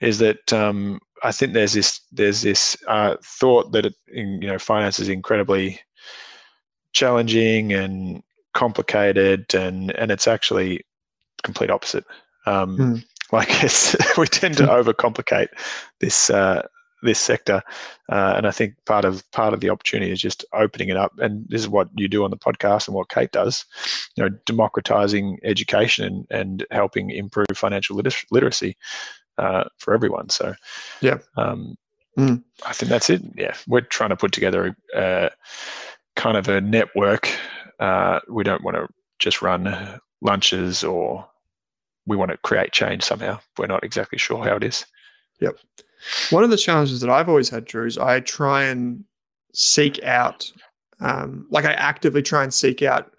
is 0.00 0.18
that 0.18 0.52
um, 0.52 1.00
I 1.22 1.32
think 1.32 1.52
there's 1.52 1.72
this 1.72 2.00
there's 2.12 2.42
this 2.42 2.76
uh, 2.86 3.16
thought 3.22 3.72
that 3.72 3.86
it, 3.86 3.94
in, 4.08 4.40
you 4.42 4.48
know 4.48 4.58
finance 4.58 4.98
is 4.98 5.08
incredibly 5.08 5.80
challenging 6.92 7.72
and 7.72 8.22
complicated 8.54 9.54
and 9.54 9.94
and 9.96 10.10
it's 10.10 10.28
actually 10.28 10.84
complete 11.42 11.70
opposite. 11.70 12.04
Um, 12.46 12.78
mm. 12.78 13.04
Like 13.30 13.62
it's, 13.62 13.94
we 14.16 14.26
tend 14.26 14.56
to 14.56 14.66
overcomplicate 14.66 15.48
this 16.00 16.30
uh, 16.30 16.66
this 17.02 17.18
sector. 17.18 17.62
Uh, 18.10 18.34
and 18.36 18.46
I 18.46 18.50
think 18.50 18.74
part 18.86 19.04
of 19.04 19.28
part 19.30 19.54
of 19.54 19.60
the 19.60 19.70
opportunity 19.70 20.10
is 20.10 20.20
just 20.20 20.44
opening 20.52 20.88
it 20.88 20.96
up. 20.96 21.12
And 21.18 21.46
this 21.48 21.60
is 21.60 21.68
what 21.68 21.88
you 21.96 22.08
do 22.08 22.24
on 22.24 22.30
the 22.30 22.36
podcast 22.36 22.88
and 22.88 22.94
what 22.94 23.08
Kate 23.08 23.32
does, 23.32 23.64
you 24.16 24.24
know, 24.24 24.30
democratizing 24.46 25.38
education 25.44 26.04
and, 26.04 26.26
and 26.30 26.66
helping 26.70 27.10
improve 27.10 27.46
financial 27.54 27.96
liter- 27.96 28.26
literacy 28.30 28.76
uh, 29.38 29.64
for 29.78 29.94
everyone. 29.94 30.28
So, 30.28 30.54
yeah, 31.00 31.18
um, 31.36 31.76
mm. 32.18 32.42
I 32.66 32.72
think 32.72 32.90
that's 32.90 33.10
it. 33.10 33.22
Yeah, 33.36 33.54
we're 33.66 33.82
trying 33.82 34.10
to 34.10 34.16
put 34.16 34.32
together 34.32 34.76
a, 34.94 35.30
kind 36.16 36.36
of 36.36 36.48
a 36.48 36.60
network. 36.60 37.30
Uh, 37.78 38.20
we 38.28 38.42
don't 38.42 38.64
want 38.64 38.76
to 38.76 38.88
just 39.20 39.40
run 39.40 40.00
lunches 40.20 40.82
or 40.82 41.28
we 42.06 42.16
want 42.16 42.30
to 42.30 42.38
create 42.38 42.72
change 42.72 43.04
somehow. 43.04 43.38
We're 43.56 43.66
not 43.66 43.84
exactly 43.84 44.18
sure 44.18 44.42
how 44.42 44.56
it 44.56 44.64
is. 44.64 44.84
Yep. 45.40 45.58
One 46.30 46.44
of 46.44 46.50
the 46.50 46.56
challenges 46.56 47.00
that 47.00 47.10
I've 47.10 47.28
always 47.28 47.48
had, 47.48 47.64
Drew, 47.64 47.86
is 47.86 47.98
I 47.98 48.20
try 48.20 48.64
and 48.64 49.04
seek 49.52 50.02
out, 50.04 50.50
um, 51.00 51.46
like 51.50 51.64
I 51.64 51.72
actively 51.72 52.22
try 52.22 52.42
and 52.42 52.52
seek 52.52 52.82
out 52.82 53.12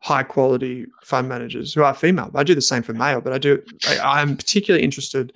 high 0.00 0.22
quality 0.22 0.86
fund 1.02 1.28
managers 1.28 1.74
who 1.74 1.82
are 1.82 1.94
female. 1.94 2.30
I 2.34 2.44
do 2.44 2.54
the 2.54 2.60
same 2.60 2.82
for 2.82 2.92
male, 2.92 3.20
but 3.20 3.32
I 3.32 3.38
do. 3.38 3.62
I, 3.88 4.22
am 4.22 4.36
particularly 4.36 4.84
interested. 4.84 5.32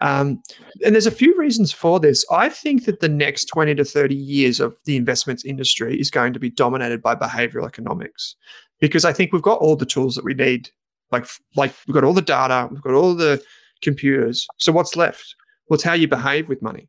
Um, 0.00 0.42
and 0.84 0.94
there's 0.94 1.06
a 1.06 1.12
few 1.12 1.36
reasons 1.38 1.72
for 1.72 2.00
this. 2.00 2.24
I 2.30 2.48
think 2.48 2.84
that 2.86 3.00
the 3.00 3.08
next 3.08 3.46
20 3.46 3.74
to 3.76 3.84
30 3.84 4.14
years 4.14 4.58
of 4.58 4.76
the 4.84 4.96
investments 4.96 5.44
industry 5.44 5.98
is 5.98 6.10
going 6.10 6.32
to 6.32 6.40
be 6.40 6.50
dominated 6.50 7.00
by 7.00 7.14
behavioral 7.14 7.66
economics 7.66 8.34
because 8.80 9.04
I 9.04 9.12
think 9.12 9.32
we've 9.32 9.40
got 9.40 9.60
all 9.60 9.76
the 9.76 9.86
tools 9.86 10.16
that 10.16 10.24
we 10.24 10.34
need. 10.34 10.70
Like, 11.12 11.26
like 11.56 11.72
we've 11.86 11.94
got 11.94 12.04
all 12.04 12.14
the 12.14 12.20
data, 12.20 12.68
we've 12.70 12.82
got 12.82 12.94
all 12.94 13.14
the 13.14 13.42
computers. 13.80 14.46
So 14.58 14.72
what's 14.72 14.96
left? 14.96 15.36
Well, 15.72 15.76
it's 15.76 15.84
how 15.84 15.94
you 15.94 16.06
behave 16.06 16.50
with 16.50 16.60
money. 16.60 16.86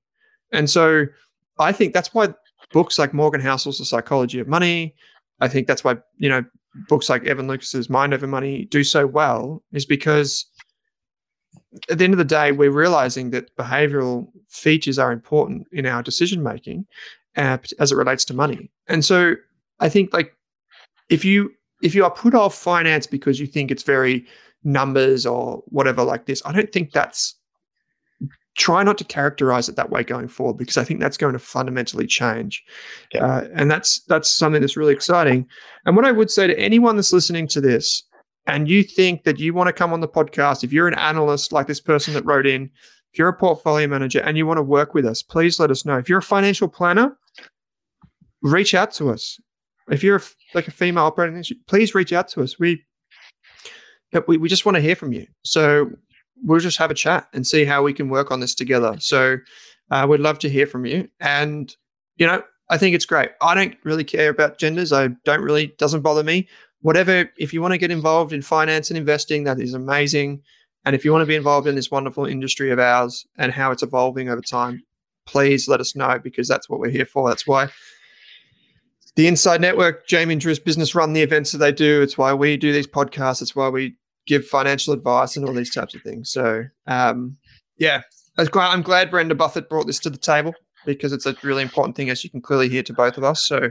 And 0.52 0.70
so 0.70 1.06
I 1.58 1.72
think 1.72 1.94
that's 1.94 2.14
why 2.14 2.34
books 2.74 3.00
like 3.00 3.14
Morgan 3.14 3.40
Housel's 3.40 3.78
The 3.78 3.86
Psychology 3.86 4.42
of 4.42 4.50
Money, 4.50 4.94
I 5.40 5.48
think 5.48 5.68
that's 5.68 5.86
why, 5.86 6.00
you 6.18 6.28
know, 6.28 6.44
books 6.90 7.08
like 7.08 7.24
Evan 7.24 7.48
Lucas's 7.48 7.90
Mind 7.90 8.14
Over 8.14 8.28
Money 8.28 8.66
do 8.66 8.84
so 8.84 9.08
well, 9.08 9.64
is 9.72 9.86
because 9.86 10.46
at 11.90 11.98
the 11.98 12.04
end 12.04 12.14
of 12.14 12.18
the 12.18 12.26
day, 12.26 12.52
we're 12.52 12.72
realizing 12.72 13.30
that 13.30 13.56
behavioral 13.56 14.28
features 14.50 15.00
are 15.00 15.14
important 15.14 15.66
in 15.72 15.86
our 15.86 16.04
decision 16.04 16.44
making 16.44 16.86
uh, 17.38 17.60
as 17.80 17.94
it 17.94 17.96
relates 17.96 18.26
to 18.26 18.34
money. 18.34 18.70
And 18.90 19.06
so 19.06 19.36
I 19.80 19.88
think 19.88 20.12
like 20.12 20.36
if 21.10 21.24
you 21.24 21.52
if 21.82 21.96
you 21.96 22.04
are 22.04 22.12
put 22.12 22.36
off 22.36 22.54
finance 22.54 23.08
because 23.08 23.40
you 23.40 23.48
think 23.48 23.72
it's 23.72 23.84
very 23.84 24.26
numbers 24.66 25.26
or 25.26 25.64
whatever 25.68 26.04
like 26.04 26.26
this, 26.26 26.42
I 26.46 26.52
don't 26.52 26.74
think 26.74 26.92
that's 26.92 27.36
try 28.56 28.84
not 28.84 28.98
to 29.00 29.04
characterize 29.04 29.68
it 29.68 29.76
that 29.76 29.90
way 29.90 30.04
going 30.04 30.28
forward 30.28 30.58
because 30.58 30.78
I 30.78 30.84
think 30.84 31.00
that's 31.00 31.18
going 31.18 31.34
to 31.34 31.40
fundamentally 31.40 32.06
change. 32.06 32.64
Yeah. 33.14 33.26
Uh, 33.26 33.48
and 33.56 33.70
that's 33.70 34.02
that's 34.02 34.30
something 34.30 34.62
that's 34.62 34.78
really 34.78 34.94
exciting. 34.94 35.48
And 35.86 35.96
what 35.96 36.06
I 36.06 36.12
would 36.12 36.30
say 36.30 36.48
to 36.48 36.60
anyone 36.60 36.96
that's 36.96 37.14
listening 37.14 37.48
to 37.50 37.62
this 37.62 38.04
and 38.46 38.70
you 38.70 38.84
think 38.84 39.24
that 39.24 39.40
you 39.40 39.54
want 39.54 39.68
to 39.68 39.74
come 39.74 39.94
on 39.94 40.02
the 40.02 40.08
podcast, 40.08 40.64
if 40.64 40.72
you're 40.72 40.88
an 40.88 40.94
analyst 40.96 41.52
like 41.52 41.68
this 41.68 41.82
person 41.82 42.14
that 42.14 42.26
wrote 42.26 42.46
in, 42.46 42.70
if 43.12 43.20
you're 43.20 43.30
a 43.30 43.34
portfolio 43.34 43.88
manager 43.88 44.20
and 44.20 44.38
you 44.38 44.46
want 44.46 44.58
to 44.58 44.64
work 44.64 44.94
with 44.94 45.06
us, 45.06 45.24
please 45.24 45.60
let 45.60 45.72
us 45.72 45.86
know. 45.86 45.98
If 45.98 46.10
you're 46.10 46.20
a 46.20 46.24
financial 46.24 46.68
planner, 46.68 47.18
reach 48.42 48.74
out 48.74 48.92
to 48.94 49.10
us. 49.10 49.40
If 49.90 50.04
you're 50.04 50.18
a, 50.18 50.22
like 50.54 50.68
a 50.68 50.72
female 50.72 51.06
operating, 51.06 51.44
please 51.68 51.94
reach 51.96 52.14
out 52.14 52.28
to 52.30 52.44
us. 52.44 52.60
We 52.60 52.84
we, 54.28 54.38
we 54.38 54.48
just 54.48 54.66
want 54.66 54.76
to 54.76 54.82
hear 54.82 54.96
from 54.96 55.12
you. 55.12 55.26
So 55.44 55.90
we'll 56.44 56.60
just 56.60 56.78
have 56.78 56.92
a 56.92 56.96
chat 56.96 57.28
and 57.34 57.46
see 57.48 57.66
how 57.66 57.84
we 57.84 57.94
can 57.94 58.10
work 58.10 58.32
on 58.32 58.40
this 58.40 58.56
together. 58.56 58.96
So 59.00 59.38
uh, 59.92 60.06
we'd 60.10 60.20
love 60.20 60.40
to 60.40 60.50
hear 60.50 60.68
from 60.68 60.86
you. 60.86 61.10
And, 61.20 61.76
you 62.18 62.28
know, 62.28 62.44
I 62.70 62.78
think 62.78 62.96
it's 62.96 63.06
great. 63.06 63.32
I 63.42 63.56
don't 63.56 63.76
really 63.84 64.04
care 64.04 64.30
about 64.30 64.58
genders. 64.58 64.94
I 64.94 65.10
don't 65.26 65.42
really, 65.42 65.68
doesn't 65.78 66.02
bother 66.02 66.24
me. 66.24 66.48
Whatever, 66.82 67.30
if 67.38 67.54
you 67.54 67.62
want 67.62 67.74
to 67.74 67.78
get 67.78 67.92
involved 67.92 68.34
in 68.34 68.42
finance 68.42 68.90
and 68.90 68.98
investing, 68.98 69.46
that 69.46 69.60
is 69.60 69.74
amazing. 69.74 70.42
And 70.86 70.96
if 70.96 71.06
you 71.06 71.12
want 71.12 71.22
to 71.22 71.28
be 71.28 71.36
involved 71.36 71.68
in 71.68 71.76
this 71.76 71.92
wonderful 71.92 72.26
industry 72.26 72.72
of 72.72 72.80
ours 72.80 73.26
and 73.38 73.52
how 73.52 73.72
it's 73.72 73.84
evolving 73.84 74.30
over 74.30 74.42
time, 74.42 74.84
please 75.26 75.70
let 75.70 75.80
us 75.80 75.96
know 75.96 76.20
because 76.20 76.48
that's 76.48 76.70
what 76.70 76.80
we're 76.80 76.90
here 76.90 77.06
for. 77.06 77.30
That's 77.30 77.48
why 77.48 77.70
the 79.16 79.28
Inside 79.28 79.62
Network, 79.62 80.08
Jamie 80.08 80.34
and 80.34 80.42
Drew's 80.42 80.60
business 80.60 80.96
run 80.96 81.14
the 81.14 81.22
events 81.22 81.52
that 81.52 81.60
they 81.60 81.72
do. 81.72 82.02
It's 82.02 82.18
why 82.18 82.34
we 82.34 82.58
do 82.58 82.74
these 82.74 82.88
podcasts. 82.88 83.42
It's 83.42 83.56
why 83.56 83.70
we 83.70 83.96
give 84.26 84.46
financial 84.46 84.94
advice 84.94 85.36
and 85.36 85.48
all 85.48 85.54
these 85.54 85.74
types 85.74 85.96
of 85.96 86.02
things. 86.02 86.32
So, 86.32 86.64
um, 86.88 87.38
yeah, 87.78 88.02
I'm 88.38 88.82
glad 88.82 89.12
Brenda 89.12 89.36
Buffett 89.36 89.70
brought 89.70 89.88
this 89.88 90.00
to 90.00 90.10
the 90.10 90.18
table 90.18 90.54
because 90.86 91.14
it's 91.14 91.26
a 91.26 91.36
really 91.44 91.62
important 91.62 91.96
thing, 91.96 92.10
as 92.10 92.24
you 92.24 92.30
can 92.30 92.42
clearly 92.42 92.70
hear 92.70 92.84
to 92.84 92.94
both 92.94 93.18
of 93.18 93.24
us. 93.24 93.42
So, 93.42 93.70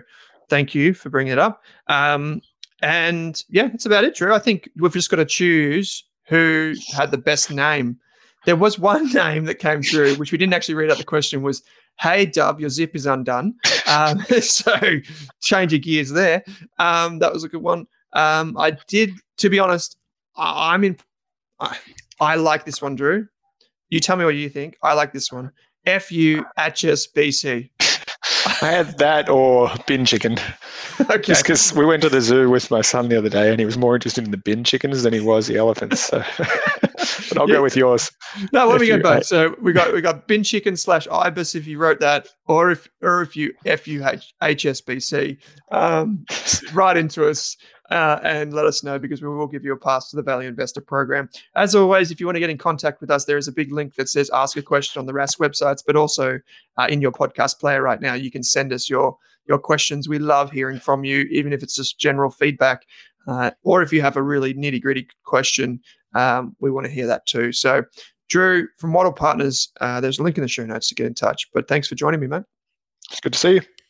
thank 0.48 0.74
you 0.74 0.94
for 0.94 1.08
bringing 1.08 1.32
it 1.32 1.38
up. 1.38 1.62
Um, 1.88 2.42
and 2.82 3.42
yeah, 3.48 3.68
that's 3.68 3.86
about 3.86 4.04
it, 4.04 4.14
Drew. 4.14 4.34
I 4.34 4.38
think 4.38 4.68
we've 4.76 4.92
just 4.92 5.10
got 5.10 5.16
to 5.16 5.24
choose 5.24 6.04
who 6.26 6.74
had 6.92 7.10
the 7.10 7.18
best 7.18 7.50
name. 7.50 7.98
There 8.44 8.56
was 8.56 8.78
one 8.78 9.12
name 9.14 9.44
that 9.44 9.56
came 9.56 9.82
through, 9.82 10.16
which 10.16 10.32
we 10.32 10.38
didn't 10.38 10.54
actually 10.54 10.74
read 10.74 10.90
out 10.90 10.98
the 10.98 11.04
question, 11.04 11.42
was 11.42 11.62
Hey 12.00 12.26
Dub, 12.26 12.58
your 12.58 12.70
zip 12.70 12.96
is 12.96 13.06
undone. 13.06 13.54
Um, 13.86 14.20
so 14.40 14.74
change 15.40 15.72
your 15.72 15.78
gears 15.78 16.10
there. 16.10 16.42
Um, 16.78 17.18
that 17.20 17.32
was 17.32 17.44
a 17.44 17.48
good 17.48 17.62
one. 17.62 17.86
Um, 18.14 18.56
I 18.58 18.72
did, 18.88 19.12
to 19.38 19.48
be 19.48 19.58
honest, 19.58 19.96
I, 20.42 20.74
am 20.74 20.84
in. 20.84 20.96
I, 21.60 21.76
I 22.20 22.34
like 22.36 22.64
this 22.64 22.82
one, 22.82 22.96
Drew. 22.96 23.26
You 23.90 24.00
tell 24.00 24.16
me 24.16 24.24
what 24.24 24.34
you 24.34 24.48
think. 24.48 24.76
I 24.82 24.94
like 24.94 25.12
this 25.12 25.30
one. 25.30 25.50
F 25.86 26.10
U 26.12 26.44
H 26.58 26.84
S 26.84 27.06
B 27.06 27.30
C. 27.30 27.70
I 27.80 28.66
had 28.66 28.98
that 28.98 29.28
or 29.28 29.70
bin 29.86 30.04
chicken. 30.04 30.38
okay. 31.00 31.20
Just 31.22 31.42
because 31.42 31.72
we 31.72 31.84
went 31.84 32.02
to 32.02 32.08
the 32.08 32.20
zoo 32.20 32.48
with 32.48 32.70
my 32.70 32.80
son 32.80 33.08
the 33.08 33.18
other 33.18 33.28
day 33.28 33.50
and 33.50 33.58
he 33.58 33.66
was 33.66 33.76
more 33.76 33.94
interested 33.94 34.24
in 34.24 34.30
the 34.30 34.36
bin 34.36 34.64
chickens 34.64 35.02
than 35.02 35.12
he 35.12 35.20
was 35.20 35.46
the 35.46 35.56
elephants. 35.56 36.00
So. 36.00 36.22
but 37.28 37.38
I'll 37.38 37.48
yeah. 37.48 37.56
go 37.56 37.62
with 37.62 37.76
yours. 37.76 38.10
No, 38.52 38.68
let 38.68 38.80
me 38.80 38.88
go 38.88 39.00
both. 39.00 39.26
So 39.26 39.56
we 39.60 39.72
got 39.72 39.92
we 39.92 40.00
got 40.00 40.26
bin 40.26 40.42
chicken 40.42 40.76
slash 40.76 41.06
ibis 41.08 41.54
if 41.54 41.66
you 41.66 41.78
wrote 41.78 42.00
that, 42.00 42.28
or 42.46 42.70
if 42.70 42.88
or 43.00 43.22
if 43.22 43.36
you 43.36 43.52
F 43.66 43.86
U 43.88 44.06
H 44.06 44.34
H 44.42 44.66
S 44.66 44.80
B 44.80 45.00
C, 45.00 45.38
um, 45.70 46.24
right 46.72 46.96
into 46.96 47.28
us 47.28 47.56
uh, 47.92 48.18
and 48.24 48.54
let 48.54 48.64
us 48.64 48.82
know 48.82 48.98
because 48.98 49.20
we 49.20 49.28
will 49.28 49.46
give 49.46 49.64
you 49.64 49.72
a 49.72 49.76
pass 49.76 50.08
to 50.08 50.16
the 50.16 50.22
Value 50.22 50.48
Investor 50.48 50.80
Program. 50.80 51.28
As 51.54 51.74
always, 51.74 52.10
if 52.10 52.18
you 52.18 52.26
want 52.26 52.36
to 52.36 52.40
get 52.40 52.48
in 52.48 52.56
contact 52.56 53.02
with 53.02 53.10
us, 53.10 53.26
there 53.26 53.36
is 53.36 53.48
a 53.48 53.52
big 53.52 53.70
link 53.70 53.94
that 53.96 54.08
says 54.08 54.30
Ask 54.32 54.56
a 54.56 54.62
Question 54.62 55.00
on 55.00 55.06
the 55.06 55.12
Rask 55.12 55.38
websites, 55.38 55.82
but 55.86 55.94
also 55.94 56.40
uh, 56.78 56.86
in 56.88 57.02
your 57.02 57.12
podcast 57.12 57.60
player 57.60 57.82
right 57.82 58.00
now, 58.00 58.14
you 58.14 58.30
can 58.30 58.42
send 58.42 58.72
us 58.72 58.88
your 58.88 59.16
your 59.46 59.58
questions. 59.58 60.08
We 60.08 60.18
love 60.18 60.50
hearing 60.50 60.78
from 60.78 61.04
you, 61.04 61.22
even 61.30 61.52
if 61.52 61.62
it's 61.62 61.74
just 61.74 61.98
general 61.98 62.30
feedback, 62.30 62.86
uh, 63.26 63.50
or 63.62 63.82
if 63.82 63.92
you 63.92 64.00
have 64.00 64.16
a 64.16 64.22
really 64.22 64.54
nitty 64.54 64.80
gritty 64.80 65.08
question, 65.24 65.80
um, 66.14 66.56
we 66.60 66.70
want 66.70 66.86
to 66.86 66.92
hear 66.92 67.06
that 67.08 67.26
too. 67.26 67.52
So, 67.52 67.84
Drew 68.28 68.68
from 68.78 68.94
Wattle 68.94 69.12
Partners, 69.12 69.70
uh, 69.82 70.00
there's 70.00 70.18
a 70.18 70.22
link 70.22 70.38
in 70.38 70.42
the 70.42 70.48
show 70.48 70.64
notes 70.64 70.88
to 70.88 70.94
get 70.94 71.06
in 71.06 71.14
touch. 71.14 71.50
But 71.52 71.68
thanks 71.68 71.88
for 71.88 71.94
joining 71.94 72.20
me, 72.20 72.26
mate. 72.26 72.44
It's 73.10 73.20
good 73.20 73.34
to 73.34 73.38
see 73.38 73.54
you. 73.54 73.81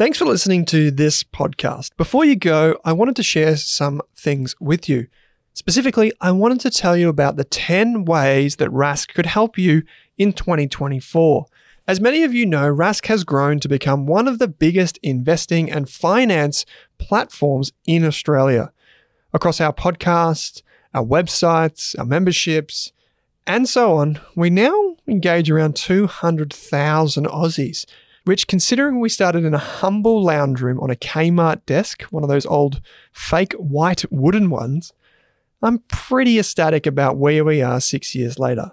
Thanks 0.00 0.16
for 0.16 0.24
listening 0.24 0.64
to 0.64 0.90
this 0.90 1.22
podcast. 1.22 1.94
Before 1.98 2.24
you 2.24 2.34
go, 2.34 2.78
I 2.86 2.92
wanted 2.94 3.16
to 3.16 3.22
share 3.22 3.54
some 3.58 4.00
things 4.16 4.56
with 4.58 4.88
you. 4.88 5.08
Specifically, 5.52 6.10
I 6.22 6.30
wanted 6.30 6.60
to 6.60 6.70
tell 6.70 6.96
you 6.96 7.10
about 7.10 7.36
the 7.36 7.44
10 7.44 8.06
ways 8.06 8.56
that 8.56 8.70
Rask 8.70 9.12
could 9.12 9.26
help 9.26 9.58
you 9.58 9.82
in 10.16 10.32
2024. 10.32 11.44
As 11.86 12.00
many 12.00 12.22
of 12.22 12.32
you 12.32 12.46
know, 12.46 12.74
Rask 12.74 13.08
has 13.08 13.24
grown 13.24 13.60
to 13.60 13.68
become 13.68 14.06
one 14.06 14.26
of 14.26 14.38
the 14.38 14.48
biggest 14.48 14.98
investing 15.02 15.70
and 15.70 15.86
finance 15.86 16.64
platforms 16.96 17.70
in 17.84 18.02
Australia. 18.02 18.72
Across 19.34 19.60
our 19.60 19.74
podcasts, 19.74 20.62
our 20.94 21.04
websites, 21.04 21.94
our 21.98 22.06
memberships, 22.06 22.90
and 23.46 23.68
so 23.68 23.98
on, 23.98 24.18
we 24.34 24.48
now 24.48 24.96
engage 25.06 25.50
around 25.50 25.76
200,000 25.76 27.26
Aussies 27.26 27.84
which, 28.24 28.46
considering 28.46 29.00
we 29.00 29.08
started 29.08 29.44
in 29.44 29.54
a 29.54 29.58
humble 29.58 30.22
lounge 30.22 30.60
room 30.60 30.78
on 30.80 30.90
a 30.90 30.96
Kmart 30.96 31.64
desk, 31.66 32.02
one 32.04 32.22
of 32.22 32.28
those 32.28 32.46
old 32.46 32.80
fake 33.12 33.52
white 33.54 34.04
wooden 34.10 34.50
ones, 34.50 34.92
I'm 35.62 35.78
pretty 35.88 36.38
ecstatic 36.38 36.86
about 36.86 37.16
where 37.16 37.44
we 37.44 37.62
are 37.62 37.80
six 37.80 38.14
years 38.14 38.38
later. 38.38 38.72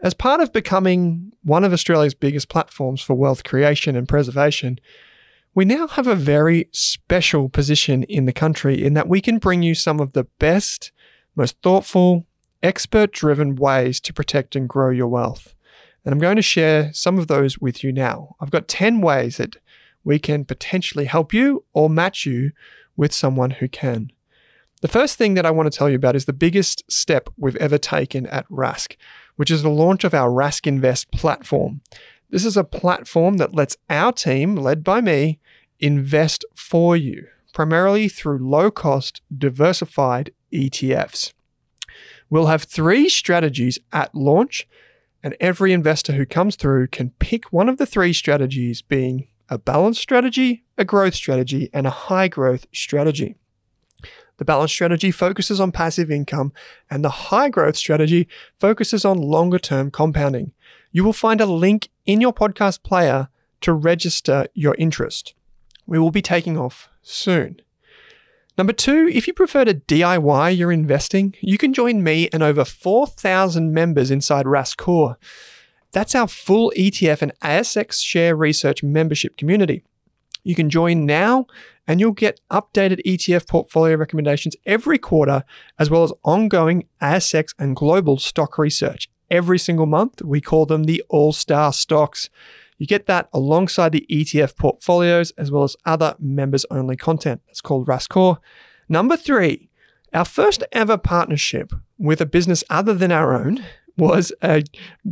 As 0.00 0.14
part 0.14 0.40
of 0.40 0.52
becoming 0.52 1.32
one 1.42 1.64
of 1.64 1.72
Australia's 1.72 2.14
biggest 2.14 2.48
platforms 2.48 3.02
for 3.02 3.14
wealth 3.14 3.44
creation 3.44 3.96
and 3.96 4.08
preservation, 4.08 4.78
we 5.54 5.64
now 5.64 5.88
have 5.88 6.06
a 6.06 6.14
very 6.14 6.68
special 6.72 7.48
position 7.48 8.04
in 8.04 8.24
the 8.24 8.32
country 8.32 8.82
in 8.82 8.94
that 8.94 9.08
we 9.08 9.20
can 9.20 9.38
bring 9.38 9.62
you 9.62 9.74
some 9.74 10.00
of 10.00 10.12
the 10.12 10.24
best, 10.38 10.92
most 11.36 11.56
thoughtful, 11.62 12.26
expert 12.62 13.12
driven 13.12 13.56
ways 13.56 14.00
to 14.00 14.12
protect 14.12 14.54
and 14.54 14.68
grow 14.68 14.90
your 14.90 15.08
wealth. 15.08 15.54
And 16.04 16.12
I'm 16.12 16.18
going 16.18 16.36
to 16.36 16.42
share 16.42 16.92
some 16.92 17.18
of 17.18 17.26
those 17.26 17.58
with 17.58 17.84
you 17.84 17.92
now. 17.92 18.36
I've 18.40 18.50
got 18.50 18.68
10 18.68 19.00
ways 19.00 19.36
that 19.36 19.56
we 20.04 20.18
can 20.18 20.44
potentially 20.44 21.04
help 21.04 21.32
you 21.34 21.64
or 21.72 21.90
match 21.90 22.24
you 22.24 22.52
with 22.96 23.12
someone 23.12 23.50
who 23.50 23.68
can. 23.68 24.12
The 24.80 24.88
first 24.88 25.16
thing 25.16 25.34
that 25.34 25.44
I 25.44 25.50
want 25.50 25.70
to 25.70 25.76
tell 25.76 25.90
you 25.90 25.96
about 25.96 26.16
is 26.16 26.24
the 26.24 26.32
biggest 26.32 26.90
step 26.90 27.28
we've 27.36 27.56
ever 27.56 27.76
taken 27.76 28.26
at 28.26 28.48
Rask, 28.48 28.96
which 29.36 29.50
is 29.50 29.62
the 29.62 29.68
launch 29.68 30.04
of 30.04 30.14
our 30.14 30.30
Rask 30.30 30.66
Invest 30.66 31.10
platform. 31.10 31.82
This 32.30 32.46
is 32.46 32.56
a 32.56 32.64
platform 32.64 33.36
that 33.36 33.54
lets 33.54 33.76
our 33.90 34.12
team, 34.12 34.56
led 34.56 34.82
by 34.82 35.00
me, 35.02 35.38
invest 35.80 36.44
for 36.54 36.96
you, 36.96 37.26
primarily 37.52 38.08
through 38.08 38.38
low 38.38 38.70
cost, 38.70 39.20
diversified 39.36 40.32
ETFs. 40.52 41.32
We'll 42.30 42.46
have 42.46 42.62
three 42.62 43.08
strategies 43.08 43.78
at 43.92 44.14
launch, 44.14 44.66
and 45.22 45.36
every 45.40 45.72
investor 45.72 46.12
who 46.12 46.26
comes 46.26 46.56
through 46.56 46.88
can 46.88 47.10
pick 47.18 47.52
one 47.52 47.68
of 47.68 47.76
the 47.76 47.86
three 47.86 48.12
strategies, 48.12 48.82
being 48.82 49.28
a 49.48 49.58
balanced 49.58 50.00
strategy, 50.00 50.64
a 50.78 50.84
growth 50.84 51.14
strategy, 51.14 51.68
and 51.72 51.86
a 51.86 51.90
high 51.90 52.28
growth 52.28 52.66
strategy. 52.72 53.36
The 54.38 54.44
balanced 54.44 54.74
strategy 54.74 55.10
focuses 55.10 55.60
on 55.60 55.72
passive 55.72 56.10
income, 56.10 56.52
and 56.88 57.04
the 57.04 57.10
high 57.10 57.50
growth 57.50 57.76
strategy 57.76 58.26
focuses 58.58 59.04
on 59.04 59.18
longer 59.18 59.58
term 59.58 59.90
compounding. 59.90 60.52
You 60.92 61.04
will 61.04 61.12
find 61.12 61.40
a 61.40 61.46
link 61.46 61.90
in 62.06 62.20
your 62.20 62.32
podcast 62.32 62.82
player 62.82 63.28
to 63.60 63.72
register 63.72 64.46
your 64.54 64.74
interest. 64.78 65.34
We 65.86 65.98
will 65.98 66.10
be 66.10 66.22
taking 66.22 66.56
off 66.56 66.88
soon. 67.02 67.60
Number 68.60 68.74
two, 68.74 69.08
if 69.10 69.26
you 69.26 69.32
prefer 69.32 69.64
to 69.64 69.72
DIY 69.72 70.54
your 70.54 70.70
investing, 70.70 71.34
you 71.40 71.56
can 71.56 71.72
join 71.72 72.02
me 72.02 72.28
and 72.30 72.42
over 72.42 72.62
4,000 72.62 73.72
members 73.72 74.10
inside 74.10 74.44
Rask 74.44 74.76
Core. 74.76 75.16
That's 75.92 76.14
our 76.14 76.28
full 76.28 76.70
ETF 76.76 77.22
and 77.22 77.32
ASX 77.42 78.04
share 78.04 78.36
research 78.36 78.82
membership 78.82 79.38
community. 79.38 79.82
You 80.44 80.54
can 80.54 80.68
join 80.68 81.06
now 81.06 81.46
and 81.88 82.00
you'll 82.00 82.12
get 82.12 82.42
updated 82.50 83.00
ETF 83.06 83.48
portfolio 83.48 83.96
recommendations 83.96 84.56
every 84.66 84.98
quarter, 84.98 85.42
as 85.78 85.88
well 85.88 86.02
as 86.02 86.12
ongoing 86.22 86.86
ASX 87.00 87.54
and 87.58 87.74
global 87.74 88.18
stock 88.18 88.58
research. 88.58 89.08
Every 89.30 89.58
single 89.58 89.86
month, 89.86 90.20
we 90.20 90.42
call 90.42 90.66
them 90.66 90.84
the 90.84 91.02
All 91.08 91.32
Star 91.32 91.72
Stocks. 91.72 92.28
You 92.80 92.86
get 92.86 93.04
that 93.08 93.28
alongside 93.34 93.92
the 93.92 94.06
ETF 94.10 94.56
portfolios, 94.56 95.32
as 95.32 95.50
well 95.50 95.64
as 95.64 95.76
other 95.84 96.14
members 96.18 96.64
only 96.70 96.96
content. 96.96 97.42
It's 97.48 97.60
called 97.60 97.86
Rask 97.86 98.08
Core. 98.08 98.38
Number 98.88 99.18
three, 99.18 99.68
our 100.14 100.24
first 100.24 100.64
ever 100.72 100.96
partnership 100.96 101.74
with 101.98 102.22
a 102.22 102.26
business 102.26 102.64
other 102.70 102.94
than 102.94 103.12
our 103.12 103.34
own 103.34 103.62
was 103.98 104.32
a 104.42 104.64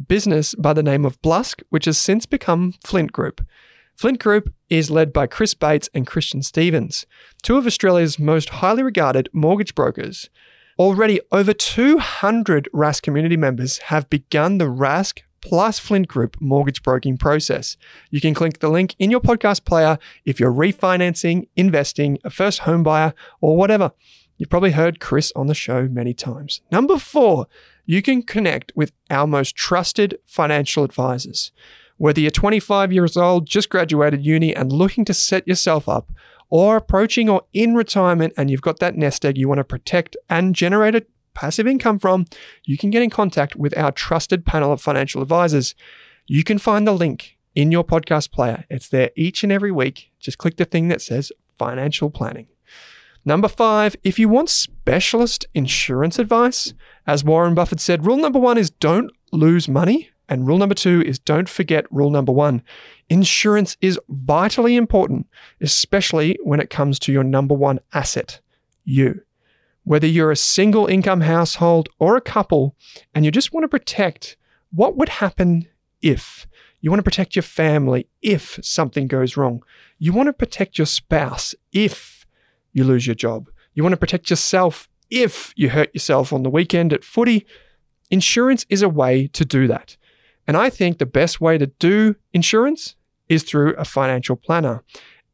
business 0.06 0.54
by 0.54 0.72
the 0.72 0.82
name 0.82 1.04
of 1.04 1.20
Blusk, 1.20 1.60
which 1.68 1.84
has 1.84 1.98
since 1.98 2.24
become 2.24 2.72
Flint 2.86 3.12
Group. 3.12 3.46
Flint 3.96 4.18
Group 4.18 4.54
is 4.70 4.90
led 4.90 5.12
by 5.12 5.26
Chris 5.26 5.52
Bates 5.52 5.90
and 5.92 6.06
Christian 6.06 6.40
Stevens, 6.40 7.04
two 7.42 7.58
of 7.58 7.66
Australia's 7.66 8.18
most 8.18 8.48
highly 8.48 8.82
regarded 8.82 9.28
mortgage 9.34 9.74
brokers. 9.74 10.30
Already, 10.78 11.20
over 11.32 11.52
200 11.52 12.70
Rask 12.72 13.02
community 13.02 13.36
members 13.36 13.76
have 13.78 14.08
begun 14.08 14.56
the 14.56 14.70
Rask 14.70 15.20
plus 15.40 15.78
Flint 15.78 16.08
Group 16.08 16.36
mortgage 16.40 16.82
broking 16.82 17.16
process. 17.16 17.76
You 18.10 18.20
can 18.20 18.34
click 18.34 18.58
the 18.58 18.68
link 18.68 18.94
in 18.98 19.10
your 19.10 19.20
podcast 19.20 19.64
player 19.64 19.98
if 20.24 20.38
you're 20.40 20.52
refinancing, 20.52 21.48
investing, 21.56 22.18
a 22.24 22.30
first 22.30 22.60
home 22.60 22.82
buyer, 22.82 23.14
or 23.40 23.56
whatever. 23.56 23.92
You've 24.36 24.50
probably 24.50 24.72
heard 24.72 25.00
Chris 25.00 25.32
on 25.34 25.48
the 25.48 25.54
show 25.54 25.88
many 25.88 26.14
times. 26.14 26.60
Number 26.70 26.98
four, 26.98 27.46
you 27.86 28.02
can 28.02 28.22
connect 28.22 28.72
with 28.76 28.92
our 29.10 29.26
most 29.26 29.56
trusted 29.56 30.18
financial 30.26 30.84
advisors. 30.84 31.52
Whether 31.96 32.20
you're 32.20 32.30
25 32.30 32.92
years 32.92 33.16
old, 33.16 33.46
just 33.46 33.68
graduated 33.68 34.24
uni, 34.24 34.54
and 34.54 34.70
looking 34.70 35.04
to 35.06 35.14
set 35.14 35.48
yourself 35.48 35.88
up, 35.88 36.12
or 36.50 36.76
approaching 36.76 37.28
or 37.28 37.42
in 37.52 37.74
retirement 37.74 38.32
and 38.36 38.50
you've 38.50 38.62
got 38.62 38.78
that 38.78 38.96
nest 38.96 39.24
egg 39.24 39.36
you 39.36 39.48
want 39.48 39.58
to 39.58 39.64
protect 39.64 40.16
and 40.28 40.54
generate 40.54 40.94
a 40.94 41.04
passive 41.38 41.68
income 41.68 42.00
from, 42.00 42.26
you 42.64 42.76
can 42.76 42.90
get 42.90 43.00
in 43.00 43.10
contact 43.10 43.54
with 43.54 43.76
our 43.78 43.92
trusted 43.92 44.44
panel 44.44 44.72
of 44.72 44.82
financial 44.82 45.22
advisors. 45.22 45.76
You 46.26 46.42
can 46.42 46.58
find 46.58 46.84
the 46.84 46.92
link 46.92 47.38
in 47.54 47.70
your 47.70 47.84
podcast 47.84 48.32
player. 48.32 48.64
It's 48.68 48.88
there 48.88 49.12
each 49.16 49.44
and 49.44 49.52
every 49.52 49.70
week. 49.70 50.10
Just 50.18 50.38
click 50.38 50.56
the 50.56 50.64
thing 50.64 50.88
that 50.88 51.00
says 51.00 51.30
financial 51.56 52.10
planning. 52.10 52.48
Number 53.24 53.46
five, 53.46 53.94
if 54.02 54.18
you 54.18 54.28
want 54.28 54.50
specialist 54.50 55.46
insurance 55.54 56.18
advice, 56.18 56.74
as 57.06 57.22
Warren 57.22 57.54
Buffett 57.54 57.78
said, 57.78 58.04
rule 58.04 58.16
number 58.16 58.40
one 58.40 58.58
is 58.58 58.70
don't 58.70 59.12
lose 59.30 59.68
money. 59.68 60.10
And 60.28 60.44
rule 60.46 60.58
number 60.58 60.74
two 60.74 61.02
is 61.06 61.20
don't 61.20 61.48
forget 61.48 61.86
rule 61.92 62.10
number 62.10 62.32
one. 62.32 62.62
Insurance 63.08 63.76
is 63.80 64.00
vitally 64.08 64.74
important, 64.74 65.28
especially 65.60 66.36
when 66.42 66.58
it 66.58 66.68
comes 66.68 66.98
to 66.98 67.12
your 67.12 67.24
number 67.24 67.54
one 67.54 67.78
asset, 67.94 68.40
you. 68.84 69.22
Whether 69.88 70.06
you're 70.06 70.30
a 70.30 70.36
single 70.36 70.86
income 70.86 71.22
household 71.22 71.88
or 71.98 72.14
a 72.14 72.20
couple, 72.20 72.76
and 73.14 73.24
you 73.24 73.30
just 73.30 73.54
want 73.54 73.64
to 73.64 73.68
protect 73.68 74.36
what 74.70 74.98
would 74.98 75.08
happen 75.08 75.66
if. 76.02 76.46
You 76.82 76.90
want 76.90 76.98
to 76.98 77.10
protect 77.10 77.34
your 77.34 77.42
family 77.42 78.06
if 78.20 78.60
something 78.62 79.06
goes 79.06 79.38
wrong. 79.38 79.62
You 79.98 80.12
want 80.12 80.26
to 80.26 80.34
protect 80.34 80.76
your 80.76 80.84
spouse 80.84 81.54
if 81.72 82.26
you 82.74 82.84
lose 82.84 83.06
your 83.06 83.14
job. 83.14 83.48
You 83.72 83.82
want 83.82 83.94
to 83.94 83.96
protect 83.96 84.28
yourself 84.28 84.90
if 85.08 85.54
you 85.56 85.70
hurt 85.70 85.94
yourself 85.94 86.34
on 86.34 86.42
the 86.42 86.50
weekend 86.50 86.92
at 86.92 87.02
footy. 87.02 87.46
Insurance 88.10 88.66
is 88.68 88.82
a 88.82 88.90
way 88.90 89.26
to 89.28 89.42
do 89.46 89.66
that. 89.68 89.96
And 90.46 90.54
I 90.54 90.68
think 90.68 90.98
the 90.98 91.06
best 91.06 91.40
way 91.40 91.56
to 91.56 91.68
do 91.78 92.14
insurance 92.34 92.94
is 93.30 93.42
through 93.42 93.72
a 93.76 93.86
financial 93.86 94.36
planner. 94.36 94.84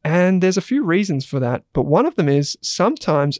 And 0.01 0.41
there's 0.41 0.55
a 0.55 0.61
few 0.61 0.85
reasons 0.85 1.25
for 1.25 1.41
that. 1.41 1.65
But 1.73 1.87
one 1.87 2.05
of 2.05 2.15
them 2.15 2.29
is 2.29 2.57
sometimes 2.61 3.37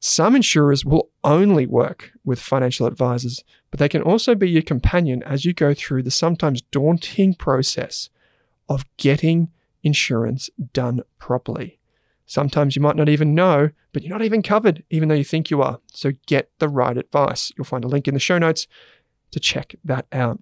some 0.00 0.34
insurers 0.34 0.84
will 0.84 1.10
only 1.22 1.66
work 1.66 2.12
with 2.24 2.40
financial 2.40 2.86
advisors, 2.86 3.44
but 3.70 3.78
they 3.78 3.88
can 3.88 4.00
also 4.00 4.34
be 4.34 4.48
your 4.48 4.62
companion 4.62 5.22
as 5.24 5.44
you 5.44 5.52
go 5.52 5.74
through 5.74 6.02
the 6.02 6.10
sometimes 6.10 6.62
daunting 6.62 7.34
process 7.34 8.08
of 8.68 8.84
getting 8.96 9.50
insurance 9.82 10.48
done 10.72 11.02
properly. 11.18 11.78
Sometimes 12.24 12.76
you 12.76 12.82
might 12.82 12.96
not 12.96 13.08
even 13.10 13.34
know, 13.34 13.70
but 13.92 14.02
you're 14.02 14.16
not 14.16 14.24
even 14.24 14.42
covered, 14.42 14.84
even 14.88 15.08
though 15.08 15.14
you 15.14 15.24
think 15.24 15.50
you 15.50 15.60
are. 15.60 15.80
So 15.92 16.12
get 16.26 16.50
the 16.60 16.68
right 16.68 16.96
advice. 16.96 17.52
You'll 17.56 17.64
find 17.64 17.84
a 17.84 17.88
link 17.88 18.08
in 18.08 18.14
the 18.14 18.20
show 18.20 18.38
notes 18.38 18.66
to 19.32 19.40
check 19.40 19.74
that 19.84 20.06
out. 20.12 20.40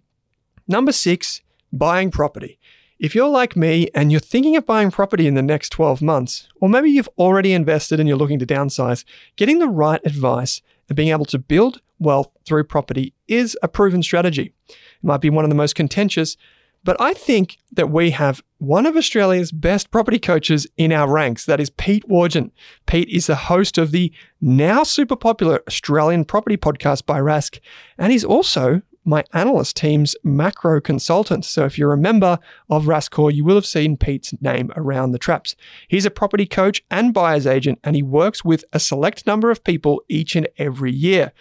Number 0.68 0.92
six, 0.92 1.40
buying 1.72 2.10
property. 2.10 2.60
If 2.98 3.14
you're 3.14 3.28
like 3.28 3.54
me 3.54 3.88
and 3.94 4.10
you're 4.10 4.20
thinking 4.20 4.56
of 4.56 4.66
buying 4.66 4.90
property 4.90 5.28
in 5.28 5.34
the 5.34 5.42
next 5.42 5.68
12 5.68 6.02
months, 6.02 6.48
or 6.60 6.68
maybe 6.68 6.90
you've 6.90 7.08
already 7.16 7.52
invested 7.52 8.00
and 8.00 8.08
you're 8.08 8.18
looking 8.18 8.40
to 8.40 8.46
downsize, 8.46 9.04
getting 9.36 9.60
the 9.60 9.68
right 9.68 10.00
advice 10.04 10.62
and 10.88 10.96
being 10.96 11.10
able 11.10 11.24
to 11.26 11.38
build 11.38 11.80
wealth 12.00 12.28
through 12.44 12.64
property 12.64 13.14
is 13.28 13.56
a 13.62 13.68
proven 13.68 14.02
strategy. 14.02 14.52
It 14.68 14.76
might 15.04 15.20
be 15.20 15.30
one 15.30 15.44
of 15.44 15.48
the 15.48 15.54
most 15.54 15.76
contentious, 15.76 16.36
but 16.82 16.96
I 17.00 17.14
think 17.14 17.58
that 17.70 17.88
we 17.88 18.10
have 18.10 18.42
one 18.58 18.84
of 18.84 18.96
Australia's 18.96 19.52
best 19.52 19.92
property 19.92 20.18
coaches 20.18 20.66
in 20.76 20.90
our 20.90 21.08
ranks. 21.08 21.46
That 21.46 21.60
is 21.60 21.70
Pete 21.70 22.08
Wargent. 22.08 22.50
Pete 22.86 23.08
is 23.10 23.28
the 23.28 23.36
host 23.36 23.78
of 23.78 23.92
the 23.92 24.12
now 24.40 24.82
super 24.82 25.14
popular 25.14 25.62
Australian 25.68 26.24
property 26.24 26.56
podcast 26.56 27.06
by 27.06 27.20
Rask, 27.20 27.60
and 27.96 28.10
he's 28.10 28.24
also 28.24 28.82
my 29.08 29.24
analyst 29.32 29.74
team's 29.74 30.14
macro 30.22 30.82
consultant. 30.82 31.46
So 31.46 31.64
if 31.64 31.78
you're 31.78 31.94
a 31.94 31.98
member 31.98 32.38
of 32.68 32.84
Rask 32.84 33.10
Core, 33.10 33.30
you 33.30 33.42
will 33.42 33.54
have 33.54 33.64
seen 33.64 33.96
Pete's 33.96 34.34
name 34.42 34.70
around 34.76 35.12
the 35.12 35.18
traps. 35.18 35.56
He's 35.88 36.04
a 36.04 36.10
property 36.10 36.44
coach 36.44 36.84
and 36.90 37.14
buyer's 37.14 37.46
agent, 37.46 37.78
and 37.82 37.96
he 37.96 38.02
works 38.02 38.44
with 38.44 38.66
a 38.74 38.78
select 38.78 39.26
number 39.26 39.50
of 39.50 39.64
people 39.64 40.02
each 40.08 40.36
and 40.36 40.46
every 40.58 40.92
year. 40.92 41.32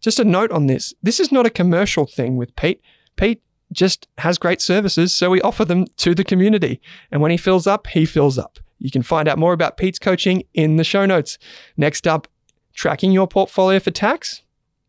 Just 0.00 0.20
a 0.20 0.24
note 0.24 0.52
on 0.52 0.66
this 0.66 0.92
this 1.02 1.18
is 1.18 1.32
not 1.32 1.46
a 1.46 1.50
commercial 1.50 2.06
thing 2.06 2.36
with 2.36 2.54
Pete. 2.54 2.82
Pete 3.16 3.42
just 3.72 4.08
has 4.18 4.36
great 4.36 4.60
services, 4.60 5.14
so 5.14 5.30
we 5.30 5.40
offer 5.40 5.64
them 5.64 5.86
to 5.96 6.14
the 6.14 6.22
community. 6.22 6.82
And 7.10 7.22
when 7.22 7.30
he 7.30 7.38
fills 7.38 7.66
up, 7.66 7.86
he 7.86 8.04
fills 8.04 8.36
up. 8.36 8.58
You 8.78 8.90
can 8.90 9.02
find 9.02 9.26
out 9.26 9.38
more 9.38 9.54
about 9.54 9.78
Pete's 9.78 9.98
coaching 9.98 10.42
in 10.52 10.76
the 10.76 10.84
show 10.84 11.06
notes. 11.06 11.38
Next 11.78 12.06
up, 12.06 12.28
tracking 12.74 13.10
your 13.10 13.26
portfolio 13.26 13.80
for 13.80 13.90
tax. 13.90 14.42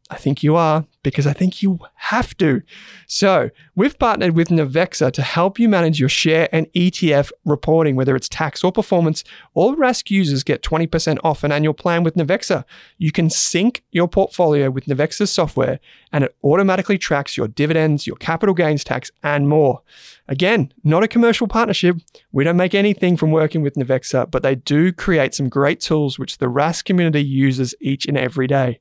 I 0.09 0.17
think 0.17 0.43
you 0.43 0.57
are 0.57 0.85
because 1.09 1.27
I 1.27 1.33
think 1.33 1.61
you 1.61 1.79
have 1.95 2.35
to. 2.37 2.61
So, 3.07 3.49
we've 3.75 3.97
partnered 3.97 4.35
with 4.35 4.49
Navexa 4.49 5.11
to 5.11 5.21
help 5.21 5.59
you 5.59 5.69
manage 5.69 5.99
your 5.99 6.09
share 6.09 6.49
and 6.51 6.71
ETF 6.73 7.31
reporting, 7.45 7.95
whether 7.95 8.15
it's 8.15 8.29
tax 8.29 8.63
or 8.63 8.71
performance. 8.71 9.23
All 9.53 9.75
Rask 9.75 10.09
users 10.09 10.43
get 10.43 10.61
20% 10.63 11.17
off 11.23 11.43
an 11.43 11.51
annual 11.51 11.73
plan 11.73 12.03
with 12.03 12.15
Navexa. 12.15 12.63
You 12.97 13.11
can 13.11 13.29
sync 13.29 13.83
your 13.91 14.07
portfolio 14.07 14.69
with 14.69 14.85
Navexa's 14.85 15.31
software 15.31 15.79
and 16.11 16.23
it 16.23 16.35
automatically 16.43 16.97
tracks 16.97 17.37
your 17.37 17.47
dividends, 17.47 18.07
your 18.07 18.15
capital 18.17 18.55
gains 18.55 18.83
tax, 18.83 19.11
and 19.23 19.47
more. 19.47 19.81
Again, 20.27 20.73
not 20.83 21.03
a 21.03 21.07
commercial 21.07 21.47
partnership. 21.47 21.97
We 22.31 22.43
don't 22.43 22.57
make 22.57 22.75
anything 22.75 23.17
from 23.17 23.31
working 23.31 23.61
with 23.61 23.75
Navexa, 23.75 24.29
but 24.29 24.43
they 24.43 24.55
do 24.55 24.91
create 24.91 25.33
some 25.33 25.49
great 25.49 25.79
tools 25.79 26.19
which 26.19 26.37
the 26.37 26.47
Rask 26.47 26.85
community 26.85 27.23
uses 27.23 27.73
each 27.79 28.05
and 28.05 28.17
every 28.17 28.47
day. 28.47 28.79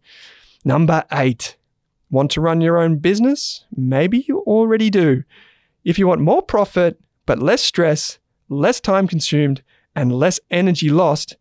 Number 0.65 1.05
eight, 1.12 1.57
want 2.11 2.31
to 2.33 2.41
run 2.41 2.61
your 2.61 2.78
own 2.78 2.97
business? 2.99 3.65
Maybe 3.77 4.24
you 4.28 4.41
already 4.41 4.91
do. 4.91 5.24
If 5.85 5.99
you 5.99 6.07
want 6.07 6.20
more 6.20 6.43
profit, 6.43 7.01
but 7.27 7.39
less 7.39 7.62
stress, 7.62 8.19
less 8.49 8.81
time 8.81 9.09
consumed, 9.09 9.62
and 9.95 10.12
less 10.12 10.39
energy 10.51 10.91
lost, 10.91 11.37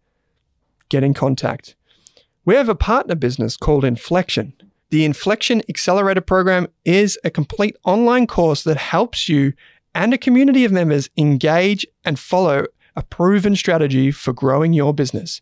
get 0.89 1.03
in 1.03 1.13
contact. 1.13 1.75
We 2.45 2.55
have 2.55 2.69
a 2.69 2.75
partner 2.75 3.15
business 3.15 3.57
called 3.57 3.83
Inflection. 3.83 4.53
The 4.91 5.03
Inflection 5.03 5.61
Accelerator 5.67 6.21
Program 6.21 6.67
is 6.85 7.17
a 7.23 7.29
complete 7.29 7.75
online 7.83 8.27
course 8.27 8.63
that 8.63 8.77
helps 8.77 9.27
you 9.27 9.53
and 9.93 10.13
a 10.13 10.17
community 10.17 10.63
of 10.63 10.71
members 10.71 11.09
engage 11.17 11.85
and 12.03 12.19
follow 12.19 12.65
a 12.95 13.03
proven 13.03 13.55
strategy 13.55 14.11
for 14.11 14.31
growing 14.31 14.73
your 14.73 14.93
business. 14.93 15.41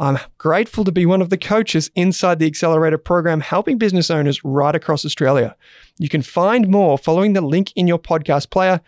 I'm 0.00 0.18
grateful 0.38 0.84
to 0.84 0.92
be 0.92 1.04
one 1.04 1.20
of 1.20 1.28
the 1.28 1.36
coaches 1.36 1.90
inside 1.94 2.38
the 2.38 2.46
Accelerator 2.46 2.96
program, 2.96 3.40
helping 3.40 3.76
business 3.76 4.10
owners 4.10 4.42
right 4.42 4.74
across 4.74 5.04
Australia. 5.04 5.54
You 5.98 6.08
can 6.08 6.22
find 6.22 6.68
more 6.68 6.96
following 6.96 7.34
the 7.34 7.42
link 7.42 7.70
in 7.76 7.86
your 7.86 7.98
podcast 7.98 8.48
player. 8.48 8.80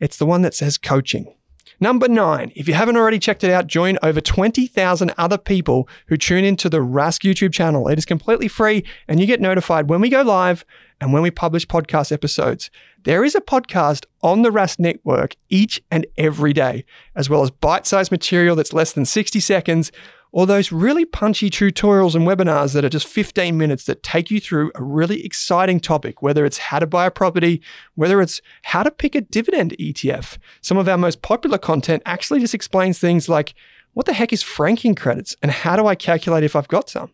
It's 0.00 0.16
the 0.16 0.24
one 0.24 0.40
that 0.40 0.54
says 0.54 0.78
coaching. 0.78 1.34
Number 1.80 2.08
nine, 2.08 2.50
if 2.56 2.66
you 2.66 2.72
haven't 2.72 2.96
already 2.96 3.18
checked 3.18 3.44
it 3.44 3.50
out, 3.50 3.66
join 3.66 3.98
over 4.02 4.22
20,000 4.22 5.12
other 5.18 5.36
people 5.36 5.86
who 6.06 6.16
tune 6.16 6.44
into 6.44 6.70
the 6.70 6.78
Rask 6.78 7.30
YouTube 7.30 7.52
channel. 7.52 7.88
It 7.88 7.98
is 7.98 8.06
completely 8.06 8.48
free 8.48 8.84
and 9.06 9.20
you 9.20 9.26
get 9.26 9.42
notified 9.42 9.90
when 9.90 10.00
we 10.00 10.08
go 10.08 10.22
live 10.22 10.64
and 10.98 11.12
when 11.12 11.22
we 11.22 11.30
publish 11.30 11.66
podcast 11.66 12.10
episodes. 12.10 12.70
There 13.02 13.22
is 13.22 13.34
a 13.34 13.42
podcast 13.42 14.06
on 14.22 14.40
the 14.40 14.50
Rask 14.50 14.78
network 14.78 15.36
each 15.50 15.82
and 15.90 16.06
every 16.16 16.54
day, 16.54 16.86
as 17.14 17.28
well 17.28 17.42
as 17.42 17.50
bite 17.50 17.86
sized 17.86 18.10
material 18.10 18.56
that's 18.56 18.72
less 18.72 18.92
than 18.92 19.04
60 19.04 19.40
seconds 19.40 19.92
or 20.34 20.48
those 20.48 20.72
really 20.72 21.04
punchy 21.04 21.48
tutorials 21.48 22.16
and 22.16 22.26
webinars 22.26 22.74
that 22.74 22.84
are 22.84 22.88
just 22.88 23.06
15 23.06 23.56
minutes 23.56 23.84
that 23.84 24.02
take 24.02 24.32
you 24.32 24.40
through 24.40 24.72
a 24.74 24.82
really 24.82 25.24
exciting 25.24 25.78
topic, 25.78 26.22
whether 26.22 26.44
it's 26.44 26.58
how 26.58 26.80
to 26.80 26.88
buy 26.88 27.06
a 27.06 27.10
property, 27.10 27.62
whether 27.94 28.20
it's 28.20 28.40
how 28.64 28.82
to 28.82 28.90
pick 28.90 29.14
a 29.14 29.20
dividend 29.20 29.76
ETF. 29.78 30.38
Some 30.60 30.76
of 30.76 30.88
our 30.88 30.98
most 30.98 31.22
popular 31.22 31.56
content 31.56 32.02
actually 32.04 32.40
just 32.40 32.52
explains 32.52 32.98
things 32.98 33.28
like 33.28 33.54
what 33.92 34.06
the 34.06 34.12
heck 34.12 34.32
is 34.32 34.42
franking 34.42 34.96
credits 34.96 35.36
and 35.40 35.52
how 35.52 35.76
do 35.76 35.86
I 35.86 35.94
calculate 35.94 36.42
if 36.42 36.56
I've 36.56 36.66
got 36.66 36.90
some? 36.90 37.12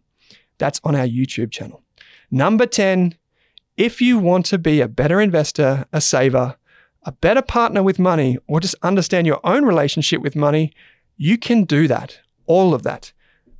That's 0.56 0.80
on 0.82 0.96
our 0.96 1.06
YouTube 1.06 1.50
channel. 1.50 1.82
Number 2.30 2.64
10, 2.64 3.16
if 3.76 4.00
you 4.00 4.18
want 4.18 4.46
to 4.46 4.56
be 4.56 4.80
a 4.80 4.88
better 4.88 5.20
investor, 5.20 5.84
a 5.92 6.00
saver, 6.00 6.56
a 7.02 7.12
better 7.12 7.42
partner 7.42 7.82
with 7.82 7.98
money, 7.98 8.38
or 8.46 8.60
just 8.60 8.76
understand 8.82 9.26
your 9.26 9.40
own 9.44 9.66
relationship 9.66 10.22
with 10.22 10.34
money, 10.34 10.72
you 11.18 11.36
can 11.36 11.64
do 11.64 11.86
that 11.86 12.18
all 12.50 12.74
of 12.74 12.82
that 12.82 13.12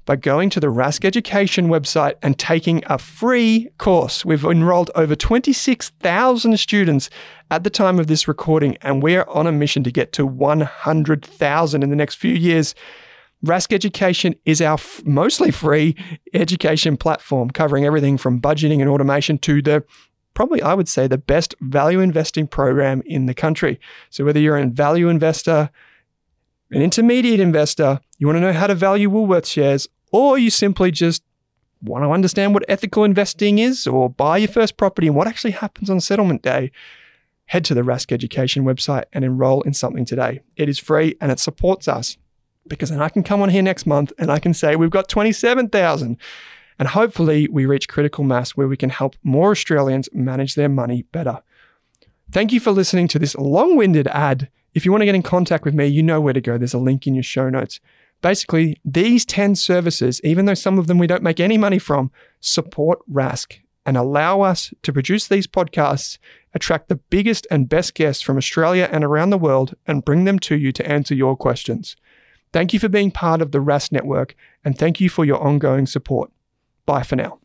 by 0.04 0.16
going 0.16 0.50
to 0.50 0.58
the 0.58 0.66
Rask 0.66 1.04
Education 1.04 1.68
website 1.68 2.14
and 2.22 2.36
taking 2.36 2.82
a 2.86 2.98
free 2.98 3.68
course. 3.78 4.24
We've 4.24 4.44
enrolled 4.44 4.90
over 4.96 5.14
26,000 5.14 6.58
students 6.58 7.08
at 7.52 7.62
the 7.62 7.70
time 7.70 8.00
of 8.00 8.08
this 8.08 8.26
recording, 8.26 8.76
and 8.82 9.00
we're 9.00 9.22
on 9.28 9.46
a 9.46 9.52
mission 9.52 9.84
to 9.84 9.92
get 9.92 10.12
to 10.14 10.26
100,000 10.26 11.82
in 11.84 11.88
the 11.88 11.94
next 11.94 12.16
few 12.16 12.34
years. 12.34 12.74
Rask 13.46 13.72
Education 13.72 14.34
is 14.44 14.60
our 14.60 14.74
f- 14.74 15.02
mostly 15.04 15.52
free 15.52 15.94
education 16.34 16.96
platform 16.96 17.48
covering 17.48 17.84
everything 17.84 18.18
from 18.18 18.40
budgeting 18.40 18.80
and 18.80 18.90
automation 18.90 19.38
to 19.38 19.62
the 19.62 19.84
probably, 20.34 20.62
I 20.62 20.74
would 20.74 20.88
say, 20.88 21.06
the 21.06 21.16
best 21.16 21.54
value 21.60 22.00
investing 22.00 22.48
program 22.48 23.02
in 23.06 23.26
the 23.26 23.34
country. 23.34 23.78
So, 24.10 24.24
whether 24.24 24.40
you're 24.40 24.56
a 24.56 24.66
value 24.66 25.08
investor, 25.08 25.70
an 26.70 26.82
intermediate 26.82 27.40
investor, 27.40 28.00
you 28.18 28.26
want 28.26 28.36
to 28.36 28.40
know 28.40 28.52
how 28.52 28.66
to 28.66 28.74
value 28.74 29.10
Woolworths 29.10 29.52
shares, 29.52 29.88
or 30.12 30.38
you 30.38 30.50
simply 30.50 30.90
just 30.90 31.22
want 31.82 32.04
to 32.04 32.10
understand 32.10 32.54
what 32.54 32.64
ethical 32.68 33.04
investing 33.04 33.58
is 33.58 33.86
or 33.86 34.10
buy 34.10 34.36
your 34.38 34.48
first 34.48 34.76
property 34.76 35.06
and 35.06 35.16
what 35.16 35.26
actually 35.26 35.52
happens 35.52 35.88
on 35.88 36.00
settlement 36.00 36.42
day, 36.42 36.70
head 37.46 37.64
to 37.64 37.74
the 37.74 37.82
Rask 37.82 38.12
Education 38.12 38.64
website 38.64 39.04
and 39.12 39.24
enroll 39.24 39.62
in 39.62 39.74
something 39.74 40.04
today. 40.04 40.40
It 40.56 40.68
is 40.68 40.78
free 40.78 41.16
and 41.20 41.32
it 41.32 41.40
supports 41.40 41.88
us 41.88 42.16
because 42.68 42.90
then 42.90 43.00
I 43.00 43.08
can 43.08 43.22
come 43.22 43.42
on 43.42 43.48
here 43.48 43.62
next 43.62 43.86
month 43.86 44.12
and 44.18 44.30
I 44.30 44.38
can 44.38 44.54
say 44.54 44.76
we've 44.76 44.90
got 44.90 45.08
27,000 45.08 46.18
and 46.78 46.88
hopefully 46.88 47.48
we 47.48 47.66
reach 47.66 47.88
critical 47.88 48.24
mass 48.24 48.52
where 48.52 48.68
we 48.68 48.76
can 48.76 48.90
help 48.90 49.16
more 49.22 49.50
Australians 49.50 50.08
manage 50.12 50.54
their 50.54 50.68
money 50.68 51.02
better. 51.12 51.42
Thank 52.30 52.52
you 52.52 52.60
for 52.60 52.70
listening 52.70 53.08
to 53.08 53.18
this 53.18 53.34
long 53.34 53.76
winded 53.76 54.06
ad 54.08 54.48
if 54.74 54.84
you 54.84 54.92
want 54.92 55.02
to 55.02 55.06
get 55.06 55.14
in 55.14 55.22
contact 55.22 55.64
with 55.64 55.74
me, 55.74 55.86
you 55.86 56.02
know 56.02 56.20
where 56.20 56.32
to 56.32 56.40
go. 56.40 56.58
There's 56.58 56.74
a 56.74 56.78
link 56.78 57.06
in 57.06 57.14
your 57.14 57.22
show 57.22 57.48
notes. 57.48 57.80
Basically, 58.22 58.78
these 58.84 59.24
10 59.24 59.56
services, 59.56 60.20
even 60.22 60.44
though 60.44 60.54
some 60.54 60.78
of 60.78 60.86
them 60.86 60.98
we 60.98 61.06
don't 61.06 61.22
make 61.22 61.40
any 61.40 61.56
money 61.56 61.78
from, 61.78 62.10
support 62.40 63.00
Rask 63.10 63.58
and 63.86 63.96
allow 63.96 64.42
us 64.42 64.74
to 64.82 64.92
produce 64.92 65.26
these 65.26 65.46
podcasts, 65.46 66.18
attract 66.54 66.88
the 66.88 66.96
biggest 66.96 67.46
and 67.50 67.68
best 67.68 67.94
guests 67.94 68.22
from 68.22 68.36
Australia 68.36 68.88
and 68.92 69.02
around 69.02 69.30
the 69.30 69.38
world, 69.38 69.74
and 69.86 70.04
bring 70.04 70.24
them 70.24 70.38
to 70.40 70.56
you 70.56 70.70
to 70.72 70.86
answer 70.86 71.14
your 71.14 71.36
questions. 71.36 71.96
Thank 72.52 72.72
you 72.72 72.78
for 72.78 72.88
being 72.88 73.10
part 73.10 73.40
of 73.40 73.52
the 73.52 73.58
Rask 73.58 73.90
Network, 73.90 74.36
and 74.64 74.76
thank 74.76 75.00
you 75.00 75.08
for 75.08 75.24
your 75.24 75.42
ongoing 75.42 75.86
support. 75.86 76.30
Bye 76.84 77.02
for 77.02 77.16
now. 77.16 77.39